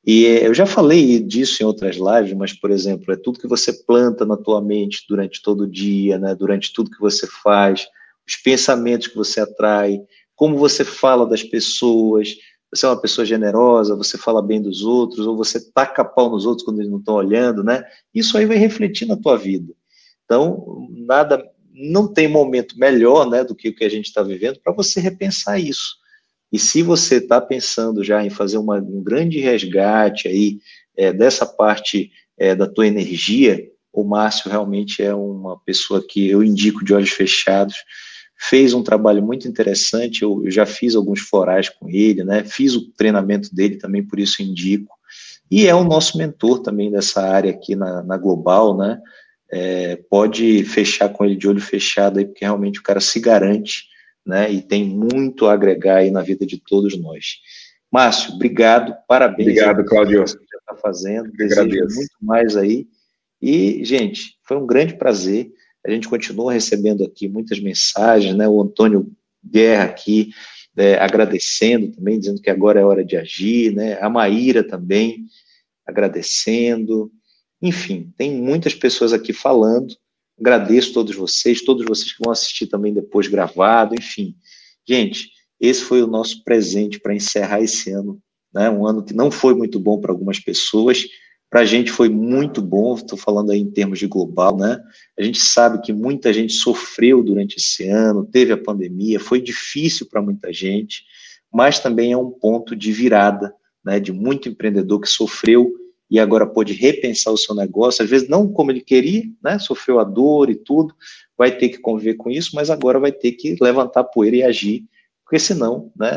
E 0.06 0.26
eu 0.26 0.54
já 0.54 0.66
falei 0.66 1.18
disso 1.20 1.64
em 1.64 1.66
outras 1.66 1.96
lives, 1.96 2.34
mas, 2.34 2.52
por 2.52 2.72
exemplo, 2.72 3.14
é 3.14 3.16
tudo 3.16 3.40
que 3.40 3.48
você 3.48 3.72
planta 3.72 4.26
na 4.26 4.36
tua 4.36 4.62
mente 4.62 5.06
durante 5.08 5.42
todo 5.42 5.62
o 5.62 5.72
dia, 5.72 6.20
né, 6.20 6.36
durante 6.36 6.74
tudo 6.74 6.92
que 6.92 7.00
você 7.00 7.26
faz, 7.42 7.88
os 8.28 8.36
pensamentos 8.36 9.08
que 9.08 9.16
você 9.16 9.40
atrai, 9.40 10.02
como 10.36 10.58
você 10.58 10.84
fala 10.84 11.26
das 11.26 11.42
pessoas, 11.42 12.36
você 12.74 12.86
é 12.86 12.90
uma 12.90 13.00
pessoa 13.00 13.26
generosa, 13.26 13.96
você 13.96 14.18
fala 14.18 14.42
bem 14.42 14.62
dos 14.62 14.84
outros, 14.84 15.26
ou 15.26 15.38
você 15.38 15.60
taca 15.72 16.04
pau 16.04 16.30
nos 16.30 16.46
outros 16.46 16.66
quando 16.66 16.80
eles 16.80 16.92
não 16.92 17.00
estão 17.00 17.16
olhando, 17.16 17.64
né? 17.64 17.84
Isso 18.14 18.38
aí 18.38 18.46
vai 18.46 18.58
refletir 18.58 19.08
na 19.08 19.16
tua 19.16 19.38
vida. 19.38 19.74
Então, 20.26 20.88
nada 20.90 21.44
não 21.74 22.08
tem 22.08 22.28
momento 22.28 22.78
melhor 22.80 23.30
né, 23.30 23.44
do 23.44 23.54
que 23.54 23.70
o 23.70 23.76
que 23.76 23.84
a 23.84 23.90
gente 23.90 24.06
está 24.06 24.24
vivendo 24.24 24.60
para 24.64 24.74
você 24.74 25.00
repensar 25.00 25.60
isso. 25.60 25.98
E 26.52 26.58
se 26.58 26.82
você 26.82 27.18
está 27.18 27.42
pensando 27.42 28.04
já 28.04 28.24
em 28.24 28.30
fazer 28.30 28.58
uma, 28.58 28.78
um 28.78 29.04
grande 29.04 29.40
resgate 29.40 30.28
aí 30.28 30.60
é, 30.96 31.12
dessa 31.12 31.46
parte 31.46 32.12
é, 32.38 32.56
da 32.56 32.66
tua 32.66 32.88
energia, 32.88 33.62
o 33.92 34.04
Márcio 34.04 34.50
realmente 34.50 35.04
é 35.04 35.14
uma 35.14 35.60
pessoa 35.60 36.06
que 36.06 36.30
eu 36.30 36.44
indico 36.44 36.84
de 36.84 36.94
olhos 36.94 37.10
fechados. 37.10 37.76
Fez 38.38 38.74
um 38.74 38.84
trabalho 38.84 39.24
muito 39.24 39.48
interessante, 39.48 40.24
eu, 40.24 40.42
eu 40.44 40.52
já 40.52 40.66
fiz 40.66 40.96
alguns 40.96 41.22
forais 41.22 41.70
com 41.70 41.90
ele, 41.90 42.24
né? 42.24 42.44
Fiz 42.44 42.76
o 42.76 42.92
treinamento 42.92 43.54
dele 43.54 43.78
também, 43.78 44.04
por 44.04 44.20
isso 44.20 44.42
indico. 44.42 44.94
E 45.50 45.68
é 45.68 45.76
o 45.76 45.84
nosso 45.84 46.18
mentor 46.18 46.60
também 46.60 46.92
dessa 46.92 47.22
área 47.22 47.52
aqui 47.52 47.76
na, 47.76 48.04
na 48.04 48.18
Global, 48.18 48.78
né? 48.78 49.00
é, 49.52 49.98
pode 50.10 50.64
fechar 50.66 51.10
com 51.10 51.24
ele 51.24 51.36
de 51.36 51.48
olho 51.48 51.62
fechado 51.62 52.20
aí, 52.20 52.26
porque 52.26 52.44
realmente 52.44 52.80
o 52.80 52.84
cara 52.84 53.00
se 53.00 53.20
garante, 53.20 53.86
né, 54.26 54.52
e 54.52 54.62
tem 54.62 54.84
muito 54.84 55.46
a 55.46 55.54
agregar 55.54 55.98
aí 55.98 56.12
na 56.12 56.22
vida 56.22 56.46
de 56.46 56.60
todos 56.60 57.00
nós. 57.00 57.38
Márcio, 57.92 58.34
obrigado, 58.34 58.96
parabéns. 59.08 59.50
Obrigado, 59.50 59.86
Claudio. 59.86 60.24
Que 60.24 60.32
você 60.32 60.38
já 60.38 60.58
está 60.58 60.76
fazendo, 60.76 61.32
desejo 61.32 61.96
muito 61.96 62.16
mais 62.22 62.58
aí. 62.58 62.88
E, 63.42 63.86
gente, 63.86 64.38
foi 64.44 64.58
um 64.58 64.66
grande 64.66 64.98
prazer. 64.98 65.52
A 65.86 65.92
gente 65.92 66.10
continua 66.10 66.54
recebendo 66.54 67.04
aqui 67.04 67.28
muitas 67.28 67.60
mensagens, 67.60 68.36
né? 68.36 68.48
O 68.48 68.62
Antônio 68.62 69.12
Guerra 69.44 69.84
aqui, 69.84 70.32
é, 70.76 70.96
agradecendo 70.96 71.92
também, 71.92 72.20
dizendo 72.20 72.42
que 72.42 72.50
agora 72.50 72.80
é 72.80 72.84
hora 72.84 73.06
de 73.06 73.16
agir, 73.16 73.72
né? 73.74 74.00
A 74.02 74.10
Maíra 74.10 74.64
também 74.64 75.26
agradecendo. 75.86 77.12
Enfim, 77.62 78.12
tem 78.18 78.32
muitas 78.32 78.74
pessoas 78.74 79.14
aqui 79.14 79.32
falando. 79.32 79.96
Agradeço 80.40 80.92
todos 80.92 81.16
vocês, 81.16 81.62
todos 81.62 81.86
vocês 81.86 82.12
que 82.12 82.24
vão 82.24 82.34
assistir 82.34 82.68
também 82.68 82.94
depois 82.94 83.28
gravado, 83.28 83.96
enfim. 83.96 84.36
Gente, 84.88 85.30
esse 85.60 85.82
foi 85.82 86.02
o 86.02 86.08
nosso 86.08 86.44
presente 86.44 87.00
para 87.00 87.16
encerrar 87.16 87.62
esse 87.62 87.92
ano, 87.92 88.20
né? 88.54 88.70
Um 88.70 88.86
ano 88.86 89.04
que 89.04 89.14
não 89.14 89.30
foi 89.30 89.54
muito 89.54 89.80
bom 89.80 90.02
para 90.02 90.12
algumas 90.12 90.40
pessoas, 90.40 91.06
para 91.56 91.62
a 91.62 91.66
gente 91.66 91.90
foi 91.90 92.10
muito 92.10 92.62
bom, 92.62 92.96
estou 92.96 93.18
falando 93.18 93.50
aí 93.50 93.62
em 93.62 93.72
termos 93.72 93.98
de 93.98 94.08
global, 94.08 94.58
né? 94.58 94.78
A 95.18 95.24
gente 95.24 95.40
sabe 95.40 95.82
que 95.82 95.94
muita 95.94 96.34
gente 96.34 96.52
sofreu 96.52 97.24
durante 97.24 97.56
esse 97.56 97.88
ano, 97.88 98.26
teve 98.30 98.52
a 98.52 98.58
pandemia, 98.58 99.22
foi 99.22 99.40
difícil 99.40 100.06
para 100.12 100.22
muita 100.22 100.52
gente, 100.52 101.06
mas 101.50 101.80
também 101.80 102.12
é 102.12 102.18
um 102.18 102.30
ponto 102.30 102.76
de 102.76 102.92
virada, 102.92 103.54
né? 103.86 104.02
De 104.02 104.12
muito 104.12 104.50
empreendedor 104.50 105.00
que 105.00 105.08
sofreu 105.08 105.72
e 106.12 106.20
agora 106.20 106.46
pôde 106.46 106.74
repensar 106.74 107.32
o 107.32 107.38
seu 107.38 107.56
negócio, 107.56 108.04
às 108.04 108.10
vezes 108.10 108.28
não 108.28 108.52
como 108.52 108.70
ele 108.70 108.82
queria, 108.82 109.24
né? 109.42 109.58
Sofreu 109.58 109.98
a 110.02 110.04
dor 110.04 110.50
e 110.50 110.56
tudo, 110.56 110.94
vai 111.38 111.58
ter 111.58 111.70
que 111.70 111.78
conviver 111.78 112.16
com 112.16 112.30
isso, 112.30 112.52
mas 112.54 112.70
agora 112.70 113.00
vai 113.00 113.14
ter 113.14 113.32
que 113.32 113.56
levantar 113.62 114.04
poeira 114.04 114.36
e 114.36 114.44
agir, 114.44 114.84
porque 115.24 115.40
senão, 115.40 115.90
né? 115.96 116.12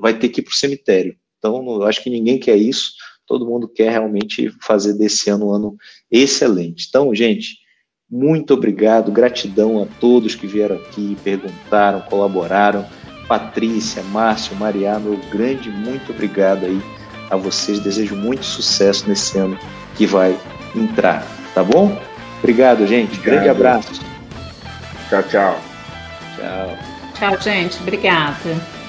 Vai 0.00 0.18
ter 0.18 0.30
que 0.30 0.40
ir 0.40 0.44
para 0.44 0.52
o 0.52 0.56
cemitério. 0.56 1.14
Então, 1.38 1.62
eu 1.66 1.82
acho 1.82 2.02
que 2.02 2.08
ninguém 2.08 2.38
quer 2.38 2.56
isso 2.56 2.92
todo 3.30 3.46
mundo 3.46 3.68
quer 3.68 3.92
realmente 3.92 4.52
fazer 4.60 4.94
desse 4.94 5.30
ano 5.30 5.50
um 5.50 5.54
ano 5.54 5.76
excelente. 6.10 6.86
Então, 6.88 7.14
gente, 7.14 7.58
muito 8.10 8.54
obrigado, 8.54 9.12
gratidão 9.12 9.80
a 9.80 9.86
todos 10.00 10.34
que 10.34 10.48
vieram 10.48 10.74
aqui, 10.74 11.16
perguntaram, 11.22 12.00
colaboraram. 12.00 12.84
Patrícia, 13.28 14.02
Márcio, 14.02 14.56
Maria, 14.56 14.98
meu 14.98 15.16
grande 15.30 15.70
muito 15.70 16.10
obrigado 16.10 16.66
aí 16.66 16.82
a 17.30 17.36
vocês. 17.36 17.78
Desejo 17.78 18.16
muito 18.16 18.44
sucesso 18.44 19.08
nesse 19.08 19.38
ano 19.38 19.56
que 19.94 20.04
vai 20.06 20.36
entrar, 20.74 21.24
tá 21.54 21.62
bom? 21.62 21.96
Obrigado, 22.40 22.84
gente. 22.84 23.16
Obrigado. 23.16 23.24
Grande 23.24 23.48
abraço. 23.48 24.00
Tchau, 25.08 25.22
tchau. 25.22 25.60
Tchau. 26.36 26.78
Tchau, 27.14 27.40
gente. 27.40 27.80
Obrigada. 27.80 28.79